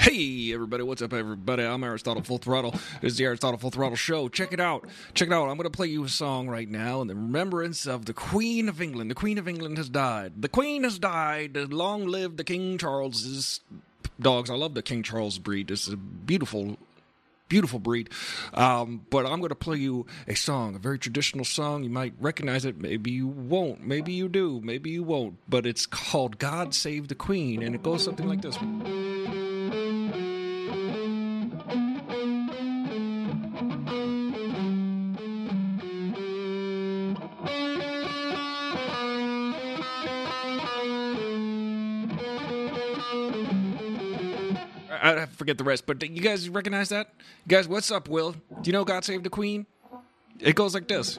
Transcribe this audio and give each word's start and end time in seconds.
Hey, 0.00 0.54
everybody, 0.54 0.82
what's 0.82 1.02
up, 1.02 1.12
everybody? 1.12 1.62
I'm 1.62 1.84
Aristotle 1.84 2.22
Full 2.22 2.38
Throttle. 2.38 2.70
This 3.02 3.12
is 3.12 3.18
the 3.18 3.24
Aristotle 3.24 3.58
Full 3.58 3.70
Throttle 3.70 3.96
Show. 3.96 4.30
Check 4.30 4.54
it 4.54 4.58
out. 4.58 4.88
Check 5.12 5.28
it 5.28 5.34
out. 5.34 5.50
I'm 5.50 5.58
going 5.58 5.64
to 5.64 5.70
play 5.70 5.88
you 5.88 6.02
a 6.04 6.08
song 6.08 6.48
right 6.48 6.66
now 6.70 7.02
in 7.02 7.06
the 7.06 7.14
remembrance 7.14 7.86
of 7.86 8.06
the 8.06 8.14
Queen 8.14 8.70
of 8.70 8.80
England. 8.80 9.10
The 9.10 9.14
Queen 9.14 9.36
of 9.36 9.46
England 9.46 9.76
has 9.76 9.90
died. 9.90 10.40
The 10.40 10.48
Queen 10.48 10.84
has 10.84 10.98
died. 10.98 11.54
Long 11.70 12.06
live 12.06 12.38
the 12.38 12.44
King 12.44 12.78
Charles's 12.78 13.60
dogs. 14.18 14.48
I 14.48 14.54
love 14.54 14.72
the 14.72 14.80
King 14.80 15.02
Charles 15.02 15.38
breed. 15.38 15.70
It's 15.70 15.86
a 15.86 15.98
beautiful 15.98 16.78
beautiful 17.50 17.78
breed. 17.78 18.08
Um, 18.54 19.04
but 19.10 19.26
I'm 19.26 19.40
going 19.40 19.50
to 19.50 19.54
play 19.54 19.76
you 19.76 20.06
a 20.26 20.34
song, 20.34 20.76
a 20.76 20.78
very 20.78 20.98
traditional 20.98 21.44
song. 21.44 21.84
You 21.84 21.90
might 21.90 22.14
recognize 22.18 22.64
it, 22.64 22.78
maybe 22.80 23.10
you 23.10 23.26
won't, 23.26 23.86
maybe 23.86 24.14
you 24.14 24.30
do, 24.30 24.62
maybe 24.64 24.88
you 24.88 25.02
won't. 25.02 25.36
But 25.46 25.66
it's 25.66 25.84
called 25.84 26.38
God 26.38 26.72
Save 26.74 27.08
the 27.08 27.14
Queen, 27.14 27.62
and 27.62 27.74
it 27.74 27.82
goes 27.82 28.02
something 28.02 28.26
like 28.26 28.40
this. 28.40 28.56
Forget 45.50 45.58
the 45.58 45.64
rest, 45.64 45.84
but 45.84 46.00
you 46.08 46.22
guys 46.22 46.48
recognize 46.48 46.90
that? 46.90 47.08
You 47.18 47.48
guys, 47.48 47.66
what's 47.66 47.90
up, 47.90 48.08
Will? 48.08 48.32
Do 48.32 48.38
you 48.66 48.72
know 48.72 48.84
God 48.84 49.04
Save 49.04 49.24
the 49.24 49.30
Queen? 49.30 49.66
It 50.38 50.54
goes 50.54 50.74
like 50.74 50.86
this. 50.86 51.16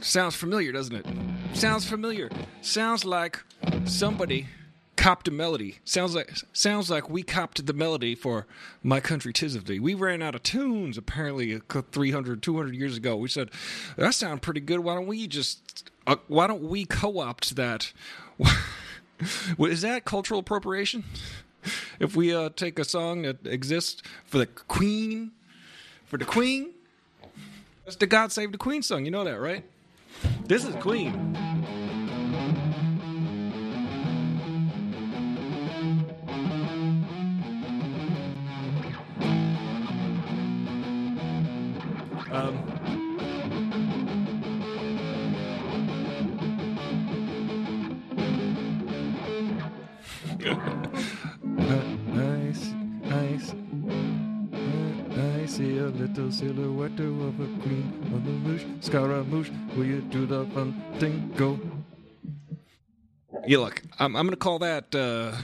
Sounds 0.00 0.36
familiar, 0.36 0.70
doesn't 0.70 0.94
it? 0.94 1.06
Sounds 1.52 1.84
familiar. 1.84 2.30
Sounds 2.60 3.04
like 3.04 3.42
somebody 3.86 4.46
copped 4.94 5.26
a 5.26 5.32
melody. 5.32 5.78
Sounds 5.84 6.14
like 6.14 6.30
sounds 6.52 6.90
like 6.90 7.10
we 7.10 7.24
copped 7.24 7.66
the 7.66 7.72
melody 7.72 8.14
for 8.14 8.46
My 8.84 9.00
Country 9.00 9.32
Tis 9.32 9.56
of 9.56 9.64
Thee. 9.64 9.80
We 9.80 9.94
ran 9.94 10.22
out 10.22 10.36
of 10.36 10.44
tunes 10.44 10.96
apparently 10.96 11.60
300, 11.90 12.40
200 12.40 12.74
years 12.76 12.96
ago. 12.96 13.16
We 13.16 13.28
said, 13.28 13.50
that 13.96 14.14
sounds 14.14 14.40
pretty 14.40 14.60
good. 14.60 14.80
Why 14.80 14.94
don't 14.94 15.08
we 15.08 15.26
just 15.26 15.90
uh, 16.08 16.16
why 16.26 16.46
don't 16.46 16.62
we 16.62 16.84
co-opt 16.84 17.54
that? 17.56 17.92
Is 19.58 19.82
that 19.82 20.04
cultural 20.04 20.40
appropriation? 20.40 21.04
If 21.98 22.16
we 22.16 22.32
uh, 22.32 22.50
take 22.50 22.78
a 22.78 22.84
song 22.84 23.22
that 23.22 23.44
exists 23.44 24.00
for 24.24 24.38
the 24.38 24.46
Queen, 24.46 25.32
for 26.06 26.16
the 26.16 26.24
Queen, 26.24 26.70
that's 27.84 27.96
the 27.96 28.06
God 28.06 28.32
Save 28.32 28.52
the 28.52 28.58
Queen 28.58 28.80
song. 28.80 29.04
You 29.04 29.10
know 29.10 29.24
that, 29.24 29.40
right? 29.40 29.64
This 30.46 30.64
is 30.64 30.74
Queen. 30.76 31.47
Little 55.88 56.30
silhouette 56.30 56.98
of 57.00 57.40
a 57.40 57.62
queen 57.62 57.92
on 58.14 58.24
the 58.24 58.30
moosh, 58.30 58.64
Scaramouche. 58.80 59.50
Will 59.76 59.84
you 59.84 60.00
do 60.02 60.26
the 60.26 60.44
fun 60.46 60.82
thing? 60.98 61.32
Go. 61.36 61.58
Yeah, 63.46 63.58
look, 63.58 63.82
I'm, 63.98 64.16
I'm 64.16 64.26
going 64.26 64.30
to 64.30 64.36
call 64.36 64.58
that 64.60 64.94
uh, 64.94 65.36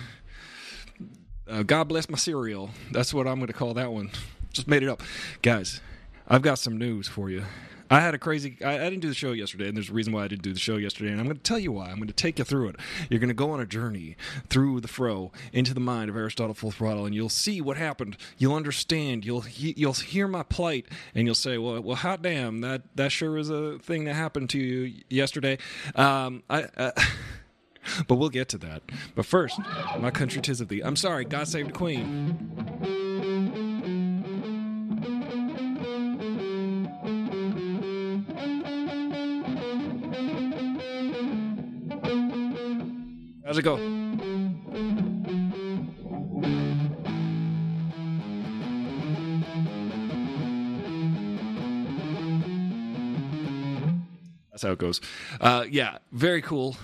uh, 1.49 1.63
God 1.63 1.89
Bless 1.89 2.09
My 2.09 2.19
Cereal. 2.19 2.71
That's 2.93 3.15
what 3.15 3.27
I'm 3.27 3.37
going 3.37 3.47
to 3.49 3.53
call 3.53 3.75
that 3.75 3.93
one. 3.93 4.11
Just 4.53 4.69
made 4.69 4.83
it 4.83 4.89
up. 4.89 5.03
Guys, 5.43 5.81
I've 6.29 6.43
got 6.43 6.59
some 6.59 6.79
news 6.79 7.09
for 7.09 7.31
you. 7.31 7.45
I 7.91 8.01
had 8.01 8.15
a 8.15 8.19
crazy. 8.19 8.57
I, 8.65 8.75
I, 8.75 8.91
didn't 8.91 9.01
do 9.01 9.09
the 9.09 9.15
show 9.15 9.33
yesterday, 9.33 9.69
and 9.69 9.77
there's 9.77 9.91
a 9.91 9.93
reason 9.93 10.13
why 10.13 10.25
I 10.25 10.29
didn't 10.29 10.43
do 10.43 10.53
the 10.53 10.59
show 10.59 10.77
yesterday, 10.77 11.11
and 11.11 11.21
I'm 11.21 11.27
going 11.27 11.37
to 11.37 11.43
tell 11.43 11.59
you 11.59 11.73
why. 11.73 11.91
I'm 11.91 11.97
going 11.97 12.09
to 12.09 12.15
take 12.15 12.39
you 12.39 12.45
through 12.45 12.69
it. 12.69 12.77
You're 13.11 13.21
going 13.21 13.29
to 13.29 13.35
go 13.35 13.51
on 13.51 13.61
a 13.61 13.67
journey 13.67 14.17
through 14.49 14.81
the 14.81 14.89
fro 14.89 15.33
into 15.53 15.75
the 15.75 15.81
mind 15.81 16.09
of 16.09 16.17
Aristotle 16.17 16.55
Full 16.55 16.71
Throttle, 16.71 17.05
and 17.05 17.15
you'll 17.15 17.29
see 17.29 17.61
what 17.61 17.77
happened. 17.77 18.17
You'll 18.39 18.55
understand. 18.55 19.25
You'll 19.25 19.43
he, 19.43 19.75
you'll 19.77 19.93
hear 19.93 20.27
my 20.27 20.43
plight, 20.43 20.87
and 21.15 21.27
you'll 21.27 21.35
say, 21.35 21.59
"Well, 21.59 21.81
well, 21.83 21.97
hot 21.97 22.23
damn, 22.23 22.63
that 22.63 22.83
that 22.95 23.13
sure 23.13 23.37
is 23.37 23.51
a 23.51 23.79
thing 23.79 24.05
that 24.05 24.15
happened 24.15 24.51
to 24.51 24.59
you 24.59 25.03
yesterday." 25.09 25.59
Um, 25.95 26.43
I. 26.49 26.65
Uh, 26.77 26.93
but 28.09 28.17
we'll 28.17 28.31
get 28.31 28.49
to 28.51 28.59
that. 28.59 28.83
But 29.15 29.27
first, 29.27 29.59
my 29.99 30.11
country 30.11 30.41
tis 30.41 30.61
of 30.61 30.69
thee. 30.69 30.81
I'm 30.83 30.97
sorry, 30.97 31.25
God 31.25 31.49
save 31.49 31.67
the 31.67 31.73
Queen. 31.73 32.64
How's 43.55 43.61
it 43.61 43.63
go? 43.63 43.77
That's 54.51 54.65
how 54.65 54.73
it 54.73 54.79
goes. 54.79 55.01
Uh, 55.41 55.67
yeah, 55.71 55.99
very 56.11 56.43
cool. 56.43 56.77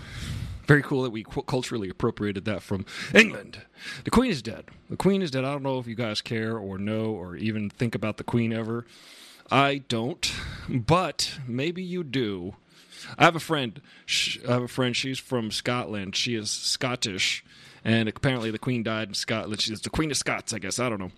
Very 0.68 0.82
cool 0.82 1.02
that 1.02 1.10
we 1.10 1.24
culturally 1.24 1.88
appropriated 1.88 2.44
that 2.44 2.62
from 2.62 2.86
England. 3.12 3.62
The 4.04 4.10
Queen 4.12 4.30
is 4.30 4.40
dead. 4.40 4.66
The 4.88 4.96
Queen 4.96 5.22
is 5.22 5.32
dead. 5.32 5.44
I 5.44 5.50
don't 5.50 5.64
know 5.64 5.80
if 5.80 5.88
you 5.88 5.96
guys 5.96 6.20
care 6.20 6.56
or 6.56 6.78
know 6.78 7.06
or 7.06 7.34
even 7.34 7.68
think 7.68 7.96
about 7.96 8.16
the 8.16 8.22
Queen 8.22 8.52
ever. 8.52 8.86
I 9.50 9.78
don't, 9.88 10.32
but 10.68 11.36
maybe 11.48 11.82
you 11.82 12.04
do. 12.04 12.54
I 13.18 13.24
have 13.24 13.36
a 13.36 13.40
friend. 13.40 13.80
I 14.48 14.52
have 14.52 14.62
a 14.62 14.68
friend. 14.68 14.94
She's 14.94 15.18
from 15.18 15.50
Scotland. 15.50 16.16
She 16.16 16.34
is 16.34 16.50
Scottish, 16.50 17.44
and 17.84 18.08
apparently 18.08 18.50
the 18.50 18.58
Queen 18.58 18.82
died 18.82 19.08
in 19.08 19.14
Scotland. 19.14 19.60
She's 19.60 19.80
the 19.80 19.90
Queen 19.90 20.10
of 20.10 20.16
Scots, 20.16 20.52
I 20.52 20.58
guess. 20.58 20.78
I 20.78 20.88
don't 20.88 21.00
know. 21.00 21.12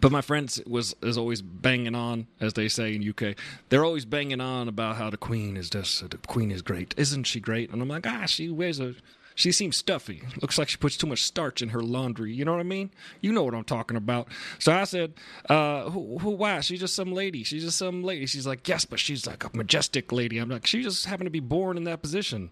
But 0.00 0.12
my 0.12 0.20
friend 0.20 0.54
was 0.66 0.94
is 1.02 1.16
always 1.16 1.40
banging 1.40 1.94
on, 1.94 2.26
as 2.40 2.54
they 2.54 2.68
say 2.68 2.94
in 2.94 3.08
UK. 3.08 3.36
They're 3.68 3.84
always 3.84 4.04
banging 4.04 4.40
on 4.40 4.68
about 4.68 4.96
how 4.96 5.08
the 5.10 5.16
Queen 5.16 5.56
is 5.56 5.70
just 5.70 6.10
the 6.10 6.18
Queen 6.18 6.50
is 6.50 6.62
great, 6.62 6.94
isn't 6.96 7.24
she 7.24 7.40
great? 7.40 7.70
And 7.70 7.80
I'm 7.80 7.88
like, 7.88 8.06
ah, 8.06 8.26
she 8.26 8.50
wears 8.50 8.80
a. 8.80 8.94
She 9.38 9.52
seems 9.52 9.76
stuffy. 9.76 10.20
Looks 10.42 10.58
like 10.58 10.68
she 10.68 10.78
puts 10.78 10.96
too 10.96 11.06
much 11.06 11.22
starch 11.22 11.62
in 11.62 11.68
her 11.68 11.80
laundry. 11.80 12.34
You 12.34 12.44
know 12.44 12.50
what 12.50 12.58
I 12.58 12.64
mean? 12.64 12.90
You 13.20 13.30
know 13.30 13.44
what 13.44 13.54
I'm 13.54 13.62
talking 13.62 13.96
about. 13.96 14.26
So 14.58 14.72
I 14.72 14.82
said, 14.82 15.14
uh, 15.48 15.90
who, 15.90 16.18
who, 16.18 16.30
why? 16.30 16.58
She's 16.58 16.80
just 16.80 16.96
some 16.96 17.12
lady. 17.12 17.44
She's 17.44 17.62
just 17.62 17.78
some 17.78 18.02
lady. 18.02 18.26
She's 18.26 18.48
like, 18.48 18.66
yes, 18.66 18.84
but 18.84 18.98
she's 18.98 19.28
like 19.28 19.44
a 19.44 19.56
majestic 19.56 20.10
lady. 20.10 20.38
I'm 20.38 20.48
like, 20.48 20.66
she 20.66 20.82
just 20.82 21.06
happened 21.06 21.28
to 21.28 21.30
be 21.30 21.38
born 21.38 21.76
in 21.76 21.84
that 21.84 22.02
position. 22.02 22.50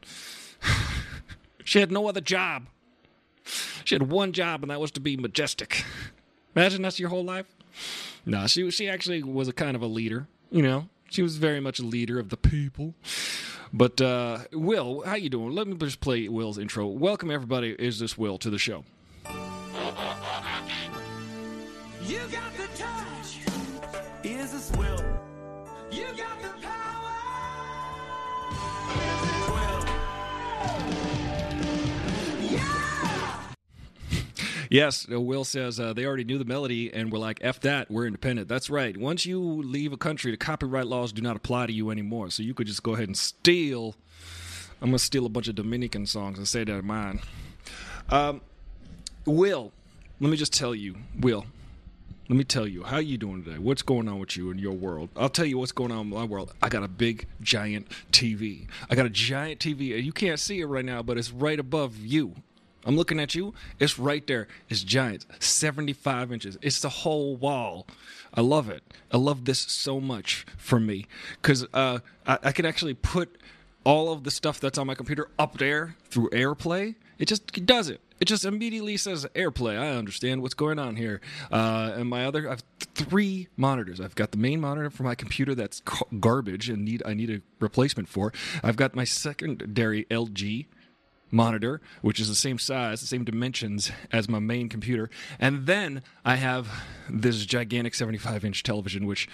she 1.64 1.80
had 1.80 1.90
no 1.90 2.08
other 2.08 2.20
job. 2.20 2.68
She 3.84 3.96
had 3.96 4.08
one 4.08 4.30
job, 4.30 4.62
and 4.62 4.70
that 4.70 4.80
was 4.80 4.92
to 4.92 5.00
be 5.00 5.16
majestic. 5.16 5.84
Imagine 6.54 6.82
that's 6.82 7.00
your 7.00 7.08
whole 7.08 7.24
life. 7.24 7.46
No, 8.24 8.46
she 8.46 8.70
she 8.70 8.88
actually 8.88 9.24
was 9.24 9.48
a 9.48 9.52
kind 9.52 9.74
of 9.74 9.82
a 9.82 9.86
leader. 9.86 10.28
You 10.52 10.62
know, 10.62 10.88
she 11.10 11.22
was 11.22 11.36
very 11.36 11.58
much 11.58 11.80
a 11.80 11.84
leader 11.84 12.20
of 12.20 12.28
the 12.28 12.36
people. 12.36 12.94
But 13.72 14.00
uh, 14.00 14.38
Will, 14.52 15.02
how 15.04 15.14
you 15.14 15.28
doing? 15.28 15.54
Let 15.54 15.66
me 15.66 15.74
just 15.76 16.00
play 16.00 16.28
Will's 16.28 16.58
intro. 16.58 16.86
Welcome 16.86 17.30
everybody. 17.30 17.70
Is 17.78 17.98
this 17.98 18.16
Will 18.16 18.38
to 18.38 18.50
the 18.50 18.58
show? 18.58 18.84
You 22.06 22.20
got 22.30 22.45
Yes, 34.70 35.06
Will 35.08 35.44
says 35.44 35.78
uh, 35.78 35.92
they 35.92 36.04
already 36.04 36.24
knew 36.24 36.38
the 36.38 36.44
melody 36.44 36.92
and 36.92 37.12
we're 37.12 37.18
like, 37.18 37.38
F 37.42 37.60
that, 37.60 37.90
we're 37.90 38.06
independent. 38.06 38.48
That's 38.48 38.70
right. 38.70 38.96
Once 38.96 39.26
you 39.26 39.40
leave 39.40 39.92
a 39.92 39.96
country, 39.96 40.30
the 40.30 40.36
copyright 40.36 40.86
laws 40.86 41.12
do 41.12 41.22
not 41.22 41.36
apply 41.36 41.66
to 41.66 41.72
you 41.72 41.90
anymore. 41.90 42.30
So 42.30 42.42
you 42.42 42.54
could 42.54 42.66
just 42.66 42.82
go 42.82 42.94
ahead 42.94 43.08
and 43.08 43.16
steal. 43.16 43.94
I'm 44.80 44.90
going 44.90 44.98
to 44.98 45.04
steal 45.04 45.26
a 45.26 45.30
bunch 45.30 45.48
of 45.48 45.54
Dominican 45.54 46.06
songs 46.06 46.38
and 46.38 46.46
say 46.46 46.64
they're 46.64 46.82
mine. 46.82 47.20
Um, 48.10 48.40
Will, 49.24 49.72
let 50.20 50.30
me 50.30 50.36
just 50.36 50.52
tell 50.52 50.74
you, 50.74 50.96
Will, 51.18 51.46
let 52.28 52.36
me 52.36 52.44
tell 52.44 52.66
you, 52.66 52.82
how 52.82 52.98
you 52.98 53.16
doing 53.18 53.44
today? 53.44 53.58
What's 53.58 53.82
going 53.82 54.08
on 54.08 54.18
with 54.18 54.36
you 54.36 54.50
in 54.50 54.58
your 54.58 54.72
world? 54.72 55.10
I'll 55.16 55.28
tell 55.28 55.44
you 55.44 55.58
what's 55.58 55.72
going 55.72 55.92
on 55.92 56.00
in 56.00 56.10
my 56.10 56.24
world. 56.24 56.54
I 56.60 56.68
got 56.68 56.82
a 56.82 56.88
big, 56.88 57.26
giant 57.40 57.88
TV. 58.10 58.66
I 58.90 58.96
got 58.96 59.06
a 59.06 59.10
giant 59.10 59.60
TV. 59.60 60.02
You 60.02 60.12
can't 60.12 60.40
see 60.40 60.60
it 60.60 60.66
right 60.66 60.84
now, 60.84 61.02
but 61.02 61.18
it's 61.18 61.30
right 61.30 61.58
above 61.58 61.98
you. 61.98 62.34
I'm 62.86 62.96
looking 62.96 63.20
at 63.20 63.34
you. 63.34 63.52
It's 63.78 63.98
right 63.98 64.26
there. 64.26 64.46
It's 64.68 64.82
giant, 64.82 65.26
75 65.40 66.32
inches. 66.32 66.56
It's 66.62 66.80
the 66.80 66.88
whole 66.88 67.36
wall. 67.36 67.86
I 68.32 68.40
love 68.40 68.70
it. 68.70 68.82
I 69.12 69.16
love 69.16 69.44
this 69.44 69.58
so 69.58 70.00
much 70.00 70.46
for 70.56 70.78
me 70.78 71.06
because 71.42 71.66
uh, 71.74 71.98
I, 72.26 72.38
I 72.44 72.52
can 72.52 72.64
actually 72.64 72.94
put 72.94 73.36
all 73.84 74.12
of 74.12 74.24
the 74.24 74.30
stuff 74.30 74.60
that's 74.60 74.78
on 74.78 74.86
my 74.86 74.94
computer 74.94 75.28
up 75.38 75.58
there 75.58 75.96
through 76.10 76.30
AirPlay. 76.30 76.94
It 77.18 77.26
just 77.26 77.56
it 77.56 77.66
does 77.66 77.88
it. 77.88 78.00
It 78.20 78.24
just 78.26 78.44
immediately 78.44 78.96
says 78.96 79.26
AirPlay. 79.34 79.78
I 79.78 79.90
understand 79.90 80.40
what's 80.42 80.54
going 80.54 80.78
on 80.78 80.96
here. 80.96 81.20
Uh, 81.52 81.92
and 81.96 82.08
my 82.08 82.24
other, 82.24 82.46
I 82.46 82.52
have 82.52 82.64
three 82.94 83.48
monitors. 83.56 84.00
I've 84.00 84.14
got 84.14 84.30
the 84.30 84.38
main 84.38 84.60
monitor 84.60 84.88
for 84.88 85.02
my 85.02 85.14
computer 85.14 85.54
that's 85.54 85.82
garbage 86.20 86.70
and 86.70 86.84
need 86.84 87.02
I 87.04 87.14
need 87.14 87.30
a 87.30 87.42
replacement 87.60 88.08
for. 88.08 88.32
I've 88.62 88.76
got 88.76 88.94
my 88.94 89.04
secondary 89.04 90.04
LG 90.04 90.66
monitor, 91.36 91.80
which 92.00 92.18
is 92.18 92.28
the 92.28 92.34
same 92.34 92.58
size, 92.58 93.00
the 93.00 93.06
same 93.06 93.24
dimensions 93.24 93.92
as 94.10 94.28
my 94.28 94.38
main 94.38 94.68
computer. 94.68 95.10
And 95.38 95.66
then 95.66 96.02
I 96.24 96.36
have 96.36 96.68
this 97.08 97.44
gigantic 97.44 97.94
75 97.94 98.44
inch 98.44 98.62
television, 98.62 99.06
which, 99.06 99.28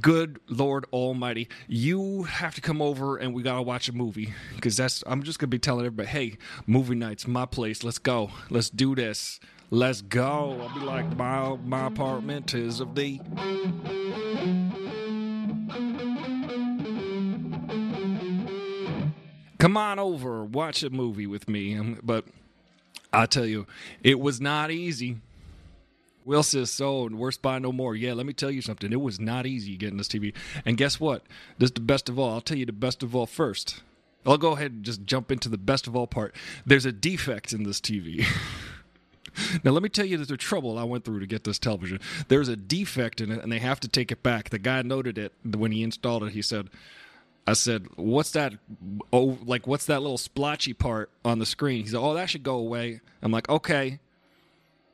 good 0.00 0.38
Lord 0.48 0.84
Almighty, 0.92 1.48
you 1.66 2.24
have 2.24 2.54
to 2.54 2.60
come 2.60 2.80
over 2.82 3.16
and 3.16 3.34
we 3.34 3.42
gotta 3.42 3.62
watch 3.62 3.88
a 3.88 3.92
movie. 3.92 4.34
Because 4.54 4.76
that's, 4.76 5.02
I'm 5.06 5.22
just 5.22 5.38
gonna 5.38 5.48
be 5.48 5.58
telling 5.58 5.86
everybody, 5.86 6.08
hey, 6.08 6.38
movie 6.66 6.94
night's 6.94 7.26
my 7.26 7.46
place. 7.46 7.82
Let's 7.82 7.98
go. 7.98 8.30
Let's 8.50 8.70
do 8.70 8.94
this. 8.94 9.40
Let's 9.70 10.02
go. 10.02 10.60
I'll 10.60 10.78
be 10.78 10.84
like, 10.84 11.16
my, 11.16 11.56
my 11.64 11.86
apartment 11.86 12.54
is 12.54 12.80
of 12.80 12.94
thee. 12.94 13.20
Come 19.60 19.76
on 19.76 19.98
over, 19.98 20.44
watch 20.44 20.82
a 20.82 20.90
movie 20.90 21.26
with 21.26 21.48
me. 21.48 21.76
Um, 21.76 21.98
But 22.02 22.24
I 23.12 23.26
tell 23.26 23.46
you, 23.46 23.66
it 24.02 24.18
was 24.18 24.40
not 24.40 24.70
easy. 24.70 25.18
Will 26.24 26.42
says 26.42 26.70
so, 26.70 27.06
and 27.06 27.18
worst 27.18 27.42
by 27.42 27.58
no 27.58 27.72
more. 27.72 27.96
Yeah, 27.96 28.12
let 28.12 28.26
me 28.26 28.32
tell 28.32 28.50
you 28.50 28.62
something. 28.62 28.92
It 28.92 29.00
was 29.00 29.18
not 29.18 29.46
easy 29.46 29.76
getting 29.76 29.96
this 29.96 30.08
TV. 30.08 30.34
And 30.64 30.76
guess 30.76 31.00
what? 31.00 31.22
This 31.58 31.68
is 31.68 31.74
the 31.74 31.80
best 31.80 32.08
of 32.08 32.18
all. 32.18 32.34
I'll 32.34 32.40
tell 32.40 32.58
you 32.58 32.66
the 32.66 32.72
best 32.72 33.02
of 33.02 33.16
all 33.16 33.26
first. 33.26 33.82
I'll 34.26 34.38
go 34.38 34.52
ahead 34.52 34.72
and 34.72 34.84
just 34.84 35.04
jump 35.06 35.32
into 35.32 35.48
the 35.48 35.58
best 35.58 35.86
of 35.86 35.96
all 35.96 36.06
part. 36.06 36.34
There's 36.66 36.84
a 36.84 36.92
defect 36.92 37.52
in 37.52 37.62
this 37.62 37.80
TV. 37.80 38.26
Now, 39.62 39.70
let 39.70 39.82
me 39.82 39.88
tell 39.88 40.04
you 40.04 40.16
the 40.16 40.36
trouble 40.36 40.76
I 40.76 40.82
went 40.82 41.04
through 41.04 41.20
to 41.20 41.26
get 41.26 41.44
this 41.44 41.58
television. 41.58 42.00
There's 42.26 42.48
a 42.48 42.56
defect 42.56 43.20
in 43.20 43.30
it, 43.30 43.42
and 43.42 43.52
they 43.52 43.60
have 43.60 43.78
to 43.80 43.88
take 43.88 44.10
it 44.10 44.24
back. 44.24 44.50
The 44.50 44.58
guy 44.58 44.82
noted 44.82 45.18
it 45.18 45.32
when 45.44 45.72
he 45.72 45.84
installed 45.84 46.24
it. 46.24 46.32
He 46.32 46.42
said, 46.42 46.68
I 47.46 47.54
said, 47.54 47.86
"What's 47.96 48.32
that? 48.32 48.54
Oh, 49.12 49.38
like 49.44 49.66
what's 49.66 49.86
that 49.86 50.02
little 50.02 50.18
splotchy 50.18 50.72
part 50.72 51.10
on 51.24 51.38
the 51.38 51.46
screen?" 51.46 51.82
He 51.84 51.90
said, 51.90 52.00
"Oh, 52.00 52.14
that 52.14 52.30
should 52.30 52.42
go 52.42 52.56
away." 52.56 53.00
I'm 53.22 53.32
like, 53.32 53.48
"Okay." 53.48 53.98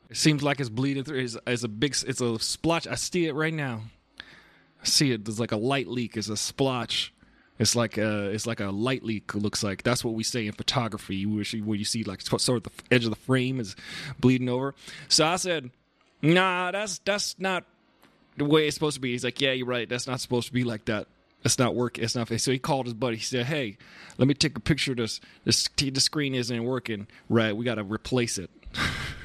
It 0.08 0.16
seems 0.16 0.42
like 0.42 0.60
it's 0.60 0.68
bleeding 0.68 1.04
through. 1.04 1.18
It's, 1.18 1.36
it's 1.46 1.64
a 1.64 1.68
big. 1.68 1.96
It's 2.06 2.20
a 2.20 2.38
splotch. 2.38 2.86
I 2.86 2.94
see 2.94 3.26
it 3.26 3.34
right 3.34 3.52
now. 3.52 3.82
I 4.20 4.84
see 4.84 5.12
it. 5.12 5.24
There's 5.24 5.40
like 5.40 5.52
a 5.52 5.56
light 5.56 5.88
leak. 5.88 6.16
It's 6.16 6.28
a 6.28 6.36
splotch. 6.36 7.12
It's 7.58 7.74
like 7.74 7.98
a. 7.98 8.30
It's 8.30 8.46
like 8.46 8.60
a 8.60 8.70
light 8.70 9.02
leak. 9.02 9.34
Looks 9.34 9.64
like 9.64 9.82
that's 9.82 10.04
what 10.04 10.14
we 10.14 10.22
say 10.22 10.46
in 10.46 10.52
photography. 10.52 11.16
You 11.16 11.30
where 11.30 11.76
you 11.76 11.84
see 11.84 12.04
like 12.04 12.20
sort 12.20 12.48
of 12.48 12.62
the 12.62 12.94
edge 12.94 13.04
of 13.04 13.10
the 13.10 13.16
frame 13.16 13.58
is 13.58 13.74
bleeding 14.20 14.48
over. 14.48 14.74
So 15.08 15.26
I 15.26 15.36
said, 15.36 15.70
"Nah, 16.22 16.70
that's 16.70 16.98
that's 16.98 17.34
not 17.40 17.64
the 18.36 18.44
way 18.44 18.66
it's 18.68 18.74
supposed 18.74 18.94
to 18.94 19.00
be." 19.00 19.12
He's 19.12 19.24
like, 19.24 19.40
"Yeah, 19.40 19.52
you're 19.52 19.66
right. 19.66 19.88
That's 19.88 20.06
not 20.06 20.20
supposed 20.20 20.46
to 20.46 20.52
be 20.52 20.62
like 20.62 20.84
that." 20.84 21.08
It's 21.46 21.58
not 21.58 21.74
working. 21.76 22.02
It's 22.04 22.16
not. 22.16 22.28
So 22.40 22.50
he 22.50 22.58
called 22.58 22.86
his 22.86 22.94
buddy. 22.94 23.16
He 23.16 23.22
said, 23.22 23.46
"Hey, 23.46 23.78
let 24.18 24.26
me 24.26 24.34
take 24.34 24.56
a 24.56 24.60
picture 24.60 24.90
of 24.90 24.98
this. 24.98 25.20
This 25.44 25.68
the 25.76 26.00
screen 26.00 26.34
isn't 26.34 26.64
working 26.64 27.06
right. 27.28 27.56
We 27.56 27.64
got 27.64 27.76
to 27.76 27.84
replace 27.84 28.36
it." 28.36 28.50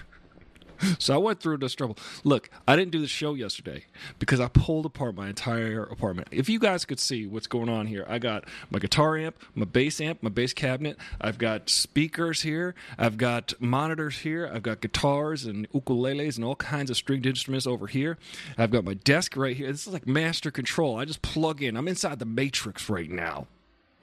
so 0.99 1.13
I 1.13 1.17
went 1.17 1.39
through 1.39 1.57
this 1.57 1.73
trouble. 1.73 1.97
Look, 2.23 2.49
I 2.67 2.75
didn't 2.75 2.91
do 2.91 2.99
the 2.99 3.07
show 3.07 3.33
yesterday 3.33 3.85
because 4.19 4.39
I 4.39 4.47
pulled 4.47 4.85
apart 4.85 5.15
my 5.15 5.27
entire 5.29 5.83
apartment. 5.83 6.27
If 6.31 6.49
you 6.49 6.59
guys 6.59 6.85
could 6.85 6.99
see 6.99 7.27
what's 7.27 7.47
going 7.47 7.69
on 7.69 7.87
here, 7.87 8.05
I 8.07 8.19
got 8.19 8.45
my 8.69 8.79
guitar 8.79 9.17
amp, 9.17 9.37
my 9.55 9.65
bass 9.65 10.01
amp, 10.01 10.21
my 10.21 10.29
bass 10.29 10.53
cabinet. 10.53 10.97
I've 11.19 11.37
got 11.37 11.69
speakers 11.69 12.41
here. 12.41 12.75
I've 12.97 13.17
got 13.17 13.53
monitors 13.59 14.19
here. 14.19 14.49
I've 14.51 14.63
got 14.63 14.81
guitars 14.81 15.45
and 15.45 15.69
ukuleles 15.71 16.35
and 16.35 16.45
all 16.45 16.55
kinds 16.55 16.89
of 16.89 16.97
stringed 16.97 17.25
instruments 17.25 17.67
over 17.67 17.87
here. 17.87 18.17
I've 18.57 18.71
got 18.71 18.83
my 18.83 18.93
desk 18.93 19.35
right 19.35 19.55
here. 19.55 19.71
This 19.71 19.87
is 19.87 19.93
like 19.93 20.07
master 20.07 20.51
control. 20.51 20.99
I 20.99 21.05
just 21.05 21.21
plug 21.21 21.61
in. 21.61 21.77
I'm 21.77 21.87
inside 21.87 22.19
the 22.19 22.25
matrix 22.25 22.89
right 22.89 23.09
now. 23.09 23.47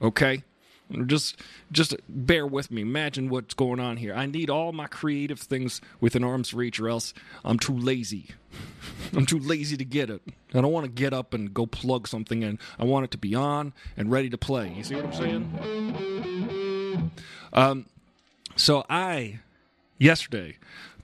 Okay? 0.00 0.44
Just 1.06 1.37
just 1.70 1.94
bear 2.08 2.46
with 2.46 2.70
me. 2.70 2.82
Imagine 2.82 3.29
what's 3.29 3.55
going 3.55 3.79
on 3.79 3.99
here. 3.99 4.14
I 4.14 4.26
need 4.26 4.49
all 4.49 4.73
my 4.73 4.87
creative 4.87 5.38
things 5.38 5.82
within 6.00 6.25
arm's 6.25 6.55
reach 6.55 6.81
or 6.81 6.88
else 6.88 7.12
I'm 7.44 7.58
too 7.58 7.76
lazy. 7.76 8.29
I'm 9.14 9.26
too 9.26 9.38
lazy 9.38 9.76
to 9.76 9.85
get 9.85 10.08
it. 10.08 10.23
I 10.55 10.61
don't 10.62 10.73
want 10.73 10.87
to 10.87 10.90
get 10.93 11.12
up 11.12 11.35
and 11.35 11.52
go 11.52 11.67
plug 11.67 12.08
something 12.08 12.43
in. 12.43 12.58
I 12.79 12.85
want 12.85 13.05
it 13.05 13.11
to 13.11 13.19
be 13.19 13.35
on 13.35 13.75
and 13.96 14.11
ready 14.11 14.31
to 14.31 14.38
play. 14.38 14.73
You 14.75 14.82
see 14.82 14.94
what 14.94 15.05
I'm 15.05 15.12
saying? 15.12 17.11
Um 17.52 17.87
so 18.56 18.87
I 18.88 19.40
yesterday 19.99 20.56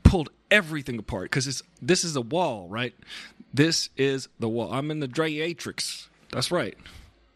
pulled 0.03 0.31
everything 0.51 0.99
apart 0.99 1.25
because 1.25 1.63
this 1.83 2.05
is 2.05 2.17
a 2.17 2.23
wall, 2.23 2.69
right? 2.69 2.95
This 3.53 3.91
is 3.97 4.29
the 4.39 4.49
wall. 4.49 4.73
I'm 4.73 4.91
in 4.91 5.01
the 5.01 5.09
Dreatrix. 5.09 6.09
That's 6.31 6.51
right. 6.51 6.77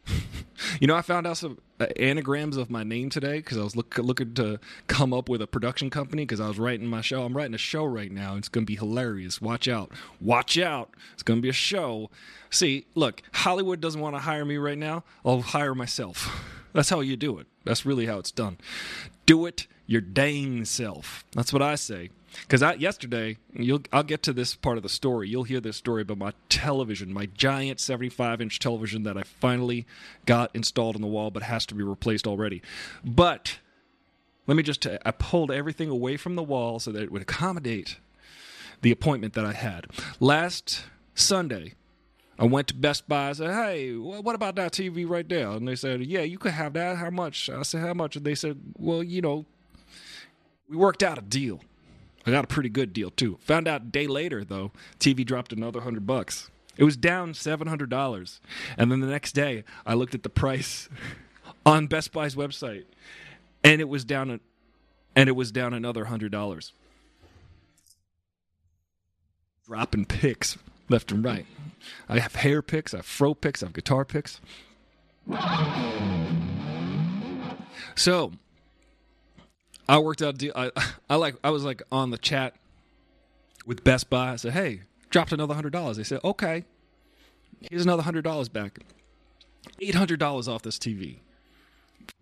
You 0.80 0.86
know, 0.86 0.96
I 0.96 1.02
found 1.02 1.26
out 1.26 1.36
some 1.36 1.58
uh, 1.80 1.86
anagrams 1.96 2.56
of 2.56 2.70
my 2.70 2.82
name 2.82 3.10
today 3.10 3.38
because 3.38 3.58
I 3.58 3.62
was 3.62 3.76
look, 3.76 3.96
looking 3.98 4.34
to 4.34 4.58
come 4.86 5.12
up 5.12 5.28
with 5.28 5.42
a 5.42 5.46
production 5.46 5.90
company 5.90 6.22
because 6.22 6.40
I 6.40 6.48
was 6.48 6.58
writing 6.58 6.86
my 6.86 7.00
show. 7.00 7.24
I'm 7.24 7.36
writing 7.36 7.54
a 7.54 7.58
show 7.58 7.84
right 7.84 8.10
now. 8.10 8.36
It's 8.36 8.48
going 8.48 8.64
to 8.64 8.70
be 8.70 8.76
hilarious. 8.76 9.40
Watch 9.40 9.68
out. 9.68 9.92
Watch 10.20 10.58
out. 10.58 10.90
It's 11.14 11.22
going 11.22 11.38
to 11.38 11.42
be 11.42 11.48
a 11.48 11.52
show. 11.52 12.10
See, 12.50 12.86
look, 12.94 13.22
Hollywood 13.32 13.80
doesn't 13.80 14.00
want 14.00 14.16
to 14.16 14.20
hire 14.20 14.44
me 14.44 14.56
right 14.56 14.78
now. 14.78 15.04
I'll 15.24 15.42
hire 15.42 15.74
myself. 15.74 16.44
That's 16.72 16.90
how 16.90 17.00
you 17.00 17.16
do 17.16 17.38
it. 17.38 17.46
That's 17.64 17.86
really 17.86 18.06
how 18.06 18.18
it's 18.18 18.30
done. 18.30 18.58
Do 19.26 19.46
it 19.46 19.66
your 19.86 20.00
dang 20.00 20.64
self. 20.64 21.24
That's 21.32 21.52
what 21.52 21.62
I 21.62 21.74
say. 21.74 22.10
Because 22.42 22.62
yesterday, 22.78 23.38
you'll, 23.52 23.82
I'll 23.92 24.02
get 24.02 24.22
to 24.24 24.32
this 24.32 24.54
part 24.54 24.76
of 24.76 24.82
the 24.82 24.88
story. 24.88 25.28
You'll 25.28 25.44
hear 25.44 25.60
this 25.60 25.76
story 25.76 26.02
about 26.02 26.18
my 26.18 26.32
television, 26.48 27.12
my 27.12 27.26
giant 27.26 27.80
75 27.80 28.40
inch 28.40 28.58
television 28.58 29.02
that 29.04 29.16
I 29.16 29.22
finally 29.22 29.86
got 30.26 30.54
installed 30.54 30.94
on 30.94 31.02
the 31.02 31.08
wall, 31.08 31.30
but 31.30 31.42
has 31.42 31.66
to 31.66 31.74
be 31.74 31.82
replaced 31.82 32.26
already. 32.26 32.62
But 33.04 33.58
let 34.46 34.56
me 34.56 34.62
just, 34.62 34.86
I 34.86 35.10
pulled 35.10 35.50
everything 35.50 35.90
away 35.90 36.16
from 36.16 36.36
the 36.36 36.42
wall 36.42 36.78
so 36.78 36.92
that 36.92 37.02
it 37.02 37.12
would 37.12 37.22
accommodate 37.22 37.98
the 38.82 38.90
appointment 38.90 39.34
that 39.34 39.44
I 39.44 39.52
had. 39.52 39.86
Last 40.20 40.84
Sunday, 41.14 41.74
I 42.38 42.44
went 42.44 42.68
to 42.68 42.74
Best 42.74 43.08
Buy. 43.08 43.30
I 43.30 43.32
said, 43.32 43.52
"Hey, 43.52 43.94
what 43.96 44.36
about 44.36 44.54
that 44.56 44.72
TV 44.72 45.08
right 45.08 45.28
there?" 45.28 45.50
And 45.50 45.66
they 45.66 45.74
said, 45.74 46.02
"Yeah, 46.02 46.20
you 46.20 46.38
could 46.38 46.52
have 46.52 46.74
that. 46.74 46.96
How 46.96 47.10
much?" 47.10 47.50
I 47.50 47.62
said, 47.62 47.80
"How 47.80 47.94
much?" 47.94 48.14
And 48.14 48.24
they 48.24 48.36
said, 48.36 48.56
"Well, 48.76 49.02
you 49.02 49.20
know, 49.20 49.44
we 50.68 50.76
worked 50.76 51.02
out 51.02 51.18
a 51.18 51.22
deal. 51.22 51.60
I 52.28 52.30
got 52.30 52.44
a 52.44 52.48
pretty 52.48 52.68
good 52.68 52.92
deal 52.92 53.10
too. 53.10 53.38
Found 53.42 53.66
out 53.66 53.80
a 53.80 53.84
day 53.86 54.06
later 54.06 54.44
though, 54.44 54.72
TV 55.00 55.24
dropped 55.24 55.50
another 55.50 55.80
hundred 55.80 56.06
bucks. 56.06 56.50
It 56.76 56.84
was 56.84 56.94
down 56.94 57.32
seven 57.32 57.68
hundred 57.68 57.88
dollars, 57.88 58.42
and 58.76 58.92
then 58.92 59.00
the 59.00 59.06
next 59.06 59.32
day 59.32 59.64
I 59.86 59.94
looked 59.94 60.14
at 60.14 60.24
the 60.24 60.28
price 60.28 60.90
on 61.66 61.86
Best 61.86 62.12
Buy's 62.12 62.34
website, 62.34 62.84
and 63.64 63.80
it 63.80 63.88
was 63.88 64.04
down, 64.04 64.30
a, 64.30 64.40
and 65.16 65.30
it 65.30 65.32
was 65.32 65.50
down 65.50 65.72
another 65.72 66.04
hundred 66.04 66.30
dollars. 66.30 66.74
Dropping 69.66 70.04
picks 70.04 70.58
left 70.90 71.10
and 71.10 71.24
right. 71.24 71.46
I 72.10 72.18
have 72.18 72.34
hair 72.34 72.60
picks, 72.60 72.92
I 72.92 72.98
have 72.98 73.06
fro 73.06 73.34
picks, 73.34 73.62
I 73.62 73.66
have 73.66 73.72
guitar 73.72 74.04
picks. 74.04 74.40
So 77.94 78.32
I 79.88 79.98
worked 79.98 80.22
out 80.22 80.36
deal. 80.38 80.52
I, 80.54 80.70
I 81.10 81.16
like 81.16 81.36
I 81.42 81.50
was 81.50 81.64
like 81.64 81.82
on 81.90 82.10
the 82.10 82.18
chat 82.18 82.54
with 83.66 83.84
Best 83.84 84.10
Buy. 84.10 84.32
I 84.32 84.36
said, 84.36 84.52
"Hey, 84.52 84.82
dropped 85.10 85.32
another 85.32 85.54
hundred 85.54 85.72
dollars." 85.72 85.96
They 85.96 86.04
said, 86.04 86.20
"Okay, 86.22 86.64
here's 87.70 87.84
another 87.84 88.02
hundred 88.02 88.22
dollars 88.22 88.48
back. 88.48 88.78
Eight 89.80 89.94
hundred 89.94 90.20
dollars 90.20 90.48
off 90.48 90.62
this 90.62 90.78
TV. 90.78 91.18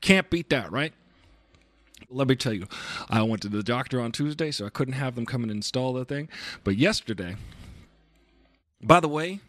Can't 0.01 0.31
beat 0.31 0.51
that, 0.51 0.71
right?" 0.71 0.93
Let 2.09 2.29
me 2.29 2.37
tell 2.37 2.53
you, 2.53 2.67
I 3.09 3.23
went 3.23 3.43
to 3.43 3.49
the 3.49 3.63
doctor 3.63 4.01
on 4.01 4.13
Tuesday, 4.13 4.51
so 4.51 4.67
I 4.67 4.69
couldn't 4.69 4.95
have 4.95 5.15
them 5.15 5.27
come 5.27 5.43
and 5.43 5.51
install 5.51 5.95
the 5.95 6.05
thing. 6.05 6.29
But 6.63 6.77
yesterday, 6.77 7.37
by 8.83 9.01
the 9.01 9.09
way, 9.09 9.41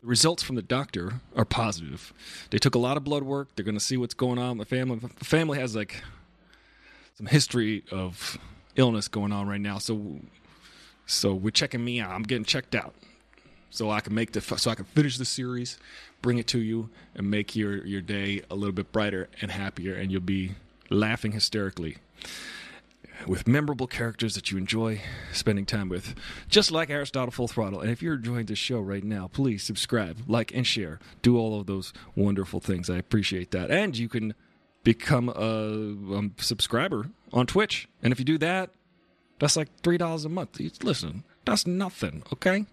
the 0.00 0.06
results 0.06 0.42
from 0.42 0.56
the 0.56 0.62
doctor 0.62 1.20
are 1.34 1.44
positive. 1.44 2.12
They 2.50 2.58
took 2.58 2.74
a 2.74 2.78
lot 2.78 2.96
of 2.96 3.04
blood 3.04 3.22
work. 3.22 3.48
They're 3.54 3.64
going 3.64 3.78
to 3.78 3.84
see 3.84 3.96
what's 3.96 4.12
going 4.12 4.38
on. 4.38 4.58
The 4.58 4.64
family, 4.66 4.98
family 5.22 5.58
has 5.58 5.74
like 5.74 6.02
some 7.16 7.26
history 7.26 7.82
of 7.90 8.38
illness 8.76 9.08
going 9.08 9.32
on 9.32 9.48
right 9.48 9.60
now. 9.60 9.78
So, 9.78 10.20
so 11.06 11.34
we're 11.34 11.50
checking 11.50 11.84
me 11.84 12.00
out. 12.00 12.10
I'm 12.10 12.22
getting 12.22 12.44
checked 12.44 12.74
out, 12.74 12.94
so 13.70 13.90
I 13.90 14.00
can 14.00 14.14
make 14.14 14.32
the 14.32 14.40
so 14.40 14.70
I 14.70 14.74
can 14.74 14.84
finish 14.84 15.16
the 15.18 15.24
series, 15.24 15.78
bring 16.22 16.38
it 16.38 16.46
to 16.48 16.58
you, 16.58 16.90
and 17.14 17.30
make 17.30 17.56
your 17.56 17.84
your 17.86 18.02
day 18.02 18.42
a 18.50 18.54
little 18.54 18.72
bit 18.72 18.92
brighter 18.92 19.28
and 19.40 19.50
happier, 19.50 19.94
and 19.94 20.12
you'll 20.12 20.20
be 20.20 20.52
laughing 20.90 21.32
hysterically. 21.32 21.96
with 23.26 23.46
memorable 23.48 23.86
characters 23.86 24.34
that 24.34 24.50
you 24.50 24.58
enjoy 24.58 25.00
spending 25.32 25.64
time 25.64 25.88
with, 25.88 26.14
just 26.48 26.70
like 26.70 26.90
Aristotle 26.90 27.32
Full 27.32 27.48
Throttle. 27.48 27.80
And 27.80 27.90
if 27.90 28.02
you're 28.02 28.14
enjoying 28.14 28.46
this 28.46 28.58
show 28.58 28.80
right 28.80 29.04
now, 29.04 29.28
please 29.28 29.62
subscribe, 29.62 30.18
like, 30.26 30.52
and 30.54 30.66
share. 30.66 30.98
Do 31.22 31.38
all 31.38 31.60
of 31.60 31.66
those 31.66 31.92
wonderful 32.14 32.60
things. 32.60 32.90
I 32.90 32.96
appreciate 32.96 33.50
that. 33.52 33.70
And 33.70 33.96
you 33.96 34.08
can 34.08 34.34
become 34.86 35.28
a 35.30 36.14
um, 36.16 36.32
subscriber 36.38 37.10
on 37.32 37.44
Twitch. 37.44 37.88
And 38.04 38.12
if 38.12 38.20
you 38.20 38.24
do 38.24 38.38
that, 38.38 38.70
that's 39.40 39.56
like 39.56 39.82
$3 39.82 40.24
a 40.24 40.28
month. 40.28 40.60
Listen, 40.84 41.24
that's 41.44 41.66
nothing, 41.66 42.22
okay? 42.32 42.66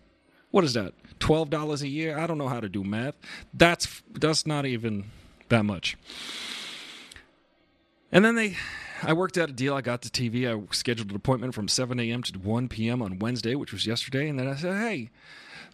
What 0.52 0.64
is 0.64 0.76
that? 0.76 0.94
$12 1.18 1.82
a 1.82 1.88
year? 1.88 2.20
I 2.20 2.28
don't 2.28 2.38
know 2.38 2.50
how 2.50 2.60
to 2.60 2.70
do 2.70 2.84
math. 2.84 3.16
That's 3.52 4.04
that's 4.12 4.46
not 4.46 4.68
even 4.68 5.06
that 5.50 5.66
much. 5.66 5.98
And 8.12 8.24
then 8.24 8.36
they, 8.36 8.58
I 9.02 9.14
worked 9.14 9.40
out 9.40 9.50
a 9.50 9.54
deal. 9.54 9.74
I 9.74 9.82
got 9.82 10.04
the 10.04 10.10
TV. 10.10 10.48
I 10.48 10.64
scheduled 10.72 11.10
an 11.10 11.16
appointment 11.16 11.56
from 11.56 11.68
7 11.68 12.00
a.m. 12.00 12.22
to 12.22 12.38
1 12.38 12.70
p.m. 12.70 13.02
on 13.02 13.18
Wednesday, 13.18 13.56
which 13.56 13.74
was 13.74 13.88
yesterday. 13.88 14.30
And 14.30 14.38
then 14.38 14.48
I 14.48 14.56
said, 14.56 14.76
hey, 14.76 15.10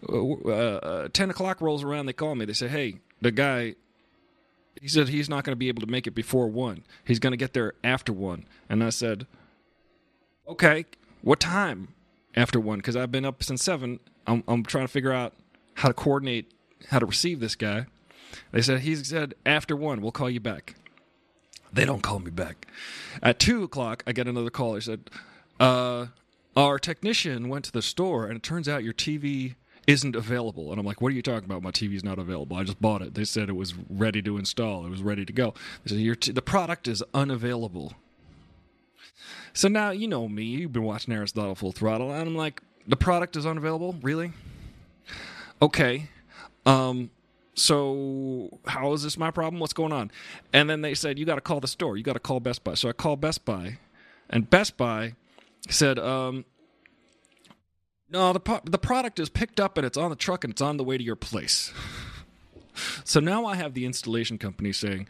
uh, 0.08 0.48
uh, 0.48 1.08
10 1.12 1.28
o'clock 1.28 1.60
rolls 1.60 1.84
around. 1.84 2.06
They 2.06 2.14
call 2.14 2.34
me. 2.34 2.46
They 2.46 2.54
say, 2.54 2.68
hey, 2.68 2.94
the 3.20 3.30
guy, 3.30 3.74
he 4.80 4.88
said 4.88 5.08
he's 5.08 5.28
not 5.28 5.44
going 5.44 5.52
to 5.52 5.58
be 5.58 5.68
able 5.68 5.82
to 5.82 5.90
make 5.90 6.06
it 6.06 6.12
before 6.12 6.48
1. 6.48 6.84
He's 7.04 7.18
going 7.18 7.32
to 7.32 7.36
get 7.36 7.52
there 7.52 7.74
after 7.82 8.12
1. 8.12 8.44
And 8.68 8.84
I 8.84 8.90
said, 8.90 9.26
okay, 10.48 10.86
what 11.22 11.40
time 11.40 11.94
after 12.34 12.60
1? 12.60 12.78
Because 12.78 12.96
I've 12.96 13.12
been 13.12 13.24
up 13.24 13.42
since 13.42 13.62
7. 13.62 14.00
I'm, 14.26 14.44
I'm 14.46 14.64
trying 14.64 14.86
to 14.86 14.92
figure 14.92 15.12
out 15.12 15.34
how 15.74 15.88
to 15.88 15.94
coordinate 15.94 16.52
how 16.90 16.98
to 16.98 17.06
receive 17.06 17.40
this 17.40 17.56
guy. 17.56 17.86
They 18.52 18.62
said, 18.62 18.80
he 18.80 18.94
said, 18.96 19.34
after 19.44 19.76
1, 19.76 20.00
we'll 20.00 20.12
call 20.12 20.30
you 20.30 20.40
back. 20.40 20.76
They 21.72 21.84
don't 21.84 22.02
call 22.02 22.18
me 22.18 22.30
back. 22.30 22.66
At 23.22 23.38
two 23.38 23.62
o'clock, 23.62 24.02
I 24.06 24.12
get 24.12 24.26
another 24.26 24.50
call. 24.50 24.74
He 24.74 24.80
said, 24.80 25.10
uh, 25.58 26.06
"Our 26.56 26.78
technician 26.78 27.48
went 27.48 27.64
to 27.66 27.72
the 27.72 27.82
store, 27.82 28.26
and 28.26 28.36
it 28.36 28.42
turns 28.42 28.68
out 28.68 28.82
your 28.82 28.92
TV 28.92 29.54
isn't 29.86 30.16
available." 30.16 30.70
And 30.70 30.80
I'm 30.80 30.86
like, 30.86 31.00
"What 31.00 31.12
are 31.12 31.14
you 31.14 31.22
talking 31.22 31.44
about? 31.44 31.62
My 31.62 31.70
TV's 31.70 32.04
not 32.04 32.18
available. 32.18 32.56
I 32.56 32.64
just 32.64 32.80
bought 32.80 33.02
it. 33.02 33.14
They 33.14 33.24
said 33.24 33.48
it 33.48 33.56
was 33.56 33.74
ready 33.88 34.22
to 34.22 34.36
install. 34.36 34.86
It 34.86 34.90
was 34.90 35.02
ready 35.02 35.24
to 35.24 35.32
go. 35.32 35.54
They 35.84 35.90
said 35.90 36.00
your 36.00 36.14
t- 36.14 36.32
the 36.32 36.42
product 36.42 36.88
is 36.88 37.02
unavailable." 37.14 37.94
So 39.52 39.68
now 39.68 39.90
you 39.90 40.06
know 40.08 40.28
me. 40.28 40.44
You've 40.44 40.72
been 40.72 40.84
watching 40.84 41.12
Aristotle 41.12 41.54
Full 41.54 41.72
Throttle, 41.72 42.12
and 42.12 42.28
I'm 42.28 42.36
like, 42.36 42.62
"The 42.86 42.96
product 42.96 43.36
is 43.36 43.46
unavailable. 43.46 43.96
Really? 44.02 44.32
Okay." 45.60 46.08
Um, 46.66 47.10
so 47.54 48.58
how 48.66 48.92
is 48.92 49.02
this 49.02 49.18
my 49.18 49.30
problem? 49.30 49.60
What's 49.60 49.72
going 49.72 49.92
on? 49.92 50.10
And 50.52 50.68
then 50.68 50.82
they 50.82 50.94
said, 50.94 51.18
you 51.18 51.26
got 51.26 51.34
to 51.36 51.40
call 51.40 51.60
the 51.60 51.68
store. 51.68 51.96
You 51.96 52.02
got 52.02 52.14
to 52.14 52.20
call 52.20 52.40
Best 52.40 52.64
Buy. 52.64 52.74
So 52.74 52.88
I 52.88 52.92
called 52.92 53.20
Best 53.20 53.44
Buy, 53.44 53.78
and 54.28 54.48
Best 54.48 54.76
Buy 54.76 55.14
said, 55.68 55.98
um, 55.98 56.44
no, 58.10 58.32
the 58.32 58.60
the 58.64 58.78
product 58.78 59.18
is 59.18 59.28
picked 59.28 59.60
up 59.60 59.78
and 59.78 59.86
it's 59.86 59.96
on 59.96 60.10
the 60.10 60.16
truck 60.16 60.44
and 60.44 60.52
it's 60.52 60.60
on 60.60 60.76
the 60.76 60.84
way 60.84 60.98
to 60.98 61.04
your 61.04 61.16
place. 61.16 61.72
so 63.04 63.20
now 63.20 63.46
I 63.46 63.56
have 63.56 63.74
the 63.74 63.84
installation 63.84 64.38
company 64.38 64.72
saying, 64.72 65.08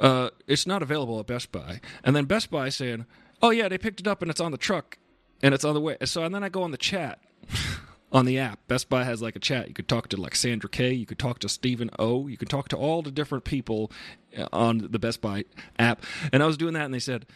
uh, 0.00 0.30
it's 0.46 0.66
not 0.66 0.82
available 0.82 1.20
at 1.20 1.26
Best 1.26 1.52
Buy, 1.52 1.80
and 2.02 2.16
then 2.16 2.24
Best 2.24 2.50
Buy 2.50 2.68
saying, 2.68 3.06
oh 3.42 3.50
yeah, 3.50 3.68
they 3.68 3.78
picked 3.78 4.00
it 4.00 4.06
up 4.06 4.22
and 4.22 4.30
it's 4.30 4.40
on 4.40 4.52
the 4.52 4.58
truck 4.58 4.98
and 5.42 5.54
it's 5.54 5.64
on 5.64 5.74
the 5.74 5.80
way. 5.80 5.96
So 6.04 6.24
and 6.24 6.34
then 6.34 6.42
I 6.42 6.48
go 6.48 6.62
on 6.62 6.70
the 6.70 6.78
chat 6.78 7.20
on 8.14 8.24
the 8.24 8.38
app. 8.38 8.60
Best 8.68 8.88
Buy 8.88 9.02
has 9.02 9.20
like 9.20 9.34
a 9.34 9.40
chat. 9.40 9.66
You 9.68 9.74
could 9.74 9.88
talk 9.88 10.08
to 10.08 10.16
like 10.16 10.36
Sandra 10.36 10.70
K. 10.70 10.92
You 10.92 11.04
could 11.04 11.18
talk 11.18 11.40
to 11.40 11.48
Stephen 11.48 11.90
O. 11.98 12.28
You 12.28 12.36
could 12.36 12.48
talk 12.48 12.68
to 12.68 12.76
all 12.76 13.02
the 13.02 13.10
different 13.10 13.44
people 13.44 13.90
uh, 14.38 14.46
on 14.52 14.88
the 14.90 15.00
Best 15.00 15.20
Buy 15.20 15.44
app. 15.78 16.02
And 16.32 16.42
I 16.42 16.46
was 16.46 16.56
doing 16.56 16.74
that, 16.74 16.84
and 16.84 16.94
they 16.94 17.00
said, 17.00 17.26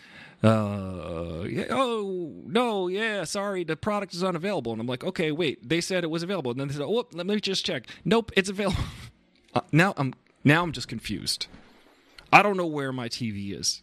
uh, 0.42 1.44
yeah, 1.48 1.66
"Oh 1.70 2.32
no, 2.46 2.86
yeah, 2.86 3.24
sorry, 3.24 3.64
the 3.64 3.76
product 3.76 4.14
is 4.14 4.22
unavailable." 4.22 4.70
And 4.70 4.80
I'm 4.80 4.86
like, 4.86 5.02
"Okay, 5.02 5.32
wait, 5.32 5.68
they 5.68 5.80
said 5.80 6.04
it 6.04 6.10
was 6.10 6.22
available." 6.22 6.52
And 6.52 6.60
then 6.60 6.68
they 6.68 6.74
said, 6.74 6.84
"Oh, 6.84 7.06
let 7.12 7.26
me 7.26 7.40
just 7.40 7.66
check. 7.66 7.86
Nope, 8.04 8.32
it's 8.36 8.48
available." 8.48 8.82
Uh, 9.54 9.62
now 9.72 9.94
I'm 9.96 10.12
now 10.44 10.62
I'm 10.62 10.72
just 10.72 10.88
confused. 10.88 11.46
I 12.30 12.42
don't 12.42 12.58
know 12.58 12.66
where 12.66 12.92
my 12.92 13.08
TV 13.08 13.58
is. 13.58 13.82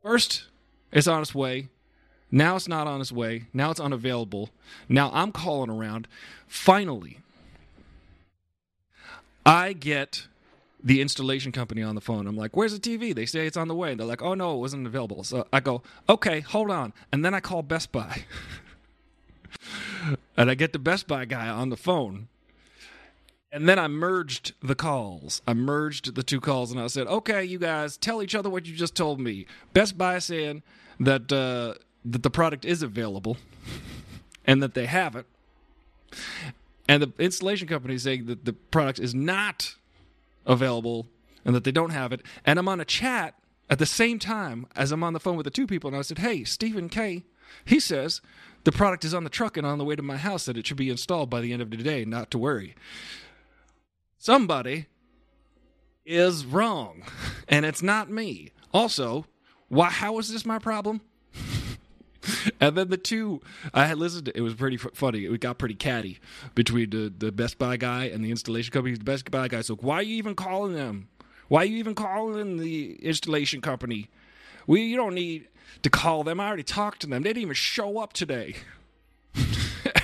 First, 0.00 0.44
it's 0.92 1.08
on 1.08 1.22
its 1.22 1.34
way. 1.34 1.68
Now 2.34 2.56
it's 2.56 2.66
not 2.66 2.86
on 2.86 3.02
its 3.02 3.12
way. 3.12 3.44
Now 3.52 3.70
it's 3.70 3.78
unavailable. 3.78 4.48
Now 4.88 5.10
I'm 5.12 5.30
calling 5.30 5.68
around. 5.68 6.08
Finally, 6.48 7.18
I 9.44 9.74
get 9.74 10.26
the 10.82 11.02
installation 11.02 11.52
company 11.52 11.82
on 11.82 11.94
the 11.94 12.00
phone. 12.00 12.26
I'm 12.26 12.36
like, 12.36 12.56
where's 12.56 12.76
the 12.76 12.80
TV? 12.80 13.14
They 13.14 13.26
say 13.26 13.46
it's 13.46 13.56
on 13.56 13.68
the 13.68 13.74
way. 13.74 13.94
They're 13.94 14.06
like, 14.06 14.22
oh 14.22 14.32
no, 14.32 14.56
it 14.56 14.58
wasn't 14.58 14.86
available. 14.86 15.22
So 15.24 15.46
I 15.52 15.60
go, 15.60 15.82
okay, 16.08 16.40
hold 16.40 16.70
on. 16.70 16.94
And 17.12 17.22
then 17.22 17.34
I 17.34 17.40
call 17.40 17.62
Best 17.62 17.92
Buy. 17.92 18.24
and 20.36 20.50
I 20.50 20.54
get 20.54 20.72
the 20.72 20.78
Best 20.78 21.06
Buy 21.06 21.26
guy 21.26 21.48
on 21.48 21.68
the 21.68 21.76
phone. 21.76 22.28
And 23.52 23.68
then 23.68 23.78
I 23.78 23.86
merged 23.86 24.54
the 24.62 24.74
calls. 24.74 25.42
I 25.46 25.52
merged 25.52 26.14
the 26.14 26.22
two 26.22 26.40
calls 26.40 26.72
and 26.72 26.80
I 26.80 26.86
said, 26.86 27.06
okay, 27.06 27.44
you 27.44 27.58
guys, 27.58 27.98
tell 27.98 28.22
each 28.22 28.34
other 28.34 28.48
what 28.48 28.64
you 28.64 28.74
just 28.74 28.94
told 28.94 29.20
me. 29.20 29.44
Best 29.74 29.98
Buy 29.98 30.18
saying 30.18 30.62
that, 30.98 31.30
uh, 31.30 31.74
that 32.04 32.22
the 32.22 32.30
product 32.30 32.64
is 32.64 32.82
available 32.82 33.36
and 34.46 34.62
that 34.62 34.74
they 34.74 34.86
have 34.86 35.16
it. 35.16 35.26
And 36.88 37.02
the 37.02 37.12
installation 37.18 37.68
company 37.68 37.94
is 37.94 38.02
saying 38.02 38.26
that 38.26 38.44
the 38.44 38.52
product 38.52 38.98
is 38.98 39.14
not 39.14 39.76
available 40.44 41.06
and 41.44 41.54
that 41.54 41.64
they 41.64 41.72
don't 41.72 41.90
have 41.90 42.12
it. 42.12 42.22
And 42.44 42.58
I'm 42.58 42.68
on 42.68 42.80
a 42.80 42.84
chat 42.84 43.34
at 43.70 43.78
the 43.78 43.86
same 43.86 44.18
time 44.18 44.66
as 44.76 44.92
I'm 44.92 45.02
on 45.02 45.12
the 45.12 45.20
phone 45.20 45.36
with 45.36 45.44
the 45.44 45.50
two 45.50 45.66
people. 45.66 45.88
And 45.88 45.96
I 45.96 46.02
said, 46.02 46.18
hey, 46.18 46.44
Stephen 46.44 46.88
K. 46.88 47.24
He 47.64 47.80
says 47.80 48.20
the 48.64 48.72
product 48.72 49.04
is 49.04 49.14
on 49.14 49.24
the 49.24 49.30
truck 49.30 49.56
and 49.56 49.66
on 49.66 49.78
the 49.78 49.84
way 49.84 49.96
to 49.96 50.02
my 50.02 50.16
house, 50.16 50.44
that 50.46 50.56
it 50.56 50.66
should 50.66 50.76
be 50.76 50.90
installed 50.90 51.30
by 51.30 51.40
the 51.40 51.52
end 51.52 51.62
of 51.62 51.70
the 51.70 51.76
day, 51.76 52.04
not 52.04 52.30
to 52.30 52.38
worry. 52.38 52.74
Somebody 54.18 54.86
is 56.04 56.46
wrong, 56.46 57.02
and 57.48 57.64
it's 57.64 57.82
not 57.82 58.10
me. 58.10 58.52
Also, 58.72 59.26
why? 59.68 59.90
How 59.90 60.18
is 60.18 60.32
this 60.32 60.46
my 60.46 60.58
problem? 60.58 61.00
and 62.60 62.76
then 62.76 62.88
the 62.88 62.96
two 62.96 63.40
I 63.74 63.86
had 63.86 63.98
listened 63.98 64.26
to, 64.26 64.36
it 64.36 64.40
was 64.40 64.54
pretty 64.54 64.76
funny. 64.76 65.24
It 65.24 65.40
got 65.40 65.58
pretty 65.58 65.74
catty 65.74 66.18
between 66.54 66.90
the, 66.90 67.12
the 67.16 67.32
Best 67.32 67.58
Buy 67.58 67.76
guy 67.76 68.04
and 68.04 68.24
the 68.24 68.30
installation 68.30 68.72
company. 68.72 68.96
The 68.96 69.04
Best 69.04 69.30
Buy 69.30 69.48
guy's 69.48 69.70
like, 69.70 69.82
why 69.82 69.96
are 69.96 70.02
you 70.02 70.16
even 70.16 70.34
calling 70.34 70.74
them? 70.74 71.08
Why 71.48 71.62
are 71.62 71.66
you 71.66 71.76
even 71.78 71.94
calling 71.94 72.56
the 72.56 72.94
installation 73.02 73.60
company? 73.60 74.08
We 74.66 74.82
you 74.82 74.96
don't 74.96 75.14
need 75.14 75.48
to 75.82 75.90
call 75.90 76.24
them. 76.24 76.40
I 76.40 76.46
already 76.46 76.62
talked 76.62 77.00
to 77.00 77.06
them. 77.06 77.22
They 77.22 77.30
didn't 77.30 77.42
even 77.42 77.54
show 77.54 77.98
up 77.98 78.12
today. 78.12 78.54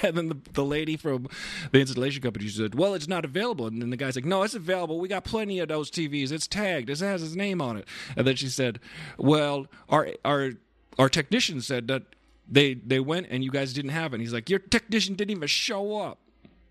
and 0.03 0.17
then 0.17 0.29
the, 0.29 0.37
the 0.53 0.65
lady 0.65 0.97
from 0.97 1.29
the 1.73 1.81
installation 1.81 2.23
company 2.23 2.49
said, 2.49 2.75
"Well, 2.75 2.95
it's 2.95 3.09
not 3.09 3.25
available." 3.25 3.67
And 3.67 3.81
then 3.81 3.91
the 3.91 3.97
guy's 3.97 4.17
like, 4.17 4.25
"No, 4.25 4.43
it's 4.43 4.55
available. 4.55 4.99
We 4.99 5.09
got 5.09 5.25
plenty 5.25 5.59
of 5.61 5.69
those 5.69 5.91
TVs. 5.91 6.33
It's 6.33 6.47
tagged. 6.47 6.91
It 6.91 6.99
has 7.01 7.21
his 7.21 7.37
name 7.37 7.61
on 7.61 7.77
it." 7.77 7.87
And 8.17 8.27
then 8.27 8.37
she 8.37 8.49
said, 8.49 8.81
"Well, 9.17 9.67
our 9.89 10.09
our 10.25 10.53
our 10.99 11.09
technician 11.09 11.61
said 11.61 11.89
that 11.89 12.03
they 12.49 12.75
they 12.75 13.01
went 13.01 13.29
and 13.31 13.45
you 13.45 13.51
guys 13.51 13.73
didn't 13.73 13.91
have 13.93 14.13
it." 14.13 14.17
And 14.17 14.23
he's 14.23 14.33
like, 14.33 14.51
"Your 14.51 14.59
technician 14.59 15.15
didn't 15.15 15.37
even 15.37 15.49
show 15.49 16.01
up." 16.01 16.19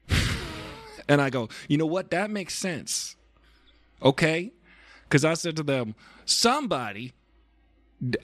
and 1.10 1.22
I 1.22 1.30
go, 1.30 1.50
"You 1.68 1.78
know 1.78 1.86
what? 1.86 2.12
That 2.12 2.30
makes 2.30 2.56
sense." 2.56 3.16
Okay? 4.02 4.52
Cuz 5.10 5.24
I 5.24 5.34
said 5.34 5.56
to 5.58 5.64
them, 5.64 5.96
"Somebody 6.26 7.14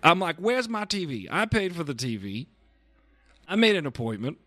I'm 0.03 0.19
like, 0.19 0.38
"Where's 0.38 0.69
my 0.69 0.86
TV? 0.86 1.27
I 1.31 1.45
paid 1.45 1.75
for 1.75 1.83
the 1.83 1.95
TV. 1.95 2.48
I 3.48 3.55
made 3.55 3.75
an 3.75 3.86
appointment. 3.86 4.38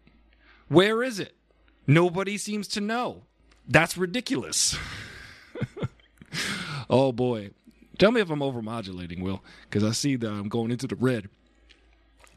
Where 0.69 1.03
is 1.03 1.19
it? 1.19 1.35
Nobody 1.87 2.39
seems 2.39 2.69
to 2.69 2.81
know. 2.81 3.23
That's 3.69 3.97
ridiculous. 3.97 4.77
oh 6.91 7.13
boy. 7.13 7.51
Tell 7.99 8.13
me 8.13 8.21
if 8.21 8.31
I'm 8.31 8.41
overmodulating, 8.41 9.23
Will, 9.23 9.43
because 9.63 9.83
I 9.83 9.93
see 9.93 10.17
that 10.17 10.31
I'm 10.31 10.49
going 10.49 10.71
into 10.71 10.87
the 10.87 10.97
red. 10.97 11.29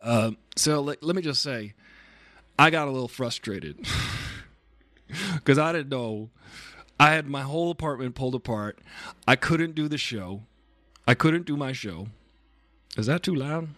Um, 0.01 0.37
so 0.55 0.81
let 0.81 1.15
me 1.15 1.21
just 1.21 1.41
say, 1.41 1.73
I 2.57 2.69
got 2.69 2.87
a 2.87 2.91
little 2.91 3.07
frustrated 3.07 3.85
because 5.35 5.57
I 5.57 5.71
didn't 5.71 5.89
know. 5.89 6.29
I 6.99 7.11
had 7.11 7.27
my 7.27 7.43
whole 7.43 7.71
apartment 7.71 8.15
pulled 8.15 8.35
apart. 8.35 8.79
I 9.27 9.35
couldn't 9.35 9.75
do 9.75 9.87
the 9.87 9.97
show. 9.97 10.41
I 11.07 11.13
couldn't 11.13 11.45
do 11.45 11.55
my 11.55 11.71
show. 11.71 12.07
Is 12.97 13.05
that 13.05 13.23
too 13.23 13.33
loud? 13.33 13.69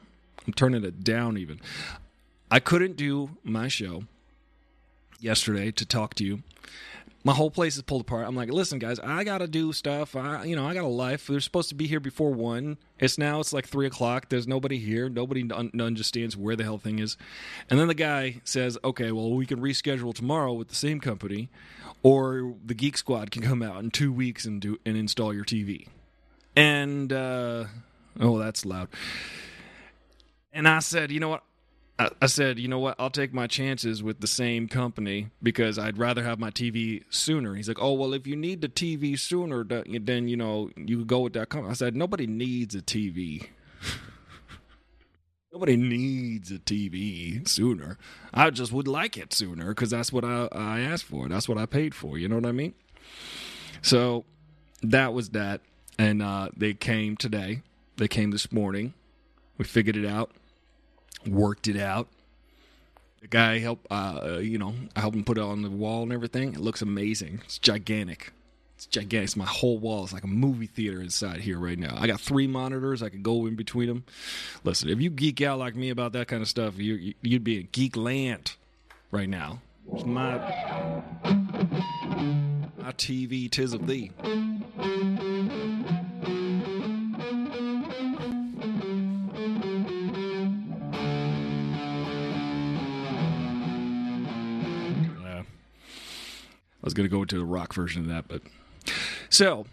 I'm 0.47 0.53
turning 0.53 0.83
it 0.83 1.03
down 1.03 1.37
even. 1.37 1.59
I 2.49 2.59
couldn't 2.59 2.97
do 2.97 3.37
my 3.43 3.67
show 3.67 4.03
yesterday 5.19 5.71
to 5.71 5.85
talk 5.85 6.15
to 6.15 6.25
you. 6.25 6.41
My 7.23 7.33
whole 7.33 7.51
place 7.51 7.75
is 7.75 7.83
pulled 7.83 8.01
apart. 8.01 8.25
I'm 8.27 8.35
like, 8.35 8.49
listen, 8.51 8.79
guys, 8.79 8.99
I 8.99 9.23
gotta 9.23 9.47
do 9.47 9.73
stuff. 9.73 10.15
I, 10.15 10.43
you 10.45 10.55
know, 10.55 10.65
I 10.67 10.73
got 10.73 10.83
a 10.83 10.87
life. 10.87 11.27
They're 11.27 11.39
supposed 11.39 11.69
to 11.69 11.75
be 11.75 11.85
here 11.85 11.99
before 11.99 12.31
one. 12.31 12.77
It's 12.99 13.17
now. 13.17 13.39
It's 13.39 13.53
like 13.53 13.67
three 13.67 13.85
o'clock. 13.85 14.29
There's 14.29 14.47
nobody 14.47 14.79
here. 14.79 15.07
Nobody 15.07 15.47
un- 15.51 15.71
understands 15.79 16.35
where 16.35 16.55
the 16.55 16.63
hell 16.63 16.79
thing 16.79 16.97
is. 16.97 17.17
And 17.69 17.79
then 17.79 17.87
the 17.87 17.93
guy 17.93 18.41
says, 18.43 18.77
okay, 18.83 19.11
well, 19.11 19.31
we 19.31 19.45
can 19.45 19.59
reschedule 19.61 20.15
tomorrow 20.15 20.53
with 20.53 20.69
the 20.69 20.75
same 20.75 20.99
company, 20.99 21.49
or 22.01 22.55
the 22.65 22.73
Geek 22.73 22.97
Squad 22.97 23.29
can 23.29 23.43
come 23.43 23.61
out 23.61 23.83
in 23.83 23.91
two 23.91 24.11
weeks 24.11 24.45
and 24.45 24.59
do 24.59 24.79
and 24.83 24.97
install 24.97 25.31
your 25.33 25.45
TV. 25.45 25.87
And 26.55 27.13
uh, 27.13 27.65
oh, 28.19 28.39
that's 28.39 28.65
loud. 28.65 28.87
And 30.51 30.67
I 30.67 30.79
said, 30.79 31.11
you 31.11 31.19
know 31.19 31.29
what? 31.29 31.43
I, 32.21 32.25
said, 32.27 32.59
you 32.59 32.67
know 32.67 32.79
what? 32.79 32.95
I'll 32.99 33.09
take 33.09 33.33
my 33.33 33.47
chances 33.47 34.01
with 34.01 34.19
the 34.21 34.27
same 34.27 34.67
company 34.67 35.29
because 35.41 35.77
I'd 35.77 35.97
rather 35.97 36.23
have 36.23 36.39
my 36.39 36.49
TV 36.49 37.03
sooner. 37.09 37.55
He's 37.55 37.67
like, 37.67 37.81
oh, 37.81 37.93
well, 37.93 38.13
if 38.13 38.25
you 38.27 38.35
need 38.35 38.61
the 38.61 38.69
TV 38.69 39.17
sooner, 39.19 39.63
then, 39.63 40.27
you 40.27 40.37
know, 40.37 40.69
you 40.75 41.05
go 41.05 41.19
with 41.19 41.33
that 41.33 41.49
company. 41.49 41.71
I 41.71 41.75
said, 41.75 41.95
nobody 41.95 42.27
needs 42.27 42.75
a 42.75 42.81
TV. 42.81 43.47
Nobody 45.53 45.75
needs 45.75 46.49
a 46.49 46.59
TV 46.59 47.45
sooner. 47.45 47.97
I 48.33 48.51
just 48.51 48.71
would 48.71 48.87
like 48.87 49.17
it 49.17 49.33
sooner 49.33 49.67
because 49.69 49.89
that's 49.89 50.13
what 50.13 50.23
I, 50.23 50.47
I 50.53 50.79
asked 50.79 51.03
for. 51.03 51.27
That's 51.27 51.49
what 51.49 51.57
I 51.57 51.65
paid 51.65 51.93
for. 51.93 52.17
You 52.17 52.29
know 52.29 52.35
what 52.35 52.45
I 52.45 52.53
mean? 52.53 52.73
So 53.81 54.23
that 54.81 55.13
was 55.13 55.31
that. 55.31 55.59
And 55.99 56.21
uh, 56.21 56.49
they 56.55 56.73
came 56.73 57.17
today. 57.17 57.63
They 57.97 58.07
came 58.07 58.31
this 58.31 58.51
morning. 58.51 58.93
We 59.57 59.65
figured 59.65 59.97
it 59.97 60.05
out, 60.05 60.31
worked 61.25 61.67
it 61.67 61.77
out. 61.77 62.07
The 63.21 63.27
guy 63.27 63.59
helped, 63.59 63.85
uh, 63.91 64.39
you 64.41 64.57
know, 64.57 64.73
I 64.95 65.01
helped 65.01 65.15
him 65.15 65.23
put 65.23 65.37
it 65.37 65.43
on 65.43 65.61
the 65.61 65.69
wall 65.69 66.03
and 66.03 66.11
everything. 66.11 66.53
It 66.53 66.59
looks 66.59 66.81
amazing. 66.81 67.41
It's 67.45 67.59
gigantic. 67.59 68.33
It's 68.75 68.87
gigantic. 68.87 69.25
It's 69.25 69.35
my 69.35 69.45
whole 69.45 69.77
wall. 69.77 70.03
It's 70.03 70.13
like 70.13 70.23
a 70.23 70.27
movie 70.27 70.65
theater 70.65 71.01
inside 71.01 71.41
here 71.41 71.59
right 71.59 71.77
now. 71.77 71.95
I 71.99 72.07
got 72.07 72.19
three 72.19 72.47
monitors. 72.47 73.03
I 73.03 73.09
could 73.09 73.21
go 73.21 73.45
in 73.45 73.55
between 73.55 73.89
them. 73.89 74.05
Listen, 74.63 74.89
if 74.89 74.99
you 74.99 75.11
geek 75.11 75.39
out 75.41 75.59
like 75.59 75.75
me 75.75 75.91
about 75.91 76.13
that 76.13 76.27
kind 76.27 76.41
of 76.41 76.47
stuff, 76.47 76.79
you, 76.79 77.13
you'd 77.21 77.43
be 77.43 77.59
in 77.59 77.67
geek 77.71 77.95
land 77.95 78.55
right 79.11 79.29
now. 79.29 79.61
It's 79.93 80.03
my 80.03 80.37
my 82.79 82.91
TV, 82.93 83.51
tis 83.51 83.73
of 83.73 83.85
thee. 83.85 84.11
I 96.81 96.85
was 96.85 96.93
gonna 96.93 97.09
go 97.09 97.21
into 97.21 97.37
the 97.37 97.45
rock 97.45 97.73
version 97.73 98.01
of 98.03 98.07
that, 98.07 98.27
but 98.27 98.41
so 99.29 99.65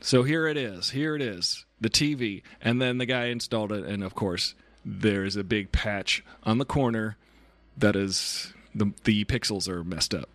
so 0.00 0.22
here 0.22 0.46
it 0.46 0.56
is. 0.56 0.90
Here 0.90 1.14
it 1.14 1.22
is. 1.22 1.66
The 1.80 1.90
TV. 1.90 2.42
And 2.60 2.80
then 2.80 2.98
the 2.98 3.06
guy 3.06 3.26
installed 3.26 3.72
it 3.72 3.84
and 3.84 4.02
of 4.02 4.14
course 4.14 4.54
there's 4.84 5.36
a 5.36 5.44
big 5.44 5.72
patch 5.72 6.24
on 6.42 6.58
the 6.58 6.64
corner 6.64 7.16
that 7.76 7.96
is 7.96 8.52
the 8.74 8.92
the 9.04 9.24
pixels 9.24 9.68
are 9.68 9.84
messed 9.84 10.14
up. 10.14 10.28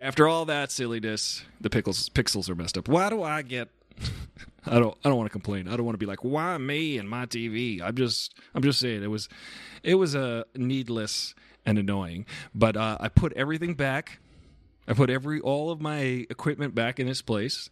After 0.00 0.26
all 0.26 0.44
that 0.46 0.72
silliness, 0.72 1.44
the 1.60 1.70
pickles 1.70 2.08
pixels 2.08 2.48
are 2.48 2.54
messed 2.54 2.76
up. 2.76 2.88
Why 2.88 3.08
do 3.08 3.22
I 3.22 3.42
get 3.42 3.68
I 4.66 4.78
don't 4.78 4.96
I 5.04 5.08
don't 5.08 5.16
want 5.16 5.26
to 5.26 5.32
complain. 5.32 5.68
I 5.68 5.76
don't 5.76 5.84
want 5.84 5.94
to 5.94 5.98
be 5.98 6.06
like, 6.06 6.24
why 6.24 6.56
me 6.58 6.98
and 6.98 7.08
my 7.08 7.26
TV? 7.26 7.80
I'm 7.82 7.94
just 7.94 8.34
I'm 8.54 8.62
just 8.62 8.80
saying 8.80 9.02
it 9.02 9.10
was 9.10 9.28
it 9.82 9.96
was 9.96 10.14
a 10.14 10.40
uh, 10.40 10.44
needless 10.56 11.34
and 11.64 11.78
annoying. 11.78 12.26
But 12.54 12.76
uh, 12.76 12.98
I 13.00 13.08
put 13.08 13.32
everything 13.34 13.74
back. 13.74 14.18
I 14.86 14.94
put 14.94 15.10
every 15.10 15.40
all 15.40 15.70
of 15.70 15.80
my 15.80 16.26
equipment 16.28 16.74
back 16.74 16.98
in 16.98 17.08
its 17.08 17.22
place. 17.22 17.70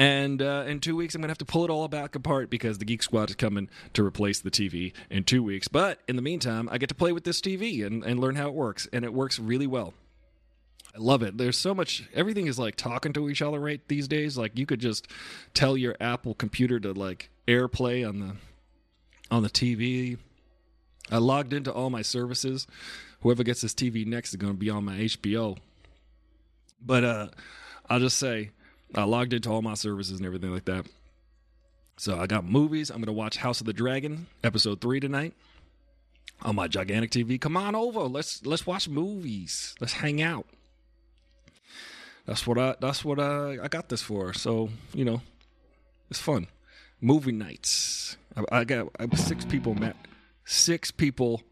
And 0.00 0.40
uh, 0.40 0.64
in 0.68 0.78
two 0.78 0.94
weeks, 0.94 1.14
I'm 1.14 1.20
gonna 1.20 1.32
have 1.32 1.38
to 1.38 1.44
pull 1.44 1.64
it 1.64 1.70
all 1.70 1.88
back 1.88 2.14
apart 2.14 2.50
because 2.50 2.78
the 2.78 2.84
Geek 2.84 3.02
Squad 3.02 3.30
is 3.30 3.36
coming 3.36 3.68
to 3.94 4.04
replace 4.04 4.40
the 4.40 4.50
TV 4.50 4.92
in 5.10 5.24
two 5.24 5.42
weeks. 5.42 5.66
But 5.66 6.00
in 6.06 6.14
the 6.14 6.22
meantime, 6.22 6.68
I 6.70 6.78
get 6.78 6.88
to 6.90 6.94
play 6.94 7.10
with 7.10 7.24
this 7.24 7.40
TV 7.40 7.84
and, 7.84 8.04
and 8.04 8.20
learn 8.20 8.36
how 8.36 8.46
it 8.46 8.54
works, 8.54 8.86
and 8.92 9.04
it 9.04 9.12
works 9.12 9.40
really 9.40 9.66
well. 9.66 9.94
I 10.94 10.98
love 10.98 11.22
it. 11.22 11.36
There's 11.36 11.58
so 11.58 11.74
much. 11.74 12.08
Everything 12.14 12.46
is 12.46 12.58
like 12.58 12.76
talking 12.76 13.12
to 13.14 13.28
each 13.28 13.42
other 13.42 13.58
right 13.58 13.80
these 13.88 14.06
days. 14.06 14.38
Like 14.38 14.56
you 14.56 14.66
could 14.66 14.80
just 14.80 15.08
tell 15.52 15.76
your 15.76 15.96
Apple 16.00 16.34
computer 16.34 16.78
to 16.78 16.92
like 16.92 17.30
AirPlay 17.48 18.08
on 18.08 18.20
the 18.20 18.36
on 19.30 19.42
the 19.42 19.50
TV. 19.50 20.18
I 21.10 21.18
logged 21.18 21.52
into 21.52 21.72
all 21.72 21.90
my 21.90 22.02
services. 22.02 22.66
Whoever 23.20 23.42
gets 23.42 23.62
this 23.62 23.74
TV 23.74 24.06
next 24.06 24.30
is 24.30 24.36
going 24.36 24.52
to 24.52 24.58
be 24.58 24.70
on 24.70 24.84
my 24.84 24.98
HBO. 24.98 25.58
But 26.80 27.04
uh, 27.04 27.28
I'll 27.88 28.00
just 28.00 28.18
say 28.18 28.50
I 28.94 29.04
logged 29.04 29.32
into 29.32 29.50
all 29.50 29.62
my 29.62 29.74
services 29.74 30.18
and 30.18 30.26
everything 30.26 30.52
like 30.52 30.64
that. 30.66 30.86
So 31.96 32.18
I 32.18 32.26
got 32.26 32.44
movies. 32.44 32.90
I'm 32.90 33.02
to 33.04 33.12
watch 33.12 33.38
House 33.38 33.60
of 33.60 33.66
the 33.66 33.72
Dragon 33.72 34.28
episode 34.44 34.80
three 34.80 35.00
tonight 35.00 35.34
on 36.42 36.54
my 36.54 36.68
gigantic 36.68 37.10
TV. 37.10 37.40
Come 37.40 37.56
on 37.56 37.74
over. 37.74 38.00
Let's 38.02 38.44
let's 38.46 38.66
watch 38.66 38.88
movies. 38.88 39.74
Let's 39.80 39.94
hang 39.94 40.22
out. 40.22 40.46
That's 42.26 42.46
what 42.46 42.58
I. 42.58 42.76
That's 42.80 43.04
what 43.04 43.18
I. 43.18 43.58
I 43.62 43.68
got 43.68 43.88
this 43.88 44.02
for. 44.02 44.32
So 44.32 44.70
you 44.94 45.04
know, 45.04 45.22
it's 46.10 46.20
fun. 46.20 46.46
Movie 47.00 47.32
nights. 47.32 48.16
I, 48.36 48.60
I 48.60 48.64
got 48.64 48.88
I 49.00 49.14
six 49.16 49.44
people. 49.44 49.74
Ma- 49.74 49.92
six 50.44 50.90
people 50.90 51.42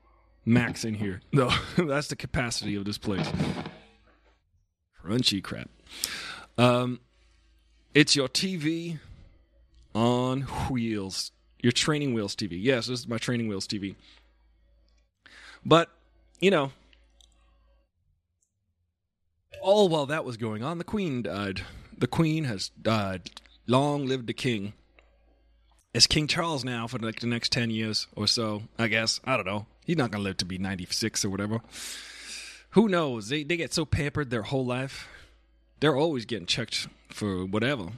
max 0.44 0.84
in 0.84 0.94
here. 0.94 1.20
No, 1.32 1.50
that's 1.76 2.08
the 2.08 2.16
capacity 2.16 2.76
of 2.76 2.84
this 2.84 2.98
place. 2.98 3.28
Crunchy 5.06 5.42
crap. 5.42 5.70
Um, 6.58 7.00
it's 7.94 8.16
your 8.16 8.28
TV 8.28 8.98
on 9.94 10.42
wheels. 10.70 11.30
Your 11.62 11.72
training 11.72 12.12
wheels 12.12 12.34
TV. 12.34 12.58
Yes, 12.60 12.86
this 12.86 13.00
is 13.00 13.08
my 13.08 13.18
training 13.18 13.48
wheels 13.48 13.66
TV. 13.66 13.94
But 15.64 15.90
you 16.40 16.50
know, 16.50 16.72
all 19.62 19.88
while 19.88 20.06
that 20.06 20.24
was 20.24 20.36
going 20.36 20.62
on, 20.62 20.78
the 20.78 20.84
Queen 20.84 21.22
died. 21.22 21.62
The 21.96 22.06
Queen 22.06 22.44
has 22.44 22.70
died. 22.80 23.30
Long 23.66 24.06
live 24.06 24.26
the 24.26 24.34
King. 24.34 24.74
It's 25.94 26.06
King 26.06 26.26
Charles 26.26 26.64
now 26.64 26.86
for 26.86 26.98
like 26.98 27.20
the 27.20 27.26
next 27.26 27.52
10 27.52 27.70
years 27.70 28.06
or 28.14 28.26
so, 28.26 28.64
I 28.78 28.88
guess. 28.88 29.18
I 29.24 29.36
don't 29.36 29.46
know. 29.46 29.66
He's 29.86 29.96
not 29.96 30.10
going 30.10 30.22
to 30.22 30.28
live 30.28 30.36
to 30.38 30.44
be 30.44 30.58
96 30.58 31.24
or 31.24 31.30
whatever. 31.30 31.62
Who 32.70 32.88
knows? 32.88 33.28
They, 33.28 33.42
they 33.42 33.56
get 33.56 33.72
so 33.72 33.84
pampered 33.84 34.30
their 34.30 34.42
whole 34.42 34.66
life. 34.66 35.08
They're 35.80 35.96
always 35.96 36.24
getting 36.24 36.46
checked 36.46 36.88
for 37.08 37.44
whatever. 37.44 37.88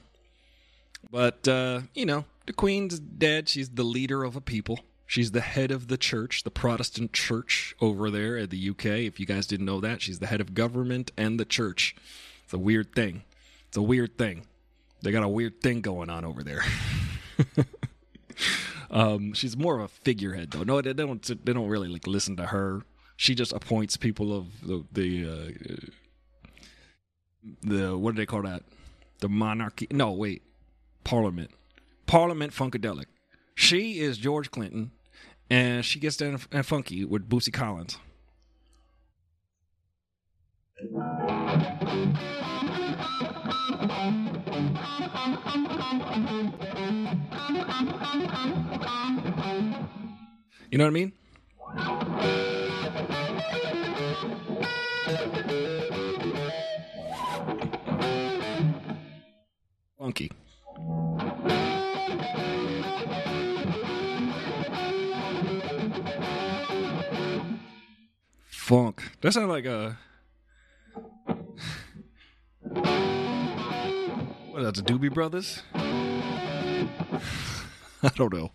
But, 1.11 1.47
uh, 1.47 1.81
you 1.93 2.05
know, 2.05 2.25
the 2.45 2.53
Queen's 2.53 2.99
dead. 2.99 3.49
She's 3.49 3.69
the 3.69 3.83
leader 3.83 4.23
of 4.23 4.35
a 4.35 4.41
people. 4.41 4.79
She's 5.09 5.31
the 5.31 5.41
head 5.41 5.71
of 5.71 5.87
the 5.87 5.97
church, 5.97 6.43
the 6.43 6.51
Protestant 6.51 7.13
church 7.13 7.75
over 7.81 8.11
there 8.11 8.37
at 8.37 8.51
the 8.51 8.69
UK. 8.69 8.85
If 8.85 9.19
you 9.19 9.25
guys 9.25 9.47
didn't 9.47 9.65
know 9.65 9.79
that, 9.79 10.03
she's 10.03 10.19
the 10.19 10.27
head 10.27 10.39
of 10.39 10.53
government 10.53 11.11
and 11.17 11.39
the 11.39 11.45
church. 11.45 11.95
It's 12.43 12.53
a 12.53 12.59
weird 12.59 12.93
thing. 12.93 13.23
It's 13.67 13.77
a 13.77 13.81
weird 13.81 14.17
thing. 14.17 14.45
They 15.01 15.11
got 15.11 15.23
a 15.23 15.27
weird 15.27 15.61
thing 15.61 15.81
going 15.81 16.09
on 16.09 16.25
over 16.25 16.43
there. 16.43 16.63
um, 18.91 19.33
she's 19.33 19.57
more 19.57 19.77
of 19.77 19.81
a 19.81 19.87
figurehead, 19.87 20.51
though. 20.51 20.63
No, 20.63 20.81
they 20.81 20.93
don't. 20.93 21.23
They 21.43 21.53
don't 21.53 21.69
really 21.69 21.87
like 21.87 22.05
listen 22.05 22.35
to 22.37 22.47
her. 22.47 22.83
She 23.19 23.35
just 23.35 23.51
appoints 23.51 23.97
people 23.97 24.33
of 24.33 24.65
the 24.65 24.85
the 24.93 25.29
uh, 25.29 25.51
the 27.61 27.97
what 27.97 28.15
do 28.15 28.21
they 28.21 28.25
call 28.25 28.43
that? 28.43 28.63
The 29.19 29.27
monarchy? 29.27 29.87
No, 29.91 30.13
wait, 30.13 30.41
Parliament. 31.03 31.51
Parliament 32.05 32.53
Funkadelic. 32.53 33.07
She 33.55 33.99
is 33.99 34.17
George 34.17 34.51
Clinton, 34.51 34.91
and 35.49 35.83
she 35.83 35.99
gets 35.99 36.15
down 36.15 36.39
and 36.53 36.65
funky 36.65 37.03
with 37.03 37.27
Bootsy 37.27 37.51
Collins. 37.51 37.97
You 50.71 50.77
know 50.77 50.85
what 50.85 50.87
I 50.87 50.89
mean? 50.91 51.11
Funky. 60.09 60.31
Funk. 68.47 69.03
That 69.21 69.33
sounds 69.33 69.49
like 69.49 69.65
a. 69.65 69.99
Uh, 70.97 71.03
what 74.49 74.61
is 74.61 74.65
that, 74.65 74.73
the 74.73 74.81
Doobie 74.81 75.13
Brothers? 75.13 75.61
I 75.75 76.87
don't 78.15 78.33
know. 78.33 78.49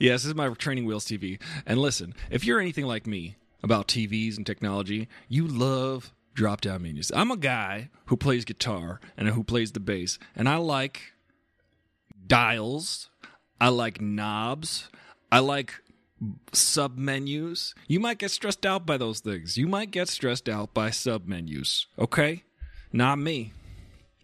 Yes, 0.00 0.22
this 0.22 0.30
is 0.30 0.34
my 0.34 0.48
training 0.54 0.86
wheels 0.86 1.04
TV. 1.04 1.40
And 1.64 1.78
listen, 1.78 2.14
if 2.32 2.44
you're 2.44 2.58
anything 2.58 2.86
like 2.86 3.06
me 3.06 3.36
about 3.62 3.86
TVs 3.86 4.38
and 4.38 4.44
technology, 4.44 5.06
you 5.28 5.46
love 5.46 6.12
drop 6.34 6.60
down 6.60 6.82
menus. 6.82 7.12
I'm 7.14 7.30
a 7.30 7.36
guy 7.36 7.90
who 8.06 8.16
plays 8.16 8.44
guitar 8.44 9.00
and 9.16 9.28
who 9.28 9.44
plays 9.44 9.72
the 9.72 9.80
bass, 9.80 10.18
and 10.34 10.48
I 10.48 10.56
like 10.56 11.12
dials, 12.26 13.10
I 13.60 13.68
like 13.68 14.00
knobs, 14.00 14.88
I 15.30 15.40
like 15.40 15.74
sub 16.52 16.96
menus. 16.96 17.74
You 17.88 18.00
might 18.00 18.18
get 18.18 18.30
stressed 18.30 18.64
out 18.64 18.86
by 18.86 18.96
those 18.96 19.20
things. 19.20 19.58
You 19.58 19.66
might 19.66 19.90
get 19.90 20.08
stressed 20.08 20.48
out 20.48 20.72
by 20.72 20.90
sub 20.90 21.26
menus, 21.26 21.86
okay? 21.98 22.44
Not 22.92 23.18
me. 23.18 23.52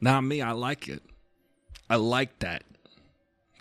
Not 0.00 0.22
me. 0.22 0.40
I 0.42 0.52
like 0.52 0.88
it. 0.88 1.02
I 1.90 1.96
like 1.96 2.38
that. 2.40 2.62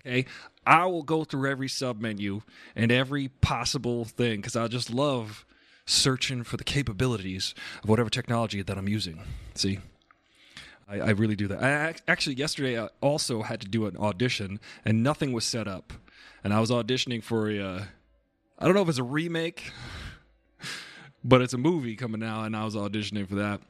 Okay, 0.01 0.25
I 0.65 0.85
will 0.85 1.03
go 1.03 1.23
through 1.23 1.49
every 1.49 1.67
sub 1.67 1.99
menu 1.99 2.41
and 2.75 2.91
every 2.91 3.29
possible 3.29 4.05
thing 4.05 4.37
because 4.37 4.55
I 4.55 4.67
just 4.67 4.89
love 4.89 5.45
searching 5.87 6.43
for 6.43 6.57
the 6.57 6.63
capabilities 6.63 7.55
of 7.81 7.89
whatever 7.89 8.09
technology 8.11 8.61
that 8.61 8.77
I'm 8.77 8.87
using. 8.87 9.21
See, 9.55 9.79
I, 10.87 10.99
I 10.99 11.09
really 11.11 11.35
do 11.35 11.47
that. 11.47 11.63
I 11.63 11.95
actually 12.07 12.35
yesterday 12.35 12.79
I 12.79 12.89
also 13.01 13.41
had 13.41 13.59
to 13.61 13.67
do 13.67 13.87
an 13.87 13.97
audition 13.97 14.59
and 14.85 15.01
nothing 15.01 15.33
was 15.33 15.45
set 15.45 15.67
up, 15.67 15.93
and 16.43 16.53
I 16.53 16.59
was 16.59 16.69
auditioning 16.69 17.23
for 17.23 17.49
a. 17.49 17.59
Uh, 17.59 17.83
I 18.59 18.65
don't 18.65 18.75
know 18.75 18.81
if 18.81 18.89
it's 18.89 18.97
a 18.97 19.03
remake, 19.03 19.71
but 21.23 21.41
it's 21.41 21.53
a 21.53 21.57
movie 21.57 21.95
coming 21.95 22.23
out, 22.23 22.43
and 22.45 22.55
I 22.55 22.65
was 22.65 22.75
auditioning 22.75 23.27
for 23.27 23.35
that. 23.35 23.61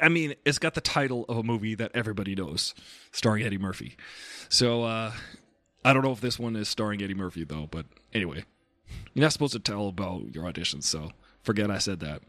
I- 0.00 0.08
mean, 0.08 0.34
it's 0.44 0.58
got 0.58 0.74
the 0.74 0.80
title 0.80 1.24
of 1.28 1.36
a 1.38 1.42
movie 1.42 1.74
that 1.74 1.90
everybody 1.92 2.36
knows, 2.36 2.72
starring 3.10 3.44
Eddie 3.44 3.58
Murphy. 3.58 3.96
So 4.48 4.84
uh, 4.84 5.12
I 5.84 5.92
don't 5.92 6.02
know 6.04 6.12
if 6.12 6.20
this 6.20 6.38
one 6.38 6.54
is 6.54 6.68
starring 6.68 7.02
Eddie 7.02 7.14
Murphy 7.14 7.42
though. 7.44 7.66
But 7.68 7.86
anyway, 8.14 8.44
you're 9.14 9.22
not 9.22 9.32
supposed 9.32 9.54
to 9.54 9.58
tell 9.58 9.88
about 9.88 10.34
your 10.34 10.44
auditions, 10.44 10.84
so 10.84 11.10
forget 11.42 11.70
I 11.70 11.78
said 11.78 12.00
that. 12.00 12.22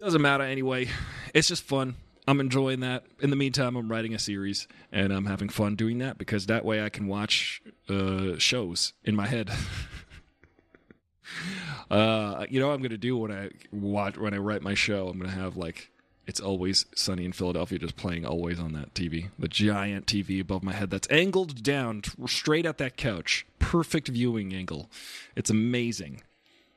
Doesn't 0.00 0.22
matter 0.22 0.44
anyway. 0.44 0.88
It's 1.32 1.48
just 1.48 1.62
fun. 1.62 1.96
I'm 2.26 2.40
enjoying 2.40 2.80
that. 2.80 3.04
In 3.20 3.30
the 3.30 3.36
meantime, 3.36 3.76
I'm 3.76 3.90
writing 3.90 4.14
a 4.14 4.18
series 4.18 4.66
and 4.90 5.12
I'm 5.12 5.26
having 5.26 5.48
fun 5.48 5.76
doing 5.76 5.98
that 5.98 6.16
because 6.16 6.46
that 6.46 6.64
way 6.64 6.82
I 6.82 6.88
can 6.88 7.06
watch 7.06 7.62
uh, 7.88 8.38
shows 8.38 8.94
in 9.04 9.14
my 9.14 9.26
head. 9.26 9.50
uh, 11.90 12.46
you 12.48 12.60
know 12.60 12.68
what 12.68 12.74
I'm 12.74 12.82
gonna 12.82 12.96
do 12.96 13.16
when 13.16 13.30
I 13.30 13.50
watch 13.72 14.16
when 14.16 14.32
I 14.32 14.38
write 14.38 14.62
my 14.62 14.74
show? 14.74 15.08
I'm 15.08 15.18
gonna 15.18 15.32
have 15.32 15.56
like 15.56 15.90
it's 16.26 16.40
always 16.40 16.86
sunny 16.94 17.24
in 17.24 17.32
Philadelphia, 17.32 17.78
just 17.78 17.96
playing 17.96 18.24
always 18.24 18.58
on 18.58 18.72
that 18.72 18.94
TV, 18.94 19.28
the 19.38 19.48
giant 19.48 20.06
TV 20.06 20.40
above 20.40 20.62
my 20.62 20.72
head 20.72 20.90
that's 20.90 21.10
angled 21.10 21.62
down 21.62 22.02
straight 22.26 22.66
at 22.66 22.78
that 22.78 22.96
couch, 22.96 23.46
perfect 23.58 24.08
viewing 24.08 24.54
angle. 24.54 24.90
It's 25.36 25.50
amazing. 25.50 26.22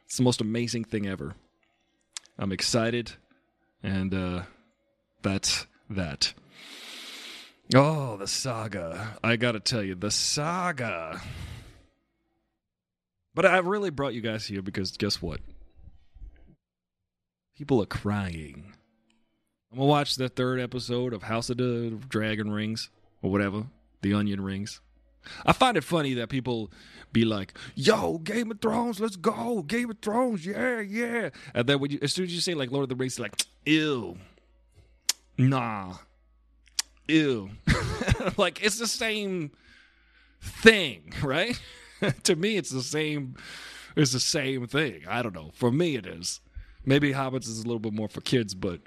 It's 0.05 0.17
the 0.17 0.23
most 0.23 0.41
amazing 0.41 0.83
thing 0.83 1.07
ever. 1.07 1.35
I'm 2.37 2.51
excited, 2.51 3.13
and 3.81 4.13
uh, 4.13 4.41
that's 5.21 5.65
that. 5.89 6.33
Oh, 7.75 8.17
the 8.17 8.27
saga! 8.27 9.17
I 9.23 9.35
gotta 9.35 9.59
tell 9.59 9.83
you, 9.83 9.95
the 9.95 10.11
saga. 10.11 11.21
But 13.33 13.45
I 13.45 13.57
really 13.59 13.91
brought 13.91 14.13
you 14.13 14.21
guys 14.21 14.45
here 14.45 14.61
because 14.61 14.91
guess 14.91 15.21
what? 15.21 15.41
People 17.57 17.81
are 17.81 17.87
crying. 17.87 18.73
I'm 19.71 19.79
gonna 19.79 19.89
watch 19.89 20.15
the 20.15 20.29
third 20.29 20.59
episode 20.59 21.13
of 21.13 21.23
House 21.23 21.49
of 21.49 21.57
the 21.57 21.97
Dragon 22.07 22.51
Rings 22.51 22.89
or 23.21 23.31
whatever, 23.31 23.65
the 24.01 24.13
Onion 24.13 24.41
Rings. 24.41 24.79
I 25.45 25.51
find 25.51 25.75
it 25.75 25.83
funny 25.83 26.13
that 26.13 26.29
people 26.29 26.71
be 27.11 27.25
like, 27.25 27.53
"Yo, 27.75 28.19
Game 28.19 28.49
of 28.49 28.61
Thrones, 28.61 29.01
let's 29.01 29.17
go, 29.17 29.61
Game 29.63 29.89
of 29.89 29.99
Thrones, 30.01 30.45
yeah, 30.45 30.79
yeah," 30.79 31.31
and 31.53 31.67
then 31.67 31.79
when 31.79 31.91
you, 31.91 31.99
as 32.01 32.13
soon 32.13 32.25
as 32.25 32.33
you 32.33 32.39
say 32.39 32.53
like 32.53 32.71
Lord 32.71 32.83
of 32.83 32.89
the 32.89 32.95
Rings, 32.95 33.19
like, 33.19 33.35
"Ew, 33.65 34.17
nah, 35.37 35.97
ew," 37.09 37.49
like 38.37 38.63
it's 38.63 38.79
the 38.79 38.87
same 38.87 39.51
thing, 40.41 41.13
right? 41.21 41.59
to 42.23 42.35
me, 42.37 42.55
it's 42.55 42.69
the 42.69 42.83
same. 42.83 43.35
It's 43.97 44.13
the 44.13 44.19
same 44.19 44.67
thing. 44.67 45.01
I 45.09 45.21
don't 45.21 45.35
know. 45.35 45.51
For 45.55 45.71
me, 45.71 45.95
it 45.95 46.05
is. 46.05 46.39
Maybe 46.85 47.11
Hobbits 47.11 47.49
is 47.49 47.59
a 47.59 47.63
little 47.63 47.79
bit 47.79 47.93
more 47.93 48.07
for 48.07 48.21
kids, 48.21 48.53
but 48.53 48.79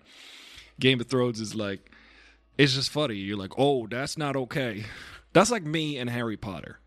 Game 0.81 1.01
of 1.01 1.07
Thrones 1.07 1.41
is 1.41 1.55
like, 1.55 1.91
it's 2.59 2.75
just 2.75 2.91
funny. 2.91 3.15
You're 3.15 3.39
like, 3.39 3.53
oh, 3.57 3.87
that's 3.87 4.19
not 4.19 4.37
okay. 4.37 4.85
That's 5.33 5.53
like 5.53 5.63
me 5.63 5.97
and 5.97 6.11
Harry 6.11 6.37
Potter. 6.37 6.81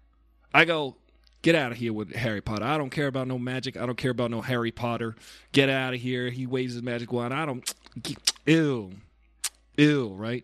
I 0.53 0.65
go, 0.65 0.97
get 1.43 1.55
out 1.55 1.71
of 1.71 1.77
here 1.77 1.93
with 1.93 2.13
Harry 2.13 2.41
Potter. 2.41 2.65
I 2.65 2.77
don't 2.77 2.89
care 2.89 3.07
about 3.07 3.25
no 3.25 3.39
magic. 3.39 3.77
I 3.77 3.85
don't 3.85 3.97
care 3.97 4.11
about 4.11 4.31
no 4.31 4.41
Harry 4.41 4.71
Potter. 4.71 5.15
Get 5.53 5.69
out 5.69 5.93
of 5.93 6.01
here. 6.01 6.29
He 6.29 6.45
waves 6.45 6.73
his 6.73 6.83
magic 6.83 7.13
wand. 7.13 7.33
I 7.33 7.45
don't. 7.45 7.73
Ew. 8.45 8.91
Ew, 9.77 10.09
right? 10.09 10.43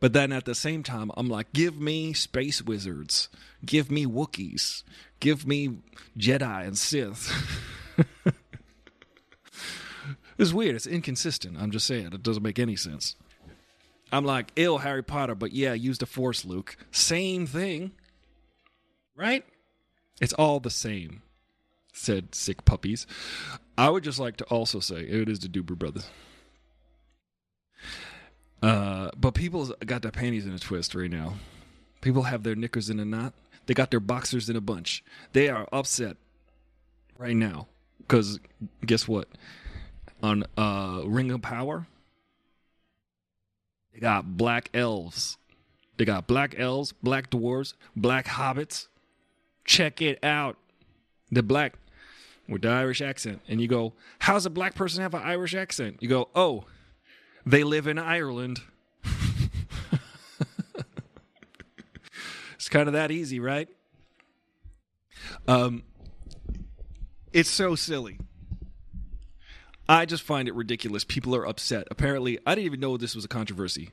But 0.00 0.12
then 0.12 0.32
at 0.32 0.44
the 0.44 0.54
same 0.56 0.82
time, 0.82 1.10
I'm 1.16 1.28
like, 1.28 1.52
give 1.52 1.80
me 1.80 2.12
space 2.12 2.62
wizards. 2.62 3.28
Give 3.64 3.90
me 3.90 4.06
Wookiees. 4.06 4.82
Give 5.20 5.46
me 5.46 5.78
Jedi 6.18 6.66
and 6.66 6.76
Sith. 6.76 7.32
it's 10.38 10.52
weird. 10.52 10.76
It's 10.76 10.86
inconsistent. 10.86 11.56
I'm 11.58 11.70
just 11.70 11.86
saying. 11.86 12.12
It 12.12 12.22
doesn't 12.22 12.42
make 12.42 12.58
any 12.58 12.76
sense. 12.76 13.16
I'm 14.12 14.24
like, 14.24 14.52
ill 14.56 14.78
Harry 14.78 15.02
Potter, 15.02 15.34
but 15.34 15.52
yeah, 15.52 15.72
use 15.72 15.98
the 15.98 16.06
Force, 16.06 16.44
Luke. 16.44 16.76
Same 16.90 17.46
thing. 17.46 17.92
Right? 19.16 19.44
It's 20.20 20.32
all 20.34 20.60
the 20.60 20.70
same, 20.70 21.22
said 21.92 22.34
Sick 22.34 22.64
Puppies. 22.64 23.06
I 23.76 23.90
would 23.90 24.04
just 24.04 24.18
like 24.18 24.36
to 24.38 24.44
also 24.44 24.80
say 24.80 25.00
it 25.00 25.28
is 25.28 25.40
the 25.40 25.48
Duber 25.48 25.76
Brothers. 25.76 26.08
Uh, 28.62 29.10
but 29.16 29.34
people 29.34 29.74
got 29.84 30.02
their 30.02 30.10
panties 30.10 30.46
in 30.46 30.52
a 30.52 30.58
twist 30.58 30.94
right 30.94 31.10
now. 31.10 31.34
People 32.00 32.22
have 32.22 32.42
their 32.42 32.54
knickers 32.54 32.88
in 32.88 33.00
a 33.00 33.04
knot. 33.04 33.34
They 33.66 33.74
got 33.74 33.90
their 33.90 34.00
boxers 34.00 34.48
in 34.48 34.56
a 34.56 34.60
bunch. 34.60 35.04
They 35.32 35.48
are 35.48 35.68
upset 35.72 36.16
right 37.18 37.36
now 37.36 37.66
because 37.98 38.38
guess 38.84 39.06
what? 39.08 39.28
On 40.22 40.44
uh, 40.56 41.02
Ring 41.04 41.30
of 41.30 41.42
Power, 41.42 41.86
they 43.92 44.00
got 44.00 44.36
black 44.36 44.70
elves. 44.74 45.36
They 45.96 46.04
got 46.04 46.26
black 46.26 46.54
elves, 46.58 46.92
black 46.92 47.30
dwarves, 47.30 47.74
black 47.94 48.26
hobbits. 48.26 48.88
Check 49.64 50.02
it 50.02 50.22
out. 50.22 50.56
The 51.30 51.42
black 51.42 51.74
with 52.48 52.62
the 52.62 52.68
Irish 52.68 53.00
accent. 53.00 53.40
And 53.48 53.60
you 53.60 53.68
go, 53.68 53.92
how's 54.20 54.46
a 54.46 54.50
black 54.50 54.74
person 54.74 55.02
have 55.02 55.14
an 55.14 55.22
Irish 55.22 55.54
accent? 55.54 55.98
You 56.00 56.08
go, 56.08 56.28
oh, 56.34 56.64
they 57.44 57.64
live 57.64 57.86
in 57.86 57.98
Ireland. 57.98 58.60
it's 62.54 62.68
kind 62.68 62.88
of 62.88 62.92
that 62.94 63.10
easy, 63.10 63.40
right? 63.40 63.68
Um, 65.48 65.82
it's 67.32 67.50
so 67.50 67.74
silly. 67.74 68.18
I 69.88 70.04
just 70.04 70.22
find 70.22 70.48
it 70.48 70.54
ridiculous. 70.54 71.04
People 71.04 71.34
are 71.36 71.46
upset. 71.46 71.86
Apparently, 71.90 72.38
I 72.44 72.54
didn't 72.54 72.66
even 72.66 72.80
know 72.80 72.96
this 72.96 73.14
was 73.14 73.24
a 73.24 73.28
controversy. 73.28 73.90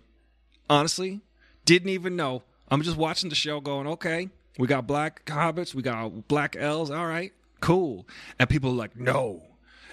Honestly, 0.69 1.21
didn't 1.65 1.89
even 1.89 2.15
know. 2.15 2.43
I'm 2.69 2.81
just 2.81 2.97
watching 2.97 3.29
the 3.29 3.35
show 3.35 3.59
going, 3.59 3.87
okay, 3.87 4.29
we 4.57 4.67
got 4.67 4.87
black 4.87 5.25
hobbits, 5.25 5.75
we 5.75 5.83
got 5.83 6.27
black 6.27 6.55
elves, 6.57 6.89
all 6.89 7.05
right, 7.05 7.31
cool. 7.59 8.07
And 8.39 8.49
people 8.49 8.71
are 8.71 8.75
like, 8.75 8.95
no, 8.95 9.43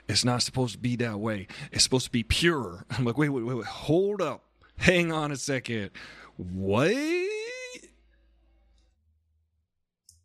it's 0.09 0.25
not 0.25 0.43
supposed 0.43 0.75
to 0.75 0.79
be 0.79 0.97
that 0.97 1.21
way. 1.21 1.47
It's 1.73 1.85
supposed 1.85 2.07
to 2.07 2.13
be 2.13 2.23
pure. 2.23 2.85
I'm 2.91 3.05
like, 3.05 3.19
wait, 3.19 3.29
wait, 3.29 3.45
wait, 3.45 3.57
wait, 3.57 3.67
hold 3.67 4.23
up. 4.23 4.45
Hang 4.79 5.13
on 5.13 5.31
a 5.33 5.37
second. 5.37 5.91
What? 6.37 6.89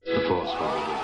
The 0.05 0.19
Force 0.27 0.51
with 0.61 0.87
you. 0.87 0.95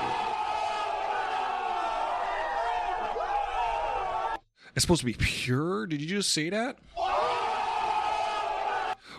It's 4.76 4.84
supposed 4.84 5.02
to 5.02 5.06
be 5.06 5.14
pure? 5.14 5.86
Did 5.88 6.02
you 6.02 6.08
just 6.08 6.34
say 6.34 6.50
that? 6.50 6.78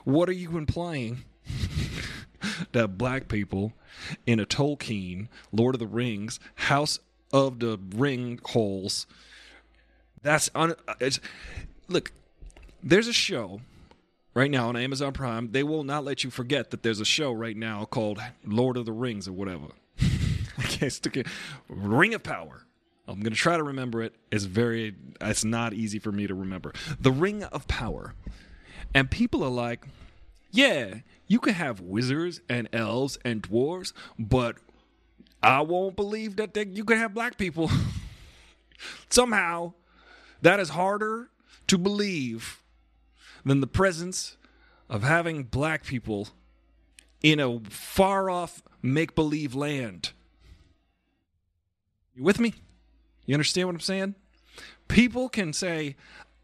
What 0.05 0.29
are 0.29 0.33
you 0.33 0.57
implying? 0.57 1.25
that 2.73 2.99
black 2.99 3.29
people 3.29 3.73
in 4.27 4.41
a 4.41 4.47
Tolkien, 4.47 5.29
Lord 5.53 5.75
of 5.75 5.79
the 5.79 5.87
Rings, 5.87 6.41
House 6.55 6.99
of 7.33 7.61
the 7.61 7.79
Ring 7.95 8.41
Holes. 8.45 9.07
That's 10.23 10.51
it's, 11.01 11.21
look. 11.89 12.13
There's 12.83 13.07
a 13.07 13.13
show 13.13 13.61
right 14.35 14.51
now 14.51 14.69
on 14.69 14.77
Amazon 14.77 15.13
Prime. 15.13 15.53
They 15.53 15.63
will 15.63 15.85
not 15.85 16.05
let 16.05 16.25
you 16.25 16.31
forget 16.31 16.71
that 16.71 16.83
there's 16.83 17.01
a 17.01 17.05
show 17.05 17.33
right 17.33 17.57
now 17.57 17.85
called 17.85 18.21
Lord 18.45 18.77
of 18.77 18.87
the 18.87 18.93
Rings 18.93 19.29
or 19.29 19.33
whatever. 19.33 19.67
I 20.59 20.63
can't 20.63 20.93
stick 20.93 21.17
it. 21.17 21.27
Ring 21.69 22.15
of 22.15 22.23
Power. 22.23 22.65
I'm 23.07 23.21
gonna 23.21 23.35
try 23.35 23.57
to 23.57 23.63
remember 23.63 24.03
it. 24.03 24.15
It's 24.31 24.45
very. 24.45 24.95
It's 25.21 25.45
not 25.45 25.73
easy 25.73 25.99
for 25.99 26.13
me 26.13 26.27
to 26.27 26.35
remember. 26.35 26.73
The 27.01 27.11
Ring 27.11 27.43
of 27.45 27.67
Power, 27.67 28.15
and 28.95 29.11
people 29.11 29.43
are 29.43 29.51
like, 29.51 29.87
"Yeah, 30.51 31.01
you 31.27 31.41
can 31.41 31.55
have 31.55 31.81
wizards 31.81 32.41
and 32.49 32.69
elves 32.73 33.19
and 33.25 33.43
dwarves, 33.43 33.93
but 34.19 34.57
I 35.43 35.63
won't 35.63 35.97
believe 35.97 36.37
that 36.37 36.55
they, 36.55 36.67
you 36.67 36.85
can 36.85 36.99
have 36.99 37.13
black 37.13 37.37
people." 37.37 37.71
Somehow, 39.11 39.75
that 40.41 40.61
is 40.61 40.71
harder 40.71 41.31
to 41.67 41.79
believe 41.79 42.63
than 43.45 43.61
the 43.61 43.67
presence 43.67 44.37
of 44.89 45.03
having 45.03 45.45
black 45.45 45.85
people 45.85 46.29
in 47.23 47.41
a 47.41 47.61
far 47.69 48.31
off 48.31 48.63
make 48.83 49.15
believe 49.15 49.55
land. 49.55 50.13
You 52.15 52.23
with 52.23 52.39
me? 52.39 52.55
You 53.27 53.35
understand 53.35 53.69
what 53.69 53.75
I'm 53.75 53.81
saying? 53.81 54.15
People 54.89 55.29
can 55.29 55.53
say, 55.53 55.97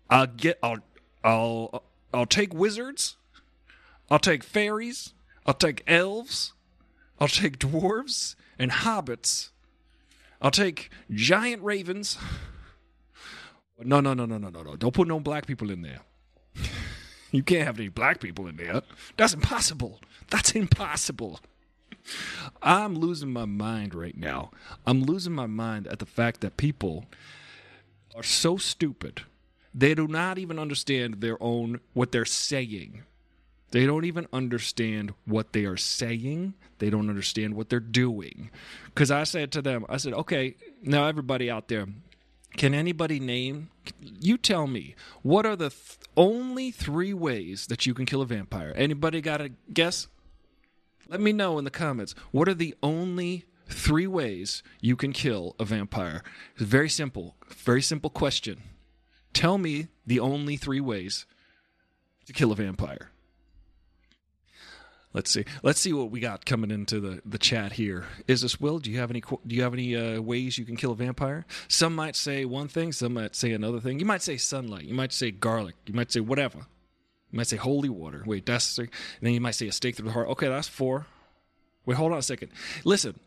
"I'll 0.08 0.26
get, 0.26 0.58
I'll, 0.62 0.78
I'll, 1.24 1.82
I'll 2.14 2.26
take 2.26 2.54
wizards, 2.54 3.16
I'll 4.10 4.18
take 4.18 4.42
fairies, 4.44 5.12
I'll 5.46 5.54
take 5.54 5.82
elves. 5.86 6.52
I'll 7.20 7.28
take 7.28 7.58
dwarves 7.58 8.36
and 8.58 8.70
hobbits. 8.70 9.50
I'll 10.40 10.50
take 10.50 10.90
giant 11.10 11.62
ravens. 11.62 12.16
No, 13.80 14.00
no, 14.00 14.14
no, 14.14 14.24
no, 14.24 14.38
no, 14.38 14.48
no, 14.50 14.62
no. 14.62 14.76
Don't 14.76 14.94
put 14.94 15.08
no 15.08 15.20
black 15.20 15.46
people 15.46 15.70
in 15.70 15.82
there. 15.82 16.00
You 17.30 17.42
can't 17.42 17.66
have 17.66 17.78
any 17.78 17.90
black 17.90 18.20
people 18.20 18.46
in 18.46 18.56
there. 18.56 18.80
That's 19.18 19.34
impossible. 19.34 20.00
That's 20.30 20.52
impossible. 20.52 21.40
I'm 22.62 22.94
losing 22.94 23.32
my 23.32 23.44
mind 23.44 23.94
right 23.94 24.16
now. 24.16 24.50
I'm 24.86 25.02
losing 25.02 25.32
my 25.32 25.46
mind 25.46 25.86
at 25.86 25.98
the 25.98 26.06
fact 26.06 26.40
that 26.40 26.56
people 26.56 27.06
are 28.14 28.22
so 28.22 28.56
stupid. 28.56 29.22
They 29.74 29.94
do 29.94 30.08
not 30.08 30.38
even 30.38 30.58
understand 30.58 31.20
their 31.20 31.40
own 31.42 31.80
what 31.92 32.12
they're 32.12 32.24
saying. 32.24 33.02
They 33.70 33.84
don't 33.84 34.06
even 34.06 34.26
understand 34.32 35.12
what 35.26 35.52
they 35.52 35.64
are 35.66 35.76
saying. 35.76 36.54
They 36.78 36.88
don't 36.90 37.10
understand 37.10 37.54
what 37.54 37.68
they're 37.68 37.80
doing. 37.80 38.50
Because 38.86 39.10
I 39.10 39.24
said 39.24 39.52
to 39.52 39.62
them, 39.62 39.84
I 39.88 39.98
said, 39.98 40.14
okay, 40.14 40.56
now 40.82 41.06
everybody 41.06 41.50
out 41.50 41.68
there, 41.68 41.86
can 42.56 42.74
anybody 42.74 43.20
name? 43.20 43.68
You 44.00 44.38
tell 44.38 44.66
me, 44.66 44.94
what 45.22 45.44
are 45.44 45.56
the 45.56 45.68
th- 45.68 45.98
only 46.16 46.70
three 46.70 47.12
ways 47.12 47.66
that 47.66 47.84
you 47.84 47.92
can 47.92 48.06
kill 48.06 48.22
a 48.22 48.26
vampire? 48.26 48.72
Anybody 48.74 49.20
got 49.20 49.40
a 49.40 49.50
guess? 49.72 50.08
Let 51.08 51.20
me 51.20 51.32
know 51.32 51.58
in 51.58 51.64
the 51.64 51.70
comments. 51.70 52.14
What 52.30 52.48
are 52.48 52.54
the 52.54 52.74
only 52.82 53.46
three 53.66 54.06
ways 54.06 54.62
you 54.80 54.94
can 54.94 55.12
kill 55.12 55.56
a 55.58 55.64
vampire? 55.64 56.22
It's 56.54 56.64
very 56.64 56.90
simple. 56.90 57.34
Very 57.48 57.82
simple 57.82 58.10
question. 58.10 58.62
Tell 59.32 59.56
me 59.56 59.88
the 60.06 60.20
only 60.20 60.56
three 60.56 60.80
ways 60.80 61.24
to 62.26 62.32
kill 62.32 62.52
a 62.52 62.56
vampire. 62.56 63.10
Let's 65.14 65.30
see. 65.30 65.46
Let's 65.62 65.80
see 65.80 65.94
what 65.94 66.10
we 66.10 66.20
got 66.20 66.44
coming 66.44 66.70
into 66.70 67.00
the, 67.00 67.22
the 67.24 67.38
chat 67.38 67.72
here. 67.72 68.04
Is 68.26 68.42
this 68.42 68.60
Will? 68.60 68.78
Do 68.78 68.90
you 68.90 68.98
have 68.98 69.10
any 69.10 69.22
Do 69.22 69.56
you 69.56 69.62
have 69.62 69.72
any 69.72 69.96
uh, 69.96 70.20
ways 70.20 70.58
you 70.58 70.66
can 70.66 70.76
kill 70.76 70.92
a 70.92 70.96
vampire? 70.96 71.46
Some 71.66 71.94
might 71.94 72.14
say 72.14 72.44
one 72.44 72.68
thing. 72.68 72.92
Some 72.92 73.14
might 73.14 73.34
say 73.34 73.52
another 73.52 73.80
thing. 73.80 73.98
You 73.98 74.04
might 74.04 74.20
say 74.20 74.36
sunlight. 74.36 74.84
You 74.84 74.94
might 74.94 75.14
say 75.14 75.30
garlic. 75.30 75.76
You 75.86 75.94
might 75.94 76.12
say 76.12 76.20
whatever. 76.20 76.66
You 77.30 77.36
might 77.36 77.46
say 77.46 77.56
holy 77.56 77.88
water. 77.88 78.22
Wait, 78.24 78.46
that's 78.46 78.78
and 78.78 78.88
then 79.20 79.32
you 79.32 79.40
might 79.40 79.54
say 79.54 79.68
a 79.68 79.72
stake 79.72 79.96
through 79.96 80.06
the 80.06 80.12
heart. 80.12 80.28
Okay, 80.28 80.48
that's 80.48 80.68
four. 80.68 81.06
Wait, 81.84 81.96
hold 81.96 82.12
on 82.12 82.18
a 82.18 82.22
second. 82.22 82.50
Listen, 82.84 83.18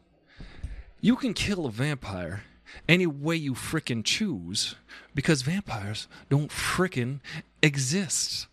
you 1.00 1.16
can 1.16 1.34
kill 1.34 1.66
a 1.66 1.72
vampire 1.72 2.44
any 2.88 3.06
way 3.06 3.36
you 3.36 3.54
frickin' 3.54 4.04
choose 4.04 4.76
because 5.14 5.42
vampires 5.42 6.08
don't 6.30 6.52
frickin' 6.52 7.20
exist. 7.62 8.48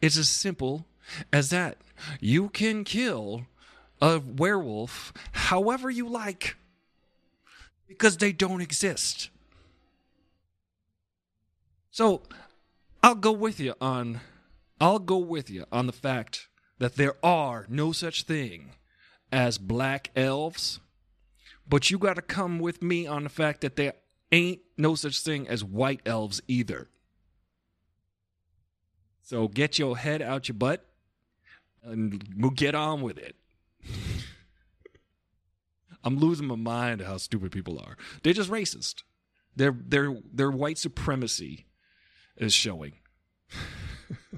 It's 0.00 0.16
as 0.16 0.28
simple 0.28 0.86
as 1.32 1.50
that. 1.50 1.78
You 2.20 2.48
can 2.48 2.84
kill 2.84 3.46
a 4.00 4.18
werewolf 4.20 5.12
however 5.32 5.90
you 5.90 6.08
like 6.08 6.56
because 7.88 8.18
they 8.18 8.32
don't 8.32 8.60
exist. 8.60 9.30
So 11.96 12.20
I'll 13.02 13.14
go 13.14 13.32
with 13.32 13.58
you 13.58 13.72
on 13.80 14.20
I'll 14.78 14.98
go 14.98 15.16
with 15.16 15.48
you 15.48 15.64
on 15.72 15.86
the 15.86 15.94
fact 15.94 16.48
that 16.78 16.96
there 16.96 17.14
are 17.24 17.64
no 17.70 17.92
such 17.92 18.24
thing 18.24 18.72
as 19.32 19.56
black 19.56 20.10
elves, 20.14 20.78
but 21.66 21.90
you 21.90 21.96
got 21.96 22.16
to 22.16 22.20
come 22.20 22.58
with 22.58 22.82
me 22.82 23.06
on 23.06 23.22
the 23.22 23.30
fact 23.30 23.62
that 23.62 23.76
there 23.76 23.94
ain't 24.30 24.60
no 24.76 24.94
such 24.94 25.20
thing 25.20 25.48
as 25.48 25.64
white 25.64 26.02
elves 26.04 26.42
either. 26.46 26.90
So 29.22 29.48
get 29.48 29.78
your 29.78 29.96
head 29.96 30.20
out 30.20 30.48
your 30.48 30.56
butt 30.56 30.84
and 31.82 32.22
we'll 32.36 32.50
get 32.50 32.74
on 32.74 33.00
with 33.00 33.16
it. 33.16 33.36
I'm 36.04 36.18
losing 36.18 36.46
my 36.46 36.56
mind 36.56 37.00
at 37.00 37.06
how 37.06 37.16
stupid 37.16 37.52
people 37.52 37.78
are. 37.78 37.96
They're 38.22 38.34
just 38.34 38.50
racist. 38.50 38.96
Their 39.56 39.74
their 39.74 40.18
their 40.30 40.50
white 40.50 40.76
supremacy 40.76 41.64
is 42.36 42.54
showing. 42.54 42.92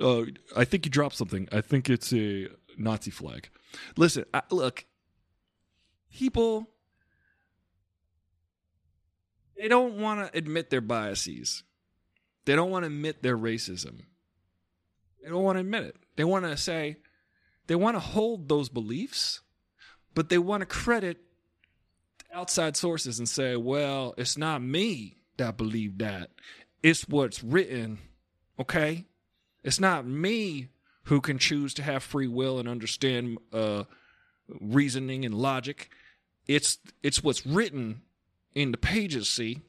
uh, 0.00 0.22
I 0.56 0.64
think 0.64 0.86
you 0.86 0.90
dropped 0.90 1.16
something. 1.16 1.48
I 1.52 1.60
think 1.60 1.90
it's 1.90 2.12
a 2.12 2.48
Nazi 2.76 3.10
flag. 3.10 3.48
Listen, 3.96 4.24
I, 4.32 4.42
look, 4.50 4.84
people 6.12 6.68
they 9.56 9.68
don't 9.68 9.98
want 9.98 10.20
to 10.20 10.38
admit 10.38 10.70
their 10.70 10.80
biases. 10.80 11.64
They 12.46 12.56
don't 12.56 12.70
want 12.70 12.84
to 12.84 12.86
admit 12.86 13.22
their 13.22 13.36
racism. 13.36 14.00
They 15.22 15.28
don't 15.28 15.42
want 15.42 15.56
to 15.56 15.60
admit 15.60 15.84
it. 15.84 15.96
They 16.16 16.24
want 16.24 16.46
to 16.46 16.56
say 16.56 16.96
they 17.66 17.74
want 17.74 17.96
to 17.96 18.00
hold 18.00 18.48
those 18.48 18.70
beliefs, 18.70 19.40
but 20.14 20.30
they 20.30 20.38
want 20.38 20.62
to 20.62 20.66
credit 20.66 21.18
outside 22.32 22.76
sources 22.76 23.18
and 23.18 23.28
say, 23.28 23.54
"Well, 23.54 24.14
it's 24.16 24.38
not 24.38 24.62
me 24.62 25.19
that 25.40 25.56
believe 25.56 25.98
that. 25.98 26.30
It's 26.82 27.08
what's 27.08 27.42
written." 27.42 27.98
Okay? 28.58 29.06
It's 29.64 29.80
not 29.80 30.06
me 30.06 30.68
who 31.04 31.20
can 31.20 31.38
choose 31.38 31.74
to 31.74 31.82
have 31.82 32.02
free 32.02 32.28
will 32.28 32.58
and 32.58 32.68
understand 32.68 33.38
uh, 33.52 33.84
reasoning 34.60 35.24
and 35.24 35.34
logic. 35.34 35.90
It's 36.46 36.78
it's 37.02 37.22
what's 37.22 37.46
written 37.46 38.02
in 38.54 38.70
the 38.70 38.78
pages. 38.78 39.28
See, 39.28 39.60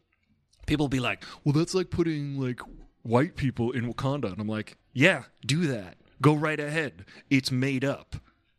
people 0.65 0.87
be 0.87 0.99
like, 0.99 1.23
"Well, 1.43 1.53
that's 1.53 1.73
like 1.73 1.89
putting 1.89 2.39
like 2.39 2.59
white 3.03 3.35
people 3.35 3.71
in 3.71 3.91
Wakanda," 3.91 4.31
and 4.31 4.39
I'm 4.39 4.47
like, 4.47 4.77
"Yeah, 4.93 5.23
do 5.45 5.67
that. 5.67 5.97
Go 6.21 6.33
right 6.33 6.59
ahead. 6.59 7.05
It's 7.29 7.51
made 7.51 7.83
up. 7.83 8.15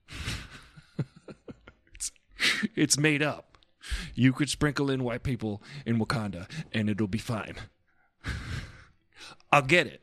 it's, 1.95 2.11
it's 2.75 2.99
made 2.99 3.23
up. 3.23 3.52
You 4.15 4.33
could 4.33 4.49
sprinkle 4.49 4.91
in 4.91 5.05
white 5.05 5.23
people 5.23 5.63
in 5.85 5.99
Wakanda, 5.99 6.49
and 6.73 6.89
it'll 6.89 7.09
be 7.09 7.19
fine. 7.19 7.57
I'll 9.51 9.63
get 9.63 9.87
it." 9.87 10.03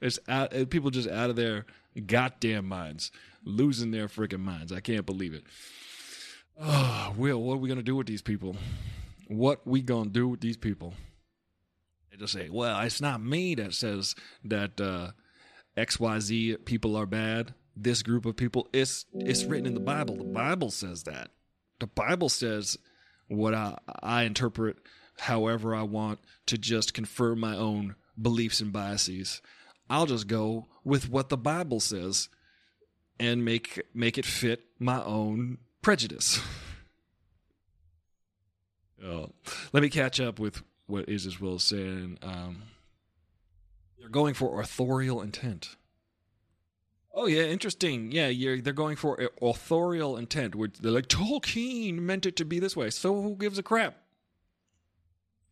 It's 0.00 0.18
out, 0.28 0.54
uh, 0.54 0.66
people 0.66 0.90
just 0.90 1.08
out 1.08 1.30
of 1.30 1.36
their 1.36 1.64
goddamn 2.06 2.66
minds, 2.66 3.10
losing 3.44 3.90
their 3.90 4.08
freaking 4.08 4.40
minds. 4.40 4.72
I 4.72 4.80
can't 4.80 5.06
believe 5.06 5.32
it. 5.32 5.44
Oh, 6.60 7.14
Will, 7.16 7.42
what 7.42 7.54
are 7.54 7.58
we 7.58 7.68
gonna 7.68 7.82
do 7.82 7.96
with 7.96 8.06
these 8.06 8.22
people? 8.22 8.56
What 9.28 9.66
we 9.66 9.80
gonna 9.80 10.10
do 10.10 10.28
with 10.28 10.40
these 10.40 10.56
people? 10.56 10.94
They 12.10 12.16
just 12.16 12.32
say, 12.32 12.48
"Well, 12.48 12.80
it's 12.80 13.00
not 13.00 13.22
me 13.22 13.54
that 13.54 13.74
says 13.74 14.14
that 14.44 14.80
uh, 14.80 15.12
X 15.76 16.00
Y 16.00 16.18
Z 16.18 16.56
people 16.64 16.96
are 16.96 17.06
bad. 17.06 17.54
This 17.76 18.02
group 18.02 18.26
of 18.26 18.36
people, 18.36 18.68
it's 18.72 19.06
it's 19.12 19.44
written 19.44 19.66
in 19.66 19.74
the 19.74 19.80
Bible. 19.80 20.16
The 20.16 20.24
Bible 20.24 20.70
says 20.70 21.04
that. 21.04 21.30
The 21.80 21.86
Bible 21.86 22.28
says 22.28 22.78
what 23.28 23.54
I 23.54 23.78
I 24.02 24.22
interpret 24.22 24.76
however 25.18 25.74
I 25.74 25.82
want 25.82 26.20
to 26.46 26.58
just 26.58 26.94
confirm 26.94 27.40
my 27.40 27.56
own 27.56 27.94
beliefs 28.20 28.60
and 28.60 28.72
biases." 28.72 29.40
I'll 29.90 30.06
just 30.06 30.26
go 30.26 30.66
with 30.84 31.08
what 31.08 31.28
the 31.28 31.36
Bible 31.36 31.80
says 31.80 32.28
and 33.18 33.44
make 33.44 33.82
make 33.94 34.18
it 34.18 34.26
fit 34.26 34.64
my 34.78 35.02
own 35.02 35.58
prejudice. 35.82 36.40
oh, 39.04 39.30
let 39.72 39.82
me 39.82 39.88
catch 39.88 40.20
up 40.20 40.38
with 40.38 40.62
what 40.86 41.08
Isis 41.08 41.40
Will 41.40 41.58
saying. 41.58 42.18
Um, 42.22 42.64
they're 43.98 44.08
going 44.08 44.34
for 44.34 44.60
authorial 44.60 45.22
intent. 45.22 45.76
Oh 47.18 47.26
yeah, 47.26 47.42
interesting. 47.42 48.12
Yeah, 48.12 48.30
they're 48.62 48.72
going 48.72 48.96
for 48.96 49.30
authorial 49.42 50.16
intent. 50.16 50.54
Which 50.54 50.78
they're 50.78 50.92
like 50.92 51.08
Tolkien 51.08 51.98
meant 51.98 52.26
it 52.26 52.36
to 52.36 52.44
be 52.44 52.58
this 52.58 52.76
way. 52.76 52.90
So 52.90 53.20
who 53.20 53.34
gives 53.34 53.58
a 53.58 53.62
crap? 53.62 53.96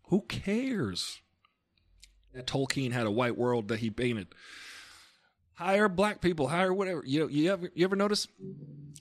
Who 0.08 0.20
cares? 0.22 1.20
that 2.36 2.46
Tolkien 2.46 2.92
had 2.92 3.06
a 3.06 3.10
white 3.10 3.36
world 3.36 3.68
that 3.68 3.80
he 3.80 3.90
painted. 3.90 4.28
Hire 5.54 5.88
black 5.88 6.20
people, 6.20 6.48
hire 6.48 6.72
whatever. 6.72 7.02
You 7.04 7.28
you 7.28 7.50
ever 7.50 7.70
you 7.74 7.84
ever 7.84 7.96
notice? 7.96 8.28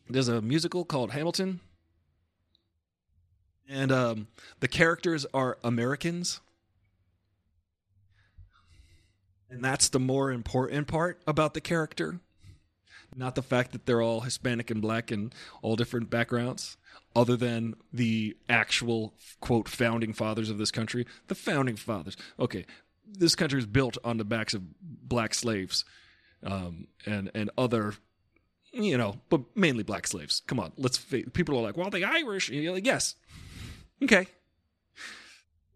There's 0.10 0.30
a 0.30 0.42
musical 0.42 0.86
called 0.86 1.12
Hamilton, 1.12 1.60
and 3.68 3.92
um, 3.92 4.28
the 4.62 4.70
characters 4.70 5.26
are 5.34 5.58
Americans, 5.66 6.40
and 9.50 9.62
that's 9.62 9.90
the 9.90 10.00
more 10.00 10.32
important 10.32 10.88
part 10.88 11.22
about 11.28 11.54
the 11.54 11.62
character, 11.62 12.22
not 13.16 13.36
the 13.36 13.42
fact 13.42 13.72
that 13.72 13.86
they're 13.86 14.02
all 14.02 14.22
Hispanic 14.22 14.70
and 14.70 14.82
black 14.82 15.12
and 15.12 15.34
all 15.62 15.76
different 15.76 16.10
backgrounds. 16.10 16.78
Other 17.16 17.38
than 17.38 17.76
the 17.94 18.36
actual 18.50 19.14
quote 19.40 19.70
founding 19.70 20.14
fathers 20.14 20.50
of 20.50 20.58
this 20.58 20.72
country, 20.72 21.06
the 21.28 21.36
founding 21.36 21.78
fathers. 21.78 22.18
Okay, 22.40 22.66
this 23.08 23.36
country 23.36 23.60
is 23.60 23.66
built 23.66 23.98
on 24.04 24.18
the 24.18 24.26
backs 24.26 24.54
of 24.54 24.64
black 24.82 25.34
slaves 25.34 25.86
um, 26.44 26.88
and 27.06 27.32
and 27.34 27.50
other 27.58 27.94
you 28.74 28.98
know 28.98 29.22
but 29.30 29.42
mainly 29.56 29.84
black 29.84 30.06
slaves 30.06 30.42
come 30.48 30.60
on 30.60 30.74
let's 30.76 30.98
fa- 30.98 31.24
people 31.32 31.58
are 31.58 31.62
like 31.62 31.78
well 31.78 31.90
the 31.90 32.04
irish 32.04 32.50
and 32.50 32.62
you're 32.62 32.74
like 32.74 32.86
yes 32.86 33.16
okay 34.04 34.28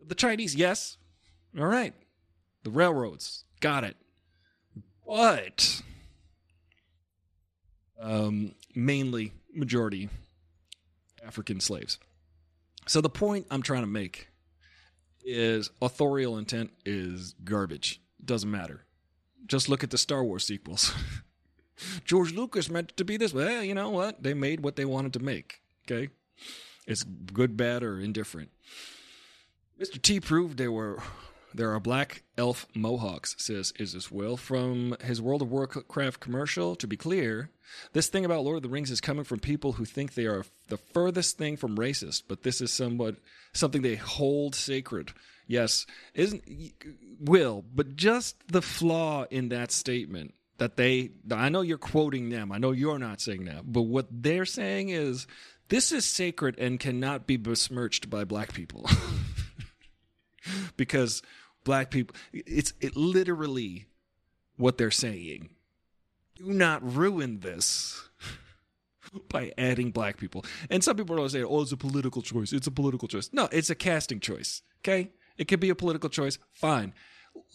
the 0.05 0.15
chinese 0.15 0.53
yes 0.53 0.97
all 1.57 1.65
right 1.65 1.93
the 2.63 2.69
railroads 2.69 3.45
Got 3.59 3.83
it. 3.83 3.97
But 5.05 5.81
um, 7.99 8.53
mainly 8.75 9.33
majority 9.53 10.09
African 11.25 11.59
slaves. 11.59 11.99
So 12.87 13.01
the 13.01 13.09
point 13.09 13.47
I'm 13.51 13.61
trying 13.61 13.81
to 13.81 13.87
make 13.87 14.29
is 15.23 15.69
authorial 15.81 16.37
intent 16.37 16.71
is 16.85 17.35
garbage. 17.43 18.01
Doesn't 18.23 18.49
matter. 18.49 18.85
Just 19.45 19.69
look 19.69 19.83
at 19.83 19.89
the 19.89 19.97
Star 19.97 20.23
Wars 20.23 20.45
sequels. 20.45 20.93
George 22.05 22.33
Lucas 22.33 22.69
meant 22.69 22.95
to 22.97 23.05
be 23.05 23.17
this. 23.17 23.33
Well, 23.33 23.63
you 23.63 23.73
know 23.73 23.89
what? 23.89 24.21
They 24.23 24.33
made 24.33 24.61
what 24.61 24.75
they 24.75 24.85
wanted 24.85 25.13
to 25.13 25.19
make. 25.19 25.61
Okay? 25.89 26.09
It's 26.87 27.03
good, 27.03 27.55
bad, 27.55 27.83
or 27.83 27.99
indifferent. 27.99 28.49
Mr. 29.79 30.01
T 30.01 30.19
proved 30.19 30.57
they 30.57 30.67
were 30.67 31.01
there 31.53 31.73
are 31.73 31.79
black 31.79 32.23
elf 32.37 32.67
mohawks, 32.75 33.35
says 33.37 33.73
Is 33.79 33.93
this 33.93 34.11
Will 34.11 34.37
from 34.37 34.95
his 35.03 35.21
World 35.21 35.41
of 35.41 35.51
Warcraft 35.51 36.19
commercial. 36.19 36.75
To 36.75 36.87
be 36.87 36.97
clear, 36.97 37.49
this 37.93 38.07
thing 38.07 38.25
about 38.25 38.43
Lord 38.43 38.57
of 38.57 38.63
the 38.63 38.69
Rings 38.69 38.91
is 38.91 39.01
coming 39.01 39.23
from 39.23 39.39
people 39.39 39.73
who 39.73 39.85
think 39.85 40.13
they 40.13 40.25
are 40.25 40.45
the 40.67 40.77
furthest 40.77 41.37
thing 41.37 41.57
from 41.57 41.77
racist, 41.77 42.23
but 42.27 42.43
this 42.43 42.61
is 42.61 42.71
somewhat 42.71 43.15
something 43.53 43.81
they 43.81 43.95
hold 43.95 44.55
sacred. 44.55 45.11
Yes, 45.47 45.85
isn't 46.13 46.43
Will, 47.19 47.65
but 47.73 47.95
just 47.95 48.35
the 48.47 48.61
flaw 48.61 49.25
in 49.29 49.49
that 49.49 49.71
statement 49.71 50.35
that 50.59 50.77
they 50.77 51.11
I 51.31 51.49
know 51.49 51.61
you're 51.61 51.77
quoting 51.77 52.29
them. 52.29 52.51
I 52.51 52.59
know 52.59 52.71
you're 52.71 52.99
not 52.99 53.21
saying 53.21 53.45
that, 53.45 53.63
but 53.65 53.83
what 53.83 54.07
they're 54.11 54.45
saying 54.45 54.89
is 54.89 55.25
this 55.69 55.91
is 55.91 56.05
sacred 56.05 56.57
and 56.59 56.79
cannot 56.79 57.25
be 57.25 57.37
besmirched 57.37 58.09
by 58.09 58.23
black 58.23 58.53
people. 58.53 58.87
because 60.77 61.21
black 61.63 61.91
people 61.91 62.15
it's 62.33 62.73
it 62.81 62.95
literally 62.95 63.87
what 64.57 64.77
they're 64.77 64.91
saying 64.91 65.49
do 66.39 66.53
not 66.53 66.81
ruin 66.95 67.41
this 67.41 68.09
by 69.29 69.51
adding 69.57 69.91
black 69.91 70.17
people. 70.17 70.45
And 70.69 70.83
some 70.83 70.95
people 70.95 71.21
are 71.21 71.29
saying 71.29 71.45
oh 71.45 71.61
it's 71.61 71.71
a 71.71 71.77
political 71.77 72.21
choice. 72.21 72.53
It's 72.53 72.67
a 72.67 72.71
political 72.71 73.07
choice. 73.07 73.29
No 73.33 73.49
it's 73.51 73.69
a 73.69 73.75
casting 73.75 74.19
choice 74.19 74.61
okay? 74.79 75.11
It 75.37 75.47
could 75.47 75.59
be 75.59 75.69
a 75.69 75.75
political 75.75 76.09
choice 76.09 76.37
fine. 76.53 76.93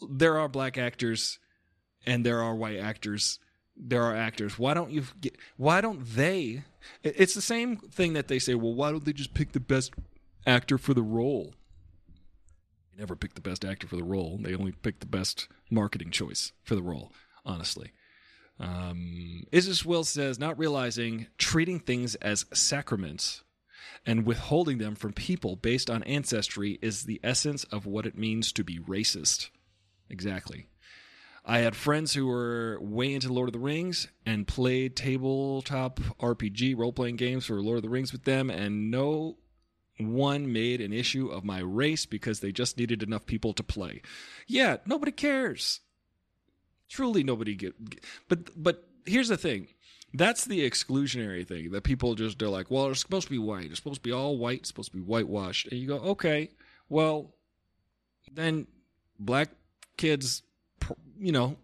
There 0.08 0.38
are 0.38 0.48
black 0.48 0.78
actors 0.78 1.38
and 2.06 2.24
there 2.24 2.42
are 2.42 2.54
white 2.54 2.78
actors. 2.78 3.38
There 3.76 4.02
are 4.02 4.14
actors. 4.14 4.58
Why 4.58 4.74
don't 4.74 4.90
you 4.90 5.04
get, 5.20 5.36
why 5.56 5.80
don't 5.80 6.04
they 6.04 6.64
it's 7.02 7.34
the 7.34 7.42
same 7.42 7.76
thing 7.76 8.12
that 8.12 8.28
they 8.28 8.38
say 8.38 8.54
well 8.54 8.74
why 8.74 8.90
don't 8.90 9.04
they 9.04 9.12
just 9.12 9.34
pick 9.34 9.52
the 9.52 9.60
best 9.60 9.94
actor 10.46 10.76
for 10.76 10.92
the 10.92 11.02
role 11.02 11.54
they 12.94 13.02
never 13.02 13.16
picked 13.16 13.34
the 13.34 13.40
best 13.40 13.64
actor 13.64 13.86
for 13.86 13.96
the 13.96 14.04
role. 14.04 14.38
They 14.40 14.54
only 14.54 14.72
picked 14.72 15.00
the 15.00 15.06
best 15.06 15.48
marketing 15.70 16.10
choice 16.10 16.52
for 16.62 16.74
the 16.74 16.82
role, 16.82 17.12
honestly. 17.44 17.92
Um, 18.60 19.44
Isis 19.52 19.84
Will 19.84 20.04
says, 20.04 20.38
not 20.38 20.58
realizing 20.58 21.26
treating 21.38 21.80
things 21.80 22.14
as 22.16 22.46
sacraments 22.52 23.42
and 24.06 24.26
withholding 24.26 24.78
them 24.78 24.94
from 24.94 25.12
people 25.12 25.56
based 25.56 25.90
on 25.90 26.02
ancestry 26.04 26.78
is 26.80 27.04
the 27.04 27.20
essence 27.24 27.64
of 27.64 27.86
what 27.86 28.06
it 28.06 28.16
means 28.16 28.52
to 28.52 28.64
be 28.64 28.78
racist. 28.78 29.50
Exactly. 30.08 30.68
I 31.44 31.58
had 31.58 31.76
friends 31.76 32.14
who 32.14 32.26
were 32.26 32.78
way 32.80 33.12
into 33.12 33.32
Lord 33.32 33.48
of 33.48 33.52
the 33.52 33.58
Rings 33.58 34.08
and 34.24 34.46
played 34.46 34.96
tabletop 34.96 36.00
RPG 36.20 36.76
role 36.78 36.92
playing 36.92 37.16
games 37.16 37.46
for 37.46 37.60
Lord 37.60 37.76
of 37.76 37.82
the 37.82 37.90
Rings 37.90 38.12
with 38.12 38.24
them, 38.24 38.48
and 38.48 38.90
no 38.90 39.36
one 39.98 40.52
made 40.52 40.80
an 40.80 40.92
issue 40.92 41.28
of 41.28 41.44
my 41.44 41.60
race 41.60 42.06
because 42.06 42.40
they 42.40 42.52
just 42.52 42.78
needed 42.78 43.02
enough 43.02 43.26
people 43.26 43.52
to 43.54 43.62
play. 43.62 44.02
Yeah, 44.46 44.78
nobody 44.86 45.12
cares. 45.12 45.80
Truly, 46.88 47.22
nobody 47.22 47.54
get. 47.54 47.74
But 48.28 48.50
but 48.60 48.88
here's 49.06 49.28
the 49.28 49.36
thing. 49.36 49.68
That's 50.12 50.44
the 50.44 50.68
exclusionary 50.68 51.46
thing 51.46 51.72
that 51.72 51.82
people 51.82 52.14
just 52.14 52.38
they're 52.38 52.48
like, 52.48 52.70
well, 52.70 52.88
it's 52.88 53.00
supposed 53.00 53.26
to 53.26 53.32
be 53.32 53.38
white. 53.38 53.66
It's 53.66 53.76
supposed 53.76 53.96
to 53.96 54.08
be 54.08 54.12
all 54.12 54.38
white. 54.38 54.60
It's 54.60 54.68
supposed 54.68 54.92
to 54.92 54.96
be 54.96 55.02
whitewashed. 55.02 55.68
And 55.68 55.80
you 55.80 55.88
go, 55.88 55.98
okay, 55.98 56.50
well, 56.88 57.34
then 58.32 58.66
black 59.18 59.50
kids, 59.96 60.42
you 61.18 61.32
know, 61.32 61.56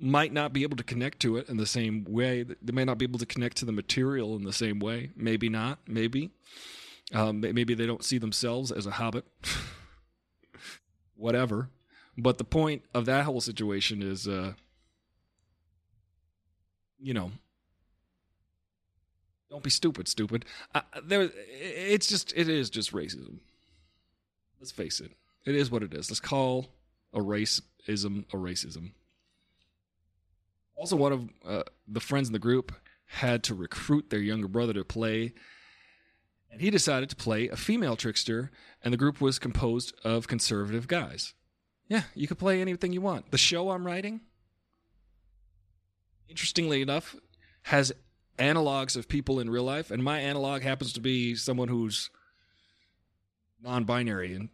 might 0.00 0.32
not 0.32 0.52
be 0.52 0.64
able 0.64 0.76
to 0.76 0.82
connect 0.82 1.20
to 1.20 1.36
it 1.36 1.48
in 1.48 1.56
the 1.56 1.66
same 1.66 2.04
way. 2.08 2.42
They 2.42 2.72
may 2.72 2.84
not 2.84 2.98
be 2.98 3.04
able 3.04 3.20
to 3.20 3.26
connect 3.26 3.58
to 3.58 3.64
the 3.64 3.72
material 3.72 4.34
in 4.34 4.42
the 4.42 4.52
same 4.52 4.80
way. 4.80 5.10
Maybe 5.16 5.48
not. 5.48 5.78
Maybe. 5.86 6.32
Um, 7.12 7.40
maybe 7.40 7.74
they 7.74 7.86
don't 7.86 8.04
see 8.04 8.18
themselves 8.18 8.72
as 8.72 8.86
a 8.86 8.92
hobbit. 8.92 9.24
Whatever. 11.16 11.68
But 12.16 12.38
the 12.38 12.44
point 12.44 12.82
of 12.94 13.06
that 13.06 13.24
whole 13.24 13.40
situation 13.40 14.02
is, 14.02 14.26
uh, 14.28 14.52
you 16.98 17.14
know, 17.14 17.32
don't 19.50 19.62
be 19.62 19.70
stupid, 19.70 20.08
stupid. 20.08 20.44
There, 21.04 21.30
it's 21.50 22.06
just, 22.06 22.32
it 22.34 22.48
is 22.48 22.70
just 22.70 22.92
racism. 22.92 23.38
Let's 24.60 24.72
face 24.72 25.00
it. 25.00 25.12
It 25.44 25.54
is 25.54 25.70
what 25.70 25.82
it 25.82 25.92
is. 25.92 26.10
Let's 26.10 26.20
call 26.20 26.68
a 27.12 27.20
racism 27.20 28.24
a 28.32 28.36
racism. 28.36 28.92
Also, 30.76 30.96
one 30.96 31.12
of 31.12 31.28
uh, 31.46 31.62
the 31.86 32.00
friends 32.00 32.28
in 32.28 32.32
the 32.32 32.38
group 32.38 32.72
had 33.06 33.42
to 33.44 33.54
recruit 33.54 34.10
their 34.10 34.20
younger 34.20 34.48
brother 34.48 34.72
to 34.72 34.84
play 34.84 35.34
and 36.52 36.60
he 36.60 36.70
decided 36.70 37.08
to 37.08 37.16
play 37.16 37.48
a 37.48 37.56
female 37.56 37.96
trickster, 37.96 38.50
and 38.84 38.92
the 38.92 38.98
group 38.98 39.20
was 39.20 39.38
composed 39.38 39.94
of 40.04 40.28
conservative 40.28 40.86
guys. 40.86 41.32
Yeah, 41.88 42.02
you 42.14 42.28
could 42.28 42.38
play 42.38 42.60
anything 42.60 42.92
you 42.92 43.00
want. 43.00 43.30
The 43.30 43.38
show 43.38 43.70
I'm 43.70 43.86
writing, 43.86 44.20
interestingly 46.28 46.82
enough, 46.82 47.16
has 47.62 47.92
analogs 48.38 48.96
of 48.96 49.08
people 49.08 49.40
in 49.40 49.48
real 49.48 49.64
life, 49.64 49.90
and 49.90 50.04
my 50.04 50.20
analog 50.20 50.62
happens 50.62 50.92
to 50.92 51.00
be 51.00 51.34
someone 51.34 51.68
who's 51.68 52.10
non-binary 53.62 54.34
and 54.34 54.50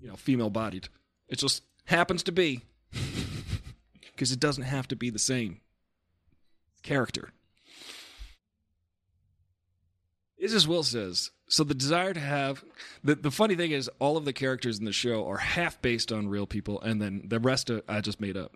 you 0.00 0.08
know 0.08 0.16
female-bodied. 0.16 0.88
It 1.28 1.38
just 1.38 1.62
happens 1.86 2.22
to 2.24 2.32
be 2.32 2.62
because 4.12 4.32
it 4.32 4.40
doesn't 4.40 4.64
have 4.64 4.86
to 4.88 4.96
be 4.96 5.08
the 5.08 5.18
same 5.18 5.60
character. 6.82 7.30
Is 10.38 10.52
as 10.52 10.68
Will 10.68 10.82
says. 10.82 11.30
So 11.48 11.64
the 11.64 11.74
desire 11.74 12.12
to 12.12 12.20
have 12.20 12.64
the 13.02 13.14
the 13.14 13.30
funny 13.30 13.54
thing 13.54 13.70
is 13.70 13.90
all 13.98 14.16
of 14.16 14.24
the 14.24 14.32
characters 14.32 14.78
in 14.78 14.84
the 14.84 14.92
show 14.92 15.26
are 15.26 15.38
half 15.38 15.80
based 15.80 16.12
on 16.12 16.28
real 16.28 16.46
people, 16.46 16.80
and 16.80 17.00
then 17.00 17.22
the 17.24 17.40
rest 17.40 17.70
I 17.88 18.00
just 18.00 18.20
made 18.20 18.36
up. 18.36 18.52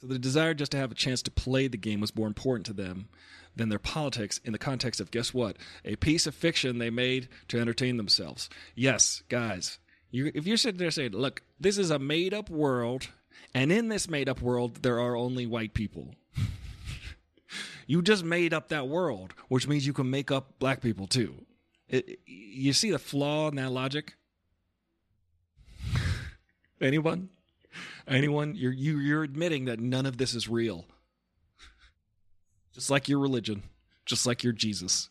So 0.00 0.06
the 0.06 0.18
desire 0.18 0.54
just 0.54 0.72
to 0.72 0.78
have 0.78 0.90
a 0.90 0.96
chance 0.96 1.22
to 1.22 1.30
play 1.30 1.68
the 1.68 1.76
game 1.76 2.00
was 2.00 2.16
more 2.16 2.26
important 2.26 2.66
to 2.66 2.72
them 2.72 3.08
than 3.54 3.68
their 3.68 3.78
politics 3.78 4.40
in 4.44 4.52
the 4.52 4.58
context 4.58 5.00
of 5.00 5.10
guess 5.10 5.34
what? 5.34 5.56
A 5.84 5.96
piece 5.96 6.26
of 6.26 6.34
fiction 6.34 6.78
they 6.78 6.90
made 6.90 7.28
to 7.48 7.60
entertain 7.60 7.98
themselves. 7.98 8.48
Yes, 8.74 9.22
guys, 9.28 9.78
you, 10.10 10.32
if 10.34 10.46
you're 10.46 10.56
sitting 10.56 10.78
there 10.78 10.90
saying, 10.90 11.12
"Look, 11.12 11.42
this 11.60 11.76
is 11.76 11.90
a 11.90 11.98
made 11.98 12.32
up 12.32 12.48
world," 12.48 13.08
and 13.54 13.70
in 13.70 13.88
this 13.88 14.08
made 14.08 14.28
up 14.28 14.40
world 14.40 14.82
there 14.82 14.98
are 14.98 15.16
only 15.16 15.46
white 15.46 15.74
people. 15.74 16.14
You 17.86 18.02
just 18.02 18.24
made 18.24 18.54
up 18.54 18.68
that 18.68 18.88
world, 18.88 19.34
which 19.48 19.68
means 19.68 19.86
you 19.86 19.92
can 19.92 20.10
make 20.10 20.30
up 20.30 20.58
black 20.58 20.80
people 20.80 21.06
too. 21.06 21.34
It, 21.88 22.20
you 22.26 22.72
see 22.72 22.90
the 22.90 22.98
flaw 22.98 23.48
in 23.48 23.56
that 23.56 23.70
logic? 23.70 24.14
Anyone? 26.80 27.28
Anyone? 28.06 28.54
You're 28.54 28.72
you, 28.72 28.98
you're 28.98 29.22
admitting 29.22 29.66
that 29.66 29.80
none 29.80 30.06
of 30.06 30.16
this 30.16 30.34
is 30.34 30.48
real. 30.48 30.86
Just 32.72 32.90
like 32.90 33.08
your 33.08 33.18
religion, 33.18 33.62
just 34.06 34.26
like 34.26 34.42
your 34.42 34.52
Jesus. 34.52 35.10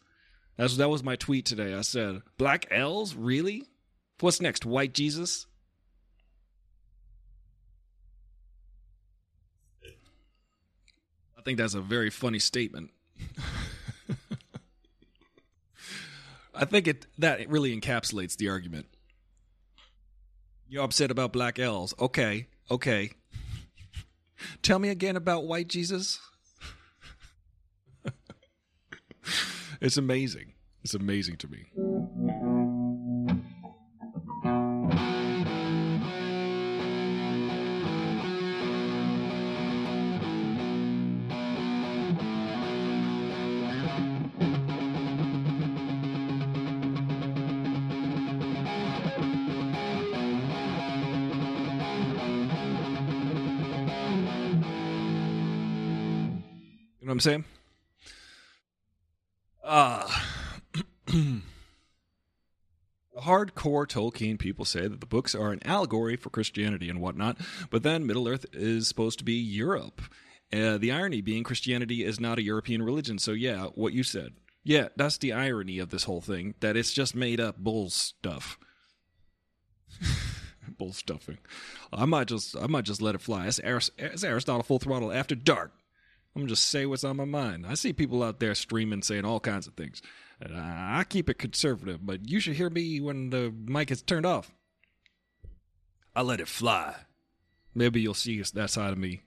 That's 0.57 0.77
that 0.77 0.89
was 0.89 1.03
my 1.03 1.15
tweet 1.15 1.45
today. 1.45 1.73
I 1.73 1.81
said, 1.81 2.21
"Black 2.37 2.67
elves, 2.71 3.15
really? 3.15 3.65
What's 4.19 4.41
next? 4.41 4.65
White 4.65 4.93
Jesus?" 4.93 5.45
I 11.41 11.43
think 11.43 11.57
that's 11.57 11.73
a 11.73 11.81
very 11.81 12.11
funny 12.11 12.37
statement. 12.37 12.91
I 16.53 16.65
think 16.65 16.87
it 16.87 17.07
that 17.17 17.49
really 17.49 17.75
encapsulates 17.75 18.37
the 18.37 18.49
argument. 18.49 18.85
You're 20.69 20.83
upset 20.83 21.09
about 21.09 21.33
black 21.33 21.57
elves. 21.57 21.95
Okay, 21.99 22.45
okay. 22.69 23.13
Tell 24.61 24.77
me 24.77 24.89
again 24.89 25.15
about 25.15 25.45
white 25.45 25.67
Jesus. 25.67 26.19
it's 29.81 29.97
amazing. 29.97 30.53
It's 30.83 30.93
amazing 30.93 31.37
to 31.37 31.47
me. 31.47 31.71
What 57.11 57.15
I'm 57.15 57.19
saying? 57.19 57.45
Ah. 59.63 60.25
Hardcore 63.19 63.85
Tolkien 63.85 64.39
people 64.39 64.65
say 64.65 64.87
that 64.87 64.99
the 65.01 65.05
books 65.05 65.35
are 65.35 65.51
an 65.51 65.59
allegory 65.65 66.15
for 66.15 66.29
Christianity 66.29 66.89
and 66.89 66.99
whatnot, 66.99 67.37
but 67.69 67.83
then 67.83 68.07
Middle 68.07 68.27
Earth 68.27 68.45
is 68.53 68.87
supposed 68.87 69.19
to 69.19 69.25
be 69.25 69.33
Europe. 69.33 70.01
Uh, 70.51 70.77
the 70.77 70.91
irony 70.91 71.21
being 71.21 71.43
Christianity 71.43 72.03
is 72.03 72.19
not 72.19 72.39
a 72.39 72.43
European 72.43 72.81
religion, 72.81 73.19
so 73.19 73.33
yeah, 73.33 73.65
what 73.75 73.93
you 73.93 74.03
said. 74.03 74.33
Yeah, 74.63 74.87
that's 74.95 75.17
the 75.17 75.33
irony 75.33 75.79
of 75.79 75.89
this 75.89 76.05
whole 76.05 76.21
thing, 76.21 76.55
that 76.59 76.75
it's 76.75 76.93
just 76.93 77.15
made 77.15 77.39
up 77.39 77.57
bull 77.57 77.89
stuff. 77.89 78.57
bull 80.77 80.93
stuffing. 80.93 81.37
I 81.93 82.05
might 82.05 82.27
just 82.27 82.55
I 82.57 82.67
might 82.67 82.85
just 82.85 83.01
let 83.01 83.15
it 83.15 83.21
fly. 83.21 83.47
It's, 83.47 83.59
Aris- 83.59 83.91
it's 83.97 84.23
Aristotle 84.23 84.63
full 84.63 84.79
throttle 84.79 85.11
after 85.11 85.35
dark. 85.35 85.73
I'm 86.35 86.47
just 86.47 86.67
say 86.67 86.85
what's 86.85 87.03
on 87.03 87.17
my 87.17 87.25
mind. 87.25 87.65
I 87.67 87.73
see 87.73 87.93
people 87.93 88.23
out 88.23 88.39
there 88.39 88.55
streaming 88.55 89.01
saying 89.01 89.25
all 89.25 89.39
kinds 89.39 89.67
of 89.67 89.73
things. 89.73 90.01
And 90.39 90.57
I 90.57 91.03
keep 91.07 91.29
it 91.29 91.37
conservative, 91.37 92.05
but 92.05 92.27
you 92.27 92.39
should 92.39 92.55
hear 92.55 92.69
me 92.69 92.99
when 92.99 93.29
the 93.29 93.53
mic 93.65 93.91
is 93.91 94.01
turned 94.01 94.25
off. 94.25 94.51
I 96.15 96.21
let 96.21 96.39
it 96.39 96.47
fly. 96.47 96.95
Maybe 97.75 98.01
you'll 98.01 98.13
see 98.13 98.41
that 98.41 98.69
side 98.69 98.91
of 98.91 98.97
me. 98.97 99.21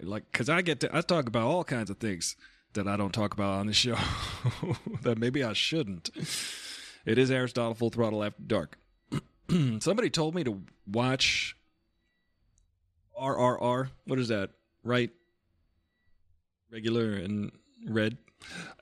Like, 0.00 0.30
cause 0.32 0.48
I 0.48 0.62
get 0.62 0.80
to 0.80 0.96
I 0.96 1.02
talk 1.02 1.28
about 1.28 1.46
all 1.46 1.62
kinds 1.62 1.90
of 1.90 1.98
things 1.98 2.36
that 2.72 2.88
I 2.88 2.96
don't 2.96 3.12
talk 3.12 3.34
about 3.34 3.60
on 3.60 3.66
the 3.66 3.74
show 3.74 3.98
that 5.02 5.18
maybe 5.18 5.44
I 5.44 5.52
shouldn't. 5.52 6.10
It 7.04 7.18
is 7.18 7.30
Aristotle 7.30 7.74
Full 7.74 7.90
Throttle 7.90 8.24
After 8.24 8.42
Dark. 8.42 8.78
Somebody 9.80 10.08
told 10.10 10.34
me 10.34 10.44
to 10.44 10.62
watch 10.86 11.56
RRR. 13.20 13.90
What 14.06 14.18
is 14.18 14.28
that? 14.28 14.50
Right? 14.82 15.10
Regular 16.72 17.14
and 17.14 17.52
red. 17.86 18.18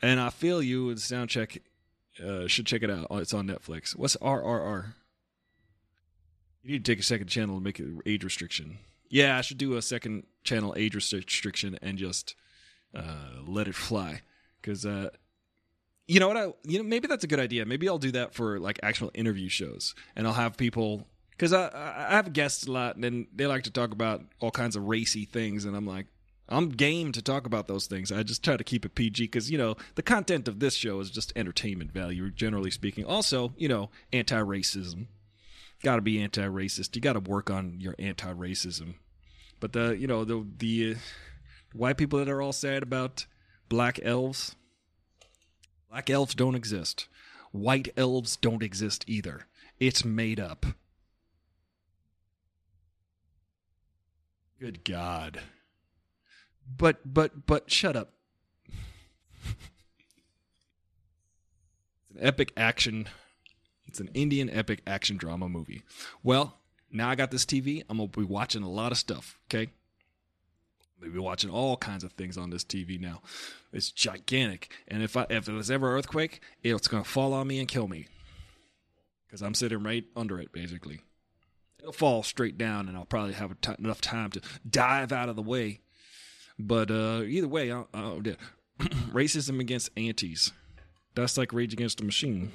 And 0.02 0.20
I 0.20 0.30
feel 0.30 0.62
you 0.62 0.86
with 0.86 1.00
sound 1.00 1.30
check. 1.30 1.58
Uh, 2.22 2.46
should 2.46 2.66
check 2.66 2.82
it 2.82 2.90
out. 2.90 3.06
It's 3.10 3.32
on 3.32 3.46
Netflix. 3.46 3.96
What's 3.96 4.16
RRR? 4.16 4.94
You 6.62 6.72
need 6.72 6.84
to 6.84 6.92
take 6.92 7.00
a 7.00 7.04
second 7.04 7.28
channel 7.28 7.54
and 7.56 7.64
make 7.64 7.78
it 7.78 7.86
age 8.04 8.24
restriction. 8.24 8.78
Yeah, 9.08 9.38
I 9.38 9.40
should 9.40 9.58
do 9.58 9.76
a 9.76 9.82
second 9.82 10.26
channel 10.44 10.74
age 10.76 10.94
restriction 10.94 11.78
and 11.80 11.96
just 11.96 12.34
uh, 12.94 13.42
let 13.46 13.68
it 13.68 13.74
fly. 13.74 14.22
Because 14.60 14.84
uh, 14.84 15.10
you 16.06 16.20
know 16.20 16.28
what? 16.28 16.36
I 16.36 16.52
you 16.64 16.78
know 16.78 16.84
maybe 16.84 17.06
that's 17.06 17.24
a 17.24 17.28
good 17.28 17.40
idea. 17.40 17.64
Maybe 17.64 17.88
I'll 17.88 17.98
do 17.98 18.10
that 18.12 18.34
for 18.34 18.58
like 18.58 18.80
actual 18.82 19.10
interview 19.14 19.48
shows, 19.48 19.94
and 20.16 20.26
I'll 20.26 20.34
have 20.34 20.56
people 20.56 21.06
because 21.30 21.52
I 21.52 21.70
I 21.72 22.16
have 22.16 22.32
guests 22.32 22.66
a 22.66 22.72
lot, 22.72 22.96
and 22.96 23.26
they 23.34 23.46
like 23.46 23.62
to 23.64 23.70
talk 23.70 23.92
about 23.92 24.22
all 24.40 24.50
kinds 24.50 24.76
of 24.76 24.84
racy 24.84 25.24
things, 25.24 25.64
and 25.64 25.76
I'm 25.76 25.86
like. 25.86 26.06
I'm 26.48 26.70
game 26.70 27.12
to 27.12 27.20
talk 27.20 27.46
about 27.46 27.68
those 27.68 27.86
things. 27.86 28.10
I 28.10 28.22
just 28.22 28.42
try 28.42 28.56
to 28.56 28.64
keep 28.64 28.86
it 28.86 28.94
PG 28.94 29.24
because, 29.24 29.50
you 29.50 29.58
know, 29.58 29.76
the 29.96 30.02
content 30.02 30.48
of 30.48 30.60
this 30.60 30.74
show 30.74 30.98
is 31.00 31.10
just 31.10 31.32
entertainment 31.36 31.92
value, 31.92 32.30
generally 32.30 32.70
speaking. 32.70 33.04
Also, 33.04 33.52
you 33.56 33.68
know, 33.68 33.90
anti 34.12 34.38
racism. 34.40 35.06
Got 35.82 35.96
to 35.96 36.02
be 36.02 36.20
anti 36.20 36.42
racist. 36.42 36.96
You 36.96 37.02
got 37.02 37.12
to 37.12 37.20
work 37.20 37.50
on 37.50 37.80
your 37.80 37.94
anti 37.98 38.32
racism. 38.32 38.94
But 39.60 39.72
the, 39.72 39.90
you 39.90 40.06
know, 40.06 40.24
the, 40.24 40.46
the 40.58 40.94
uh, 40.94 40.98
white 41.72 41.98
people 41.98 42.18
that 42.18 42.28
are 42.28 42.40
all 42.40 42.52
sad 42.52 42.82
about 42.82 43.26
black 43.68 44.00
elves, 44.02 44.56
black 45.90 46.08
elves 46.08 46.34
don't 46.34 46.54
exist. 46.54 47.08
White 47.52 47.88
elves 47.96 48.36
don't 48.36 48.62
exist 48.62 49.04
either. 49.06 49.46
It's 49.78 50.04
made 50.04 50.40
up. 50.40 50.66
Good 54.58 54.84
God. 54.84 55.40
But 56.76 56.98
but 57.04 57.46
but 57.46 57.70
shut 57.70 57.96
up. 57.96 58.12
it's 59.46 59.54
an 62.10 62.18
epic 62.20 62.52
action. 62.56 63.08
It's 63.86 64.00
an 64.00 64.10
Indian 64.14 64.50
epic 64.50 64.82
action 64.86 65.16
drama 65.16 65.48
movie. 65.48 65.82
Well, 66.22 66.58
now 66.92 67.08
I 67.08 67.14
got 67.14 67.30
this 67.30 67.44
TV. 67.44 67.82
I'm 67.88 67.98
gonna 67.98 68.08
be 68.08 68.22
watching 68.22 68.62
a 68.62 68.70
lot 68.70 68.92
of 68.92 68.98
stuff. 68.98 69.38
Okay, 69.48 69.70
maybe 71.00 71.18
watching 71.18 71.50
all 71.50 71.76
kinds 71.76 72.04
of 72.04 72.12
things 72.12 72.36
on 72.36 72.50
this 72.50 72.64
TV 72.64 73.00
now. 73.00 73.22
It's 73.72 73.90
gigantic, 73.90 74.72
and 74.86 75.02
if 75.02 75.16
I 75.16 75.26
if 75.30 75.46
there's 75.46 75.70
ever 75.70 75.90
an 75.90 75.98
earthquake, 75.98 76.40
it's 76.62 76.88
gonna 76.88 77.04
fall 77.04 77.32
on 77.32 77.46
me 77.46 77.58
and 77.58 77.68
kill 77.68 77.88
me 77.88 78.06
because 79.26 79.42
I'm 79.42 79.54
sitting 79.54 79.82
right 79.82 80.04
under 80.16 80.40
it, 80.40 80.52
basically. 80.52 81.00
It'll 81.80 81.92
fall 81.92 82.22
straight 82.22 82.58
down, 82.58 82.88
and 82.88 82.96
I'll 82.96 83.04
probably 83.04 83.34
have 83.34 83.60
ti- 83.60 83.74
enough 83.78 84.00
time 84.00 84.30
to 84.30 84.40
dive 84.68 85.12
out 85.12 85.28
of 85.28 85.36
the 85.36 85.42
way. 85.42 85.80
But 86.58 86.90
uh, 86.90 87.22
either 87.26 87.48
way, 87.48 87.70
I'll, 87.70 87.88
I'll, 87.94 88.20
yeah. 88.24 88.34
racism 89.12 89.60
against 89.60 89.90
antis. 89.96 90.52
That's 91.14 91.36
like 91.36 91.52
Rage 91.52 91.72
Against 91.72 91.98
the 91.98 92.04
Machine. 92.04 92.52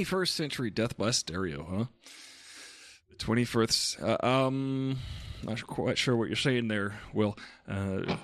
Twenty-first 0.00 0.34
century 0.34 0.70
death 0.70 0.96
by 0.96 1.10
stereo, 1.10 1.66
huh? 1.70 1.84
The 3.10 3.16
twenty-first. 3.16 4.00
Uh, 4.00 4.16
um, 4.22 4.96
not 5.42 5.66
quite 5.66 5.98
sure 5.98 6.16
what 6.16 6.28
you're 6.28 6.36
saying 6.36 6.68
there, 6.68 6.98
Will. 7.12 7.36
Uh, 7.68 8.16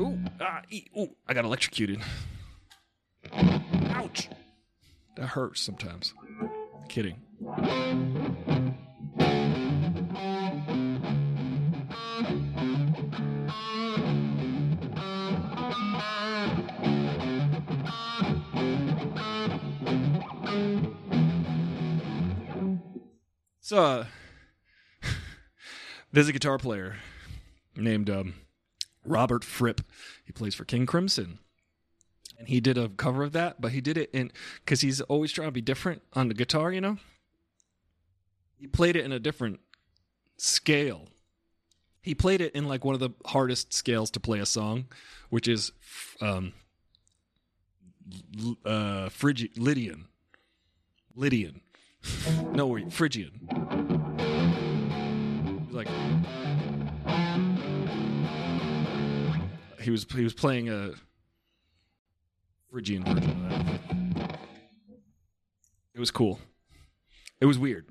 ooh, 0.00 0.18
ah, 0.40 0.62
ee, 0.70 0.86
ooh, 0.98 1.14
I 1.28 1.34
got 1.34 1.44
electrocuted. 1.44 2.00
Ouch! 3.34 4.30
That 5.18 5.26
hurts 5.26 5.60
sometimes. 5.60 6.14
Kidding. 6.88 7.16
So, 23.70 23.84
uh, 23.84 24.06
there's 26.12 26.26
a 26.26 26.32
guitar 26.32 26.58
player 26.58 26.96
named 27.76 28.10
um, 28.10 28.34
Robert 29.04 29.44
Fripp. 29.44 29.82
He 30.24 30.32
plays 30.32 30.56
for 30.56 30.64
King 30.64 30.86
Crimson. 30.86 31.38
And 32.36 32.48
he 32.48 32.58
did 32.58 32.76
a 32.76 32.88
cover 32.88 33.22
of 33.22 33.30
that, 33.30 33.60
but 33.60 33.70
he 33.70 33.80
did 33.80 33.96
it 33.96 34.10
in 34.12 34.32
because 34.64 34.80
he's 34.80 35.00
always 35.02 35.30
trying 35.30 35.46
to 35.46 35.52
be 35.52 35.60
different 35.60 36.02
on 36.14 36.26
the 36.26 36.34
guitar, 36.34 36.72
you 36.72 36.80
know? 36.80 36.98
He 38.56 38.66
played 38.66 38.96
it 38.96 39.04
in 39.04 39.12
a 39.12 39.20
different 39.20 39.60
scale. 40.36 41.06
He 42.02 42.12
played 42.12 42.40
it 42.40 42.52
in 42.56 42.66
like 42.66 42.84
one 42.84 42.94
of 42.94 43.00
the 43.00 43.10
hardest 43.24 43.72
scales 43.72 44.10
to 44.10 44.18
play 44.18 44.40
a 44.40 44.46
song, 44.46 44.86
which 45.28 45.46
is 45.46 45.70
um, 46.20 46.54
uh, 48.64 49.10
Phrygi- 49.10 49.56
Lydian. 49.56 50.06
Lydian. 51.14 51.60
No, 52.52 52.66
wait, 52.66 52.92
Phrygian. 52.92 53.30
He's 55.66 55.74
like 55.74 55.88
he 59.80 59.90
was 59.90 60.06
he 60.14 60.22
was 60.22 60.34
playing 60.34 60.68
a 60.68 60.92
Phrygian 62.70 63.04
version 63.04 63.30
of 63.30 63.50
that. 63.50 64.38
It 65.94 66.00
was 66.00 66.10
cool. 66.10 66.38
It 67.40 67.46
was 67.46 67.58
weird. 67.58 67.86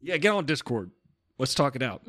Yeah, 0.00 0.16
get 0.16 0.32
on 0.32 0.46
Discord. 0.46 0.90
Let's 1.38 1.54
talk 1.54 1.76
it 1.76 1.82
out. 1.82 2.02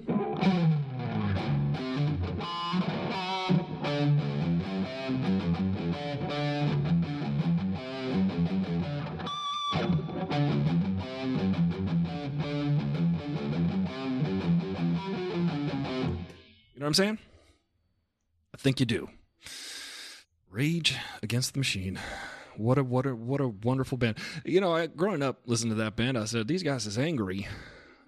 I'm 16.92 16.96
saying? 16.96 17.20
I 18.54 18.58
think 18.58 18.82
you 18.82 18.86
do. 18.86 19.08
Rage 20.50 20.98
Against 21.24 21.54
the 21.54 21.60
Machine. 21.60 21.98
What 22.58 22.78
a 22.78 22.84
what 22.84 23.06
a 23.06 23.16
what 23.16 23.40
a 23.40 23.48
wonderful 23.48 23.98
band. 23.98 24.18
You 24.44 24.60
know, 24.60 24.76
I, 24.76 24.88
growing 24.88 25.24
up 25.24 25.40
listening 25.46 25.70
to 25.70 25.84
that 25.84 25.96
band, 25.96 26.18
I 26.18 26.26
said 26.26 26.50
these 26.50 26.64
guys 26.64 26.86
is 26.86 26.98
angry, 26.98 27.48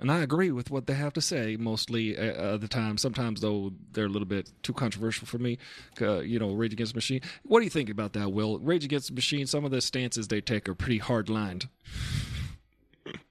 and 0.01 0.11
I 0.11 0.19
agree 0.19 0.51
with 0.51 0.69
what 0.69 0.85
they 0.85 0.95
have 0.95 1.13
to 1.13 1.21
say 1.21 1.55
mostly 1.57 2.17
uh, 2.17 2.33
uh, 2.33 2.57
the 2.57 2.67
time. 2.67 2.97
Sometimes 2.97 3.39
though, 3.39 3.71
they're 3.93 4.07
a 4.07 4.09
little 4.09 4.27
bit 4.27 4.51
too 4.63 4.73
controversial 4.73 5.27
for 5.27 5.37
me. 5.37 5.59
Uh, 6.01 6.19
you 6.19 6.37
know, 6.37 6.51
Rage 6.51 6.73
Against 6.73 6.91
the 6.91 6.97
Machine. 6.97 7.21
What 7.43 7.59
do 7.59 7.63
you 7.63 7.71
think 7.71 7.89
about 7.89 8.11
that, 8.13 8.33
Will? 8.33 8.59
Rage 8.59 8.83
Against 8.83 9.07
the 9.07 9.13
Machine. 9.13 9.47
Some 9.47 9.63
of 9.63 9.71
the 9.71 9.79
stances 9.79 10.27
they 10.27 10.41
take 10.41 10.67
are 10.67 10.75
pretty 10.75 10.97
hard 10.97 11.29
lined. 11.29 11.69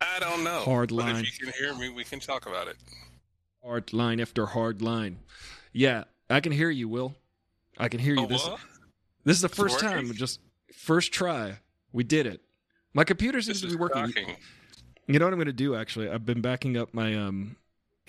I 0.01 0.19
don't 0.19 0.45
know. 0.45 0.61
Hard 0.61 0.89
but 0.89 0.97
line. 0.97 1.17
if 1.17 1.39
you 1.39 1.47
can 1.47 1.53
hear 1.59 1.75
me, 1.75 1.91
we 1.91 2.05
can 2.05 2.21
talk 2.21 2.47
about 2.47 2.69
it. 2.69 2.77
Hard 3.65 3.93
line 3.93 4.21
after 4.21 4.47
hard 4.47 4.83
line. 4.83 5.19
Yeah, 5.73 6.05
I 6.29 6.41
can 6.41 6.53
hear 6.53 6.71
you, 6.71 6.89
Will. 6.89 7.15
I 7.79 7.89
can 7.89 8.01
hear 8.01 8.15
you. 8.15 8.23
Oh, 8.23 8.27
this 8.27 8.45
what? 8.47 8.59
this 9.25 9.37
is 9.37 9.43
the 9.43 9.47
It's 9.49 9.57
first 9.57 9.83
working? 9.83 10.07
time. 10.09 10.13
Just 10.15 10.41
first 10.75 11.13
try. 11.13 11.59
We 11.93 12.03
did 12.05 12.27
it. 12.27 12.41
My 12.93 13.05
computer 13.05 13.41
seems 13.41 13.61
This 13.63 13.71
to 13.71 13.77
be 13.77 13.81
working. 13.81 14.07
shocking. 14.09 14.37
You 15.07 15.19
know 15.19 15.27
what 15.27 15.33
I'm 15.33 15.39
going 15.39 15.47
to 15.47 15.53
do? 15.53 15.75
Actually, 15.77 16.11
I've 16.11 16.27
been 16.27 16.41
backing 16.41 16.77
up 16.77 16.93
my 16.93 17.15
um 17.17 17.57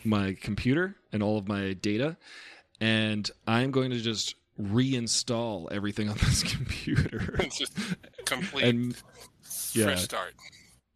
my 0.03 0.35
computer 0.41 0.95
and 1.11 1.21
all 1.21 1.37
of 1.37 1.47
my 1.47 1.73
data, 1.73 2.17
and 2.81 3.29
I'm 3.47 3.69
going 3.71 3.91
to 3.91 3.99
just 3.99 4.35
reinstall 4.59 5.71
everything 5.71 6.09
on 6.09 6.17
this 6.25 6.43
computer 6.43 7.35
It's 7.39 7.57
just 7.59 7.77
complete 8.25 8.65
and 8.65 8.95
yeah. 9.73 9.85
fresh 9.85 10.03
start. 10.03 10.33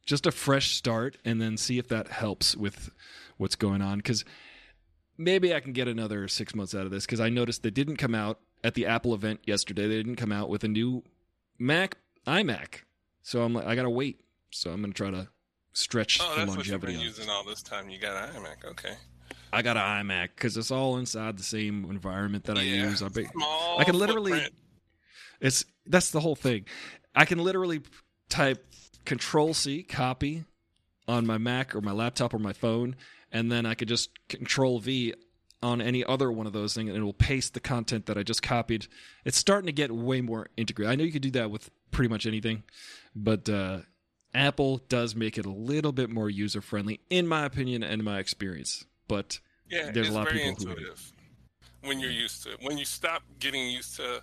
just 0.06 0.26
a 0.26 0.32
fresh 0.32 0.72
start, 0.76 1.18
and 1.24 1.40
then 1.42 1.58
see 1.58 1.78
if 1.78 1.88
that 1.90 2.08
helps 2.08 2.56
with 2.58 2.90
what's 3.38 3.56
going 3.56 3.82
on. 3.82 3.98
Because 4.00 4.26
maybe 5.18 5.54
I 5.54 5.60
can 5.60 5.74
get 5.74 5.88
another 5.88 6.28
six 6.28 6.54
months 6.56 6.74
out 6.76 6.86
of 6.86 6.92
this. 6.92 7.06
Because 7.06 7.20
I 7.20 7.30
noticed 7.30 7.64
they 7.64 7.70
didn't 7.72 7.98
come 7.98 8.16
out 8.16 8.40
at 8.64 8.74
the 8.74 8.86
Apple 8.86 9.14
event 9.14 9.42
yesterday. 9.46 9.88
They 9.88 9.98
didn't 9.98 10.16
come 10.16 10.32
out 10.32 10.50
with 10.50 10.64
a 10.64 10.68
new 10.68 11.04
Mac 11.60 11.98
iMac, 12.26 12.82
so 13.22 13.42
I'm 13.44 13.54
like, 13.54 13.66
I 13.66 13.76
gotta 13.76 13.90
wait. 13.90 14.22
So 14.52 14.72
I'm 14.72 14.82
gonna 14.82 14.94
try 14.94 15.12
to 15.12 15.28
stretch 15.74 16.20
Oh, 16.22 16.30
the 16.32 16.46
that's 16.46 16.56
what 16.58 16.66
you've 16.66 16.74
longevity. 16.74 16.94
been 16.94 17.02
using 17.02 17.30
all 17.30 17.44
this 17.44 17.62
time. 17.62 17.90
You 17.90 18.00
got 18.00 18.30
an 18.30 18.42
iMac, 18.42 18.66
okay? 18.72 18.94
I 19.54 19.62
got 19.62 19.78
an 19.78 19.84
iMac 20.08 20.30
because 20.36 20.58
it's 20.58 20.72
all 20.72 20.98
inside 20.98 21.38
the 21.38 21.44
same 21.44 21.86
environment 21.90 22.46
that 22.46 22.58
I 22.58 22.62
use. 22.64 23.02
I, 23.02 23.08
Small 23.32 23.80
I 23.80 23.84
can 23.86 23.98
literally- 23.98 24.32
footprint. 24.32 24.54
it's 25.42 25.66
that's 25.86 26.12
the 26.12 26.20
whole 26.20 26.36
thing. 26.36 26.66
I 27.16 27.26
can 27.26 27.40
literally 27.40 27.82
type 28.30 28.66
Control 29.06 29.54
C, 29.54 29.84
copy 29.84 30.44
on 31.08 31.26
my 31.26 31.38
Mac 31.38 31.76
or 31.76 31.82
my 31.82 31.94
laptop 31.94 32.34
or 32.34 32.40
my 32.40 32.52
phone, 32.54 32.96
and 33.32 33.52
then 33.52 33.66
I 33.66 33.74
could 33.74 33.88
just 33.88 34.10
Control 34.30 34.80
V 34.80 35.14
on 35.64 35.82
any 35.82 36.04
other 36.04 36.32
one 36.32 36.46
of 36.48 36.54
those 36.54 36.74
things, 36.74 36.90
and 36.90 36.98
it 36.98 37.02
will 37.04 37.14
paste 37.14 37.54
the 37.54 37.60
content 37.60 38.06
that 38.06 38.18
I 38.18 38.24
just 38.24 38.44
copied. 38.44 38.88
It's 39.26 39.38
starting 39.38 39.66
to 39.66 39.72
get 39.72 39.92
way 39.92 40.22
more 40.22 40.50
integrated. 40.56 40.92
I 40.92 40.96
know 40.96 41.04
you 41.04 41.12
could 41.12 41.22
do 41.24 41.32
that 41.32 41.50
with 41.50 41.70
pretty 41.92 42.10
much 42.10 42.26
anything, 42.28 42.64
but 43.16 43.50
uh, 43.50 43.80
Apple 44.34 44.78
does 44.90 45.16
make 45.16 45.38
it 45.38 45.46
a 45.46 45.52
little 45.52 45.92
bit 45.92 46.10
more 46.10 46.30
user 46.30 46.62
friendly, 46.62 47.00
in 47.10 47.28
my 47.28 47.44
opinion 47.46 47.82
and 47.82 48.04
my 48.04 48.20
experience. 48.20 48.86
But 49.08 49.40
Yeah, 49.70 49.92
there's 49.92 50.10
a 50.10 50.14
lot 50.14 50.28
of 50.28 50.34
people 50.34 50.54
who- 50.56 50.70
intuitive 50.72 51.12
when 51.82 52.00
you're 52.00 52.12
used 52.12 52.44
to 52.44 52.52
it. 52.54 52.60
When 52.62 52.78
you 52.78 52.86
stop 52.86 53.24
getting 53.40 53.68
used 53.70 53.96
to 53.96 54.22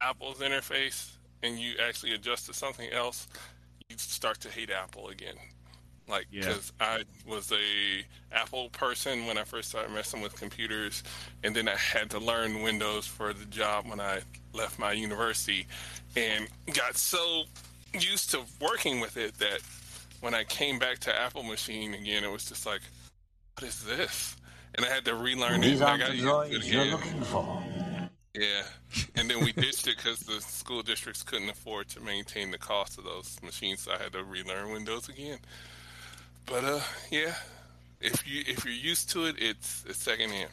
Apple's 0.00 0.38
interface 0.38 1.12
and 1.42 1.58
you 1.58 1.74
actually 1.80 2.14
adjust 2.14 2.46
to 2.46 2.54
something 2.54 2.90
else, 2.90 3.28
you 3.88 3.96
start 3.98 4.40
to 4.40 4.50
hate 4.50 4.70
Apple 4.70 5.08
again. 5.08 5.36
Like, 6.06 6.26
Yeah. 6.30 6.40
because 6.42 6.72
I 6.80 7.04
was 7.26 7.50
a 7.52 8.04
Apple 8.32 8.68
person 8.70 9.26
when 9.26 9.38
I 9.38 9.44
first 9.44 9.70
started 9.70 9.90
messing 9.92 10.20
with 10.20 10.36
computers, 10.36 11.02
and 11.42 11.54
then 11.56 11.68
I 11.68 11.76
had 11.76 12.10
to 12.10 12.18
learn 12.18 12.62
Windows 12.62 13.06
for 13.06 13.32
the 13.32 13.46
job 13.46 13.86
when 13.88 14.00
I 14.00 14.20
left 14.52 14.78
my 14.78 14.92
university, 14.92 15.66
and 16.16 16.48
got 16.74 16.96
so 16.96 17.44
used 17.94 18.30
to 18.32 18.42
working 18.60 19.00
with 19.00 19.16
it 19.16 19.38
that 19.38 19.60
when 20.20 20.34
I 20.34 20.44
came 20.44 20.78
back 20.78 20.98
to 21.00 21.14
Apple 21.20 21.42
machine 21.42 21.94
again, 21.94 22.22
it 22.24 22.30
was 22.30 22.44
just 22.44 22.66
like, 22.66 22.80
what 23.54 23.66
is 23.68 23.82
this? 23.84 24.36
And 24.74 24.84
I 24.84 24.90
had 24.90 25.04
to 25.06 25.14
relearn 25.14 25.62
it. 25.62 25.66
These 25.68 25.80
and 25.80 25.88
I 25.88 25.90
aren't 25.92 26.02
got 26.02 26.10
the 26.10 26.16
used 26.16 26.26
to 26.28 26.40
it 26.40 26.62
droids 26.62 26.72
you're 26.72 26.84
looking 26.86 27.20
for. 27.22 27.62
Yeah, 28.34 28.64
and 29.14 29.30
then 29.30 29.44
we 29.44 29.52
ditched 29.52 29.86
it 29.86 29.96
because 29.96 30.18
the 30.20 30.40
school 30.40 30.82
districts 30.82 31.22
couldn't 31.22 31.48
afford 31.48 31.88
to 31.90 32.00
maintain 32.00 32.50
the 32.50 32.58
cost 32.58 32.98
of 32.98 33.04
those 33.04 33.38
machines, 33.44 33.82
so 33.82 33.92
I 33.92 34.02
had 34.02 34.12
to 34.12 34.24
relearn 34.24 34.72
Windows 34.72 35.08
again. 35.08 35.38
But 36.46 36.64
uh, 36.64 36.80
yeah, 37.10 37.34
if 38.00 38.26
you 38.26 38.42
if 38.46 38.64
you're 38.64 38.74
used 38.74 39.10
to 39.10 39.26
it, 39.26 39.36
it's 39.38 39.84
it's 39.88 40.02
secondhand. 40.02 40.50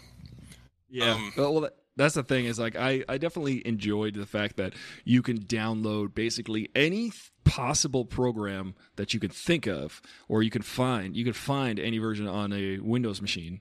Yeah. 0.90 1.12
Um, 1.12 1.34
well, 1.38 1.54
well, 1.54 1.70
that's 1.96 2.16
the 2.16 2.24
thing 2.24 2.46
is 2.46 2.60
like 2.60 2.76
I, 2.76 3.04
I 3.08 3.18
definitely 3.18 3.66
enjoyed 3.66 4.16
the 4.16 4.26
fact 4.26 4.58
that 4.58 4.74
you 5.04 5.22
can 5.22 5.40
download 5.40 6.14
basically 6.16 6.70
any 6.76 7.12
possible 7.44 8.06
program 8.06 8.76
that 8.96 9.14
you 9.14 9.20
can 9.20 9.30
think 9.30 9.68
of 9.68 10.02
or 10.30 10.42
you 10.42 10.50
can 10.50 10.62
find. 10.62 11.16
You 11.18 11.24
can 11.26 11.34
find 11.34 11.80
any 11.80 11.98
version 11.98 12.28
on 12.28 12.54
a 12.54 12.80
Windows 12.80 13.22
machine 13.22 13.60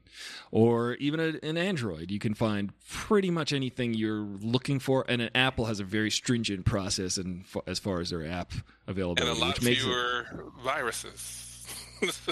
or 0.52 0.94
even 0.94 1.18
a, 1.18 1.44
an 1.44 1.56
Android. 1.56 2.10
You 2.10 2.18
can 2.18 2.34
find 2.34 2.72
pretty 2.88 3.30
much 3.30 3.52
anything 3.52 3.94
you're 3.94 4.26
looking 4.40 4.78
for. 4.78 5.04
And 5.08 5.20
an 5.22 5.30
Apple 5.34 5.64
has 5.64 5.80
a 5.80 5.84
very 5.84 6.10
stringent 6.10 6.64
process 6.64 7.16
and 7.16 7.44
as 7.66 7.78
far 7.78 8.00
as 8.00 8.10
their 8.10 8.26
app 8.26 8.52
And 8.52 8.62
availability, 8.86 9.40
a 9.40 9.44
lot 9.44 9.54
which 9.54 9.64
makes 9.64 9.80
it 9.80 9.84
fewer 9.84 10.26
viruses. 10.62 11.49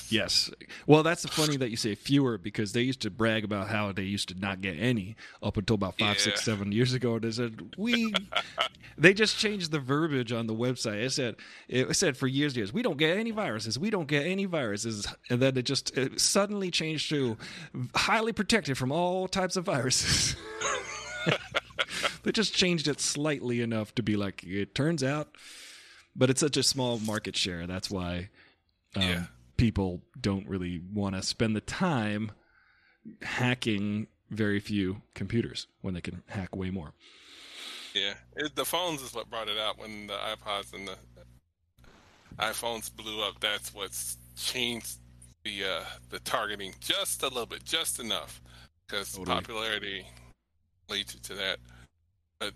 Yes. 0.09 0.51
Well, 0.87 1.03
that's 1.03 1.25
funny 1.27 1.57
that 1.59 1.71
you 1.71 1.77
say 1.77 1.95
fewer 1.95 2.39
because 2.39 2.73
they 2.73 2.83
used 2.83 3.03
to 3.03 3.11
brag 3.11 3.45
about 3.45 3.69
how 3.69 3.93
they 3.93 4.03
used 4.03 4.29
to 4.29 4.35
not 4.39 4.61
get 4.61 4.79
any 4.79 5.17
up 5.43 5.57
until 5.57 5.75
about 5.75 5.99
five, 5.99 6.19
six, 6.19 6.45
seven 6.45 6.73
years 6.73 6.95
ago. 6.95 7.19
They 7.19 7.31
said 7.31 7.75
we. 7.77 8.15
they 8.99 9.15
just 9.15 9.39
changed 9.39 9.71
the 9.71 9.79
verbiage 9.79 10.33
on 10.33 10.47
the 10.47 10.55
website. 10.55 11.03
It 11.03 11.11
said 11.13 11.37
it 11.69 11.95
said 11.97 12.17
for 12.17 12.27
years, 12.27 12.57
years 12.57 12.73
we 12.73 12.83
don't 12.83 12.97
get 12.97 13.17
any 13.17 13.31
viruses. 13.31 13.79
We 13.79 13.91
don't 13.91 14.09
get 14.09 14.27
any 14.27 14.47
viruses, 14.47 15.07
and 15.31 15.41
then 15.41 15.57
it 15.57 15.63
just 15.63 15.97
it 15.97 16.21
suddenly 16.21 16.71
changed 16.71 17.11
to 17.11 17.37
highly 17.95 18.33
protected 18.33 18.79
from 18.79 18.93
all 18.93 19.29
types 19.29 19.57
of 19.57 19.65
viruses. 19.65 20.37
they 22.23 22.33
just 22.33 22.55
changed 22.55 22.89
it 22.89 23.01
slightly 23.01 23.61
enough 23.61 23.95
to 23.97 24.03
be 24.03 24.17
like 24.17 24.43
it 24.45 24.75
turns 24.75 25.03
out, 25.05 25.29
but 26.17 26.31
it's 26.31 26.41
such 26.41 26.57
a 26.57 26.63
small 26.63 26.99
market 26.99 27.37
share. 27.37 27.67
That's 27.67 27.91
why 27.91 28.31
um, 28.97 29.03
Yeah. 29.03 29.25
People 29.59 30.01
don't 30.19 30.49
really 30.49 30.81
want 30.95 31.15
to 31.15 31.23
spend 31.23 31.55
the 31.55 31.61
time 31.61 32.33
hacking 33.21 34.07
very 34.31 34.61
few 34.61 35.03
computers 35.15 35.67
when 35.83 35.93
they 35.93 36.01
can 36.01 36.23
hack 36.27 36.57
way 36.57 36.71
more. 36.71 36.95
Yeah, 37.95 38.15
it, 38.37 38.55
the 38.55 38.65
phones 38.65 39.03
is 39.03 39.15
what 39.15 39.29
brought 39.29 39.49
it 39.49 39.59
out 39.59 39.79
when 39.79 40.07
the 40.07 40.15
iPods 40.15 40.73
and 40.73 40.89
the 40.89 40.97
iPhones 42.39 42.95
blew 42.95 43.23
up. 43.23 43.41
That's 43.41 43.75
what's 43.75 44.17
changed 44.37 44.99
the 45.45 45.65
uh, 45.65 45.85
the 46.11 46.21
targeting 46.21 46.75
just 46.81 47.23
a 47.23 47.29
little 47.29 47.47
bit, 47.47 47.65
just 47.65 47.99
enough, 47.99 48.41
because 48.87 49.13
Totally. 49.13 49.35
popularity 49.37 50.07
leads 50.89 51.15
you 51.15 51.21
to 51.21 51.35
that. 51.35 51.59
But 52.39 52.53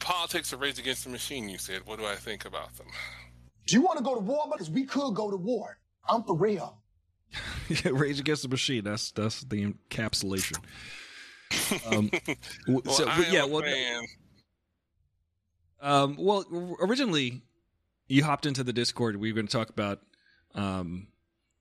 politics 0.00 0.52
of 0.52 0.60
Rage 0.60 0.78
Against 0.78 1.04
the 1.04 1.10
Machine, 1.10 1.48
you 1.48 1.58
said. 1.58 1.86
What 1.86 1.98
do 1.98 2.06
I 2.06 2.16
think 2.16 2.44
about 2.44 2.74
them? 2.76 2.88
Do 3.66 3.76
you 3.76 3.82
want 3.82 3.98
to 3.98 4.04
go 4.04 4.14
to 4.14 4.20
war? 4.20 4.48
Because 4.50 4.70
we 4.70 4.84
could 4.84 5.14
go 5.14 5.30
to 5.30 5.36
war. 5.36 5.78
I'm 6.08 6.22
for 6.24 6.36
real. 6.36 6.78
Rage 7.84 8.20
Against 8.20 8.42
the 8.42 8.48
Machine. 8.48 8.84
That's 8.84 9.10
that's 9.12 9.42
the 9.44 9.72
encapsulation. 9.90 10.58
Um, 11.86 12.10
Well, 12.68 12.82
so, 12.94 13.04
but 13.06 13.30
yeah, 13.30 13.44
well, 13.44 13.62
fan. 13.62 14.02
um, 15.80 16.16
well, 16.18 16.44
originally 16.80 17.42
you 18.08 18.24
hopped 18.24 18.46
into 18.46 18.62
the 18.64 18.72
Discord. 18.72 19.16
We 19.16 19.32
were 19.32 19.36
going 19.36 19.46
to 19.46 19.52
talk 19.56 19.70
about 19.70 20.00
um, 20.54 21.08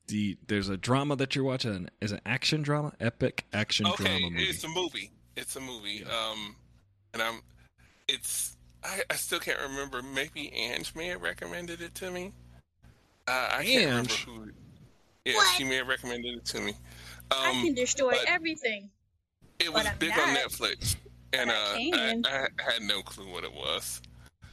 the 0.08 0.38
there's 0.48 0.70
a 0.70 0.78
drama 0.78 1.16
that 1.18 1.36
you're 1.36 1.44
watching. 1.46 1.90
Is 2.02 2.12
an 2.12 2.22
action 2.26 2.62
drama, 2.62 2.94
epic 3.00 3.46
action 3.54 3.86
Okay, 3.88 4.04
drama 4.04 4.30
movie. 4.32 4.44
it's 4.44 4.64
a 4.64 4.70
movie. 4.70 5.12
It's 5.38 5.56
a 5.56 5.62
movie. 5.62 6.04
Um, 6.06 6.56
and 7.14 7.22
I'm. 7.22 7.42
It's. 8.08 8.58
I, 8.84 9.02
I 9.10 9.16
still 9.16 9.40
can't 9.40 9.60
remember. 9.60 10.02
Maybe 10.02 10.52
Ange 10.54 10.94
may 10.96 11.08
have 11.08 11.22
recommended 11.22 11.82
it 11.82 11.94
to 11.96 12.12
me. 12.12 12.34
Uh, 13.28 13.50
I 13.54 13.64
can't 13.64 13.86
remember 13.86 14.14
who. 14.14 14.52
Yeah, 15.26 15.36
What? 15.36 15.56
she 15.58 15.64
may 15.64 15.76
have 15.76 15.88
recommended 15.88 16.38
it 16.38 16.46
to 16.46 16.62
me. 16.62 16.74
I 17.30 17.50
Um, 17.52 17.64
can 17.64 17.74
destroy 17.76 18.16
everything. 18.28 18.90
it 19.60 19.72
was 19.72 19.84
but 19.84 19.92
I'm 19.92 19.98
big 20.00 20.12
on. 20.12 20.36
Netflix, 20.36 20.96
and 21.34 21.50
uh, 21.50 21.54
I 21.54 22.22
I. 22.26 22.48
I 22.68 22.72
had 22.74 22.82
no 22.82 23.02
clue 23.02 23.32
what 23.32 23.44
it 23.44 23.54
was. 23.54 24.02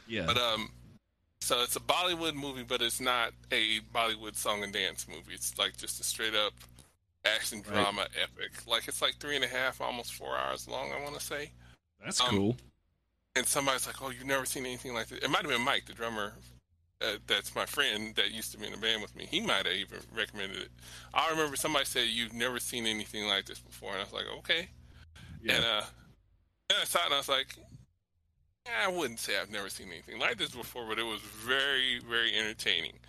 yeah, 0.07 0.25
But 0.25 0.37
um, 0.37 0.69
so 1.41 1.61
it's 1.63 1.75
a 1.75 1.79
Bollywood 1.79 2.35
movie, 2.35 2.63
but 2.63 2.81
it's 2.81 3.01
not 3.01 3.33
a 3.51 3.79
Bollywood 3.93 4.35
song 4.35 4.63
and 4.63 4.71
dance 4.71 5.07
movie. 5.07 5.33
It's 5.33 5.57
like 5.57 5.75
just 5.77 5.99
a 5.99 6.03
straight 6.03 6.35
up 6.35 6.53
action 7.25 7.59
Right. 7.59 7.73
drama 7.73 8.07
epic. 8.21 8.51
Like 8.67 8.87
it's 8.87 9.01
like 9.01 9.15
three 9.19 9.35
and 9.35 9.43
a 9.43 9.47
half, 9.47 9.81
almost 9.81 10.13
four 10.13 10.37
hours 10.37 10.67
long. 10.67 10.91
I 10.91 11.01
want 11.03 11.17
to 11.19 11.25
say. 11.25 11.51
that's 12.03 12.21
um, 12.21 12.27
cool. 12.29 12.57
And 13.35 13.45
somebody's 13.45 13.87
like, 13.87 14.01
"Oh, 14.01 14.09
you've 14.09 14.25
never 14.25 14.45
seen 14.45 14.65
anything 14.65 14.93
like 14.93 15.07
this." 15.07 15.19
It 15.19 15.29
might 15.29 15.41
have 15.41 15.49
been 15.51 15.61
Mike, 15.61 15.85
the 15.85 15.93
drummer. 15.93 16.33
Uh, 17.01 17.13
that's 17.27 17.55
my 17.55 17.65
friend 17.65 18.13
that 18.15 18.31
used 18.31 18.51
to 18.51 18.57
be 18.57 18.65
in 18.65 18.73
the 18.73 18.77
band 18.77 19.01
with 19.01 19.15
me. 19.15 19.25
He 19.29 19.39
might 19.39 19.65
have 19.65 19.73
even 19.75 19.99
recommended 20.13 20.57
it. 20.63 20.71
I 21.13 21.29
remember 21.29 21.55
somebody 21.55 21.85
said 21.85 22.07
you've 22.09 22.33
never 22.33 22.59
seen 22.59 22.85
anything 22.85 23.25
like 23.25 23.45
this 23.45 23.59
before, 23.59 23.91
and 23.91 23.99
I 24.01 24.03
was 24.03 24.11
like, 24.13 24.25
"Okay." 24.39 24.67
Yeah. 25.41 25.55
And 25.55 25.65
uh, 25.65 25.81
and 26.69 26.77
I 26.81 26.83
saw 26.83 26.99
it, 26.99 27.05
and 27.05 27.13
I 27.13 27.17
was 27.17 27.29
like, 27.29 27.55
I 28.83 28.89
wouldn't 28.89 29.19
say 29.19 29.39
I've 29.39 29.49
never 29.49 29.69
seen 29.69 29.87
anything 29.87 30.19
like 30.19 30.37
this 30.37 30.49
before, 30.49 30.85
but 30.89 30.99
it 30.99 31.03
was 31.05 31.21
very, 31.21 31.99
very 31.99 32.35
entertaining. 32.37 32.99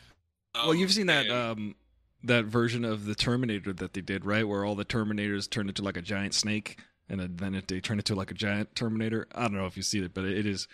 well, 0.55 0.71
Um, 0.71 0.77
you've 0.77 0.93
seen 0.93 1.07
that 1.07 1.27
and- 1.27 1.33
um, 1.35 1.75
that 2.23 2.45
version 2.45 2.85
of 2.85 3.07
the 3.07 3.15
Terminator 3.17 3.73
that 3.73 3.93
they 3.95 4.01
did, 4.03 4.25
right? 4.25 4.47
Where 4.47 4.65
all 4.65 4.77
the 4.77 4.85
Terminators 4.85 5.51
turned 5.51 5.69
into 5.69 5.83
like 5.83 5.97
a 5.97 6.03
giant 6.03 6.35
snake, 6.35 6.79
and 7.09 7.19
then- 7.21 7.61
they 7.67 7.81
turn 7.81 7.99
into 7.99 8.15
like 8.15 8.31
a 8.31 8.35
giant 8.35 8.77
Terminator. 8.77 9.27
I 9.35 9.43
don't 9.43 9.55
know 9.55 9.67
if 9.67 9.77
you 9.77 9.83
see 9.83 9.99
it, 9.99 10.15
but 10.15 10.25
it 10.25 10.47
is 10.47 10.69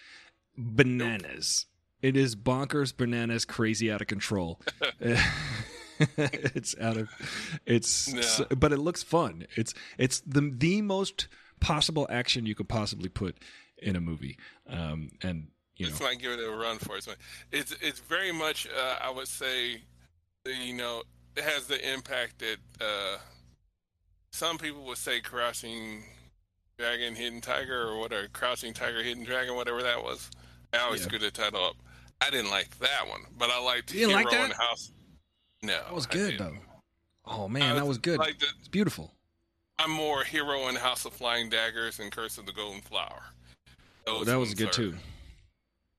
bananas. 0.59 1.65
It 2.07 2.17
is 2.17 2.37
bonkers, 2.37 2.97
bananas, 2.97 3.45
crazy, 3.45 3.91
out 3.91 4.01
of 4.01 4.07
control. 4.07 4.61
it's 6.19 6.75
out 6.79 6.97
of 6.99 7.09
it's 7.65 8.13
Yeah. 8.13 8.21
so- 8.21 8.47
but 8.57 8.71
it 8.73 8.77
looks 8.79 9.03
fun 9.03 9.47
it's 9.57 9.73
it's 9.97 10.21
the 10.21 10.53
the 10.55 10.83
most 10.83 11.27
possible 11.59 12.07
action 12.11 12.45
you 12.45 12.55
could 12.55 12.69
possibly 12.69 13.09
put 13.09 13.39
in 13.79 13.97
a 13.97 14.01
movie 14.01 14.37
um 14.69 15.09
and 15.23 15.49
you 15.77 15.87
know 15.87 15.91
Just 15.91 16.03
might 16.03 16.19
give 16.19 16.33
it 16.33 16.41
a 16.41 16.51
run 16.55 16.77
for 16.79 16.99
it. 16.99 17.07
It's 17.51 17.75
it's 17.81 18.01
very 18.01 18.31
much, 18.33 18.67
uh, 18.67 18.97
I 19.01 19.11
would 19.11 19.29
say, 19.29 19.83
you 20.47 20.75
know, 20.75 21.03
it 21.37 21.45
has 21.45 21.67
the 21.67 21.79
impact 21.95 22.39
that 22.39 22.57
uh, 22.81 23.19
some 24.33 24.57
people 24.59 24.85
would 24.85 24.97
say 24.99 25.21
Crouching 25.21 26.03
Dragon, 26.79 27.15
Hidden 27.15 27.43
Tiger, 27.43 27.83
or 27.89 28.01
whatever, 28.01 28.27
Crouching 28.33 28.73
Tiger, 28.73 29.03
Hidden 29.03 29.25
Dragon, 29.25 29.55
whatever 29.55 29.83
that 29.83 30.03
was. 30.03 30.31
I 30.73 30.79
always 30.79 31.01
Yeah. 31.03 31.07
screw 31.09 31.19
the 31.19 31.31
title 31.31 31.63
up. 31.63 31.77
I 32.21 32.31
didn't 32.31 32.51
like 32.51 32.79
that 32.79 33.07
one, 33.09 33.21
but 33.39 33.51
I 33.51 33.61
liked 33.61 33.93
You 33.93 34.01
didn't 34.07 34.11
Hero 34.19 34.23
like 34.25 34.31
that? 34.33 34.51
in 34.51 34.57
House. 34.57 34.91
No, 35.63 35.73
that 35.75 35.95
was 35.95 36.07
good 36.07 36.39
though 36.39 36.55
oh 37.29 37.49
man 37.49 37.75
that 37.77 37.87
was 37.87 37.99
good 37.99 38.19
Like 38.19 38.39
the, 38.39 38.47
it's 38.59 38.69
beautiful 38.69 39.13
I'm 39.79 39.91
more 39.91 40.23
Hero 40.23 40.69
in 40.69 40.77
House 40.77 41.05
of 41.05 41.13
Flying 41.13 41.49
Daggers 41.51 41.99
and 41.99 42.13
Curse 42.13 42.39
of 42.39 42.47
the 42.47 42.53
Golden 42.53 42.81
Flower. 42.83 43.23
oh, 44.07 44.23
that 44.25 44.39
was 44.39 44.55
good 44.55 44.69
are- 44.69 44.73
too 44.73 44.95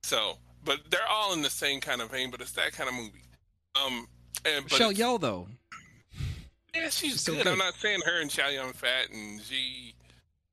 So, 0.03 0.37
but 0.63 0.79
they're 0.89 1.07
all 1.09 1.33
in 1.33 1.41
the 1.41 1.49
same 1.49 1.81
kind 1.81 2.01
of 2.01 2.11
vein, 2.11 2.31
but 2.31 2.39
it's 2.41 2.53
that 2.53 2.71
kind 2.71 2.87
of 2.89 2.95
movie. 2.95 3.23
Um, 3.75 4.07
and 4.45 4.63
but 4.63 4.71
Michelle 4.79 4.93
Yeoh 4.93 5.19
though 5.19 5.47
yeah, 6.75 6.83
she's 6.83 6.93
she's 7.11 7.21
so 7.21 7.33
good. 7.33 7.43
good. 7.43 7.51
I'm 7.53 7.57
not 7.57 7.73
saying 7.75 7.99
her 8.05 8.21
and 8.21 8.29
Chow 8.29 8.49
Yun 8.49 8.71
Fat 8.73 9.09
and 9.11 9.43
G. 9.43 9.95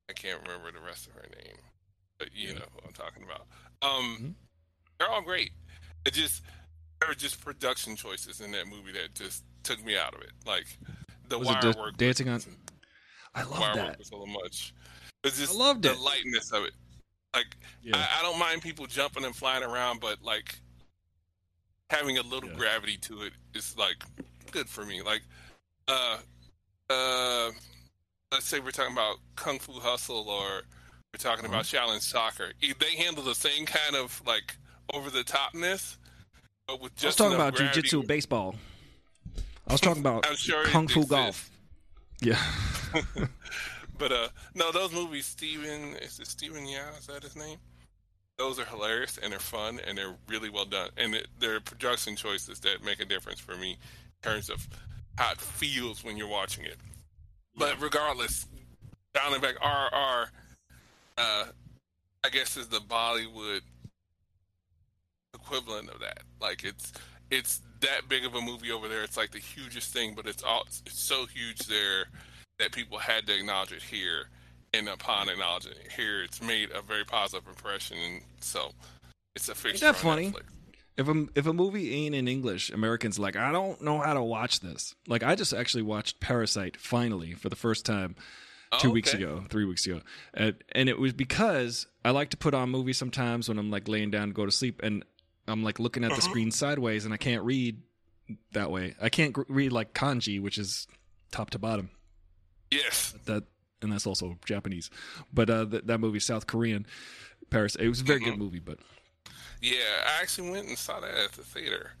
I 0.09 0.13
can't 0.13 0.41
remember 0.41 0.71
the 0.71 0.83
rest 0.85 1.07
of 1.07 1.13
her 1.13 1.25
name, 1.43 1.57
but 2.17 2.29
you 2.33 2.49
Yeah. 2.49 2.53
know 2.55 2.65
who 2.73 2.79
I'm 2.87 2.93
talking 2.93 3.23
about. 3.23 3.47
Um, 3.81 4.17
Mhm. 4.19 4.33
They're 4.99 5.09
all 5.09 5.21
great. 5.21 5.51
It 6.05 6.13
just 6.13 6.43
there 6.99 7.09
were 7.09 7.15
just 7.15 7.43
production 7.43 7.95
choices 7.95 8.41
in 8.41 8.51
that 8.51 8.67
movie 8.67 8.91
that 8.93 9.13
just 9.15 9.43
took 9.63 9.83
me 9.83 9.97
out 9.97 10.13
of 10.15 10.21
it. 10.21 10.31
Like 10.45 10.65
the 11.29 11.37
Was 11.39 11.47
wire 11.47 11.73
work, 11.77 11.97
dancing 11.97 12.29
on- 12.29 12.41
I 13.33 13.43
love 13.43 13.59
wire 13.59 13.75
that 13.75 13.99
work 13.99 14.11
was 14.11 14.29
much. 14.43 14.73
It's 15.23 15.39
just 15.39 15.55
loved 15.55 15.83
the 15.83 15.91
it. 15.91 15.99
lightness 15.99 16.51
of 16.51 16.63
it. 16.65 16.73
Like 17.33 17.57
yeah 17.81 17.97
I, 17.97 18.19
I 18.19 18.21
don't 18.21 18.39
mind 18.39 18.61
people 18.61 18.85
jumping 18.85 19.25
and 19.25 19.35
flying 19.35 19.63
around, 19.63 19.99
but 19.99 20.21
like 20.21 20.55
having 21.89 22.17
a 22.17 22.21
little 22.21 22.49
Yeah. 22.49 22.55
gravity 22.55 22.97
to 22.97 23.23
it 23.23 23.33
is 23.53 23.75
like 23.77 24.03
good 24.51 24.69
for 24.69 24.85
me. 24.85 25.01
Like, 25.01 25.21
uh, 25.87 26.17
uh, 26.89 27.51
let's 28.31 28.45
say 28.45 28.59
we're 28.59 28.71
talking 28.71 28.93
about 28.93 29.17
Kung 29.35 29.59
Fu 29.59 29.73
Hustle 29.73 30.29
or 30.29 30.61
we're 31.13 31.17
talking 31.19 31.45
about 31.45 31.71
Uh-huh. 31.73 31.87
Shaolin 31.87 32.01
Soccer. 32.01 32.53
They 32.61 32.95
handle 32.95 33.23
the 33.23 33.35
same 33.35 33.65
kind 33.65 33.95
of 33.95 34.21
like 34.25 34.55
over 34.93 35.09
the 35.09 35.23
topness, 35.23 35.97
but 36.67 36.81
with 36.81 36.91
I 37.01 37.07
was 37.07 37.15
talking 37.15 37.35
about 37.35 37.55
gravity. 37.55 37.81
jiu-jitsu 37.81 38.03
baseball 38.03 38.55
I 39.67 39.73
was 39.73 39.81
talking 39.81 40.01
about 40.01 40.25
sure 40.37 40.65
kung 40.65 40.87
fu 40.87 41.05
golf 41.05 41.49
yeah 42.21 42.39
But 43.97 44.11
uh, 44.11 44.27
no, 44.53 44.71
those 44.71 44.91
movies, 44.91 45.25
Steven, 45.25 45.95
is 46.01 46.19
it 46.19 46.27
Steven 46.27 46.65
Yao? 46.67 46.89
Is 46.99 47.07
that 47.07 47.23
his 47.23 47.35
name? 47.35 47.57
Those 48.37 48.59
are 48.59 48.65
hilarious 48.65 49.17
and 49.21 49.31
they're 49.31 49.39
fun 49.39 49.79
and 49.87 49.97
they're 49.97 50.15
really 50.27 50.49
well 50.49 50.65
done. 50.65 50.89
And 50.97 51.15
it, 51.15 51.27
they're 51.39 51.61
production 51.61 52.15
choices 52.15 52.59
that 52.61 52.83
make 52.83 52.99
a 52.99 53.05
difference 53.05 53.39
for 53.39 53.55
me 53.55 53.71
in 53.71 54.29
terms 54.31 54.49
of 54.49 54.67
how 55.17 55.31
it 55.31 55.39
feels 55.39 56.03
when 56.03 56.17
you're 56.17 56.27
watching 56.27 56.65
it. 56.65 56.75
But 57.55 57.81
regardless, 57.81 58.47
down 59.13 59.31
and 59.31 59.41
back, 59.41 59.55
RR, 59.63 60.29
uh, 61.17 61.45
I 62.25 62.29
guess 62.29 62.57
is 62.57 62.67
the 62.67 62.79
Bollywood 62.79 63.61
equivalent 65.35 65.89
of 65.89 65.99
that. 65.99 66.23
Like 66.41 66.63
it's 66.63 66.93
it's 67.31 67.61
that 67.81 68.07
big 68.07 68.25
of 68.25 68.35
a 68.35 68.41
movie 68.41 68.71
over 68.71 68.87
there. 68.87 69.03
It's 69.03 69.17
like 69.17 69.31
the 69.31 69.39
hugest 69.39 69.93
thing, 69.93 70.13
but 70.15 70.25
it's 70.25 70.43
all 70.43 70.63
it's 70.67 70.81
so 70.99 71.25
huge 71.25 71.59
there 71.67 72.05
that 72.59 72.71
people 72.71 72.97
had 72.97 73.25
to 73.27 73.35
acknowledge 73.37 73.71
it 73.71 73.83
here. 73.83 74.29
And 74.73 74.89
upon 74.89 75.29
acknowledging 75.29 75.71
it 75.71 75.91
here, 75.95 76.21
it's 76.23 76.41
made 76.41 76.69
a 76.71 76.81
very 76.81 77.05
positive 77.05 77.47
impression. 77.47 77.97
And 77.97 78.21
so 78.41 78.71
it's 79.35 79.47
a 79.47 79.55
fixture. 79.55 79.85
that 79.85 79.95
on 79.95 80.01
funny? 80.01 80.31
Netflix. 80.31 80.41
If 80.97 81.07
a 81.09 81.25
if 81.35 81.45
a 81.45 81.53
movie 81.53 81.93
ain't 81.93 82.15
in 82.15 82.27
English, 82.27 82.69
Americans 82.69 83.19
like 83.19 83.35
I 83.35 83.51
don't 83.51 83.81
know 83.81 83.99
how 83.99 84.13
to 84.13 84.23
watch 84.23 84.61
this. 84.61 84.95
Like 85.07 85.23
I 85.23 85.35
just 85.35 85.53
actually 85.53 85.83
watched 85.83 86.19
Parasite 86.21 86.77
finally 86.77 87.33
for 87.33 87.49
the 87.49 87.55
first 87.55 87.85
time 87.85 88.15
oh, 88.71 88.79
two 88.79 88.89
Oh, 88.89 88.91
weeks 88.91 89.13
ago, 89.13 89.43
three 89.49 89.65
weeks 89.65 89.85
ago, 89.85 90.01
and, 90.33 90.55
and 90.73 90.87
it 90.87 90.97
was 90.97 91.11
because 91.11 91.85
I 92.05 92.11
like 92.11 92.29
to 92.29 92.37
put 92.37 92.53
on 92.53 92.69
movies 92.69 92.97
sometimes 92.97 93.49
when 93.49 93.59
I'm 93.59 93.71
like 93.71 93.89
laying 93.89 94.09
down 94.09 94.29
to 94.29 94.33
go 94.33 94.45
to 94.45 94.51
sleep, 94.51 94.79
and 94.83 95.03
I'm 95.47 95.63
like 95.63 95.79
looking 95.79 96.03
at 96.03 96.09
the 96.09 96.15
Uh-huh. 96.17 96.21
screen 96.29 96.51
sideways, 96.51 97.05
and 97.05 97.13
I 97.13 97.17
can't 97.17 97.43
read 97.43 97.81
that 98.53 98.71
way. 98.71 98.95
I 99.01 99.09
can't 99.09 99.33
gr- 99.33 99.43
read 99.47 99.71
like 99.71 99.93
kanji, 99.93 100.41
which 100.41 100.57
is 100.57 100.87
top 101.31 101.49
to 101.51 101.59
bottom. 101.59 101.89
Yes. 102.71 103.13
That 103.25 103.43
and 103.81 103.91
that's 103.91 104.07
also 104.07 104.37
Japanese, 104.45 104.89
but 105.31 105.49
uh, 105.49 105.65
that 105.65 105.87
that 105.87 105.99
movie 105.99 106.19
South 106.19 106.47
Korean. 106.47 106.85
Paris. 107.51 107.75
It 107.75 107.87
was 107.89 108.01
a 108.01 108.03
very 108.03 108.19
Mm-hmm. 108.21 108.29
good 108.31 108.39
movie, 108.39 108.59
but 108.59 108.79
Yeah, 109.61 109.75
I 110.07 110.21
actually 110.21 110.49
went 110.49 110.67
and 110.67 110.77
saw 110.77 110.99
that 110.99 111.13
at 111.15 111.33
the 111.33 111.43
theater. 111.43 111.91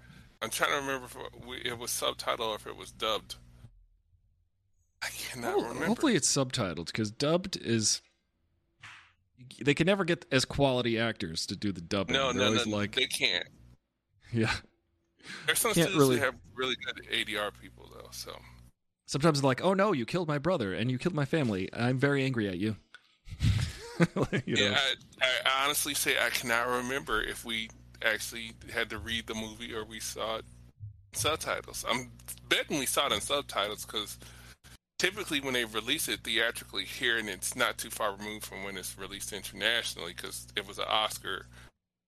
I'm 0.41 0.49
trying 0.49 0.71
to 0.71 0.77
remember 0.77 1.05
if 1.05 1.65
it- 1.67 1.77
was 1.77 1.91
subtitled 1.91 2.39
or 2.39 2.55
if 2.55 2.65
it 2.65 2.75
was 2.75 2.91
dubbed. 2.91 3.35
I 5.03 5.09
cannot 5.09 5.53
Ho- 5.53 5.61
remember. 5.61 5.85
Hopefully, 5.85 6.15
it's 6.15 6.31
subtitled 6.35 6.87
because 6.87 7.11
dubbed 7.11 7.57
is. 7.57 8.01
They 9.61 9.73
can 9.73 9.85
never 9.85 10.03
get 10.05 10.25
as 10.31 10.45
quality 10.45 10.97
actors 10.99 11.45
to 11.47 11.55
do 11.55 11.71
the 11.71 11.81
dubbing. 11.81 12.13
no, 12.13 12.31
They're 12.33 12.49
no, 12.51 12.63
no, 12.63 12.75
like, 12.77 12.95
they 12.95 13.05
can't. 13.07 13.47
yeah. 14.33 14.51
There's 15.45 15.59
some 15.59 15.73
Can't 15.73 15.89
studios 15.89 15.99
really- 15.99 16.15
that 16.17 16.25
have 16.25 16.35
really 16.53 16.75
good 16.85 17.07
ADR 17.11 17.51
people 17.59 17.89
though. 17.93 18.09
So 18.11 18.35
Sometimes 19.07 19.41
they're 19.41 19.47
like, 19.47 19.61
"Oh 19.63 19.73
no, 19.73 19.91
you 19.91 20.05
killed 20.05 20.27
my 20.27 20.37
brother 20.39 20.73
and 20.73 20.89
you 20.89 20.97
killed 20.97 21.13
my 21.15 21.25
family. 21.25 21.69
I'm 21.73 21.97
very 21.99 22.23
angry 22.23 22.47
at 22.47 22.57
you." 22.57 22.75
you 23.99 24.07
know? 24.15 24.27
yeah, 24.45 24.79
I, 25.21 25.25
I 25.45 25.65
honestly 25.65 25.93
say 25.93 26.15
I 26.19 26.29
cannot 26.29 26.67
remember 26.67 27.21
if 27.21 27.45
we 27.45 27.69
actually 28.03 28.51
had 28.73 28.89
to 28.89 28.97
read 28.97 29.27
the 29.27 29.35
movie 29.35 29.73
or 29.73 29.85
we 29.85 29.99
saw 29.99 30.37
it 30.37 30.45
subtitles. 31.13 31.85
I'm 31.87 32.11
betting 32.49 32.77
we 32.79 32.85
saw 32.85 33.07
it 33.07 33.13
in 33.13 33.21
subtitles 33.21 33.85
because 33.85 34.17
typically 34.97 35.39
when 35.41 35.53
they 35.53 35.65
release 35.65 36.07
it 36.07 36.21
theatrically 36.23 36.85
here 36.85 37.17
and 37.17 37.29
it's 37.29 37.55
not 37.55 37.77
too 37.77 37.89
far 37.89 38.15
removed 38.15 38.45
from 38.45 38.63
when 38.63 38.77
it's 38.77 38.97
released 38.97 39.33
internationally 39.33 40.13
because 40.15 40.47
it 40.55 40.67
was 40.67 40.77
an 40.77 40.85
Oscar 40.87 41.47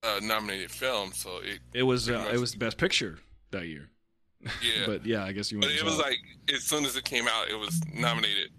uh, 0.02 0.20
nominated 0.22 0.70
film, 0.70 1.12
so 1.12 1.38
it 1.42 1.58
It 1.74 1.82
was 1.82 2.08
uh, 2.08 2.12
much. 2.12 2.34
it 2.34 2.40
was 2.40 2.52
the 2.52 2.58
best 2.58 2.78
picture 2.78 3.18
that 3.50 3.66
year. 3.66 3.88
yeah. 4.40 4.50
But 4.86 5.04
yeah, 5.04 5.24
I 5.24 5.32
guess 5.32 5.50
you. 5.50 5.58
But 5.58 5.70
it 5.70 5.82
was 5.82 5.98
like 5.98 6.18
as 6.52 6.62
soon 6.62 6.84
as 6.84 6.96
it 6.96 7.04
came 7.04 7.26
out, 7.28 7.48
it 7.50 7.58
was 7.58 7.80
nominated. 7.92 8.50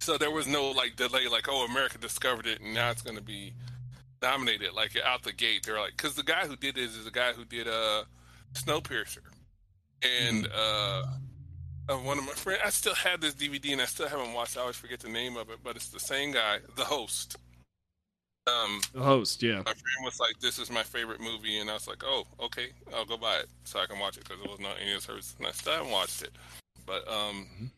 So 0.00 0.18
there 0.18 0.30
was 0.30 0.46
no 0.46 0.70
like 0.70 0.96
delay, 0.96 1.28
like 1.28 1.46
oh, 1.48 1.64
America 1.64 1.98
discovered 1.98 2.46
it 2.46 2.60
and 2.60 2.74
now 2.74 2.90
it's 2.90 3.02
going 3.02 3.16
to 3.16 3.22
be 3.22 3.54
nominated. 4.20 4.74
Like 4.74 4.96
out 5.04 5.22
the 5.22 5.32
gate, 5.32 5.64
they're 5.64 5.80
like, 5.80 5.92
because 5.96 6.14
the 6.14 6.22
guy 6.24 6.46
who 6.46 6.56
did 6.56 6.74
this 6.74 6.94
is 6.94 7.04
the 7.04 7.10
guy 7.10 7.32
who 7.32 7.44
did 7.44 7.68
uh, 7.68 8.04
Snowpiercer, 8.54 9.18
and 10.02 10.48
uh, 10.54 11.04
uh, 11.88 11.96
one 11.96 12.18
of 12.18 12.24
my 12.24 12.32
friends. 12.32 12.60
I 12.64 12.70
still 12.70 12.94
have 12.94 13.20
this 13.20 13.34
DVD 13.34 13.72
and 13.72 13.82
I 13.82 13.86
still 13.86 14.08
haven't 14.08 14.32
watched. 14.32 14.56
it. 14.56 14.58
I 14.58 14.62
always 14.62 14.76
forget 14.76 15.00
the 15.00 15.08
name 15.08 15.36
of 15.36 15.50
it, 15.50 15.58
but 15.62 15.76
it's 15.76 15.88
the 15.88 16.00
same 16.00 16.32
guy, 16.32 16.58
the 16.76 16.84
host. 16.84 17.36
Um, 18.46 18.80
the 18.92 19.00
host. 19.02 19.42
Yeah, 19.42 19.56
my 19.58 19.62
friend 19.72 20.04
was 20.04 20.20
like, 20.20 20.38
"This 20.38 20.58
is 20.58 20.70
my 20.70 20.82
favorite 20.82 21.20
movie," 21.20 21.58
and 21.60 21.70
I 21.70 21.74
was 21.74 21.88
like, 21.88 22.02
"Oh, 22.04 22.26
okay, 22.40 22.68
I'll 22.94 23.06
go 23.06 23.16
buy 23.16 23.36
it 23.38 23.46
so 23.64 23.80
I 23.80 23.86
can 23.86 23.98
watch 23.98 24.18
it 24.18 24.24
because 24.28 24.42
it 24.44 24.50
was 24.50 24.60
not 24.60 24.76
any 24.82 24.92
of 24.92 25.04
hers." 25.04 25.34
And 25.38 25.46
I 25.46 25.50
still 25.52 25.72
haven't 25.72 25.90
watched 25.90 26.20
it, 26.22 26.30
but 26.84 27.08
um, 27.08 27.48
Mhm. 27.58 27.70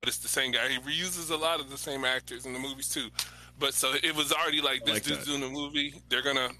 but 0.00 0.08
it's 0.08 0.18
the 0.18 0.26
same 0.26 0.50
guy. 0.50 0.68
He 0.68 0.78
reuses 0.80 1.30
a 1.30 1.36
lot 1.36 1.60
of 1.60 1.70
the 1.70 1.78
same 1.78 2.04
actors 2.04 2.44
in 2.44 2.52
the 2.52 2.58
movies 2.58 2.88
too. 2.88 3.08
But 3.58 3.72
so 3.72 3.94
it 4.02 4.16
was 4.16 4.32
already 4.32 4.60
like 4.60 4.84
this 4.84 4.94
like 4.94 5.04
dude's 5.04 5.18
that. 5.20 5.26
doing 5.26 5.44
a 5.44 5.48
movie. 5.48 5.94
They're 6.08 6.22
gonna 6.22 6.50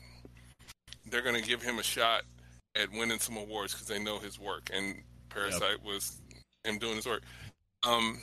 they're 1.07 1.23
gonna 1.23 1.41
give 1.43 1.61
him 1.61 1.81
a 1.81 1.83
shot 1.83 2.23
at 2.77 2.89
winning 2.93 3.19
some 3.19 3.37
awards 3.37 3.73
because 3.73 3.89
they 3.89 3.99
know 3.99 4.21
his 4.21 4.39
work. 4.39 4.71
And 4.73 5.03
Parasite 5.29 5.83
was 5.83 6.21
him 6.65 6.79
doing 6.79 6.97
his 6.97 7.07
work. 7.07 7.23
Um, 7.83 8.21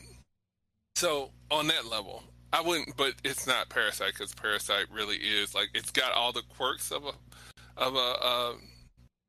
so 0.96 1.32
on 1.52 1.68
that 1.68 1.86
level, 1.86 2.24
I 2.54 2.62
wouldn't. 2.62 2.96
But 2.98 3.14
it's 3.24 3.48
not 3.48 3.70
Parasite 3.70 4.14
because 4.14 4.34
Parasite 4.34 4.86
really 4.92 5.18
is 5.18 5.54
like 5.54 5.70
it's 5.74 5.92
got 5.92 6.14
all 6.14 6.32
the 6.32 6.44
quirks 6.58 6.92
of 6.92 7.06
a 7.06 7.14
of 7.78 7.96
a 7.96 8.16
uh, 8.22 8.54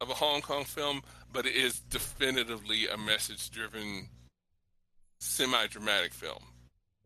of 0.01 0.11
a 0.11 0.15
Hong 0.15 0.41
Kong 0.41 0.65
film, 0.65 1.03
but 1.33 1.47
it 1.47 1.55
is 1.55 1.81
definitively 1.81 2.87
a 2.89 2.97
message 2.97 3.51
driven 3.51 4.09
semi 5.21 5.67
dramatic 5.67 6.13
film. 6.15 6.43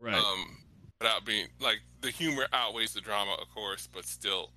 right. 0.01 0.15
Um, 0.15 0.59
without 1.01 1.25
being 1.25 1.49
like 1.61 1.81
the 2.01 2.11
humor 2.11 2.47
outweighs 2.53 2.95
the 2.95 3.01
drama, 3.01 3.37
of 3.41 3.53
course, 3.55 3.89
but 3.93 4.05
still, 4.05 4.51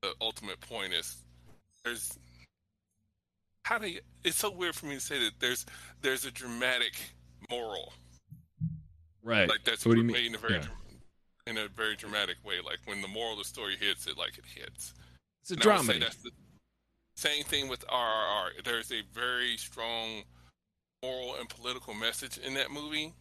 the 0.00 0.12
ultimate 0.20 0.60
point 0.60 0.92
is 0.92 1.22
there's 1.84 2.18
how 3.64 3.78
do 3.78 3.88
you? 3.88 4.00
It's 4.24 4.36
so 4.36 4.50
weird 4.50 4.74
for 4.74 4.86
me 4.86 4.94
to 4.96 5.00
say 5.00 5.18
that 5.18 5.32
there's 5.40 5.64
there's 6.00 6.24
a 6.24 6.30
dramatic 6.30 6.92
moral 7.50 7.92
Right. 9.22 9.48
like 9.48 9.64
that's 9.64 9.86
what 9.86 9.94
do 9.94 10.00
you 10.00 10.06
made 10.06 10.14
mean? 10.14 10.26
in 10.26 10.34
a 10.34 10.38
very 10.38 10.54
Yeah. 10.54 10.66
in 11.46 11.58
a 11.58 11.68
very 11.68 11.96
dramatic 11.96 12.36
way. 12.44 12.60
Like 12.64 12.78
when 12.86 13.00
the 13.02 13.08
moral 13.08 13.32
of 13.32 13.38
the 13.38 13.44
story 13.44 13.76
hits 13.76 14.06
it, 14.06 14.16
like 14.16 14.38
it 14.38 14.44
hits. 14.46 14.94
It's 15.42 15.50
a 15.50 15.54
And 15.54 15.66
I 15.66 15.76
would 15.76 15.86
say 15.86 15.92
dramedy. 15.94 16.00
that's 16.00 16.16
the 16.16 16.30
same 17.16 17.44
thing 17.44 17.68
with 17.68 17.84
RRR. 17.88 18.62
There's 18.64 18.90
a 18.92 19.02
very 19.12 19.56
strong 19.56 20.22
moral 21.02 21.36
and 21.36 21.48
political 21.48 21.94
message 21.94 22.38
in 22.38 22.54
that 22.54 22.70
movie, 22.70 23.12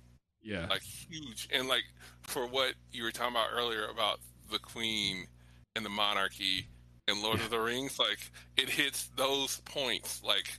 Yeah. 0.41 0.67
like 0.67 0.81
huge. 0.83 1.47
And 1.51 1.67
like 1.67 1.83
for 2.23 2.45
what 2.47 2.75
you 2.91 3.03
were 3.03 3.11
talking 3.11 3.35
about 3.35 3.49
earlier 3.51 3.85
about 3.87 4.19
the 4.49 4.59
Queen 4.59 5.27
and 5.75 5.83
the 5.85 5.89
monarchy 5.89 6.67
and 7.11 7.21
Lord 7.21 7.39
of 7.41 7.49
the 7.49 7.59
Rings, 7.59 7.99
like 7.99 8.31
it 8.57 8.69
hits 8.69 9.09
those 9.15 9.61
points 9.65 10.21
like 10.23 10.49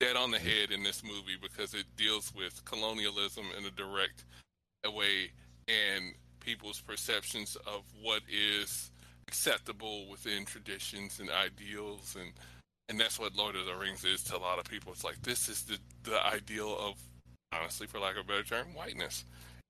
dead 0.00 0.16
on 0.16 0.30
the 0.30 0.38
head 0.38 0.70
in 0.70 0.82
this 0.82 1.02
movie 1.04 1.36
because 1.40 1.74
it 1.74 1.84
deals 1.96 2.32
with 2.34 2.64
colonialism 2.64 3.44
in 3.58 3.64
a 3.64 3.70
direct 3.70 4.24
way 4.86 5.30
and 5.68 6.14
people's 6.40 6.80
perceptions 6.80 7.56
of 7.66 7.82
what 8.02 8.22
is 8.32 8.90
acceptable 9.26 10.08
within 10.08 10.44
traditions 10.44 11.20
and 11.20 11.28
ideals 11.30 12.16
and 12.18 12.32
and 12.88 12.98
that's 12.98 13.18
what 13.18 13.36
Lord 13.36 13.54
of 13.54 13.66
the 13.66 13.74
Rings 13.74 14.02
is 14.04 14.22
to 14.24 14.36
a 14.36 14.38
lot 14.38 14.58
of 14.58 14.64
people. 14.64 14.92
It's 14.92 15.04
like 15.04 15.20
this 15.22 15.48
is 15.50 15.62
the 15.64 15.78
the 16.04 16.24
ideal 16.26 16.74
of 16.78 16.94
honestly, 17.52 17.86
for 17.86 17.98
lack 17.98 18.16
of 18.16 18.24
a 18.24 18.28
better 18.28 18.42
term, 18.44 18.68
whiteness. 18.74 19.24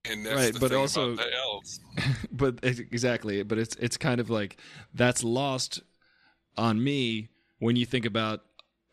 And 0.04 0.24
that's 0.24 0.36
Right, 0.36 0.54
the 0.54 0.60
but 0.60 0.72
also- 0.72 1.12
about 1.14 1.26
the 1.26 1.36
elves. 1.36 1.80
but 2.32 2.58
exactly 2.62 3.42
but 3.42 3.58
it's 3.58 3.74
it's 3.76 3.96
kind 3.96 4.20
of 4.20 4.30
like 4.30 4.58
that's 4.94 5.24
lost 5.24 5.80
on 6.58 6.82
me 6.82 7.28
when 7.60 7.76
you 7.76 7.86
think 7.86 8.04
about 8.04 8.40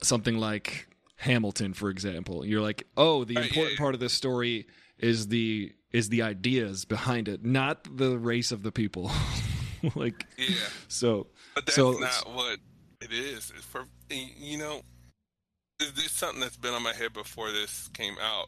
something 0.02 0.38
like 0.38 0.88
hamilton 1.18 1.74
for 1.74 1.90
example 1.90 2.46
you're 2.46 2.62
like 2.62 2.86
oh 2.98 3.24
the 3.24 3.36
important 3.38 3.78
part 3.78 3.94
of 3.94 4.00
this 4.00 4.14
story 4.14 4.68
is 5.00 5.28
the 5.30 5.72
is 5.92 6.10
the 6.10 6.22
ideas 6.22 6.84
behind 6.86 7.28
it 7.28 7.44
not 7.46 7.86
the 7.98 8.18
race 8.18 8.52
of 8.52 8.64
the 8.64 8.72
people 8.72 9.10
like 9.96 10.26
Yeah. 10.38 10.56
so 10.90 11.28
But 11.56 11.66
that's 11.66 11.76
So- 11.76 11.94
not 11.94 12.28
what 12.34 12.60
it 13.02 13.12
is. 13.14 13.52
It's 13.56 13.66
for 13.66 13.86
you 14.10 14.58
know, 14.58 14.82
it's 15.80 16.12
something 16.12 16.40
that's 16.40 16.58
been 16.58 16.74
on 16.74 16.82
my 16.84 16.94
head 16.94 17.14
before 17.14 17.52
this 17.52 17.90
came 17.94 18.16
out. 18.22 18.48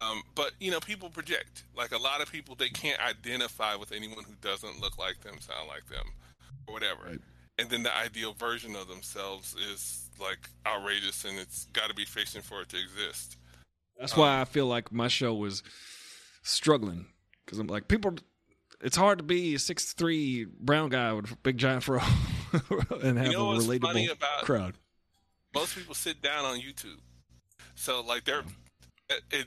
Um, 0.00 0.22
but 0.34 0.52
you 0.60 0.70
know, 0.70 0.80
people 0.80 1.10
project. 1.10 1.64
Like 1.76 1.92
a 1.92 1.98
lot 1.98 2.20
of 2.20 2.30
people, 2.30 2.54
they 2.54 2.68
can't 2.70 3.00
identify 3.00 3.74
with 3.76 3.92
anyone 3.92 4.24
who 4.24 4.34
doesn't 4.40 4.80
look 4.80 4.98
like 4.98 5.20
them, 5.20 5.34
sound 5.40 5.68
like 5.68 5.86
them, 5.88 6.06
or 6.66 6.74
whatever. 6.74 7.04
Right. 7.06 7.20
And 7.58 7.70
then 7.70 7.82
the 7.84 7.96
ideal 7.96 8.32
version 8.32 8.74
of 8.74 8.88
themselves 8.88 9.54
is 9.54 10.10
like 10.20 10.50
outrageous, 10.66 11.24
and 11.24 11.38
it's 11.38 11.66
got 11.72 11.88
to 11.88 11.94
be 11.94 12.04
fiction 12.04 12.42
for 12.42 12.62
it 12.62 12.68
to 12.70 12.76
exist. 12.78 13.36
that's 13.98 14.16
why 14.16 14.34
um, 14.34 14.40
i 14.40 14.44
feel 14.44 14.66
like 14.66 14.90
my 14.92 15.08
show 15.08 15.34
was 15.34 15.62
struggling 16.42 17.06
because 17.44 17.58
i'm 17.58 17.66
like 17.68 17.88
people 17.88 18.14
it's 18.80 18.96
hard 18.96 19.18
to 19.18 19.24
be 19.24 19.54
a 19.54 19.58
six 19.58 19.92
three 19.92 20.44
brown 20.60 20.88
guy 20.88 21.12
with 21.12 21.30
a 21.30 21.36
big 21.36 21.56
giant 21.58 21.82
fro 21.84 22.00
and 23.02 23.18
have 23.18 23.32
know 23.32 23.52
a 23.52 23.56
relatable 23.58 24.12
about- 24.12 24.42
crowd 24.42 24.74
most 25.54 25.76
people 25.76 25.94
sit 25.94 26.20
down 26.20 26.44
on 26.44 26.58
YouTube. 26.58 26.98
So 27.76 28.00
like 28.02 28.24
they're 28.24 28.42
it, 29.08 29.22
it 29.30 29.46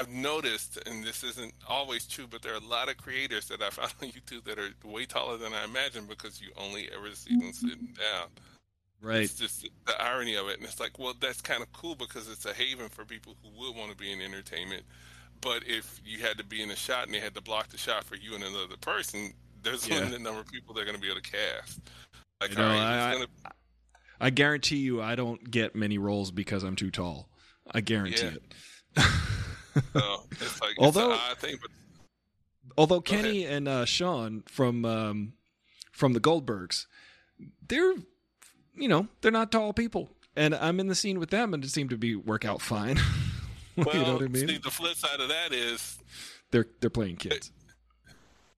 I've 0.00 0.08
noticed 0.08 0.78
and 0.86 1.04
this 1.04 1.22
isn't 1.22 1.52
always 1.68 2.06
true, 2.06 2.26
but 2.28 2.40
there 2.40 2.54
are 2.54 2.56
a 2.56 2.66
lot 2.66 2.88
of 2.88 2.96
creators 2.96 3.48
that 3.48 3.60
I 3.60 3.68
found 3.68 3.92
on 4.02 4.08
YouTube 4.08 4.44
that 4.44 4.58
are 4.58 4.70
way 4.84 5.04
taller 5.04 5.36
than 5.36 5.52
I 5.52 5.64
imagined 5.64 6.08
because 6.08 6.40
you 6.40 6.48
only 6.56 6.88
ever 6.96 7.14
see 7.14 7.36
them 7.36 7.48
mm-hmm. 7.48 7.68
sitting 7.68 7.94
down. 7.94 8.28
right 9.02 9.22
It's 9.22 9.34
just 9.34 9.68
the 9.86 10.02
irony 10.02 10.36
of 10.36 10.48
it. 10.48 10.56
And 10.58 10.64
it's 10.66 10.80
like, 10.80 10.98
well, 10.98 11.14
that's 11.20 11.42
kind 11.42 11.62
of 11.62 11.70
cool 11.72 11.94
because 11.94 12.30
it's 12.30 12.46
a 12.46 12.54
haven 12.54 12.88
for 12.88 13.04
people 13.04 13.36
who 13.42 13.50
would 13.60 13.76
want 13.76 13.90
to 13.90 13.96
be 13.96 14.10
in 14.10 14.22
entertainment. 14.22 14.84
But 15.42 15.64
if 15.66 16.00
you 16.04 16.20
had 16.20 16.38
to 16.38 16.44
be 16.44 16.62
in 16.62 16.70
a 16.70 16.76
shot 16.76 17.04
and 17.06 17.14
they 17.14 17.20
had 17.20 17.34
to 17.34 17.42
block 17.42 17.68
the 17.68 17.78
shot 17.78 18.04
for 18.04 18.16
you 18.16 18.34
and 18.34 18.42
another 18.42 18.76
person, 18.80 19.32
there's 19.62 19.86
a 19.86 19.90
Yeah. 19.90 19.98
limited 19.98 20.22
number 20.22 20.40
of 20.40 20.46
people 20.50 20.74
they're 20.74 20.84
going 20.84 20.96
to 20.96 21.00
be 21.00 21.10
able 21.10 21.20
to 21.20 21.30
cast. 21.30 21.80
Like, 22.40 22.50
You 22.50 22.56
know, 22.56 22.68
right, 22.68 23.10
I- 23.10 23.12
gonna- 23.12 23.26
I 24.22 24.30
guarantee 24.30 24.76
you, 24.76 25.02
I 25.02 25.14
don't 25.14 25.50
get 25.50 25.74
many 25.74 25.98
roles 25.98 26.30
because 26.30 26.62
I'm 26.62 26.76
too 26.76 26.90
tall. 26.90 27.28
I 27.70 27.80
guarantee 27.80 28.26
Yeah. 28.26 28.32
it. 28.96 29.04
so 29.92 30.26
it's 30.32 30.60
like 30.60 30.74
Although- 30.78 31.12
it's 31.12 31.20
an 31.22 31.30
odd 31.30 31.38
thing, 31.38 31.56
but 31.60 31.70
Although 32.78 33.00
Go 33.00 33.12
ahead. 33.14 33.24
Kenny 33.24 33.44
and 33.44 33.66
uh, 33.68 33.84
Sean 33.84 34.42
from 34.46 34.84
um, 34.84 35.32
from 35.92 36.12
the 36.12 36.20
Goldbergs, 36.20 36.86
they're 37.66 37.94
you 38.74 38.88
know 38.88 39.08
they're 39.20 39.32
not 39.32 39.50
tall 39.50 39.72
people, 39.72 40.10
and 40.36 40.54
I'm 40.54 40.78
in 40.80 40.86
the 40.86 40.94
scene 40.94 41.18
with 41.18 41.30
them, 41.30 41.52
and 41.52 41.64
it 41.64 41.70
seemed 41.70 41.90
to 41.90 41.96
be 41.98 42.14
work 42.14 42.44
out 42.44 42.62
fine. 42.62 42.98
well, 43.76 43.86
you 43.94 44.02
know 44.04 44.12
what 44.14 44.22
I 44.22 44.28
mean? 44.28 44.48
see, 44.48 44.58
the 44.58 44.70
flip 44.70 44.94
side 44.96 45.20
of 45.20 45.28
that 45.28 45.52
is, 45.52 45.98
they're 46.52 46.66
they're 46.80 46.90
playing 46.90 47.16
kids. 47.16 47.50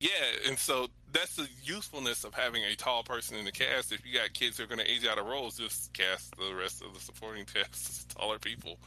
Yeah, 0.03 0.49
and 0.49 0.59
so 0.59 0.89
that's 1.13 1.37
the 1.37 1.47
usefulness 1.63 2.25
of 2.25 2.35
having 2.35 2.65
a 2.65 2.75
tall 2.75 3.03
person 3.05 3.37
in 3.37 3.45
the 3.45 3.53
cast. 3.53 3.93
If 3.93 4.05
you 4.05 4.19
got 4.19 4.33
kids 4.33 4.57
who 4.59 4.65
are 4.65 4.67
going 4.67 4.81
to 4.81 4.91
age 4.91 5.07
out 5.07 5.17
of 5.19 5.27
roles, 5.27 5.57
just 5.59 5.93
cast 5.93 6.35
the 6.37 6.55
rest 6.55 6.83
of 6.83 6.93
the 6.93 7.01
supporting 7.01 7.45
cast 7.55 7.89
as 7.89 8.05
taller 8.07 8.39
people. 8.41 8.79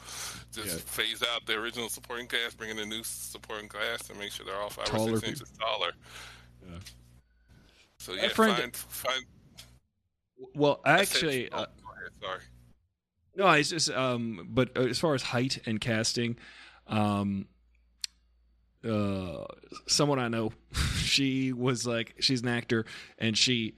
Just 0.51 0.67
Yeah. 0.67 0.81
phase 0.85 1.23
out 1.33 1.45
the 1.45 1.53
original 1.53 1.87
supporting 1.87 2.27
cast, 2.27 2.57
bring 2.57 2.69
in 2.71 2.79
a 2.79 2.85
new 2.85 3.01
supporting 3.03 3.69
cast, 3.69 4.09
and 4.09 4.19
make 4.19 4.31
sure 4.31 4.45
they're 4.45 4.55
all 4.61 4.69
five 4.69 4.85
Taller 4.85 5.13
or 5.13 5.19
six 5.19 5.29
people. 5.29 5.45
inches 5.45 5.57
taller. 5.57 5.91
Yeah. 6.67 6.79
So 7.99 8.13
yeah, 8.13 8.27
friend- 8.29 8.57
find, 8.57 8.75
find 8.75 9.25
Well, 10.53 10.81
actually, 10.85 11.49
oh, 11.51 11.59
uh, 11.59 11.65
sorry. 12.21 12.41
No, 13.37 13.49
it's 13.51 13.69
just 13.69 13.89
um 13.91 14.47
but 14.51 14.75
as 14.77 14.99
far 14.99 15.13
as 15.15 15.21
height 15.23 15.59
and 15.65 15.79
casting, 15.79 16.37
um 16.87 17.47
uh 18.85 19.45
someone 19.87 20.19
I 20.19 20.27
know, 20.27 20.51
she 20.97 21.53
was 21.53 21.85
like 21.85 22.15
she's 22.19 22.41
an 22.41 22.47
actor 22.47 22.85
and 23.17 23.37
she 23.37 23.75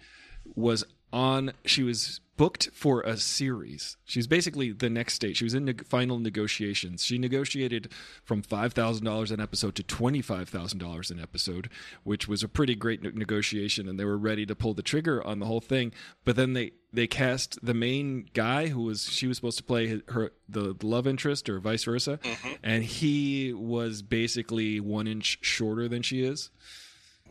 was 0.55 0.83
on 1.11 1.51
she 1.65 1.83
was 1.83 2.21
booked 2.37 2.69
for 2.71 3.01
a 3.01 3.17
series. 3.17 3.97
She's 4.05 4.27
basically 4.27 4.71
the 4.71 4.89
next 4.89 5.15
stage. 5.15 5.37
She 5.37 5.43
was 5.43 5.55
in 5.55 5.65
neg- 5.65 5.85
final 5.85 6.19
negotiations. 6.19 7.03
She 7.03 7.17
negotiated 7.17 7.91
from 8.23 8.43
$5,000 8.43 9.31
an 9.31 9.39
episode 9.39 9.75
to 9.75 9.83
$25,000 9.83 11.11
an 11.11 11.19
episode, 11.19 11.69
which 12.03 12.27
was 12.27 12.43
a 12.43 12.47
pretty 12.47 12.75
great 12.75 13.01
ne- 13.01 13.11
negotiation 13.11 13.89
and 13.89 13.99
they 13.99 14.05
were 14.05 14.17
ready 14.17 14.45
to 14.45 14.55
pull 14.55 14.73
the 14.73 14.83
trigger 14.83 15.25
on 15.25 15.39
the 15.39 15.47
whole 15.47 15.59
thing. 15.59 15.91
But 16.23 16.35
then 16.35 16.53
they 16.53 16.71
they 16.93 17.07
cast 17.07 17.63
the 17.63 17.73
main 17.73 18.29
guy 18.33 18.67
who 18.67 18.83
was 18.83 19.09
she 19.11 19.27
was 19.27 19.35
supposed 19.37 19.57
to 19.57 19.63
play 19.63 19.87
her, 19.87 20.01
her 20.07 20.31
the, 20.47 20.75
love 20.81 21.05
interest 21.05 21.49
or 21.49 21.59
vice 21.59 21.83
versa, 21.83 22.17
mm-hmm. 22.23 22.53
and 22.63 22.83
he 22.83 23.53
was 23.53 24.01
basically 24.01 24.79
1 24.79 25.07
inch 25.07 25.39
shorter 25.41 25.87
than 25.87 26.01
she 26.01 26.23
is. 26.23 26.49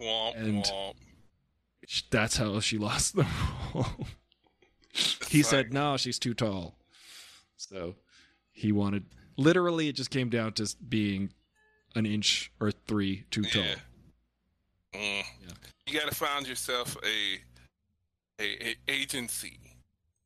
Womp, 0.00 0.36
and- 0.36 0.64
womp. 0.64 0.94
That's 2.11 2.36
how 2.36 2.59
she 2.61 2.78
lost 2.78 3.14
the 3.14 3.26
role. 3.74 3.86
He 5.28 5.42
said, 5.42 5.72
"No, 5.72 5.97
she's 5.97 6.18
too 6.18 6.34
tall." 6.34 6.76
So 7.57 7.94
he 8.53 8.72
wanted. 8.72 9.05
Literally, 9.36 9.88
it 9.88 9.97
just 9.97 10.11
came 10.11 10.30
down 10.30 10.53
to 10.55 10.74
being 10.88 11.32
an 11.94 12.07
inch 12.07 12.53
or 12.61 12.70
three 12.70 13.24
too 13.30 13.42
tall. 13.42 13.62
Yeah. 13.62 13.74
Mm. 14.94 15.24
Yeah. 15.42 15.53
You 15.86 15.99
got 15.99 16.09
to 16.09 16.14
find 16.14 16.47
yourself 16.47 16.97
a, 17.03 18.42
a 18.42 18.68
a 18.70 18.76
agency 18.88 19.61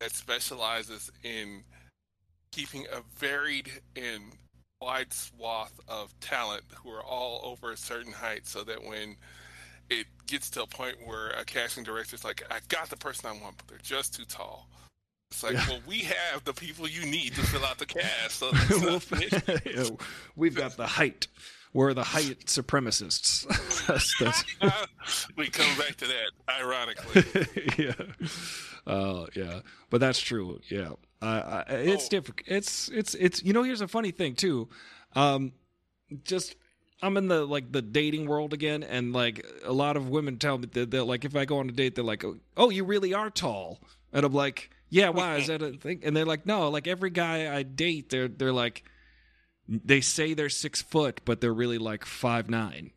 that 0.00 0.12
specializes 0.12 1.10
in 1.22 1.64
keeping 2.52 2.86
a 2.92 3.02
varied 3.18 3.70
and 3.96 4.32
wide 4.80 5.12
swath 5.12 5.78
of 5.88 6.18
talent 6.20 6.64
who 6.76 6.90
are 6.90 7.02
all 7.02 7.40
over 7.44 7.72
a 7.72 7.76
certain 7.76 8.12
height, 8.12 8.46
so 8.46 8.64
that 8.64 8.82
when 8.82 9.16
it 9.90 10.06
gets 10.26 10.48
to 10.50 10.62
a 10.62 10.66
point 10.66 10.96
where 11.04 11.30
a 11.30 11.44
casting 11.44 11.84
director's 11.84 12.24
like, 12.24 12.42
"I 12.50 12.60
got 12.68 12.88
the 12.90 12.96
person 12.96 13.28
I 13.28 13.32
want, 13.32 13.56
but 13.58 13.68
they're 13.68 13.78
just 13.82 14.14
too 14.14 14.24
tall." 14.24 14.68
It's 15.32 15.42
like, 15.44 15.52
Yeah. 15.54 15.64
well, 15.68 15.80
we 15.86 15.98
have 16.00 16.42
the 16.44 16.52
people 16.52 16.88
you 16.88 17.06
need 17.06 17.34
to 17.34 17.42
fill 17.42 17.64
out 17.64 17.78
the 17.78 17.86
cast. 17.98 18.36
So 18.38 18.50
We'll 18.70 18.92
not 18.92 19.12
an 19.12 19.60
issue. 19.64 19.96
f- 20.00 20.30
We've 20.36 20.54
got 20.54 20.76
the 20.76 20.86
height. 20.86 21.28
We're 21.72 21.94
the 21.94 22.02
height 22.02 22.46
supremacists. 22.46 23.46
that's, 23.86 24.18
that's, 24.18 25.26
we 25.36 25.48
come 25.48 25.78
back 25.78 25.94
to 25.98 26.06
that, 26.06 26.30
ironically. 26.48 27.84
yeah. 27.84 27.92
Uh, 28.92 29.26
yeah. 29.36 29.60
But 29.88 30.00
that's 30.00 30.18
true. 30.18 30.60
Yeah. 30.68 30.90
I 31.22 31.28
I, 31.38 31.60
it's 31.74 32.06
Oh. 32.06 32.08
different. 32.08 32.40
It's 32.46 32.88
it's 32.88 33.14
it's. 33.14 33.42
You 33.44 33.52
know, 33.52 33.62
here's 33.62 33.82
a 33.82 33.86
funny 33.88 34.10
thing 34.10 34.34
too. 34.34 34.68
Um, 35.14 35.52
just 36.24 36.56
I'm 37.02 37.16
in 37.16 37.28
the 37.28 37.44
like 37.44 37.72
the 37.72 37.82
dating 37.82 38.26
world 38.26 38.52
again, 38.52 38.82
and 38.82 39.12
like 39.12 39.44
a 39.64 39.72
lot 39.72 39.96
of 39.96 40.08
women 40.08 40.38
tell 40.38 40.58
me 40.58 40.66
that 40.72 40.90
they're 40.90 41.02
like, 41.02 41.24
if 41.24 41.34
I 41.34 41.44
go 41.44 41.58
on 41.58 41.68
a 41.68 41.72
date, 41.72 41.94
they're 41.94 42.04
like, 42.04 42.24
"Oh, 42.56 42.70
you 42.70 42.84
really 42.84 43.14
are 43.14 43.30
tall," 43.30 43.80
and 44.12 44.24
I'm 44.24 44.32
like, 44.32 44.70
"Yeah, 44.90 45.08
why 45.08 45.36
is 45.36 45.46
that 45.46 45.62
a 45.62 45.72
thing?" 45.72 46.00
And 46.04 46.16
they're 46.16 46.26
like, 46.26 46.46
"No, 46.46 46.68
like 46.68 46.86
every 46.86 47.10
guy 47.10 47.54
I 47.54 47.62
date, 47.62 48.10
they're 48.10 48.28
they're 48.28 48.52
like." 48.52 48.84
They 49.72 50.00
say 50.00 50.34
they're 50.34 50.48
six 50.48 50.82
foot, 50.82 51.20
but 51.24 51.40
they're 51.40 51.54
really 51.54 51.78
like 51.78 52.04
five 52.04 52.50
nine. 52.50 52.90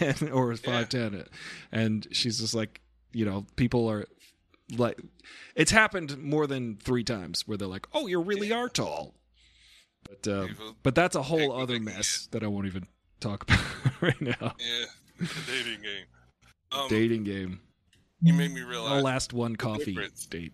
and, 0.00 0.30
or 0.32 0.54
five 0.56 0.90
ten, 0.90 1.24
and 1.72 2.06
she's 2.12 2.38
just 2.38 2.54
like, 2.54 2.82
you 3.12 3.24
know, 3.24 3.46
people 3.56 3.88
are 3.88 4.04
like, 4.76 5.00
it's 5.54 5.70
happened 5.70 6.18
more 6.18 6.46
than 6.46 6.76
three 6.76 7.02
times 7.02 7.48
where 7.48 7.56
they're 7.56 7.66
like, 7.66 7.86
oh, 7.94 8.06
you 8.06 8.20
really 8.20 8.52
are 8.52 8.68
tall, 8.68 9.14
but 10.06 10.30
um, 10.30 10.56
but 10.82 10.94
that's 10.94 11.16
a 11.16 11.22
whole 11.22 11.52
other 11.52 11.80
mess 11.80 12.28
that 12.32 12.42
I 12.42 12.46
won't 12.46 12.66
even 12.66 12.86
talk 13.20 13.44
about 13.44 13.60
right 14.00 14.20
now. 14.20 14.54
Yeah, 14.58 15.26
dating 15.46 15.82
game. 15.82 16.04
Um, 16.72 16.88
Dating 16.88 17.24
game. 17.24 17.60
you 18.22 18.34
made 18.34 18.52
me 18.52 18.62
realize 18.62 19.02
last 19.02 19.32
one 19.32 19.54
coffee 19.56 19.92
difference. 19.94 20.26
date. 20.26 20.52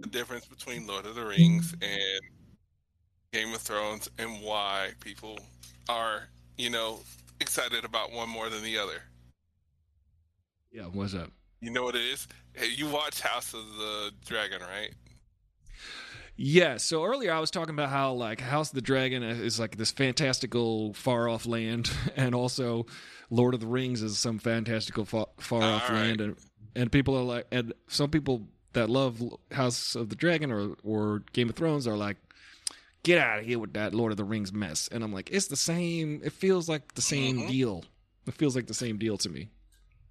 the 0.00 0.08
difference 0.08 0.46
between 0.46 0.86
Lord 0.86 1.04
of 1.06 1.14
the 1.14 1.24
Rings 1.26 1.74
and 1.82 2.20
Game 3.32 3.52
of 3.54 3.60
Thrones 3.60 4.08
and 4.18 4.42
why 4.42 4.90
people 5.00 5.38
are, 5.88 6.22
you 6.56 6.70
know, 6.70 7.00
excited 7.40 7.84
about 7.84 8.12
one 8.12 8.28
more 8.30 8.48
than 8.48 8.62
the 8.62 8.78
other. 8.78 9.02
Yeah, 10.72 10.84
what's 10.84 11.14
up? 11.14 11.30
You 11.60 11.70
know 11.70 11.84
what 11.84 11.94
it 11.96 12.02
is? 12.02 12.26
Hey, 12.54 12.68
you 12.74 12.88
watch 12.88 13.20
House 13.20 13.52
of 13.54 13.64
the 13.76 14.10
Dragon, 14.26 14.60
right? 14.62 14.92
Yeah, 16.36 16.78
so 16.78 17.04
earlier 17.04 17.32
I 17.32 17.38
was 17.38 17.50
talking 17.50 17.74
about 17.74 17.90
how 17.90 18.12
like 18.12 18.40
House 18.40 18.70
of 18.70 18.74
the 18.74 18.80
Dragon 18.82 19.22
is 19.22 19.60
like 19.60 19.76
this 19.76 19.92
fantastical 19.92 20.92
far 20.94 21.28
off 21.28 21.46
land, 21.46 21.90
and 22.16 22.34
also 22.34 22.86
Lord 23.30 23.54
of 23.54 23.60
the 23.60 23.66
Rings 23.66 24.02
is 24.02 24.18
some 24.18 24.38
fantastical 24.38 25.04
fa- 25.04 25.26
far 25.38 25.62
off 25.62 25.88
right. 25.88 25.96
land, 26.00 26.20
and 26.20 26.36
and 26.74 26.90
people 26.90 27.16
are 27.16 27.22
like, 27.22 27.46
and 27.52 27.72
some 27.86 28.10
people 28.10 28.42
that 28.72 28.90
love 28.90 29.22
House 29.52 29.94
of 29.94 30.08
the 30.08 30.16
Dragon 30.16 30.50
or 30.50 30.74
or 30.82 31.22
Game 31.32 31.48
of 31.48 31.54
Thrones 31.54 31.86
are 31.86 31.96
like, 31.96 32.16
get 33.04 33.18
out 33.18 33.38
of 33.38 33.44
here 33.46 33.60
with 33.60 33.74
that 33.74 33.94
Lord 33.94 34.10
of 34.10 34.16
the 34.16 34.24
Rings 34.24 34.52
mess, 34.52 34.88
and 34.90 35.04
I'm 35.04 35.12
like, 35.12 35.30
it's 35.30 35.46
the 35.46 35.56
same. 35.56 36.20
It 36.24 36.32
feels 36.32 36.68
like 36.68 36.94
the 36.94 37.02
same 37.02 37.42
Mhm. 37.42 37.48
deal. 37.48 37.84
It 38.26 38.34
feels 38.34 38.56
like 38.56 38.66
the 38.66 38.74
same 38.74 38.98
deal 38.98 39.16
to 39.18 39.28
me. 39.28 39.50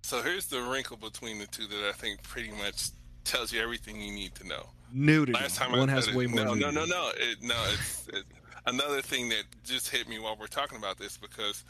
So 0.04 0.22
here's 0.22 0.46
the 0.46 0.62
wrinkle 0.62 0.96
between 0.98 1.40
the 1.40 1.48
two 1.48 1.66
that 1.68 1.90
I 1.90 1.92
think 1.92 2.22
pretty 2.24 2.52
much 2.52 2.90
tells 3.26 3.52
you 3.52 3.60
everything 3.62 4.00
you 4.02 4.14
need 4.14 4.36
to 4.36 4.48
know. 4.48 4.70
Nudity. 4.94 5.34
Last 5.40 5.58
time 5.58 5.72
One 5.72 5.90
I 5.90 5.94
has 5.94 6.14
way 6.14 6.26
it, 6.26 6.30
more. 6.30 6.46
No, 6.46 6.54
no, 6.54 6.70
nudity. 6.70 6.76
no, 6.76 6.86
no. 6.86 7.12
It, 7.16 7.38
no, 7.42 7.56
it's 7.74 8.08
it, 8.10 8.24
another 8.68 9.02
thing 9.02 9.30
that 9.30 9.44
just 9.64 9.90
hit 9.90 10.08
me 10.08 10.20
while 10.20 10.38
we're 10.40 10.48
talking 10.48 10.78
about 10.78 10.98
this 11.00 11.18
because 11.18 11.64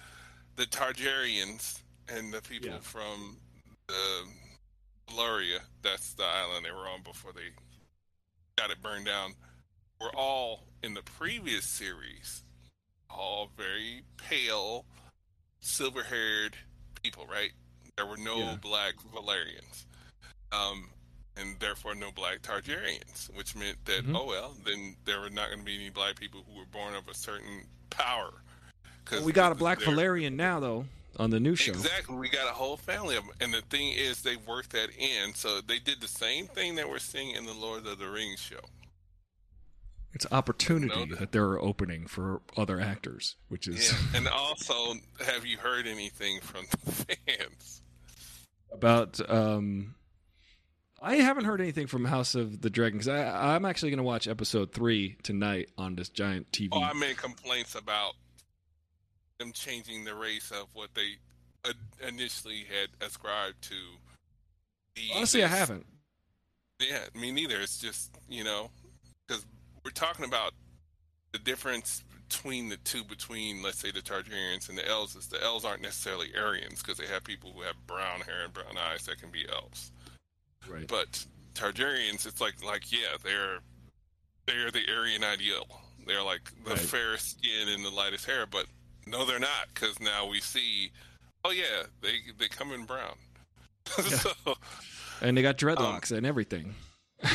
the 0.58 0.66
Targaryens 0.66 1.82
and 2.10 2.34
the 2.34 2.42
people 2.42 2.70
Yeah. 2.70 2.80
from 2.82 3.38
the 3.88 4.26
Valyria, 5.08 5.60
that's 5.82 6.14
the 6.14 6.24
island 6.24 6.66
they 6.66 6.72
were 6.72 6.88
on 6.88 7.02
before 7.04 7.32
they 7.34 7.50
got 8.58 8.70
it 8.72 8.82
burned 8.82 9.06
down, 9.06 9.34
were 10.02 10.14
all 10.16 10.66
in 10.84 10.94
the 10.94 11.02
previous 11.04 11.66
series, 11.66 12.44
all 13.10 13.50
very 13.58 14.04
pale, 14.18 14.86
silver-haired 15.62 16.56
people, 17.02 17.26
right? 17.26 17.52
There 17.96 18.06
were 18.06 18.18
no 18.18 18.38
Yeah. 18.38 18.56
black 18.62 18.96
Valyrians. 19.14 19.86
Um, 20.52 20.90
and 21.38 21.60
therefore 21.60 21.96
no 21.96 22.12
black 22.12 22.42
Targaryens, 22.42 23.34
which 23.36 23.56
meant 23.56 23.84
that 23.86 24.06
Mhm. 24.06 24.16
oh 24.16 24.26
well, 24.26 24.56
then 24.66 24.96
there 25.06 25.20
were 25.20 25.30
not 25.30 25.48
going 25.48 25.60
to 25.60 25.66
be 25.66 25.76
any 25.76 25.90
black 25.90 26.16
people 26.20 26.44
who 26.48 26.58
were 26.58 26.66
born 26.66 26.94
of 26.96 27.08
a 27.08 27.14
certain 27.14 27.66
power. 27.90 28.34
Because 29.04 29.24
we 29.24 29.32
got 29.34 29.52
a 29.52 29.56
black 29.56 29.82
Valerian 29.82 30.36
now 30.38 30.60
though 30.60 30.86
on 31.18 31.30
the 31.30 31.40
new 31.40 31.56
show. 31.56 31.72
Exactly, 31.74 32.16
we 32.16 32.30
got 32.30 32.48
a 32.48 32.54
whole 32.54 32.78
family 32.78 33.16
of 33.16 33.26
them, 33.26 33.34
and 33.40 33.54
the 33.54 33.62
thing 33.62 33.90
is, 33.94 34.22
they 34.24 34.36
worked 34.36 34.72
that 34.72 34.90
in, 34.98 35.34
so 35.36 35.62
they 35.62 35.78
did 35.80 36.02
the 36.02 36.08
same 36.08 36.48
thing 36.48 36.76
that 36.76 36.90
we're 36.90 37.00
seeing 37.00 37.32
in 37.36 37.46
the 37.46 37.54
Lord 37.54 37.86
of 37.86 38.00
the 38.00 38.10
Rings 38.10 38.40
show. 38.40 38.62
It's 40.14 40.26
opportunity 40.32 41.06
No. 41.08 41.16
that 41.16 41.32
they're 41.32 41.60
opening 41.60 42.06
for 42.08 42.42
other 42.56 42.80
actors, 42.80 43.36
which 43.48 43.68
is 43.68 43.92
Yeah, 43.92 44.18
and 44.18 44.28
also, 44.30 44.96
have 45.26 45.46
you 45.46 45.58
heard 45.58 45.88
anything 45.88 46.40
from 46.42 46.66
the 46.72 46.92
fans? 46.92 47.82
about. 48.72 49.20
Um, 49.30 49.96
I 51.04 51.16
haven't 51.18 51.44
heard 51.44 51.60
anything 51.60 51.88
from 51.88 52.06
House 52.06 52.34
of 52.34 52.62
the 52.62 52.70
Dragon 52.70 53.00
because 53.00 53.10
I'm 53.10 53.66
actually 53.66 53.90
going 53.90 53.98
to 53.98 54.04
watch 54.04 54.26
episode 54.26 54.72
three 54.72 55.18
tonight 55.22 55.70
on 55.78 55.96
this 55.98 56.08
giant 56.08 56.50
TV. 56.54 56.70
Oh, 56.72 56.82
I 56.82 56.94
made 56.94 57.18
complaints 57.18 57.76
about 57.76 58.14
them 59.38 59.52
changing 59.52 60.06
the 60.06 60.16
race 60.16 60.50
of 60.50 60.68
what 60.74 60.94
they 60.96 61.18
uh, 61.66 61.74
initially 62.08 62.66
had 62.70 62.88
ascribed 63.06 63.62
to. 63.64 63.76
The, 64.96 65.02
Honestly, 65.14 65.44
I 65.44 65.48
haven't. 65.48 65.86
Yeah, 66.80 67.00
me 67.14 67.32
neither. 67.32 67.60
It's 67.60 67.80
just 67.80 68.18
you 68.30 68.46
know, 68.46 68.72
because 69.28 69.46
we're 69.84 69.92
talking 69.92 70.24
about 70.24 70.54
the 71.34 71.40
difference 71.40 72.06
between 72.30 72.70
the 72.70 72.78
two, 72.78 73.04
between 73.04 73.62
let's 73.62 73.80
say 73.80 73.92
the 73.92 74.00
Targaryens 74.00 74.70
and 74.70 74.78
the 74.78 74.88
Elves. 74.88 75.18
Is 75.18 75.28
the 75.28 75.44
Elves 75.44 75.66
aren't 75.66 75.82
necessarily 75.82 76.30
Aryans 76.34 76.82
because 76.82 76.98
they 76.98 77.08
have 77.08 77.26
people 77.26 77.52
who 77.54 77.62
have 77.64 77.76
brown 77.88 78.22
hair 78.22 78.46
and 78.46 78.54
brown 78.54 78.78
eyes 78.78 79.06
that 79.08 79.20
can 79.20 79.32
be 79.32 79.46
Elves. 79.52 79.92
Right. 80.70 80.88
But 80.88 81.26
Targaryens, 81.54 82.26
it's 82.26 82.42
like 82.42 82.64
like 82.64 82.92
yeah, 82.92 83.18
they're 83.24 83.60
they're 84.46 84.72
the 84.72 84.84
Aryan 84.96 85.24
ideal. 85.24 85.66
They're 86.06 86.24
like 86.24 86.52
the 86.66 86.72
Right. 86.72 86.80
fairest 86.80 87.32
skin 87.38 87.70
and 87.70 87.84
the 87.86 87.90
lightest 87.90 88.26
hair, 88.26 88.46
but 88.46 88.66
no, 89.08 89.26
they're 89.26 89.40
not 89.40 89.68
because 89.74 90.00
now 90.00 90.28
we 90.28 90.40
see, 90.42 90.92
oh 91.46 91.52
yeah, 91.52 91.84
they 92.02 92.20
they 92.38 92.48
come 92.48 92.72
in 92.72 92.86
brown. 92.86 93.16
so 93.88 94.32
and 95.22 95.38
they 95.38 95.42
got 95.42 95.58
dreadlocks 95.58 96.12
um, 96.12 96.18
and 96.20 96.26
everything. 96.26 96.74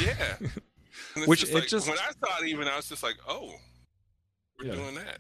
yeah, 0.02 0.36
And 1.14 1.26
Which 1.26 1.40
just 1.40 1.52
it 1.52 1.54
like, 1.54 1.68
just- 1.68 1.88
when 1.88 1.98
I 1.98 2.10
saw 2.26 2.42
it, 2.42 2.48
even 2.48 2.66
I 2.68 2.76
was 2.76 2.88
just 2.88 3.02
like, 3.02 3.16
oh, 3.28 3.52
we're 4.58 4.66
Yeah. 4.66 4.74
doing 4.74 4.94
that. 4.96 5.18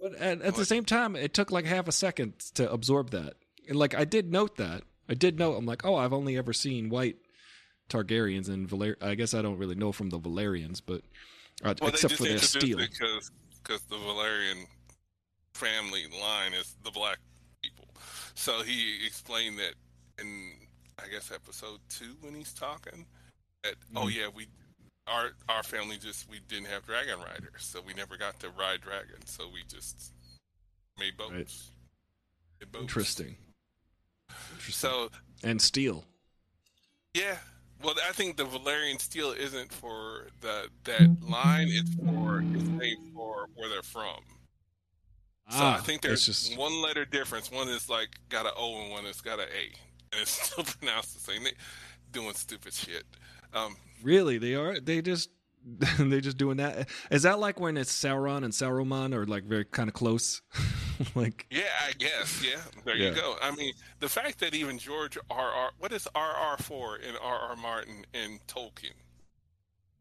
But 0.00 0.14
at, 0.14 0.42
at 0.42 0.54
the 0.54 0.60
What? 0.62 0.66
same 0.68 0.84
time, 0.84 1.14
it 1.14 1.34
took 1.34 1.50
like 1.52 1.64
half 1.64 1.86
a 1.88 1.92
second 1.92 2.38
to 2.54 2.70
absorb 2.72 3.10
that. 3.10 3.34
And 3.68 3.76
like 3.78 3.94
I 3.94 4.04
did 4.04 4.32
note 4.32 4.56
that. 4.56 4.82
I 5.12 5.14
did 5.14 5.38
know. 5.38 5.54
I'm 5.54 5.66
like, 5.66 5.84
oh, 5.84 5.94
I've 5.94 6.14
only 6.14 6.38
ever 6.38 6.54
seen 6.54 6.88
white 6.88 7.16
Targaryens 7.90 8.48
and 8.48 8.66
Valer. 8.66 8.96
I 9.02 9.14
guess 9.14 9.34
I 9.34 9.42
don't 9.42 9.58
really 9.58 9.74
know 9.74 9.92
from 9.92 10.08
the 10.08 10.18
Valerians, 10.18 10.80
but 10.80 11.02
uh, 11.62 11.74
Well, 11.82 11.90
except 11.90 12.14
for 12.14 12.22
their 12.24 12.38
steel. 12.38 12.78
because 12.78 13.30
because 13.62 13.82
the 13.82 13.98
Valerian 13.98 14.66
family 15.52 16.04
line 16.18 16.54
is 16.54 16.74
the 16.82 16.90
black 16.90 17.18
people. 17.62 17.86
So 18.34 18.62
he 18.62 19.04
explained 19.06 19.58
that 19.58 19.74
in 20.18 20.52
I 20.98 21.08
guess 21.08 21.30
episode 21.30 21.80
two 21.90 22.16
when 22.22 22.34
he's 22.34 22.54
talking 22.54 23.04
that 23.64 23.74
oh 23.94 24.06
Mhm. 24.06 24.14
yeah 24.14 24.28
we 24.34 24.46
our 25.06 25.32
our 25.50 25.62
family 25.62 25.98
just 25.98 26.28
we 26.30 26.40
didn't 26.48 26.66
have 26.68 26.86
dragon 26.86 27.18
riders 27.18 27.58
so 27.58 27.80
we 27.86 27.92
never 27.92 28.16
got 28.16 28.38
to 28.40 28.48
ride 28.50 28.80
dragons 28.80 29.30
so 29.30 29.44
we 29.52 29.62
just 29.68 30.12
made 30.98 31.16
boats. 31.18 31.30
Right. 31.30 32.60
Made 32.60 32.72
boats. 32.72 32.82
Interesting. 32.82 33.36
Interesting. 34.54 34.90
So 34.90 35.10
and 35.42 35.60
steel. 35.60 36.04
Yeah. 37.14 37.36
Well, 37.82 37.94
I 38.08 38.12
think 38.12 38.36
the 38.36 38.44
Valyrian 38.44 39.00
steel 39.00 39.32
isn't 39.32 39.72
for 39.72 40.28
the 40.40 40.68
that 40.84 41.16
line. 41.28 41.66
It's 41.68 41.94
for 41.94 42.40
it's 42.54 42.64
named 42.68 43.12
for 43.14 43.48
where 43.54 43.68
they're 43.68 43.82
from. 43.82 44.18
So 45.50 45.58
I 45.66 45.78
think 45.78 46.00
there's 46.02 46.22
Ah, 46.22 46.26
just 46.26 46.56
one 46.56 46.80
letter 46.80 47.04
difference. 47.04 47.50
One 47.50 47.68
is 47.68 47.90
like 47.90 48.08
got 48.28 48.46
an 48.46 48.52
O 48.56 48.80
and 48.82 48.90
one 48.92 49.04
has 49.04 49.20
got 49.20 49.40
an 49.40 49.46
A, 49.48 49.64
and 50.12 50.22
it's 50.22 50.30
still 50.50 50.64
pronounced 50.64 51.14
the 51.14 51.20
same. 51.32 51.44
They 51.44 51.52
doing 52.12 52.34
stupid 52.34 52.72
shit. 52.72 53.04
Um, 53.52 53.76
really 54.02 54.38
they 54.38 54.54
are 54.54 54.78
they 54.80 55.02
just 55.02 55.28
they 55.98 56.20
just 56.20 56.36
doing 56.36 56.56
that. 56.56 56.88
Is 57.10 57.22
that 57.22 57.38
like 57.38 57.60
when 57.60 57.76
it's 57.76 57.92
Sauron 57.92 58.38
and 58.44 58.52
Saruman 58.52 59.14
are 59.14 59.26
like 59.26 59.44
very 59.44 59.64
kind 59.64 59.88
of 59.88 59.94
close? 59.94 60.42
like 61.14 61.46
yeah, 61.50 61.62
I 61.86 61.92
guess. 61.92 62.44
Yeah, 62.44 62.60
there 62.84 62.96
Yeah. 62.96 63.10
you 63.10 63.14
go. 63.14 63.36
I 63.40 63.54
mean, 63.54 63.72
the 64.00 64.08
fact 64.08 64.40
that 64.40 64.54
even 64.54 64.78
George 64.78 65.16
R. 65.30 65.50
R. 65.50 65.70
What 65.78 65.92
is 65.92 66.08
R. 66.14 66.30
R. 66.32 66.56
for 66.58 66.96
in 66.96 67.14
R. 67.22 67.38
R. 67.50 67.56
Martin 67.56 68.04
and 68.14 68.44
Tolkien? 68.46 68.92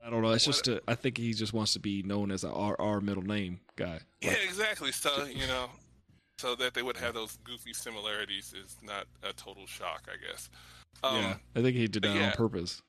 I 0.04 0.10
don't 0.10 0.24
know. 0.24 0.32
It's 0.32 0.48
What- 0.48 0.54
just 0.54 0.68
a, 0.68 0.82
I 0.88 0.96
think 0.96 1.18
he 1.18 1.34
just 1.34 1.54
wants 1.54 1.74
to 1.74 1.80
be 1.80 2.02
known 2.02 2.32
as 2.32 2.44
a 2.44 2.50
RR 2.50 3.02
middle 3.02 3.22
name 3.24 3.60
guy. 3.76 4.00
Yeah, 4.22 4.34
exactly. 4.44 4.92
So 4.92 5.26
you 5.26 5.46
know, 5.48 5.70
so 6.40 6.56
that 6.56 6.74
they 6.74 6.82
would 6.82 6.98
have 6.98 7.14
those 7.14 7.38
goofy 7.44 7.74
similarities 7.74 8.54
is 8.54 8.78
not 8.82 9.06
a 9.22 9.32
total 9.34 9.68
shock, 9.68 10.08
I 10.12 10.18
guess. 10.26 10.50
Um, 11.04 11.16
yeah. 11.18 11.36
I 11.56 11.62
think 11.62 11.78
he 11.78 11.88
did 11.88 12.04
that 12.04 12.16
yeah. 12.16 12.28
on 12.28 12.32
purpose. 12.34 12.82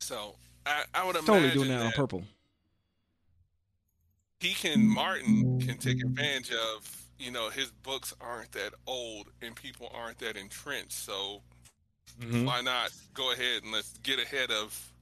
So 0.00 0.36
I, 0.66 0.84
I 0.94 1.06
would 1.06 1.16
imagine 1.16 1.34
Totally 1.34 1.54
doing 1.54 1.68
that 1.68 1.80
on 1.86 1.92
purple. 1.92 2.24
he 4.40 4.52
can 4.54 4.86
Martin 4.86 5.60
can 5.60 5.78
take 5.78 6.02
advantage 6.02 6.50
of. 6.52 7.02
You 7.18 7.30
know, 7.30 7.48
his 7.48 7.70
books 7.82 8.12
aren't 8.20 8.52
that 8.52 8.74
old 8.86 9.28
and 9.40 9.56
people 9.56 9.90
aren't 9.94 10.18
that 10.18 10.36
entrenched. 10.36 10.92
So 10.92 11.40
Mhm. 12.20 12.44
why 12.44 12.60
not 12.60 12.92
go 13.14 13.32
ahead 13.32 13.62
and 13.62 13.72
let's 13.72 13.92
get 14.02 14.18
ahead 14.18 14.50
of 14.50 14.92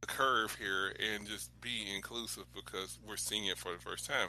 the 0.00 0.06
curve 0.06 0.54
here 0.56 0.94
and 1.00 1.26
just 1.26 1.58
be 1.60 1.90
inclusive 1.94 2.44
because 2.54 2.98
we're 3.06 3.16
seeing 3.16 3.46
it 3.46 3.56
for 3.56 3.72
the 3.72 3.78
first 3.78 4.04
time. 4.06 4.28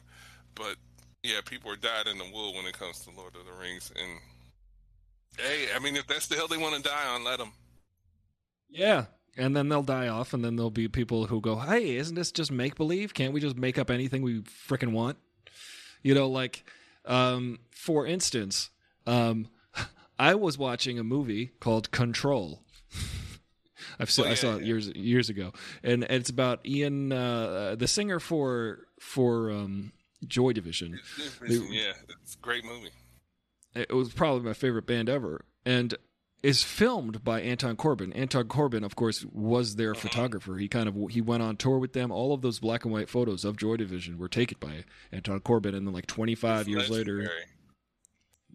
But 0.55 0.77
yeah, 1.23 1.41
people 1.43 1.71
are 1.71 1.75
dyed 1.75 2.07
in 2.07 2.17
the 2.17 2.29
wool 2.31 2.53
when 2.53 2.65
it 2.65 2.77
comes 2.77 2.99
to 2.99 3.11
Lord 3.11 3.35
of 3.35 3.45
the 3.45 3.53
Rings, 3.53 3.91
and 3.95 4.19
hey, 5.37 5.67
I 5.73 5.79
mean, 5.79 5.95
if 5.95 6.05
that's 6.07 6.27
the 6.27 6.35
hill 6.35 6.47
they 6.47 6.57
want 6.57 6.75
to 6.75 6.81
die 6.81 7.07
on, 7.07 7.23
let 7.23 7.39
them. 7.39 7.53
Yeah. 8.69 9.05
And 9.35 9.55
then 9.55 9.67
they'll 9.69 9.81
die 9.83 10.07
off, 10.07 10.33
and 10.33 10.45
then 10.45 10.55
there'll 10.57 10.69
be 10.69 10.87
people 10.87 11.25
who 11.25 11.41
go, 11.41 11.55
"Hey, 11.57 11.95
isn't 11.97 12.13
this 12.15 12.31
just 12.31 12.51
make 12.51 12.75
believe? 12.75 13.13
Can't 13.15 13.33
we 13.33 13.39
just 13.41 13.57
make 13.57 13.77
up 13.79 13.89
anything 13.89 14.21
we 14.21 14.41
freaking 14.41 14.91
want?" 14.91 15.17
You 16.03 16.13
know, 16.13 16.27
like, 16.29 16.63
um, 17.05 17.59
for 17.71 18.05
instance, 18.05 18.69
Um, 19.07 19.47
I 20.19 20.35
was 20.35 20.57
watching 20.57 20.99
a 20.99 21.03
movie 21.03 21.47
called 21.59 21.89
Control. 21.91 22.61
I've 23.99 24.09
seen, 24.11 24.25
Oh, 24.25 24.27
I 24.27 24.31
yeah, 24.31 24.35
saw 24.35 24.55
it 24.55 24.61
yeah. 24.61 24.67
years 24.67 24.87
years 24.89 25.29
ago, 25.29 25.51
and 25.83 26.03
it's 26.03 26.29
about 26.29 26.65
Ian, 26.65 27.11
uh, 27.11 27.75
the 27.75 27.87
singer 27.87 28.19
for 28.19 28.87
for 28.99 29.49
um, 29.51 29.93
Joy 30.27 30.53
Division. 30.53 30.99
yeah, 31.41 31.93
it's 32.21 32.35
a 32.35 32.39
great 32.39 32.63
movie. 32.65 32.91
It 33.75 33.91
was 33.91 34.13
probably 34.13 34.43
my 34.43 34.53
favorite 34.53 34.85
band 34.85 35.09
ever, 35.09 35.43
and 35.65 35.95
is 36.43 36.61
filmed 36.61 37.23
by 37.23 37.41
Anton 37.41 37.77
Corbijn. 37.77 38.11
Anton 38.15 38.49
Corbijn, 38.49 38.83
of 38.83 38.95
course, 38.95 39.25
was 39.31 39.77
their 39.77 39.95
photographer. 39.95 40.57
He 40.57 40.67
kind 40.67 40.89
of 40.89 40.95
he 41.09 41.21
went 41.21 41.41
on 41.41 41.55
tour 41.55 41.79
with 41.79 41.93
them. 41.93 42.11
All 42.11 42.33
of 42.33 42.41
those 42.41 42.59
black 42.59 42.83
and 42.83 42.93
white 42.93 43.09
photos 43.09 43.45
of 43.45 43.55
Joy 43.55 43.77
Division 43.77 44.17
were 44.17 44.27
taken 44.27 44.57
by 44.59 44.83
Anton 45.11 45.39
Corbijn, 45.39 45.73
and 45.73 45.87
then 45.87 45.93
like 45.93 46.05
25 46.05 46.61
It's 46.61 46.69
years 46.69 46.89
later, 46.89 47.31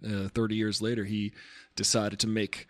uh, 0.06 0.28
30 0.28 0.54
years 0.54 0.82
later, 0.82 1.04
he 1.04 1.32
decided 1.74 2.18
to 2.20 2.26
make 2.28 2.66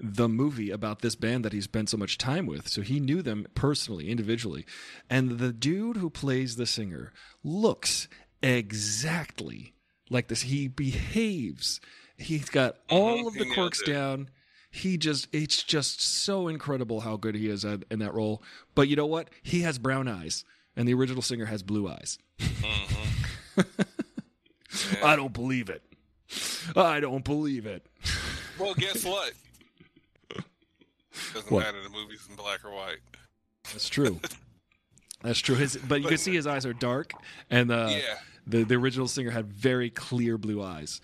the 0.00 0.28
movie 0.28 0.70
about 0.70 1.00
this 1.02 1.14
band 1.14 1.44
that 1.44 1.52
he 1.52 1.60
spent 1.60 1.90
so 1.90 1.98
much 1.98 2.16
time 2.16 2.46
with. 2.46 2.66
So 2.66 2.80
he 2.80 2.98
knew 2.98 3.20
them 3.20 3.46
personally, 3.54 4.08
individually. 4.08 4.64
And 5.10 5.38
the 5.38 5.52
dude 5.52 5.98
who 5.98 6.08
plays 6.08 6.56
the 6.56 6.66
singer 6.66 7.12
looks 7.44 8.08
exactly 8.42 9.74
like 10.08 10.28
this. 10.28 10.42
He 10.42 10.66
behaves. 10.66 11.80
He's 12.16 12.48
got 12.48 12.76
all 12.88 13.28
of 13.28 13.34
the 13.34 13.52
quirks 13.52 13.82
down. 13.82 14.30
He 14.74 14.96
just, 14.96 15.28
it's 15.32 15.62
just 15.62 16.00
so 16.00 16.48
incredible 16.48 17.00
how 17.02 17.16
good 17.16 17.34
he 17.34 17.48
is 17.48 17.62
in 17.64 17.98
that 17.98 18.14
role. 18.14 18.42
But 18.74 18.88
you 18.88 18.96
know 18.96 19.04
what? 19.06 19.28
He 19.42 19.60
has 19.60 19.78
brown 19.78 20.08
eyes, 20.08 20.44
and 20.74 20.88
the 20.88 20.94
original 20.94 21.20
singer 21.22 21.44
has 21.44 21.62
blue 21.62 21.86
eyes. 21.88 22.18
I 25.04 25.16
don't 25.16 25.32
believe 25.32 25.68
it. 25.68 25.82
I 26.74 27.00
don't 27.00 27.24
believe 27.24 27.66
it. 27.66 27.86
Well, 28.58 28.74
guess 28.74 29.04
what? 29.04 29.32
Doesn't 31.34 31.50
What? 31.50 31.64
matter. 31.64 31.82
The 31.82 31.90
movie's 31.90 32.26
in 32.30 32.36
black 32.36 32.64
or 32.64 32.70
white. 32.72 32.98
That's 33.72 33.88
true. 33.90 34.18
That's 35.22 35.38
true. 35.40 35.54
His, 35.56 35.76
but 35.76 36.00
you 36.00 36.08
can 36.08 36.16
see 36.18 36.34
his 36.34 36.46
eyes 36.46 36.64
are 36.64 36.72
dark, 36.72 37.12
and 37.50 37.70
uh, 37.70 37.88
Yeah. 37.90 38.14
the 38.46 38.64
the 38.64 38.74
original 38.76 39.06
singer 39.06 39.30
had 39.30 39.46
very 39.52 39.90
clear 39.90 40.38
blue 40.38 40.62
eyes. 40.62 41.00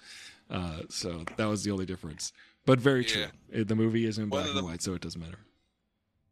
Uh, 0.50 0.80
so 0.88 1.24
that 1.36 1.44
was 1.46 1.62
the 1.64 1.70
only 1.70 1.84
difference. 1.86 2.32
But 2.68 2.80
very 2.80 3.02
true. 3.02 3.24
Yeah. 3.50 3.62
Uh, 3.62 3.64
The 3.64 3.74
movie 3.74 4.04
is 4.04 4.18
in 4.18 4.28
black 4.28 4.46
and 4.46 4.62
white, 4.62 4.82
so 4.82 4.92
it 4.92 5.00
doesn't 5.00 5.18
matter. 5.18 5.38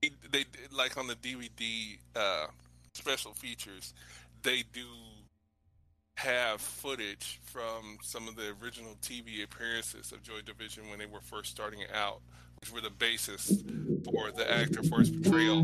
They, 0.02 0.10
they 0.30 0.44
like 0.70 0.98
on 0.98 1.06
the 1.06 1.14
DVD 1.14 1.96
uh, 2.14 2.48
special 2.92 3.32
features, 3.32 3.94
they 4.42 4.62
do 4.74 4.84
have 6.16 6.60
footage 6.60 7.40
from 7.42 7.96
some 8.02 8.28
of 8.28 8.36
the 8.36 8.54
original 8.62 8.96
TV 9.00 9.42
appearances 9.42 10.12
of 10.12 10.22
Joy 10.22 10.42
Division 10.44 10.90
when 10.90 10.98
they 10.98 11.06
were 11.06 11.22
first 11.22 11.52
starting 11.52 11.80
out, 11.94 12.20
which 12.60 12.70
were 12.70 12.82
the 12.82 12.90
basis 12.90 13.62
for 14.04 14.30
the 14.30 14.44
actor 14.46 14.82
for 14.82 14.98
his 14.98 15.08
portrayal. 15.08 15.60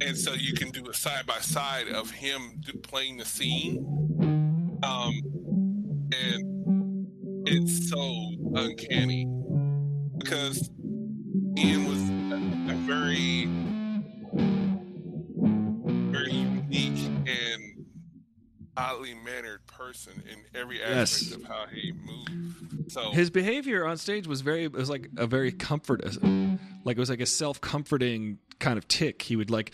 And 0.00 0.16
so 0.16 0.32
you 0.32 0.54
can 0.54 0.70
do 0.70 0.88
a 0.88 0.94
side 0.94 1.26
by 1.26 1.38
side 1.40 1.88
of 1.88 2.10
him 2.10 2.62
playing 2.82 3.18
the 3.18 3.26
scene, 3.26 3.84
um, 4.82 5.20
and 6.14 7.46
it's 7.46 7.90
so 7.90 8.30
uncanny 8.54 9.26
because 10.18 10.70
Ian 11.56 11.84
was 11.88 11.98
a, 12.32 12.72
a 12.72 12.76
very, 12.86 13.46
very 16.10 16.32
unique 16.32 17.10
and 17.26 17.86
oddly 18.76 19.14
mannered 19.14 19.66
person 19.66 20.22
in 20.30 20.38
every 20.60 20.82
aspect 20.82 21.30
Yes. 21.30 21.32
of 21.34 21.44
how 21.44 21.66
he 21.72 21.92
moved. 21.92 22.92
So 22.92 23.10
His 23.10 23.28
behavior 23.30 23.84
on 23.86 23.96
stage 23.98 24.26
was 24.26 24.40
very 24.40 24.64
it 24.64 24.72
was 24.72 24.88
like 24.88 25.08
a 25.16 25.26
very 25.26 25.52
comfort 25.52 26.02
uh, 26.04 26.10
like 26.84 26.96
it 26.96 27.00
was 27.00 27.10
like 27.10 27.20
a 27.20 27.26
self-comforting 27.26 28.38
kind 28.60 28.78
of 28.78 28.86
tic. 28.88 29.20
He 29.22 29.36
would 29.36 29.50
like 29.50 29.72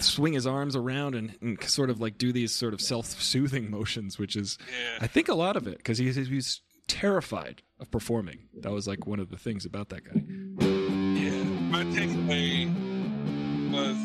swing 0.00 0.32
his 0.34 0.46
arms 0.46 0.76
around 0.76 1.14
and, 1.14 1.34
and 1.40 1.62
sort 1.64 1.88
of 1.88 2.00
like 2.00 2.18
do 2.18 2.30
these 2.32 2.52
sort 2.52 2.74
of 2.74 2.80
self-soothing 2.80 3.70
motions, 3.70 4.18
which 4.18 4.36
is 4.36 4.58
Yeah. 4.68 4.98
I 5.00 5.06
think 5.06 5.28
a 5.28 5.34
lot 5.34 5.56
of 5.56 5.66
it 5.66 5.78
because 5.78 5.98
he, 5.98 6.10
he's 6.12 6.60
terrified 6.88 7.62
of 7.80 7.90
performing. 7.90 8.48
That 8.60 8.72
was 8.72 8.86
like 8.86 9.06
one 9.06 9.20
of 9.20 9.30
the 9.30 9.36
things 9.38 9.64
about 9.64 9.88
that 9.90 10.04
guy. 10.04 10.20
Yeah. 10.64 11.42
My 11.70 11.84
takeaway 11.84 12.68
was 13.72 13.96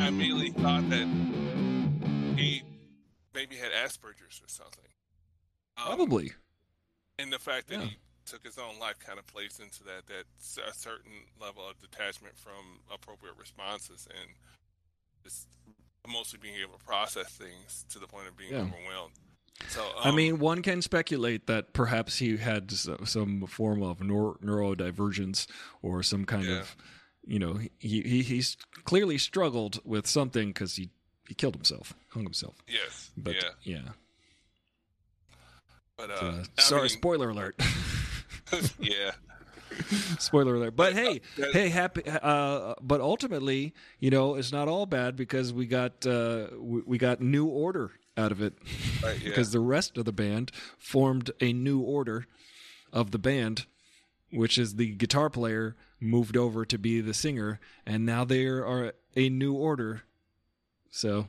I 0.00 0.08
immediately 0.08 0.50
thought 0.50 0.88
that 0.90 1.06
he 2.38 2.62
maybe 3.34 3.56
had 3.56 3.70
Asperger's 3.72 4.40
or 4.42 4.48
something. 4.48 4.84
Um, 5.76 5.86
Probably. 5.86 6.32
And 7.18 7.32
the 7.32 7.38
fact 7.38 7.68
that 7.68 7.80
Yeah. 7.80 7.84
he 7.86 7.96
took 8.24 8.44
his 8.44 8.58
own 8.58 8.78
life 8.78 8.98
kind 8.98 9.18
of 9.18 9.26
plays 9.26 9.58
into 9.60 9.82
that, 9.84 10.06
that 10.06 10.24
a 10.66 10.72
certain 10.74 11.12
level 11.40 11.68
of 11.68 11.78
detachment 11.80 12.36
from 12.38 12.80
appropriate 12.92 13.36
responses 13.38 14.06
and 14.10 14.30
just 15.22 15.48
mostly 16.08 16.38
being 16.40 16.54
able 16.62 16.78
to 16.78 16.84
process 16.84 17.36
things 17.36 17.84
to 17.90 17.98
the 17.98 18.06
point 18.06 18.26
of 18.28 18.36
being 18.36 18.52
Yeah. 18.52 18.60
overwhelmed. 18.62 19.14
So, 19.68 19.86
I 20.02 20.08
um, 20.08 20.16
mean, 20.16 20.38
one 20.38 20.62
can 20.62 20.80
speculate 20.82 21.46
that 21.46 21.72
perhaps 21.72 22.18
he 22.18 22.36
had 22.38 22.70
some 22.72 23.46
form 23.46 23.82
of 23.82 24.00
neuro- 24.00 24.38
neurodivergence 24.42 25.46
or 25.82 26.02
some 26.02 26.24
kind 26.24 26.44
Yeah. 26.46 26.60
of, 26.60 26.76
you 27.26 27.38
know, 27.38 27.54
he, 27.78 28.00
he 28.02 28.22
he's 28.22 28.56
clearly 28.84 29.18
struggled 29.18 29.80
with 29.84 30.06
something 30.06 30.48
because 30.48 30.76
he 30.76 30.90
he 31.28 31.34
killed 31.34 31.54
himself, 31.54 31.94
hung 32.08 32.24
himself. 32.24 32.56
yes, 32.66 33.10
But 33.16 33.34
yeah. 33.36 33.50
yeah, 33.62 33.88
But, 35.96 36.10
uh, 36.10 36.14
uh, 36.14 36.44
sorry, 36.58 36.82
mean, 36.82 36.88
spoiler 36.88 37.30
alert. 37.30 37.60
yeah. 38.80 39.12
spoiler 40.18 40.56
alert. 40.56 40.74
But 40.74 40.94
hey, 40.94 41.20
that- 41.36 41.52
hey, 41.52 41.68
happy. 41.68 42.02
Uh, 42.06 42.74
but 42.80 43.00
ultimately, 43.00 43.74
you 44.00 44.10
know, 44.10 44.34
it's 44.34 44.50
not 44.52 44.66
all 44.66 44.86
bad 44.86 45.14
because 45.16 45.52
we 45.52 45.66
got 45.66 46.04
uh, 46.06 46.48
we, 46.58 46.80
we 46.86 46.98
got 46.98 47.20
new 47.20 47.46
order 47.46 47.92
out 48.16 48.32
of 48.32 48.40
it. 48.42 48.54
Right, 49.02 49.18
yeah. 49.18 49.28
because 49.30 49.50
the 49.52 49.60
rest 49.60 49.96
of 49.96 50.04
the 50.04 50.12
band 50.12 50.52
formed 50.76 51.30
a 51.40 51.54
new 51.54 51.80
order 51.80 52.26
of 52.92 53.12
the 53.12 53.18
band, 53.18 53.64
which 54.30 54.58
is 54.58 54.76
the 54.76 54.90
guitar 54.94 55.30
player 55.30 55.74
moved 55.98 56.36
over 56.36 56.66
to 56.66 56.76
be 56.78 57.00
the 57.00 57.14
singer, 57.14 57.60
and 57.86 58.04
now 58.04 58.24
they 58.26 58.44
are 58.44 58.92
a 59.16 59.28
new 59.30 59.54
order. 59.54 60.02
So, 60.90 61.28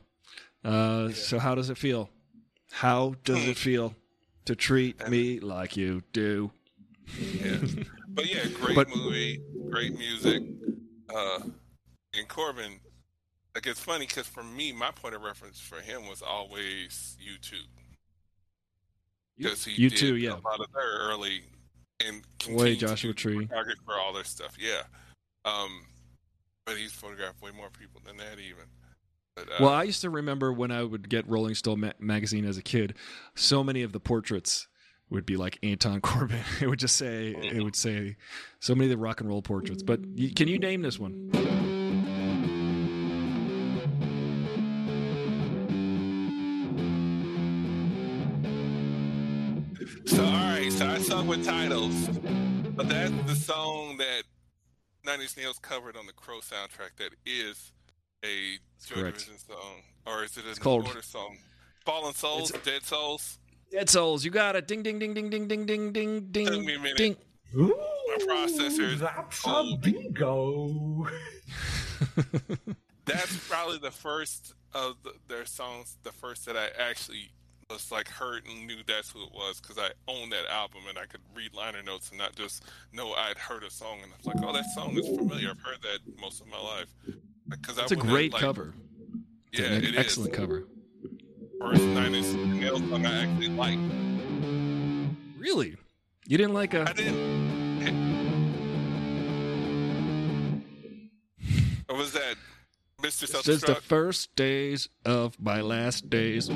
uh, 0.64 1.12
so 1.12 1.38
how 1.38 1.54
does 1.54 1.70
it 1.70 1.78
feel? 1.78 2.10
How 2.72 3.14
does 3.24 3.46
it 3.48 3.56
feel 3.56 3.94
to 4.44 4.54
treat 4.54 5.08
me 5.08 5.40
like 5.40 5.76
you 5.78 6.02
do? 6.12 6.50
Yeah. 7.18 7.56
But 8.08 8.26
yeah, 8.26 8.48
great 8.48 8.74
But- 8.76 8.88
movie, 8.94 9.40
great 9.70 9.96
music. 9.96 10.42
Uh, 11.08 11.40
and 12.14 12.28
Corbijn, 12.28 12.80
like 13.54 13.66
it's 13.66 13.80
funny 13.80 14.06
because 14.06 14.26
for 14.26 14.42
me, 14.42 14.72
my 14.72 14.90
point 14.90 15.14
of 15.14 15.22
reference 15.22 15.60
for 15.60 15.76
him 15.80 16.06
was 16.08 16.22
always 16.22 17.16
U2. 17.20 17.54
Because 19.38 19.64
he 19.64 19.80
You 19.80 19.90
did 19.90 19.98
too, 19.98 20.16
yeah. 20.16 20.30
a 20.30 20.40
lot 20.44 20.60
of 20.60 20.66
their 20.72 21.08
early 21.10 21.42
and 22.04 22.22
Way 22.56 22.76
Joshua 22.76 23.12
Tree. 23.12 23.46
for 23.84 23.94
all 23.94 24.12
their 24.12 24.24
stuff. 24.24 24.56
Yeah. 24.58 24.82
Um, 25.44 25.82
but 26.66 26.76
he's 26.76 26.92
photographed 26.92 27.42
way 27.42 27.50
more 27.56 27.70
people 27.70 28.00
than 28.06 28.16
that 28.18 28.38
even. 28.38 28.64
But, 29.34 29.48
uh, 29.48 29.56
Well, 29.60 29.70
I 29.70 29.82
used 29.84 30.02
to 30.02 30.10
remember 30.10 30.52
when 30.52 30.70
I 30.70 30.82
would 30.82 31.08
get 31.08 31.26
Rolling 31.28 31.54
Stone 31.54 31.80
ma- 31.80 31.92
magazine 31.98 32.44
as 32.44 32.58
a 32.58 32.62
kid, 32.62 32.94
so 33.34 33.64
many 33.64 33.82
of 33.82 33.92
the 33.92 34.00
portraits 34.00 34.68
would 35.10 35.26
be 35.26 35.36
like 35.36 35.58
Anton 35.62 36.00
Corbijn. 36.02 36.62
It 36.62 36.68
would 36.68 36.78
just 36.78 36.96
say, 36.96 37.28
it 37.30 37.62
would 37.62 37.76
say 37.76 38.16
so 38.60 38.74
many 38.74 38.86
of 38.86 38.90
the 38.90 39.02
rock 39.02 39.20
and 39.20 39.28
roll 39.28 39.42
portraits. 39.42 39.82
But 39.82 40.00
can 40.36 40.48
you 40.48 40.58
name 40.58 40.82
this 40.82 40.98
one? 40.98 41.30
So 50.06 50.24
all 50.24 50.30
right, 50.32 50.70
so 50.72 50.86
I 50.86 50.98
sung 50.98 51.26
with 51.26 51.44
titles, 51.44 52.08
but 52.76 52.88
that's 52.88 53.12
the 53.26 53.34
song 53.34 53.96
that 53.98 54.22
Nine 55.04 55.20
Inch 55.20 55.36
Nails 55.36 55.58
covered 55.58 55.96
on 55.96 56.06
the 56.06 56.12
Crow 56.12 56.38
soundtrack. 56.40 56.96
That 56.98 57.12
is 57.24 57.72
a 58.24 58.58
Joy 58.86 59.00
correct. 59.02 59.18
Division 59.20 59.38
song, 59.38 59.82
or 60.06 60.24
is 60.24 60.36
it 60.36 60.44
a 60.56 60.58
called- 60.60 60.86
Order 60.88 61.02
song? 61.02 61.38
Fallen 61.84 62.14
Souls, 62.14 62.52
Dead 62.64 62.82
Souls. 62.84 63.38
Dead 63.70 63.88
Souls. 63.90 64.24
You 64.24 64.30
got 64.30 64.54
it. 64.54 64.68
Ding, 64.68 64.82
ding, 64.82 64.98
ding, 64.98 65.14
ding, 65.14 65.30
ding, 65.30 65.48
ding, 65.48 65.66
ding, 65.66 65.92
ding, 65.92 65.92
ding. 65.92 66.30
Ding. 66.30 66.46
Took 66.46 66.64
me 66.64 66.74
a 66.74 66.78
minute. 66.78 66.96
Ding. 66.96 67.16
Ooh, 67.56 67.74
processor 68.20 68.92
is 68.92 69.00
that's 69.00 69.46
old. 69.46 69.74
a 69.74 69.76
bingo. 69.90 71.06
That's 73.04 73.36
probably 73.48 73.78
the 73.78 73.90
first 73.90 74.54
of 74.74 74.94
the, 75.02 75.12
their 75.28 75.44
songs, 75.44 75.96
the 76.04 76.12
first 76.12 76.46
that 76.46 76.56
I 76.56 76.68
actually 76.78 77.32
was 77.72 77.90
like 77.90 78.08
heard 78.08 78.44
and 78.46 78.66
knew 78.66 78.76
that's 78.86 79.10
who 79.10 79.22
it 79.24 79.32
was 79.32 79.60
because 79.60 79.78
I 79.78 79.90
owned 80.08 80.32
that 80.32 80.46
album 80.50 80.82
and 80.88 80.98
I 80.98 81.06
could 81.06 81.20
read 81.34 81.54
liner 81.54 81.82
notes 81.82 82.10
and 82.10 82.18
not 82.18 82.34
just 82.36 82.64
know 82.92 83.12
I'd 83.12 83.38
heard 83.38 83.62
a 83.64 83.70
song 83.70 83.98
and 84.02 84.12
I 84.12 84.16
was 84.16 84.26
like, 84.26 84.36
oh, 84.46 84.52
that 84.52 84.64
song 84.74 84.96
is 84.98 85.06
familiar. 85.16 85.50
I've 85.50 85.60
heard 85.60 85.82
that 85.82 85.98
most 86.20 86.40
of 86.40 86.46
my 86.48 86.60
life. 86.60 86.88
Because 87.48 87.78
It's 87.78 87.92
a 87.92 87.96
great 87.96 88.32
cover. 88.32 88.74
It's 89.52 89.60
Yeah, 89.60 89.66
an 89.66 89.84
it 89.84 89.94
is. 89.94 89.96
excellent 89.98 90.32
cover. 90.32 90.64
First 91.60 91.82
Nails 91.84 92.80
song 92.80 93.06
I 93.06 93.22
actually 93.24 93.48
liked. 93.48 93.80
Really? 95.38 95.76
You 96.26 96.38
didn't 96.38 96.54
like 96.54 96.74
a 96.74 96.88
I 96.88 96.92
didn't. 96.92 97.42
Or 101.88 101.96
was 101.96 102.12
that 102.12 102.36
Mr. 103.02 103.26
Since 103.26 103.30
the 103.30 103.42
Self-Destruct? 103.66 103.82
first 103.82 104.36
days 104.36 104.88
of 105.04 105.38
my 105.40 105.60
last 105.60 106.08
days. 106.08 106.48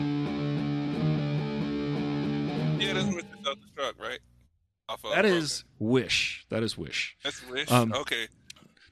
Of, 5.08 5.14
That 5.16 5.24
is 5.24 5.64
Wish. 5.78 6.44
That 6.50 6.62
is 6.62 6.76
Wish. 6.78 7.16
That's 7.24 7.46
Wish. 7.48 7.70
um, 7.70 7.92
okay. 7.92 8.28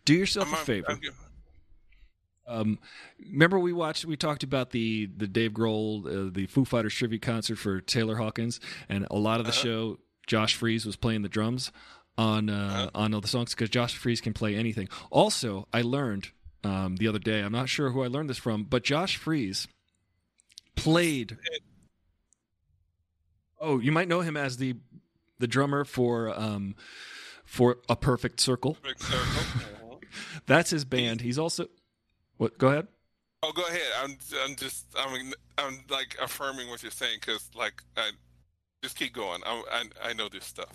Do 0.05 0.15
yourself 0.15 0.49
I'm- 0.49 0.55
a 0.55 0.65
favor. 0.65 0.87
I'm- 0.91 1.01
Um, 2.47 2.79
remember 3.19 3.59
we 3.59 3.73
watched, 3.73 4.05
we 4.05 4.17
talked 4.19 4.43
about 4.43 4.71
the 4.71 5.07
the 5.07 5.27
Dave 5.27 5.53
Grohl, 5.53 6.07
uh, 6.29 6.31
the 6.31 6.47
Foo 6.47 6.67
Fighters 6.67 6.93
tribute 6.93 7.23
concert 7.23 7.57
for 7.57 7.81
Taylor 7.81 8.17
Hawkins, 8.17 8.61
and 8.89 9.07
a 9.11 9.17
lot 9.17 9.41
of 9.41 9.47
the 9.47 9.53
Uh-huh. 9.53 9.63
show, 9.63 9.99
Josh 10.27 10.55
Freese 10.55 10.85
was 10.85 10.95
playing 10.97 11.23
the 11.23 11.31
drums 11.31 11.73
on 12.19 12.51
uh, 12.51 12.91
on 12.95 13.15
all 13.15 13.23
the 13.23 13.29
songs 13.29 13.55
because 13.55 13.71
Josh 13.71 13.97
Freese 13.97 14.21
can 14.21 14.35
play 14.35 14.55
anything. 14.57 14.91
Also, 15.11 15.67
I 15.73 15.81
learned 15.81 16.33
um, 16.65 16.97
the 16.97 17.09
other 17.09 17.19
day. 17.19 17.41
I'm 17.41 17.51
not 17.53 17.71
sure 17.71 17.91
who 17.93 18.03
I 18.03 18.09
learned 18.09 18.29
this 18.29 18.37
from, 18.39 18.65
but 18.65 18.85
Josh 18.85 19.17
Freese 19.17 19.67
played. 20.77 21.39
Oh, 23.59 23.79
you 23.81 23.91
might 23.91 24.09
know 24.09 24.21
him 24.21 24.37
as 24.37 24.59
the 24.59 24.77
the 25.39 25.47
drummer 25.47 25.85
for 25.85 26.29
um, 26.39 26.75
for 27.45 27.79
a 27.89 27.97
Perfect 27.97 28.41
Circle. 28.41 28.77
Big 28.83 28.99
circle. 29.01 29.19
Mhm. 29.19 30.01
That's 30.47 30.71
his 30.71 30.85
band. 30.85 31.21
He's 31.21 31.39
also 31.39 31.67
what? 32.37 32.59
Go 32.59 32.69
ahead. 32.69 32.89
Oh, 33.43 33.53
go 33.53 33.67
ahead. 33.67 33.83
I'm, 34.03 34.17
I'm 34.43 34.57
just, 34.57 34.87
I'm, 34.97 35.33
I'm 35.59 35.81
like 35.91 36.17
affirming 36.23 36.71
what 36.71 36.83
you're 36.83 36.91
saying 36.91 37.19
because, 37.21 37.51
like, 37.55 37.83
I 37.95 38.11
just 38.83 38.97
keep 38.97 39.13
going. 39.13 39.43
I, 39.45 39.63
I, 39.71 40.09
I 40.09 40.13
know 40.15 40.29
this 40.29 40.45
stuff. 40.47 40.73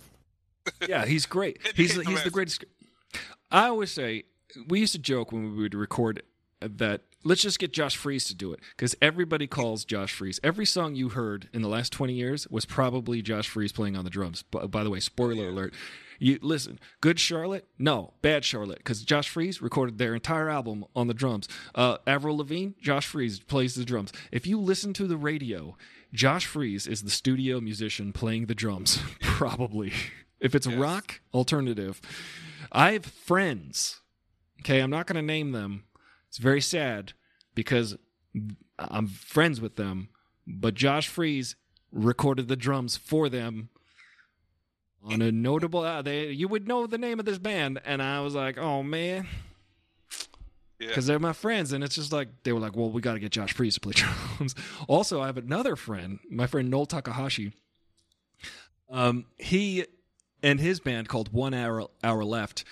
Yeah, 0.88 1.06
he's 1.06 1.26
great. 1.26 1.58
He's 1.76 1.96
he's 1.96 2.24
the 2.24 2.30
greatest. 2.30 2.64
I 3.50 3.70
always 3.70 3.92
say 3.92 4.26
we 4.68 4.82
used 4.82 4.92
to 4.92 5.00
joke 5.00 5.32
when 5.32 5.56
we 5.56 5.64
would 5.64 5.74
record 5.74 6.22
that 6.62 7.02
let's 7.24 7.42
just 7.42 7.60
get 7.60 7.74
Josh 7.74 7.96
Freese 7.96 8.28
to 8.28 8.36
do 8.36 8.54
it 8.54 8.60
because 8.76 8.96
everybody 9.02 9.48
calls 9.48 9.86
Josh 9.86 10.14
Freese. 10.14 10.40
Every 10.44 10.66
song 10.66 10.96
you 10.96 11.10
heard 11.10 11.50
in 11.54 11.62
the 11.62 11.68
last 11.68 11.92
twenty 11.92 12.14
years 12.14 12.48
was 12.50 12.66
probably 12.66 13.22
Josh 13.22 13.48
Freese 13.48 13.72
playing 13.72 13.98
on 13.98 14.04
the 14.04 14.10
drums. 14.10 14.44
By, 14.44 14.66
by 14.66 14.84
the 14.84 14.90
way, 14.90 15.00
spoiler 15.00 15.50
alert. 15.50 15.74
You 16.20 16.38
listen, 16.42 16.80
good 17.00 17.18
Charlotte? 17.18 17.66
No, 17.78 18.14
bad 18.22 18.44
Charlotte, 18.44 18.80
because 18.80 19.04
Josh 19.04 19.30
Freese 19.30 19.62
recorded 19.62 19.98
their 19.98 20.14
entire 20.14 20.50
album 20.50 20.84
on 20.94 21.08
the 21.08 21.14
drums. 21.14 21.48
Uh, 21.74 21.98
Avril 22.06 22.38
Lavigne, 22.38 22.72
Josh 22.82 23.08
Freese 23.08 23.40
plays 23.40 23.76
the 23.76 23.86
drums. 23.86 24.12
If 24.32 24.46
you 24.46 24.60
listen 24.60 24.92
to 24.94 25.08
the 25.08 25.16
radio, 25.16 25.78
Josh 26.14 26.46
Freese 26.46 26.88
is 26.88 27.04
the 27.04 27.10
studio 27.10 27.62
musician 27.62 28.12
playing 28.12 28.48
the 28.48 28.56
drums, 28.56 29.00
probably. 29.22 29.94
If 30.42 30.56
it's 30.56 30.68
rock, 30.68 31.22
alternative. 31.34 32.02
I 32.72 32.94
have 32.94 33.06
friends. 33.06 34.02
Okay, 34.62 34.80
I'm 34.80 34.90
not 34.90 35.08
going 35.08 35.16
to 35.16 35.22
name 35.22 35.54
them. 35.54 35.86
It's 36.30 36.38
very 36.38 36.62
sad 36.62 37.14
because 37.56 37.98
I'm 38.78 39.08
friends 39.08 39.60
with 39.60 39.76
them, 39.76 40.10
but 40.48 40.74
Josh 40.76 41.08
Freese 41.08 41.56
recorded 41.92 42.48
the 42.48 42.56
drums 42.56 42.96
for 42.98 43.28
them 43.30 43.70
on 45.04 45.22
a 45.22 45.32
notable 45.32 45.80
uh, 45.80 46.02
they 46.02 46.30
you 46.30 46.48
would 46.48 46.68
know 46.68 46.86
the 46.86 46.98
name 46.98 47.20
of 47.20 47.26
this 47.26 47.38
band 47.40 47.80
and 47.86 48.02
I 48.04 48.20
was 48.22 48.36
like, 48.36 48.58
"Oh 48.58 48.84
man, 48.84 49.28
Yeah. 50.80 50.88
because 50.90 51.08
they're 51.08 51.20
my 51.20 51.34
friends 51.34 51.72
and 51.74 51.84
it's 51.84 51.96
just 51.96 52.12
like 52.12 52.28
they 52.44 52.52
were 52.54 52.60
like 52.60 52.76
well 52.76 52.90
we 52.92 53.02
got 53.02 53.14
to 53.14 53.20
get 53.20 53.32
josh 53.32 53.54
freese 53.54 53.74
to 53.76 53.80
play 53.80 53.94
drums. 53.96 54.54
Also 54.88 55.22
i 55.22 55.26
have 55.26 55.38
another 55.38 55.76
friend 55.76 56.20
my 56.30 56.46
friend 56.48 56.70
noel 56.70 56.86
takahashi. 56.86 57.54
Um 58.90 59.26
he 59.38 59.86
and 60.44 60.60
his 60.60 60.80
band 60.80 61.08
called 61.10 61.32
one 61.34 61.54
hour 61.54 61.88
hour 62.04 62.24
left. 62.24 62.64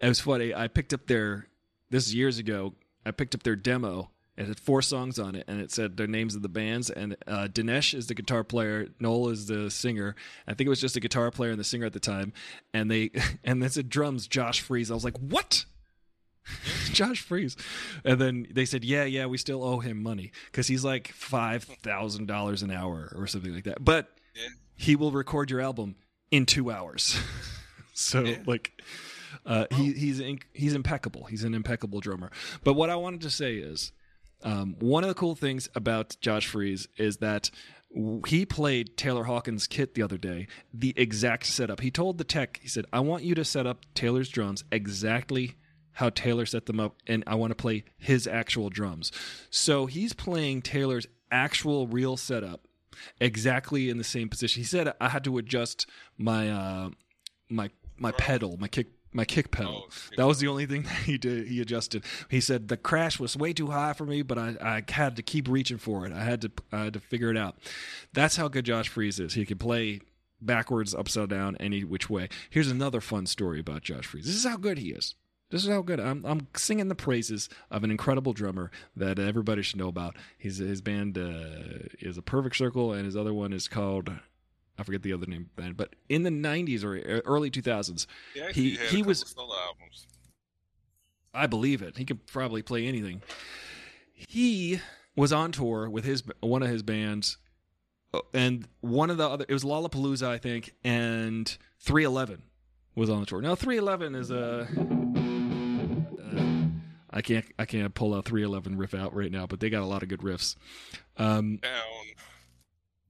It 0.00 0.08
was 0.08 0.20
funny 0.20 0.54
i 0.54 0.68
picked 0.68 0.92
up 0.94 1.06
their 1.08 1.48
this 1.90 2.06
is 2.06 2.14
years 2.14 2.38
ago 2.38 2.74
i 3.06 3.10
picked 3.10 3.34
up 3.34 3.42
their 3.42 3.56
demo 3.56 4.10
it 4.36 4.46
had 4.48 4.58
four 4.58 4.80
songs 4.80 5.18
on 5.18 5.34
it 5.34 5.44
and 5.46 5.60
it 5.60 5.70
said 5.70 5.96
their 5.96 6.06
names 6.06 6.34
of 6.34 6.42
the 6.42 6.48
bands 6.48 6.88
and 6.90 7.16
uh, 7.26 7.48
dinesh 7.52 7.92
is 7.94 8.06
the 8.06 8.14
guitar 8.14 8.42
player 8.42 8.88
noel 8.98 9.28
is 9.28 9.46
the 9.46 9.70
singer 9.70 10.14
i 10.48 10.54
think 10.54 10.66
it 10.66 10.70
was 10.70 10.80
just 10.80 10.96
a 10.96 11.00
guitar 11.00 11.30
player 11.30 11.50
and 11.50 11.60
the 11.60 11.64
singer 11.64 11.86
at 11.86 11.92
the 11.92 12.00
time 12.00 12.32
and 12.72 12.90
they 12.90 13.10
and 13.44 13.62
then 13.62 13.68
said 13.70 13.88
drums 13.88 14.26
josh 14.26 14.60
freese 14.60 14.90
i 14.90 14.94
was 14.94 15.04
like 15.04 15.18
what 15.18 15.64
Josh 16.92 17.20
Freese. 17.20 17.54
And 18.04 18.20
then 18.20 18.48
they 18.50 18.64
said, 18.64 18.82
yeah, 18.82 19.04
yeah, 19.04 19.26
we 19.26 19.38
still 19.38 19.62
owe 19.62 19.78
him 19.78 20.02
money 20.02 20.32
because 20.46 20.66
he's 20.66 20.84
like 20.84 21.14
$5,000 21.14 22.62
an 22.62 22.70
hour 22.72 23.12
or 23.16 23.26
something 23.28 23.54
like 23.54 23.62
that. 23.64 23.84
But 23.84 24.08
Yeah. 24.34 24.48
he 24.74 24.96
will 24.96 25.12
record 25.12 25.50
your 25.52 25.60
album 25.60 25.94
in 26.32 26.46
two 26.46 26.70
hours. 26.72 27.16
so, 27.94 28.24
Yeah. 28.24 28.38
like, 28.44 28.82
uh, 29.44 29.66
he, 29.70 29.92
he's, 29.92 30.20
in, 30.20 30.38
he's 30.52 30.74
impeccable. 30.74 31.24
He's 31.24 31.44
an 31.44 31.54
impeccable 31.54 32.00
drummer. 32.00 32.30
But 32.64 32.74
what 32.74 32.90
I 32.90 32.96
wanted 32.96 33.22
to 33.22 33.30
say 33.30 33.56
is 33.56 33.92
um, 34.42 34.76
one 34.78 35.04
of 35.04 35.08
the 35.08 35.14
cool 35.14 35.34
things 35.34 35.68
about 35.74 36.16
Josh 36.20 36.46
Freese 36.46 36.86
is 36.96 37.18
that 37.18 37.50
he 38.26 38.46
played 38.46 38.96
Taylor 38.96 39.24
Hawkins' 39.24 39.66
kit 39.66 39.94
the 39.94 40.02
other 40.02 40.16
day, 40.16 40.46
the 40.72 40.94
exact 40.96 41.46
setup. 41.46 41.80
He 41.80 41.90
told 41.90 42.18
the 42.18 42.24
tech, 42.24 42.58
he 42.62 42.68
said, 42.68 42.86
I 42.92 43.00
want 43.00 43.22
you 43.22 43.34
to 43.34 43.44
set 43.44 43.66
up 43.66 43.84
Taylor's 43.94 44.28
drums 44.28 44.64
exactly 44.72 45.56
how 45.92 46.08
Taylor 46.08 46.46
set 46.46 46.66
them 46.66 46.80
up, 46.80 46.96
and 47.06 47.22
I 47.26 47.34
want 47.34 47.50
to 47.50 47.54
play 47.54 47.84
his 47.98 48.26
actual 48.26 48.70
drums. 48.70 49.12
So 49.50 49.86
he's 49.86 50.14
playing 50.14 50.62
Taylor's 50.62 51.06
actual 51.30 51.86
real 51.86 52.16
setup 52.16 52.66
exactly 53.20 53.90
in 53.90 53.98
the 53.98 54.04
same 54.04 54.28
position. 54.28 54.60
He 54.60 54.66
said 54.66 54.92
I 55.00 55.08
had 55.10 55.24
to 55.24 55.38
adjust 55.38 55.86
my 56.16 56.50
uh, 56.50 56.90
my 57.50 57.70
my 57.98 58.12
pedal, 58.12 58.56
my 58.56 58.68
kick 58.68 58.88
my 59.12 59.24
kick 59.24 59.50
pedal. 59.50 59.84
Oh, 59.84 59.88
kick 60.08 60.16
that 60.16 60.26
was 60.26 60.38
the 60.38 60.48
only 60.48 60.66
thing 60.66 60.82
that 60.84 61.02
he 61.04 61.18
did. 61.18 61.48
He 61.48 61.60
adjusted. 61.60 62.04
He 62.28 62.40
said 62.40 62.68
the 62.68 62.76
crash 62.76 63.18
was 63.18 63.36
way 63.36 63.52
too 63.52 63.68
high 63.68 63.92
for 63.92 64.06
me, 64.06 64.22
but 64.22 64.38
I, 64.38 64.56
I 64.60 64.82
had 64.90 65.16
to 65.16 65.22
keep 65.22 65.48
reaching 65.48 65.78
for 65.78 66.06
it. 66.06 66.12
I 66.12 66.24
had 66.24 66.42
to 66.42 66.50
I 66.72 66.84
had 66.84 66.92
to 66.94 67.00
figure 67.00 67.30
it 67.30 67.36
out. 67.36 67.56
That's 68.12 68.36
how 68.36 68.48
good 68.48 68.64
Josh 68.64 68.88
Freese 68.88 69.18
is. 69.18 69.34
He 69.34 69.46
can 69.46 69.58
play 69.58 70.00
backwards, 70.40 70.94
upside 70.94 71.28
down, 71.28 71.56
any 71.60 71.84
which 71.84 72.10
way. 72.10 72.28
Here's 72.50 72.70
another 72.70 73.00
fun 73.00 73.26
story 73.26 73.60
about 73.60 73.82
Josh 73.82 74.06
Freese. 74.06 74.26
This 74.26 74.36
is 74.36 74.44
how 74.44 74.56
good 74.56 74.78
he 74.78 74.90
is. 74.90 75.14
This 75.50 75.64
is 75.64 75.70
how 75.70 75.82
good 75.82 76.00
I'm. 76.00 76.24
I'm 76.24 76.48
singing 76.56 76.88
the 76.88 76.94
praises 76.94 77.50
of 77.70 77.84
an 77.84 77.90
incredible 77.90 78.32
drummer 78.32 78.70
that 78.96 79.18
everybody 79.18 79.60
should 79.60 79.78
know 79.78 79.88
about. 79.88 80.16
His 80.38 80.56
his 80.56 80.80
band 80.80 81.18
uh, 81.18 81.88
is 82.00 82.16
a 82.16 82.22
Perfect 82.22 82.56
Circle, 82.56 82.94
and 82.94 83.04
his 83.04 83.16
other 83.16 83.34
one 83.34 83.52
is 83.52 83.68
called 83.68 84.10
I 84.82 84.84
forget 84.84 85.02
the 85.02 85.12
other 85.12 85.26
name 85.26 85.42
of 85.42 85.54
the 85.54 85.62
band. 85.62 85.76
But 85.76 85.94
in 86.08 86.24
the 86.24 86.30
'90s 86.30 86.82
or 86.82 86.98
early 87.20 87.52
2000s, 87.52 88.06
He 88.34 88.40
he 88.52 88.76
had 88.76 88.88
he 88.88 88.96
couple 88.96 89.08
was 89.08 89.20
solo 89.20 89.54
albums. 89.54 90.08
I 91.32 91.46
believe 91.46 91.82
it. 91.82 91.96
He 91.96 92.04
could 92.04 92.26
probably 92.26 92.62
play 92.62 92.86
anything. 92.86 93.22
He 94.12 94.80
was 95.14 95.32
on 95.32 95.52
tour 95.52 95.88
with 95.88 96.04
his 96.04 96.24
one 96.40 96.64
of 96.64 96.68
his 96.68 96.82
bands, 96.82 97.38
uh, 98.12 98.22
and 98.34 98.66
one 98.80 99.08
of 99.08 99.18
the 99.18 99.28
other 99.28 99.44
it 99.48 99.52
was 99.52 99.62
Lollapalooza, 99.62 100.26
I 100.26 100.38
think, 100.38 100.74
and 100.82 101.46
311 101.78 102.42
was 102.96 103.08
on 103.08 103.20
the 103.20 103.26
tour. 103.26 103.40
Now 103.40 103.54
311 103.54 104.16
is 104.16 104.32
a 104.32 104.66
uh, 107.12 107.20
can't 107.22 107.46
I 107.58 107.64
can't 107.64 107.94
pull 107.94 108.14
a 108.14 108.22
311 108.22 108.76
riff 108.76 108.94
out 108.94 109.14
right 109.14 109.30
now, 109.30 109.46
but 109.46 109.60
they 109.60 109.70
got 109.70 109.82
a 109.82 109.86
lot 109.86 110.02
of 110.02 110.08
good 110.08 110.20
riffs. 110.20 110.56
Um, 111.16 111.58
Down. 111.58 111.72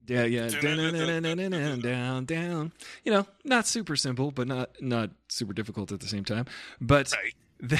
Yeah, 0.07 0.25
yeah, 0.25 0.47
down, 0.61 1.79
down, 1.79 2.25
down. 2.25 2.71
You 3.03 3.11
know, 3.11 3.27
not 3.43 3.67
super 3.67 3.95
simple, 3.95 4.31
but 4.31 4.47
not 4.47 4.71
not 4.81 5.11
super 5.29 5.53
difficult 5.53 5.91
at 5.91 5.99
the 5.99 6.07
same 6.07 6.25
time. 6.25 6.45
But 6.81 7.11
Right. 7.13 7.33
the, 7.59 7.79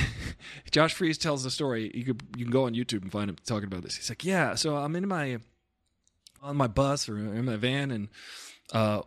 Josh 0.71 0.93
Freese 0.93 1.17
tells 1.17 1.43
the 1.43 1.51
story. 1.51 1.91
You 1.93 2.05
could 2.05 2.23
you 2.37 2.45
can 2.45 2.51
go 2.51 2.65
on 2.65 2.73
YouTube 2.73 3.01
and 3.01 3.11
find 3.11 3.29
him 3.29 3.35
talking 3.45 3.67
about 3.67 3.83
this. 3.83 3.97
He's 3.97 4.09
like, 4.09 4.23
yeah, 4.23 4.55
so 4.55 4.77
I'm 4.77 4.95
in 4.95 5.07
my 5.07 5.39
on 6.41 6.55
my 6.55 6.67
bus 6.67 7.09
or 7.09 7.17
in 7.17 7.45
my 7.45 7.57
van, 7.57 7.91
and 7.91 8.07
uh, 8.71 9.01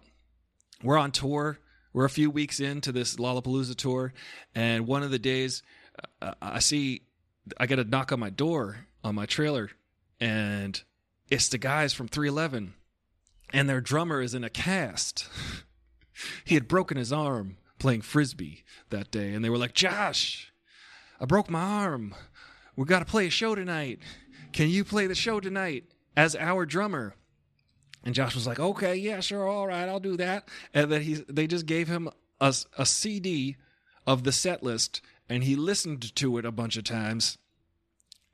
we're 0.83 0.99
on 0.99 1.13
tour. 1.13 1.59
We're 1.93 2.05
a 2.05 2.11
few 2.11 2.31
weeks 2.31 2.61
into 2.61 2.93
this 2.93 3.17
Lollapalooza 3.17 3.75
tour, 3.77 4.13
and 4.55 4.87
one 4.87 5.03
of 5.03 5.11
the 5.11 5.19
days, 5.19 5.63
uh, 6.21 6.35
I 6.43 6.59
see 6.59 7.03
I 7.57 7.67
get 7.67 7.79
a 7.79 7.85
knock 7.85 8.13
on 8.13 8.21
my 8.21 8.31
door 8.31 8.87
on 9.03 9.15
my 9.15 9.25
trailer, 9.25 9.71
and 10.21 10.81
it's 11.31 11.49
the 11.49 11.59
guys 11.59 11.95
from 11.95 12.09
311, 12.09 12.75
and 13.51 13.69
their 13.69 13.81
drummer 13.81 14.21
is 14.21 14.35
in 14.35 14.45
a 14.45 14.51
cast. 14.51 15.29
he 16.45 16.55
had 16.55 16.69
broken 16.69 16.97
his 16.97 17.13
arm 17.13 17.57
playing 17.79 18.03
frisbee 18.03 18.65
that 18.91 19.11
day, 19.11 19.33
and 19.33 19.45
they 19.45 19.51
were 19.51 19.59
like, 19.59 19.75
"Josh, 19.75 20.53
I 21.21 21.25
broke 21.25 21.51
my 21.51 21.61
arm. 21.61 22.15
We 22.75 22.85
got 22.85 23.01
to 23.01 23.05
play 23.05 23.27
a 23.27 23.31
show 23.31 23.55
tonight. 23.55 24.01
Can 24.53 24.69
you 24.69 24.85
play 24.85 25.07
the 25.07 25.15
show 25.15 25.41
tonight 25.41 25.85
as 26.17 26.35
our 26.37 26.67
drummer?" 26.67 27.15
And 28.05 28.15
Josh 28.15 28.35
was 28.35 28.47
like, 28.47 28.61
"Okay, 28.61 28.97
yeah, 28.97 29.21
sure, 29.21 29.47
all 29.47 29.67
right, 29.67 29.89
I'll 29.89 30.01
do 30.01 30.17
that." 30.17 30.49
And 30.73 30.91
then 30.91 31.03
he 31.03 31.15
they 31.29 31.47
just 31.47 31.67
gave 31.67 31.89
him 31.89 32.09
a, 32.41 32.55
a 32.79 32.87
CD 32.87 33.57
of 34.07 34.25
the 34.25 34.33
set 34.33 34.63
list, 34.63 35.01
and 35.29 35.45
he 35.45 35.57
listened 35.57 36.15
to 36.17 36.39
it 36.39 36.45
a 36.45 36.53
bunch 36.53 36.77
of 36.77 36.85
times, 36.85 37.39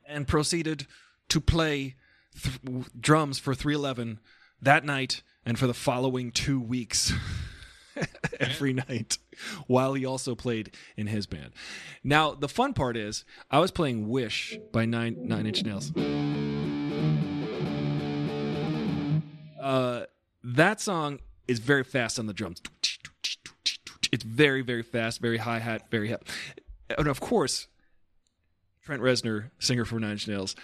and 0.07 0.29
proceeded 0.29 0.87
to 1.29 1.41
play 1.41 1.97
th- 2.41 2.59
drums 3.01 3.39
for 3.39 3.55
311 3.55 4.19
that 4.63 4.85
night 4.85 5.23
and 5.45 5.59
for 5.59 5.67
the 5.67 5.75
following 5.75 6.31
two 6.31 6.61
weeks. 6.61 7.13
every 8.41 8.73
night 8.73 9.19
while 9.67 9.95
he 9.95 10.05
also 10.05 10.35
played 10.35 10.75
in 10.97 11.07
his 11.07 11.27
band. 11.27 11.53
Now, 12.03 12.33
the 12.33 12.49
fun 12.49 12.75
part 12.75 12.97
is 12.97 13.25
I 13.51 13.59
was 13.59 13.71
playing 13.71 14.09
Wish 14.09 14.59
by 14.73 14.85
Nine 14.85 15.17
Nine 15.21 15.47
Inch 15.47 15.63
Nails. 15.63 15.93
Uh, 19.61 20.07
that 20.43 20.81
song 20.81 21.21
is 21.47 21.59
very 21.61 21.85
fast 21.85 22.19
on 22.19 22.27
the 22.27 22.33
drums. 22.33 22.61
It's 24.11 24.25
very, 24.25 24.63
very 24.63 24.83
fast, 24.83 25.21
very 25.21 25.39
hi 25.39 25.59
hat, 25.59 25.91
very 25.91 26.11
ha- 26.11 26.19
And 26.99 27.07
of 27.07 27.21
course, 27.21 27.69
Trent 28.85 29.01
Reznor, 29.01 29.51
singer 29.59 29.85
for 29.85 30.01
Nine 30.01 30.13
Inch 30.13 30.29
Nails, 30.29 30.57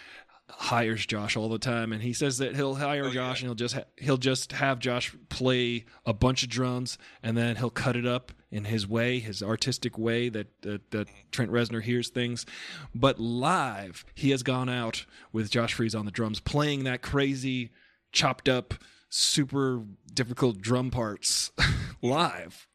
hires 0.50 1.04
Josh 1.06 1.36
all 1.36 1.48
the 1.48 1.58
time, 1.58 1.92
and 1.92 2.02
he 2.02 2.12
says 2.12 2.38
that 2.38 2.56
he'll 2.56 2.74
hire 2.76 3.04
Oh, 3.06 3.10
Josh 3.10 3.40
yeah. 3.42 3.46
and 3.46 3.48
he'll 3.48 3.54
just 3.54 3.74
ha- 3.74 3.84
he'll 3.96 4.16
just 4.16 4.52
have 4.52 4.78
Josh 4.78 5.14
play 5.28 5.84
a 6.06 6.12
bunch 6.12 6.42
of 6.42 6.48
drums, 6.48 6.98
and 7.22 7.36
then 7.36 7.56
he'll 7.56 7.70
cut 7.70 7.96
it 7.96 8.06
up 8.06 8.32
in 8.50 8.64
his 8.64 8.86
way, 8.86 9.18
his 9.18 9.42
artistic 9.42 9.98
way 9.98 10.28
that 10.30 10.48
that, 10.62 10.90
that 10.90 11.08
Trent 11.30 11.50
Reznor 11.50 11.82
hears 11.82 12.08
things. 12.08 12.46
But 12.94 13.20
live, 13.20 14.04
he 14.14 14.30
has 14.30 14.42
gone 14.42 14.68
out 14.68 15.04
with 15.32 15.50
Josh 15.50 15.74
Freese 15.74 15.94
on 15.94 16.06
the 16.06 16.10
drums, 16.10 16.40
playing 16.40 16.84
that 16.84 17.02
crazy, 17.02 17.70
chopped 18.12 18.48
up, 18.48 18.74
super 19.10 19.82
difficult 20.12 20.60
drum 20.60 20.90
parts 20.90 21.52
live. 22.02 22.66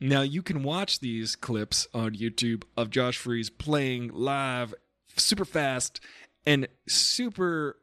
Now 0.00 0.22
you 0.22 0.42
can 0.42 0.62
watch 0.64 0.98
these 0.98 1.36
clips 1.36 1.86
on 1.94 2.16
YouTube 2.16 2.64
of 2.76 2.90
Josh 2.90 3.16
Freese 3.16 3.50
playing 3.50 4.08
live 4.12 4.74
super 5.16 5.44
fast 5.44 6.00
and 6.46 6.68
super 6.86 7.76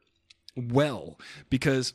well 0.56 1.20
because 1.50 1.94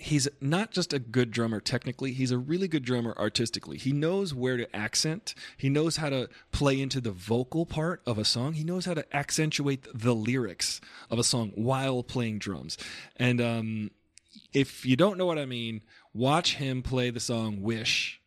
he's 0.00 0.28
not 0.40 0.70
just 0.70 0.92
a 0.92 0.98
good 0.98 1.30
drummer 1.30 1.60
technically, 1.60 2.12
he's 2.12 2.30
a 2.30 2.38
really 2.38 2.68
good 2.68 2.84
drummer 2.84 3.14
artistically. 3.18 3.76
He 3.76 3.92
knows 3.92 4.34
where 4.34 4.56
to 4.56 4.74
accent, 4.74 5.34
he 5.56 5.68
knows 5.68 5.96
how 5.96 6.08
to 6.08 6.28
play 6.52 6.80
into 6.80 7.00
the 7.00 7.10
vocal 7.10 7.66
part 7.66 8.02
of 8.06 8.18
a 8.18 8.24
song, 8.24 8.54
he 8.54 8.64
knows 8.64 8.86
how 8.86 8.94
to 8.94 9.16
accentuate 9.16 9.86
the 9.94 10.14
lyrics 10.14 10.80
of 11.10 11.18
a 11.18 11.24
song 11.24 11.52
while 11.54 12.02
playing 12.02 12.38
drums. 12.38 12.78
And 13.16 13.40
um, 13.40 13.90
if 14.52 14.86
you 14.86 14.96
don't 14.96 15.18
know 15.18 15.26
what 15.26 15.38
I 15.38 15.46
mean, 15.46 15.82
watch 16.14 16.56
him 16.56 16.82
play 16.82 17.10
the 17.10 17.20
song 17.20 17.60
Wish 17.60 18.20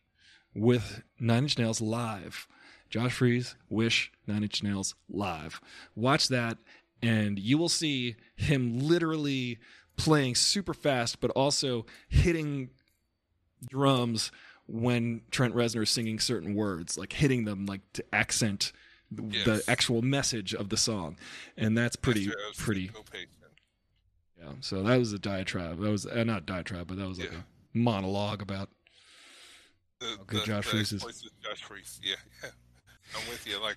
with 0.54 1.02
Nine 1.18 1.44
Inch 1.44 1.58
Nails 1.58 1.80
live. 1.80 2.46
Josh 2.88 3.14
Freese, 3.14 3.56
Wish, 3.68 4.12
Nine 4.26 4.44
Inch 4.44 4.62
Nails 4.62 4.94
live. 5.08 5.60
Watch 5.96 6.28
that, 6.28 6.58
and 7.06 7.38
you 7.38 7.58
will 7.58 7.68
see 7.68 8.16
him 8.36 8.78
literally 8.80 9.58
playing 9.96 10.34
super 10.34 10.74
fast, 10.74 11.20
but 11.20 11.30
also 11.32 11.86
hitting 12.08 12.70
drums 13.68 14.30
when 14.66 15.22
Trent 15.30 15.54
Reznor 15.54 15.82
is 15.82 15.90
singing 15.90 16.18
certain 16.18 16.54
words, 16.54 16.96
like 16.98 17.12
hitting 17.12 17.44
them 17.44 17.66
like 17.66 17.80
to 17.94 18.04
accent 18.12 18.72
the 19.10 19.62
actual 19.68 20.02
message 20.02 20.54
of 20.54 20.70
the 20.70 20.76
song, 20.76 21.16
and 21.56 21.76
that's 21.76 21.94
pretty 21.96 22.26
That's- 22.26 22.44
that's 22.48 22.60
pretty. 22.64 22.90
Yeah. 24.38 24.52
So 24.60 24.82
that 24.82 24.98
was 24.98 25.12
a 25.12 25.18
diatribe. 25.18 25.78
That 25.80 25.90
was 25.90 26.06
uh, 26.06 26.24
not 26.24 26.44
diatribe, 26.46 26.88
but 26.88 26.96
that 26.98 27.06
was 27.08 27.18
like 27.18 27.30
Yeah. 27.32 27.38
a 27.38 27.78
monologue 27.78 28.42
about 28.42 28.70
The, 30.00 30.06
Okay, 30.22 30.38
the, 30.40 30.44
Josh 30.44 30.64
the 30.64 30.70
Freese 30.70 30.92
is- 30.92 31.30
Josh 31.42 31.62
Freese. 31.62 32.00
Yeah, 32.02 32.16
yeah. 32.42 32.50
I'm 33.16 33.28
with 33.28 33.46
you. 33.46 33.60
Like, 33.62 33.76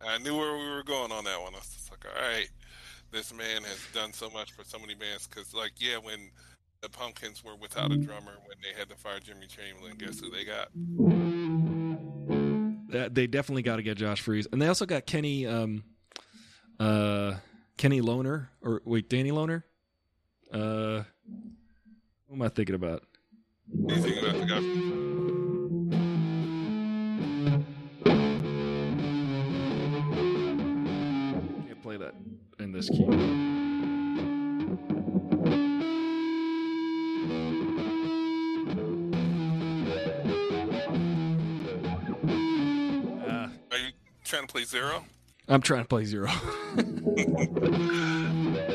I 0.00 0.18
knew 0.18 0.36
where 0.36 0.56
we 0.56 0.68
were 0.70 0.82
going 0.82 1.12
on 1.12 1.24
that 1.24 1.40
one. 1.40 1.54
I 1.54 1.58
was 1.58 1.90
like, 1.90 2.04
all 2.06 2.20
right, 2.28 2.48
this 3.10 3.32
man 3.32 3.62
has 3.64 3.86
done 3.92 4.12
so 4.12 4.30
much 4.30 4.52
for 4.52 4.64
so 4.64 4.78
many 4.78 4.94
bands. 4.94 5.26
Because, 5.26 5.54
like, 5.54 5.72
yeah, 5.78 5.96
when 5.96 6.30
the 6.80 6.88
Pumpkins 6.88 7.42
were 7.44 7.56
without 7.56 7.92
a 7.92 7.96
drummer, 7.96 8.32
when 8.46 8.56
they 8.62 8.78
had 8.78 8.88
to 8.90 8.96
fire 8.96 9.20
Jimmy 9.20 9.46
Chamberlin, 9.46 9.96
guess 9.98 10.20
who 10.20 10.30
they 10.30 10.44
got? 10.44 10.68
that 12.90 13.14
they 13.14 13.26
definitely 13.26 13.62
got 13.62 13.76
to 13.76 13.82
get 13.82 13.96
Josh 13.96 14.20
Freese, 14.20 14.46
and 14.52 14.60
they 14.60 14.66
also 14.66 14.86
got 14.86 15.06
Kenny, 15.06 15.46
um, 15.46 15.84
uh, 16.80 17.34
Kenny 17.76 18.00
Loner 18.00 18.50
or 18.62 18.82
wait, 18.84 19.08
Danny 19.08 19.30
Loner. 19.30 19.64
Uh, 20.52 21.02
who 22.26 22.34
am 22.34 22.42
I 22.42 22.48
thinking 22.48 22.74
about? 22.74 23.04
This 32.78 32.90
key. 32.90 33.04
Uh, 43.26 43.48
Are 43.72 43.78
you 43.78 43.90
trying 44.24 44.42
to 44.42 44.46
play 44.46 44.62
Zero? 44.62 45.04
I'm 45.48 45.60
trying 45.60 45.82
to 45.82 45.88
play 45.88 46.04
zero. 46.04 46.28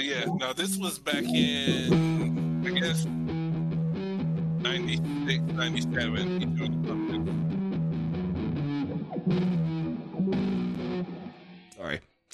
Yeah, 0.00 0.24
no, 0.40 0.52
this 0.54 0.76
was 0.78 0.98
back 0.98 1.24
in, 1.24 2.64
I 2.66 2.70
guess, 2.70 3.04
96, 3.04 5.40
97. 5.52 6.77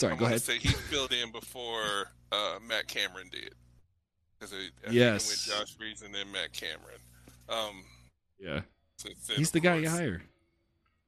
Sorry. 0.05 0.12
I'm 0.12 0.18
Go 0.18 0.26
ahead. 0.26 0.43
Say 0.43 0.59
he 0.59 0.68
filled 0.68 1.12
in 1.12 1.32
before 1.32 2.10
uh, 2.32 2.59
Matt 2.66 2.86
Cameron 2.89 3.28
did. 3.31 3.55
Because 4.39 4.55
Yes. 4.90 5.48
went 5.48 5.59
Josh 5.59 5.76
Reeves 5.81 6.02
and 6.02 6.14
then 6.14 6.31
Matt 6.32 6.52
Cameron. 6.52 6.98
Um, 7.48 7.85
Yeah, 8.39 8.60
so 8.97 9.09
he's 9.35 9.51
the 9.51 9.60
guy 9.60 9.76
you 9.76 9.89
hire. 9.89 10.22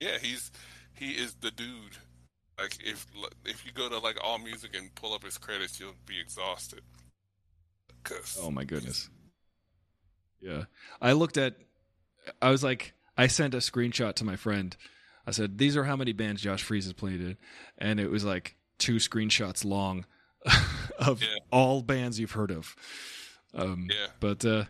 Yeah, 0.00 0.18
he's 0.20 0.50
he 0.94 1.12
is 1.12 1.34
the 1.40 1.50
dude. 1.50 1.96
Like 2.58 2.76
if 2.84 3.06
if 3.44 3.64
you 3.66 3.72
go 3.72 3.88
to 3.88 3.98
like 3.98 4.16
All 4.22 4.38
Music 4.38 4.74
and 4.76 4.94
pull 4.94 5.12
up 5.14 5.24
his 5.24 5.38
credits, 5.38 5.78
you'll 5.80 5.94
be 6.06 6.18
exhausted. 6.20 6.80
Oh 8.40 8.50
my 8.50 8.64
goodness. 8.64 9.08
Yeah. 10.40 10.64
I 11.00 11.12
looked 11.12 11.36
at 11.36 11.56
I 12.40 12.50
was 12.50 12.62
like 12.62 12.92
I 13.16 13.26
sent 13.26 13.54
a 13.54 13.58
screenshot 13.58 14.14
to 14.14 14.24
my 14.24 14.36
friend. 14.36 14.76
I 15.26 15.32
said, 15.32 15.58
These 15.58 15.76
are 15.76 15.84
how 15.84 15.96
many 15.96 16.12
bands 16.12 16.42
Josh 16.42 16.62
Freese 16.62 16.84
has 16.84 16.92
played 16.92 17.20
in 17.20 17.36
and 17.78 17.98
it 17.98 18.08
was 18.10 18.24
like 18.24 18.55
two 18.78 18.96
screenshots 18.96 19.64
long 19.64 20.04
of 20.98 21.22
Yeah. 21.22 21.28
all 21.50 21.82
bands 21.82 22.18
you've 22.20 22.32
heard 22.32 22.50
of. 22.50 22.74
Um 23.54 23.88
Yeah. 23.90 24.08
but 24.20 24.44
uh 24.44 24.64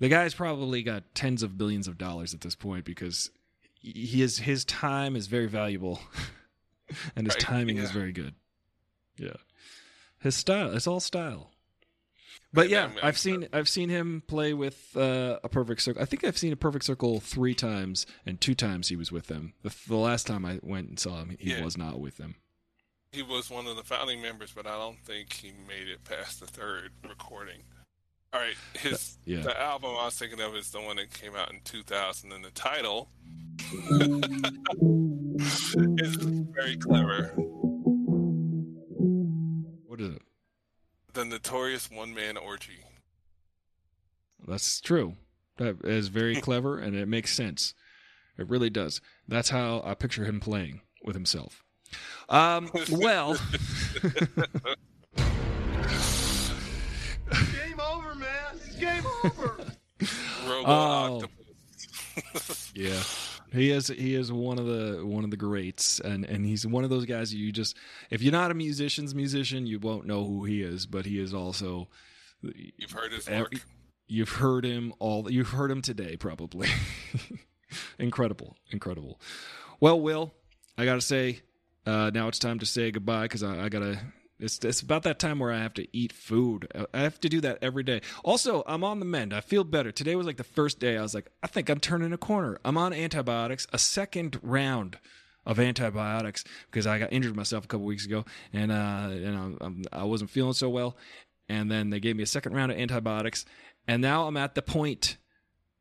the 0.00 0.08
guy's 0.08 0.34
probably 0.34 0.82
got 0.82 1.14
tens 1.14 1.42
of 1.42 1.56
billions 1.56 1.86
of 1.88 1.96
dollars 1.98 2.34
at 2.34 2.40
this 2.40 2.54
point 2.56 2.84
because 2.84 3.30
he 3.80 4.22
is 4.22 4.38
his 4.38 4.64
time 4.64 5.14
is 5.16 5.26
very 5.28 5.46
valuable 5.46 6.00
and 7.16 7.26
his 7.26 7.34
Right, 7.34 7.40
timing 7.40 7.76
is 7.78 7.90
very 7.90 8.12
good. 8.12 8.34
Yeah. 9.18 9.36
His 10.20 10.34
style, 10.36 10.74
it's 10.74 10.86
all 10.86 11.00
style. 11.00 11.50
But 12.52 12.68
yeah, 12.68 12.90
I've 13.02 13.18
seen 13.18 13.48
I've 13.52 13.68
seen 13.68 13.88
him 13.88 14.22
play 14.26 14.54
with 14.54 14.96
uh, 14.96 15.38
a 15.42 15.48
Perfect 15.48 15.82
Circle. 15.82 16.00
I 16.00 16.04
think 16.04 16.22
I've 16.24 16.38
seen 16.38 16.52
a 16.52 16.56
Perfect 16.56 16.84
Circle 16.84 17.18
three 17.20 17.54
times, 17.54 18.06
and 18.24 18.40
two 18.40 18.54
times 18.54 18.88
he 18.88 18.96
was 18.96 19.10
with 19.10 19.26
them. 19.26 19.54
The, 19.62 19.74
the 19.88 19.96
last 19.96 20.26
time 20.28 20.44
I 20.44 20.60
went 20.62 20.88
and 20.88 20.98
saw 20.98 21.20
him, 21.20 21.36
he 21.38 21.50
Yeah. 21.50 21.64
was 21.64 21.76
not 21.76 21.98
with 22.00 22.16
them. 22.16 22.36
He 23.14 23.22
was 23.22 23.48
one 23.50 23.66
of 23.66 23.76
the 23.76 23.82
founding 23.84 24.20
members, 24.20 24.52
but 24.54 24.66
I 24.66 24.76
don't 24.76 24.98
think 25.04 25.32
he 25.32 25.52
made 25.68 25.88
it 25.88 26.02
past 26.04 26.40
the 26.40 26.46
third 26.46 26.90
recording. 27.08 27.60
All 28.32 28.40
right, 28.40 28.56
his 28.74 29.18
Yeah. 29.24 29.42
the 29.42 29.58
album 29.60 29.90
I 29.90 30.06
was 30.06 30.16
thinking 30.18 30.40
of 30.40 30.56
is 30.56 30.70
the 30.70 30.80
one 30.80 30.96
that 30.96 31.12
came 31.14 31.36
out 31.36 31.52
in 31.52 31.60
2000, 31.64 32.32
and 32.32 32.44
the 32.44 32.50
title 32.50 33.08
is 35.98 36.14
very 36.52 36.76
clever. 36.76 37.32
What 39.86 40.00
is 40.00 40.16
it? 40.16 40.22
The 41.12 41.24
Notorious 41.24 41.88
One 41.90 42.12
Man 42.12 42.36
Orgy. 42.36 42.80
That's 44.46 44.80
true. 44.80 45.14
That 45.58 45.84
is 45.84 46.08
very 46.08 46.34
clever, 46.40 46.78
and 46.78 46.96
it 46.96 47.06
makes 47.06 47.32
sense. 47.32 47.72
It 48.36 48.48
really 48.48 48.70
does. 48.70 49.00
That's 49.28 49.50
how 49.50 49.80
I 49.84 49.94
picture 49.94 50.24
him 50.24 50.40
playing 50.40 50.80
with 51.04 51.14
himself. 51.14 51.62
Um, 52.28 52.70
well, 52.90 53.36
Game 57.52 57.80
over, 57.80 58.14
man. 58.14 58.28
It's 58.54 58.76
game 58.76 59.02
over. 59.24 59.56
Robo 60.48 60.64
Oh. 60.66 61.22
Octopus. 62.16 62.72
yeah, 62.74 63.02
he 63.58 63.70
is. 63.70 63.88
He 63.88 64.14
is 64.14 64.30
one 64.30 64.58
of 64.58 64.66
the 64.66 65.04
one 65.04 65.24
of 65.24 65.30
the 65.30 65.36
greats, 65.36 65.98
and 66.00 66.24
and 66.24 66.44
he's 66.46 66.66
one 66.66 66.84
of 66.84 66.90
those 66.90 67.06
guys 67.06 67.34
you 67.34 67.50
just 67.50 67.76
if 68.10 68.22
you're 68.22 68.32
not 68.32 68.50
a 68.50 68.54
musician's 68.54 69.14
musician, 69.14 69.66
you 69.66 69.78
won't 69.78 70.06
know 70.06 70.24
who 70.24 70.44
he 70.44 70.62
is. 70.62 70.86
But 70.86 71.06
he 71.06 71.18
is 71.18 71.32
also 71.34 71.88
You've 72.42 72.90
heard 72.92 73.12
his 73.12 73.26
Every- 73.26 73.40
work. 73.42 73.52
You've 74.06 74.28
heard 74.28 74.64
him 74.66 74.92
all. 74.98 75.30
You've 75.30 75.48
heard 75.48 75.70
him 75.70 75.80
today, 75.82 76.16
probably. 76.16 76.68
incredible, 77.98 78.56
incredible. 78.70 79.18
Well, 79.80 79.98
Will, 80.00 80.34
I 80.76 80.84
gotta 80.84 81.00
say, 81.00 81.40
uh, 81.86 82.10
now 82.12 82.28
it's 82.28 82.38
time 82.38 82.58
to 82.58 82.66
say 82.66 82.90
goodbye 82.90 83.22
because 83.22 83.42
I, 83.42 83.64
I 83.64 83.68
gotta 83.68 84.00
It's 84.40 84.58
it's 84.64 84.80
about 84.80 85.04
that 85.04 85.18
time 85.18 85.38
where 85.38 85.52
I 85.52 85.58
have 85.58 85.74
to 85.74 85.86
eat 85.96 86.12
food. 86.12 86.66
I 86.92 87.00
have 87.00 87.20
to 87.20 87.28
do 87.28 87.40
that 87.42 87.58
every 87.62 87.82
day. 87.82 88.00
Also, 88.24 88.62
I'm 88.66 88.82
on 88.82 88.98
the 88.98 89.04
mend. 89.04 89.32
I 89.32 89.40
feel 89.40 89.64
better. 89.64 89.92
Today 89.92 90.16
was 90.16 90.26
like 90.26 90.36
the 90.38 90.44
first 90.44 90.80
day 90.80 90.96
I 90.96 91.02
was 91.02 91.14
like, 91.14 91.30
I 91.42 91.46
think 91.46 91.68
I'm 91.68 91.80
turning 91.80 92.12
a 92.12 92.18
corner. 92.18 92.58
I'm 92.64 92.76
on 92.76 92.92
antibiotics, 92.92 93.66
a 93.72 93.78
second 93.78 94.38
round 94.42 94.98
of 95.46 95.60
antibiotics 95.60 96.42
because 96.70 96.86
I 96.86 96.98
got 96.98 97.12
injured 97.12 97.36
myself 97.36 97.64
a 97.64 97.68
couple 97.68 97.86
weeks 97.86 98.06
ago, 98.06 98.24
and 98.52 98.72
uh, 98.72 99.10
you 99.12 99.30
know 99.30 99.56
I'm, 99.60 99.84
I 99.92 100.04
wasn't 100.04 100.30
feeling 100.30 100.54
so 100.54 100.68
well. 100.68 100.96
And 101.48 101.70
then 101.70 101.90
they 101.90 102.00
gave 102.00 102.16
me 102.16 102.22
a 102.22 102.26
second 102.26 102.54
round 102.54 102.72
of 102.72 102.78
antibiotics, 102.78 103.44
and 103.86 104.00
now 104.00 104.26
I'm 104.26 104.36
at 104.36 104.54
the 104.54 104.62
point 104.62 105.18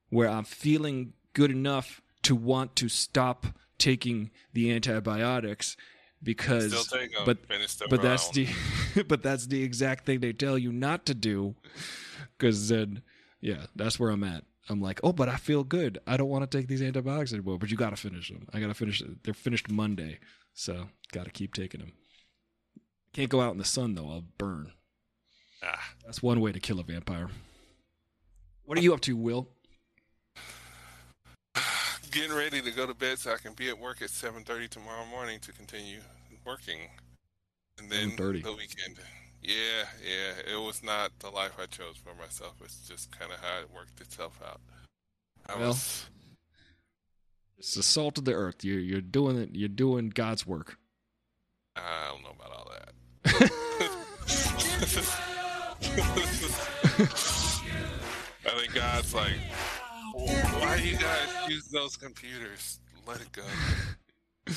where 0.09 0.29
I'm 0.29 0.43
feeling 0.43 1.13
good 1.33 1.49
enough 1.49 2.01
to 2.23 2.35
want 2.35 2.75
to 2.75 2.89
stop 2.89 3.47
taking 3.77 4.29
the 4.53 4.71
antibiotics 4.71 5.75
because 6.23 6.71
Still 6.71 6.99
take 6.99 7.17
'em. 7.17 7.25
but 7.25 7.37
but 7.89 8.01
that's 8.01 8.29
the 8.29 8.47
but 9.07 9.21
that's 9.23 9.47
the 9.47 9.61
exact 9.63 10.05
thing 10.05 10.19
they 10.19 10.33
tell 10.33 10.57
you 10.57 10.71
not 10.71 11.05
to 11.07 11.13
do. 11.13 11.55
Because 12.37 12.69
then 12.69 13.01
yeah 13.41 13.65
that's 13.75 13.99
where 13.99 14.09
i'm 14.09 14.23
at. 14.23 14.43
I'm 14.69 14.81
like 14.81 14.99
oh 15.03 15.13
but 15.13 15.29
i 15.29 15.35
feel 15.35 15.63
good. 15.63 15.99
I 16.07 16.17
don't 16.17 16.29
want 16.29 16.49
to 16.49 16.57
take 16.57 16.67
these 16.67 16.81
antibiotics 16.81 17.33
anymore. 17.33 17.57
But 17.57 17.71
you 17.71 17.77
gotta 17.77 17.97
finish 17.97 18.29
them 18.29 18.47
i 18.53 18.59
gotta 18.59 18.73
finish 18.73 19.01
they're 19.23 19.33
finished 19.33 19.69
monday 19.69 20.19
so 20.53 20.87
gotta 21.11 21.29
keep 21.31 21.53
taking 21.53 21.81
them 21.81 21.93
can't 23.13 23.29
go 23.29 23.41
out 23.41 23.51
in 23.51 23.59
the 23.59 23.65
sun 23.65 23.93
though. 23.95 24.09
I'll 24.09 24.25
burn. 24.37 24.71
Ah, 25.63 25.93
that's 26.05 26.21
one 26.23 26.41
way 26.41 26.51
to 26.51 26.59
kill 26.59 26.79
a 26.79 26.83
vampire. 26.83 27.29
What 28.65 28.77
are 28.77 28.81
you 28.81 28.93
up 28.93 29.01
to 29.01 29.15
will 29.15 29.49
getting 32.13 32.33
ready 32.35 32.61
to 32.61 32.71
go 32.71 32.85
to 32.85 32.93
bed 32.93 33.19
so 33.19 33.33
I 33.33 33.37
can 33.37 33.53
be 33.53 33.69
at 33.69 33.77
work 33.79 34.01
at 34.01 34.09
7:30 34.09 34.69
tomorrow 34.69 35.05
morning 35.05 35.39
to 35.41 35.51
continue 35.51 35.99
working, 36.45 36.79
and 37.77 37.89
then 37.91 38.11
7:30. 38.11 38.43
the 38.43 38.53
weekend. 38.53 38.99
Yeah, 39.41 39.85
yeah, 40.01 40.53
it 40.55 40.59
was 40.63 40.81
not 40.83 41.11
the 41.19 41.29
life 41.29 41.53
I 41.59 41.65
chose 41.65 41.97
for 41.97 42.13
myself. 42.15 42.53
It's 42.63 42.87
just 42.87 43.11
kind 43.11 43.31
of 43.31 43.39
how 43.39 43.59
it 43.59 43.69
worked 43.73 43.99
itself 43.99 44.39
out. 44.45 44.61
I 45.47 45.57
Well. 45.57 45.67
was, 45.69 46.05
it's 47.57 47.73
the 47.75 47.83
salt 47.83 48.17
of 48.17 48.23
the 48.25 48.33
earth 48.33 48.63
you're, 48.63 48.79
you're 48.79 49.01
doing 49.01 49.37
it 49.37 49.49
you're 49.53 49.67
doing 49.69 50.09
god's 50.09 50.45
work 50.47 50.77
I 51.75 52.09
don't 52.11 52.23
know 52.23 52.31
about 52.31 52.51
all 52.55 52.71
that. 52.71 52.93
I 58.45 58.59
think 58.59 58.73
God's 58.73 59.13
like, 59.13 59.35
why 60.27 60.77
do 60.77 60.87
you 60.87 60.97
guys 60.97 61.27
use 61.49 61.67
those 61.67 61.97
computers? 61.97 62.79
Let 63.05 63.21
it 63.21 63.31
go. 63.31 63.43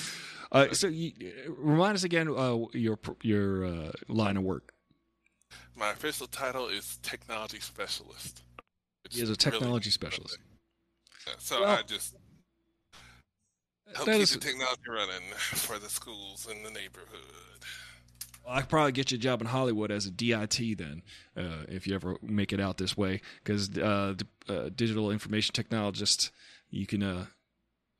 uh, 0.53 0.73
so 0.73 0.87
you, 0.87 1.13
remind 1.49 1.97
us 1.97 2.05
again 2.05 2.29
uh, 2.29 2.59
your 2.73 2.99
your 3.23 3.67
uh, 3.67 3.93
line 4.09 4.37
of 4.37 4.45
work 4.45 4.73
My 5.75 5.91
official 5.91 6.27
title 6.27 6.69
is 6.69 6.99
technology 7.03 7.61
specialist. 7.61 8.43
He 9.11 9.21
is 9.21 9.31
a 9.31 9.37
technology 9.37 9.89
means 9.89 9.95
specialist. 9.95 10.39
So 11.39 11.61
Well, 11.61 11.79
I 11.79 11.83
just 11.83 12.15
help 13.95 14.07
keep 14.07 14.21
is- 14.21 14.31
the 14.31 14.39
technology 14.39 14.83
running 14.89 15.23
for 15.37 15.79
the 15.79 15.89
schools 15.89 16.47
in 16.51 16.63
the 16.63 16.71
neighborhood. 16.71 17.61
I 18.49 18.61
could 18.61 18.69
probably 18.69 18.93
get 18.93 19.11
you 19.11 19.17
a 19.17 19.21
job 19.21 19.41
in 19.41 19.49
Hollywood 19.49 19.91
as 19.91 20.07
a 20.07 20.11
DIT 20.11 20.79
then, 20.79 21.03
uh, 21.37 21.65
if 21.69 21.87
you 21.87 21.95
ever 21.95 22.17
make 22.23 22.53
it 22.53 22.61
out 22.61 22.79
this 22.79 22.97
way, 22.97 23.21
because 23.43 23.77
uh, 23.77 24.15
uh, 24.49 24.71
digital 24.75 25.11
information 25.11 25.53
technologist, 25.53 26.31
you 26.71 26.87
can. 26.87 27.03
Uh, 27.03 27.27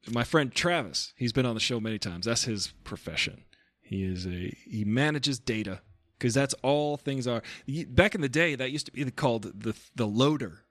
my 0.09 0.23
friend 0.23 0.55
Travis, 0.55 1.13
he's 1.17 1.33
been 1.33 1.47
on 1.47 1.55
the 1.55 1.61
show 1.61 1.81
many 1.81 1.99
times. 1.99 2.27
That's 2.27 2.45
his 2.45 2.73
profession. 2.85 3.43
He 3.81 4.05
is 4.05 4.27
a 4.27 4.57
he 4.65 4.85
manages 4.85 5.39
data 5.39 5.81
because 6.19 6.35
that's 6.35 6.55
all 6.63 6.97
things 6.97 7.27
are. 7.27 7.43
Back 7.89 8.15
in 8.15 8.21
the 8.21 8.29
day, 8.29 8.55
that 8.55 8.71
used 8.71 8.87
to 8.87 8.93
be 8.93 9.11
called 9.11 9.61
the 9.63 9.75
the 9.95 10.07
loader. 10.07 10.65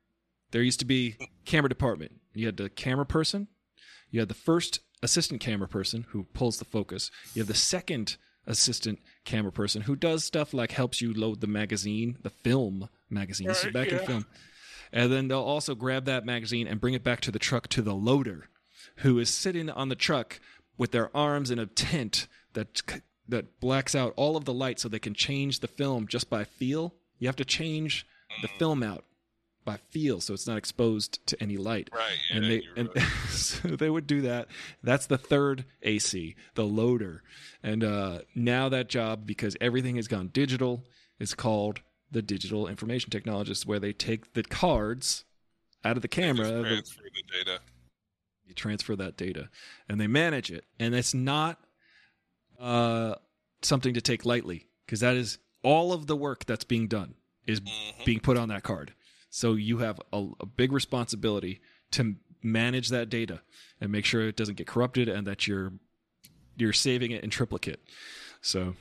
There 0.52 0.62
used 0.62 0.80
to 0.80 0.86
be 0.86 1.18
camera 1.46 1.70
department. 1.70 2.14
You 2.34 2.46
had 2.46 2.58
the 2.58 2.70
camera 2.70 3.06
person. 3.06 3.48
You 4.10 4.22
had 4.22 4.30
the 4.30 4.36
first 4.36 4.80
assistant 5.04 5.42
camera 5.42 5.68
person 5.68 6.06
who 6.10 6.24
pulls 6.24 6.58
the 6.58 6.66
focus. 6.66 7.12
You 7.34 7.42
have 7.42 7.48
the 7.48 7.54
second 7.54 8.18
assistant 8.48 9.00
camera 9.24 9.52
person 9.52 9.82
who 9.82 9.96
does 9.96 10.24
stuff 10.24 10.54
like 10.54 10.72
helps 10.72 11.02
you 11.02 11.14
load 11.14 11.42
the 11.42 11.48
magazine, 11.48 12.18
the 12.22 12.30
film 12.30 12.90
magazine. 13.10 13.48
Right, 13.48 13.74
back 13.74 13.88
in 13.90 14.00
film. 14.00 14.26
And 14.92 15.12
then 15.12 15.28
they'll 15.28 15.40
also 15.40 15.76
grab 15.76 16.06
that 16.06 16.26
magazine 16.26 16.68
and 16.68 16.80
bring 16.80 16.94
it 16.94 17.04
back 17.04 17.22
to 17.22 17.32
the 17.32 17.40
truck 17.40 17.68
to 17.70 17.82
the 17.82 17.96
loader, 17.96 18.50
who 18.98 19.20
is 19.20 19.30
sitting 19.30 19.70
on 19.70 19.90
the 19.90 19.96
truck 19.96 20.40
with 20.78 20.92
their 20.92 21.16
arms 21.16 21.52
in 21.52 21.60
a 21.60 21.66
tent 21.66 22.28
that 22.54 22.82
that 23.28 23.60
blacks 23.60 23.96
out 23.96 24.14
all 24.16 24.38
of 24.38 24.46
the 24.46 24.54
light 24.54 24.80
so 24.80 24.88
they 24.88 25.00
can 25.00 25.16
change 25.16 25.60
the 25.60 25.68
film 25.68 26.08
just 26.08 26.30
by 26.30 26.44
feel. 26.44 26.94
You 27.18 27.28
have 27.28 27.36
to 27.38 27.46
change 27.46 28.06
the 28.42 28.48
film 28.48 28.84
out 28.84 29.06
by 29.66 29.78
feel 29.90 30.22
so 30.22 30.34
it's 30.34 30.46
not 30.48 30.58
exposed 30.58 31.26
to 31.28 31.42
any 31.42 31.58
light. 31.58 31.90
Right, 31.94 32.04
yeah, 32.30 32.38
and 32.38 32.46
they 32.46 32.62
and 32.78 32.90
right. 32.96 33.06
so 33.30 33.70
they 33.70 33.90
would 33.90 34.06
do 34.08 34.22
that. 34.22 34.48
That's 34.84 35.08
the 35.08 35.18
third 35.18 35.66
ac 35.82 36.36
the 36.54 36.64
loader. 36.66 37.24
And 37.64 37.84
uh 37.84 38.20
now 38.36 38.70
that 38.70 38.88
job 38.90 39.26
because 39.26 39.58
everything 39.60 39.96
has 39.96 40.08
gone 40.08 40.30
digital 40.32 40.86
is 41.20 41.34
called 41.34 41.82
the 42.12 42.22
digital 42.22 42.68
information 42.68 43.10
technologist 43.10 43.66
where 43.66 43.80
they 43.80 43.92
take 43.92 44.34
the 44.34 44.44
cards 44.44 45.26
out 45.84 45.96
of 45.98 46.02
the 46.04 46.08
camera 46.08 46.46
Just 46.48 46.56
the- 46.62 46.64
transfer 46.70 47.02
the 47.04 47.38
data. 47.44 47.60
you 48.46 48.54
transfer 48.54 48.96
that 48.96 49.18
data 49.18 49.50
and 49.90 50.00
they 50.00 50.08
manage 50.08 50.52
it. 50.52 50.64
And 50.80 50.94
it's 50.94 51.14
not 51.16 51.60
uh, 52.60 53.16
something 53.62 53.94
to 53.96 54.02
take 54.02 54.26
lightly 54.26 54.68
because 54.86 55.00
that 55.00 55.16
is 55.16 55.40
all 55.64 55.92
of 55.92 56.06
the 56.08 56.16
work 56.16 56.46
that's 56.46 56.64
being 56.64 56.88
done 56.88 57.16
is 57.48 57.62
being 58.06 58.20
put 58.20 58.38
on 58.38 58.50
that 58.50 58.64
card 58.64 58.94
so 59.36 59.56
you 59.56 59.80
have 59.80 60.00
a, 60.14 60.28
a 60.40 60.46
big 60.46 60.72
responsibility 60.72 61.60
to 61.92 62.16
manage 62.42 62.88
that 62.88 63.10
data 63.10 63.42
and 63.82 63.92
make 63.92 64.06
sure 64.06 64.22
it 64.22 64.38
doesn't 64.38 64.56
get 64.56 64.66
corrupted 64.66 65.10
and 65.10 65.28
that 65.28 65.46
you're 65.46 65.74
you're 66.56 66.72
saving 66.72 67.12
it 67.12 67.22
in 67.22 67.30
triplicate 67.30 67.82
so 68.40 68.76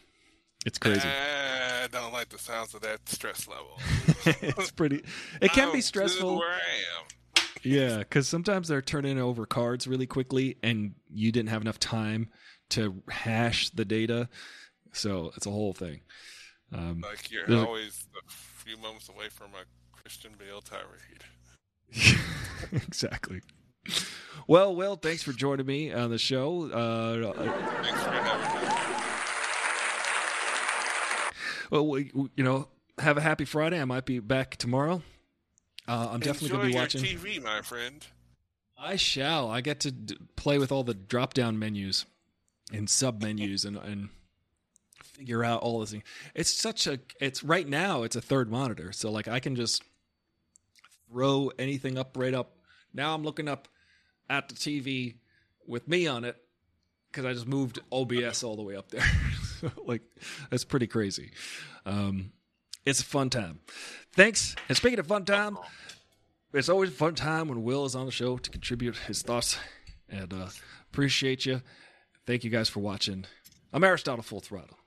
it's 0.64 0.78
crazy 0.78 1.08
I 1.08 1.88
don't 1.90 2.12
like 2.12 2.28
the 2.28 2.38
sounds 2.38 2.72
of 2.72 2.80
that 2.80 3.06
stress 3.06 3.46
level. 3.46 3.78
it's 4.40 4.70
pretty 4.70 5.04
it 5.42 5.52
can 5.52 5.70
be 5.70 5.82
stressful 5.82 6.38
Where 6.38 6.48
I 6.48 6.54
am. 6.54 7.44
Yeah, 7.62 7.98
because 7.98 8.26
sometimes 8.26 8.68
they're 8.68 8.80
turning 8.80 9.18
over 9.18 9.44
cards 9.44 9.86
really 9.86 10.06
quickly, 10.06 10.56
and 10.62 10.94
you 11.10 11.30
didn't 11.30 11.50
have 11.50 11.62
enough 11.62 11.78
time 11.78 12.30
to 12.70 13.02
hash 13.10 13.70
the 13.70 13.84
data, 13.84 14.28
so 14.92 15.32
it's 15.36 15.46
a 15.46 15.50
whole 15.50 15.72
thing. 15.74 16.00
Um, 16.72 17.02
Like 17.02 17.30
you're 17.30 17.66
always 17.66 18.06
a 18.16 18.30
few 18.30 18.76
moments 18.78 19.10
away 19.10 19.28
from 19.28 19.50
a 19.54 19.64
Christian 20.04 20.32
Bale 20.38 20.60
tirade. 20.60 21.24
exactly. 22.72 23.40
Well, 24.46 24.76
Will, 24.76 24.96
thanks 24.96 25.22
for 25.22 25.32
joining 25.32 25.64
me 25.64 25.92
on 25.92 26.10
the 26.10 26.18
show. 26.18 26.70
Uh, 26.70 27.32
Thanks 27.82 28.02
for 28.02 28.10
having 28.10 28.60
me. 28.60 28.74
well, 31.70 31.86
we, 31.88 32.10
we- 32.14 32.28
you 32.36 32.44
know, 32.44 32.68
have 32.98 33.16
a 33.16 33.22
happy 33.22 33.46
Friday. 33.46 33.80
I 33.80 33.86
might 33.86 34.04
be 34.04 34.18
back 34.18 34.56
tomorrow. 34.56 35.00
Uh, 35.88 36.08
I'm 36.12 36.20
definitely 36.20 36.50
going 36.50 36.66
to 36.66 36.72
be 36.72 36.74
watching. 36.78 37.02
TV, 37.02 37.42
my 37.42 37.62
friend. 37.62 38.06
I 38.78 38.96
shall. 38.96 39.50
I 39.50 39.62
get 39.62 39.80
to 39.80 39.90
d- 39.90 40.18
play 40.36 40.58
with 40.58 40.70
all 40.70 40.84
the 40.84 40.94
drop 40.94 41.32
down 41.32 41.58
menus 41.58 42.04
and 42.72 42.90
sub 42.90 43.22
menus 43.22 43.64
and, 43.64 43.76
and 43.78 44.10
figure 45.02 45.42
out 45.44 45.62
all 45.62 45.80
this. 45.80 45.94
It's 46.34 46.50
such 46.52 46.86
a 46.86 47.00
it's 47.20 47.42
right 47.42 47.66
now 47.68 48.02
it's 48.02 48.16
a 48.16 48.20
third 48.20 48.50
monitor. 48.50 48.92
So 48.92 49.10
like 49.10 49.28
I 49.28 49.40
can 49.40 49.54
just 49.56 49.82
throw 51.14 51.52
anything 51.60 51.96
up 51.96 52.16
right 52.16 52.34
up. 52.34 52.56
Now 52.92 53.14
I'm 53.14 53.22
looking 53.22 53.48
up 53.48 53.68
at 54.28 54.48
the 54.48 54.54
TV 54.56 55.14
with 55.64 55.86
me 55.86 56.08
on 56.08 56.24
it 56.24 56.36
because 57.10 57.24
I 57.24 57.32
just 57.32 57.46
moved 57.46 57.78
OBS 57.92 58.42
all 58.42 58.56
the 58.56 58.62
way 58.62 58.74
up 58.74 58.90
there. 58.90 59.04
like 59.86 60.02
that's 60.50 60.64
pretty 60.64 60.88
crazy. 60.88 61.30
Um, 61.86 62.32
it's 62.84 63.00
a 63.00 63.04
fun 63.04 63.30
time. 63.30 63.60
Thanks. 64.12 64.56
And 64.68 64.76
speaking 64.76 64.98
of 64.98 65.06
fun 65.06 65.24
time, 65.24 65.56
it's 66.52 66.68
always 66.68 66.90
a 66.90 66.94
fun 66.94 67.14
time 67.14 67.46
when 67.46 67.62
Will 67.62 67.84
is 67.84 67.94
on 67.94 68.06
the 68.06 68.12
show 68.12 68.36
to 68.36 68.50
contribute 68.50 68.96
his 68.96 69.22
thoughts. 69.22 69.56
And 70.08 70.34
uh, 70.34 70.48
appreciate 70.92 71.46
you. 71.46 71.62
Thank 72.26 72.42
you 72.42 72.50
guys 72.50 72.68
for 72.68 72.80
watching. 72.80 73.24
I'm 73.72 73.84
Aristotle 73.84 74.24
Full 74.24 74.40
Throttle. 74.40 74.78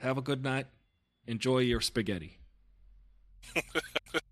Have 0.00 0.18
a 0.18 0.22
good 0.22 0.42
night. 0.42 0.66
Enjoy 1.28 1.58
your 1.58 1.80
spaghetti. 1.80 2.38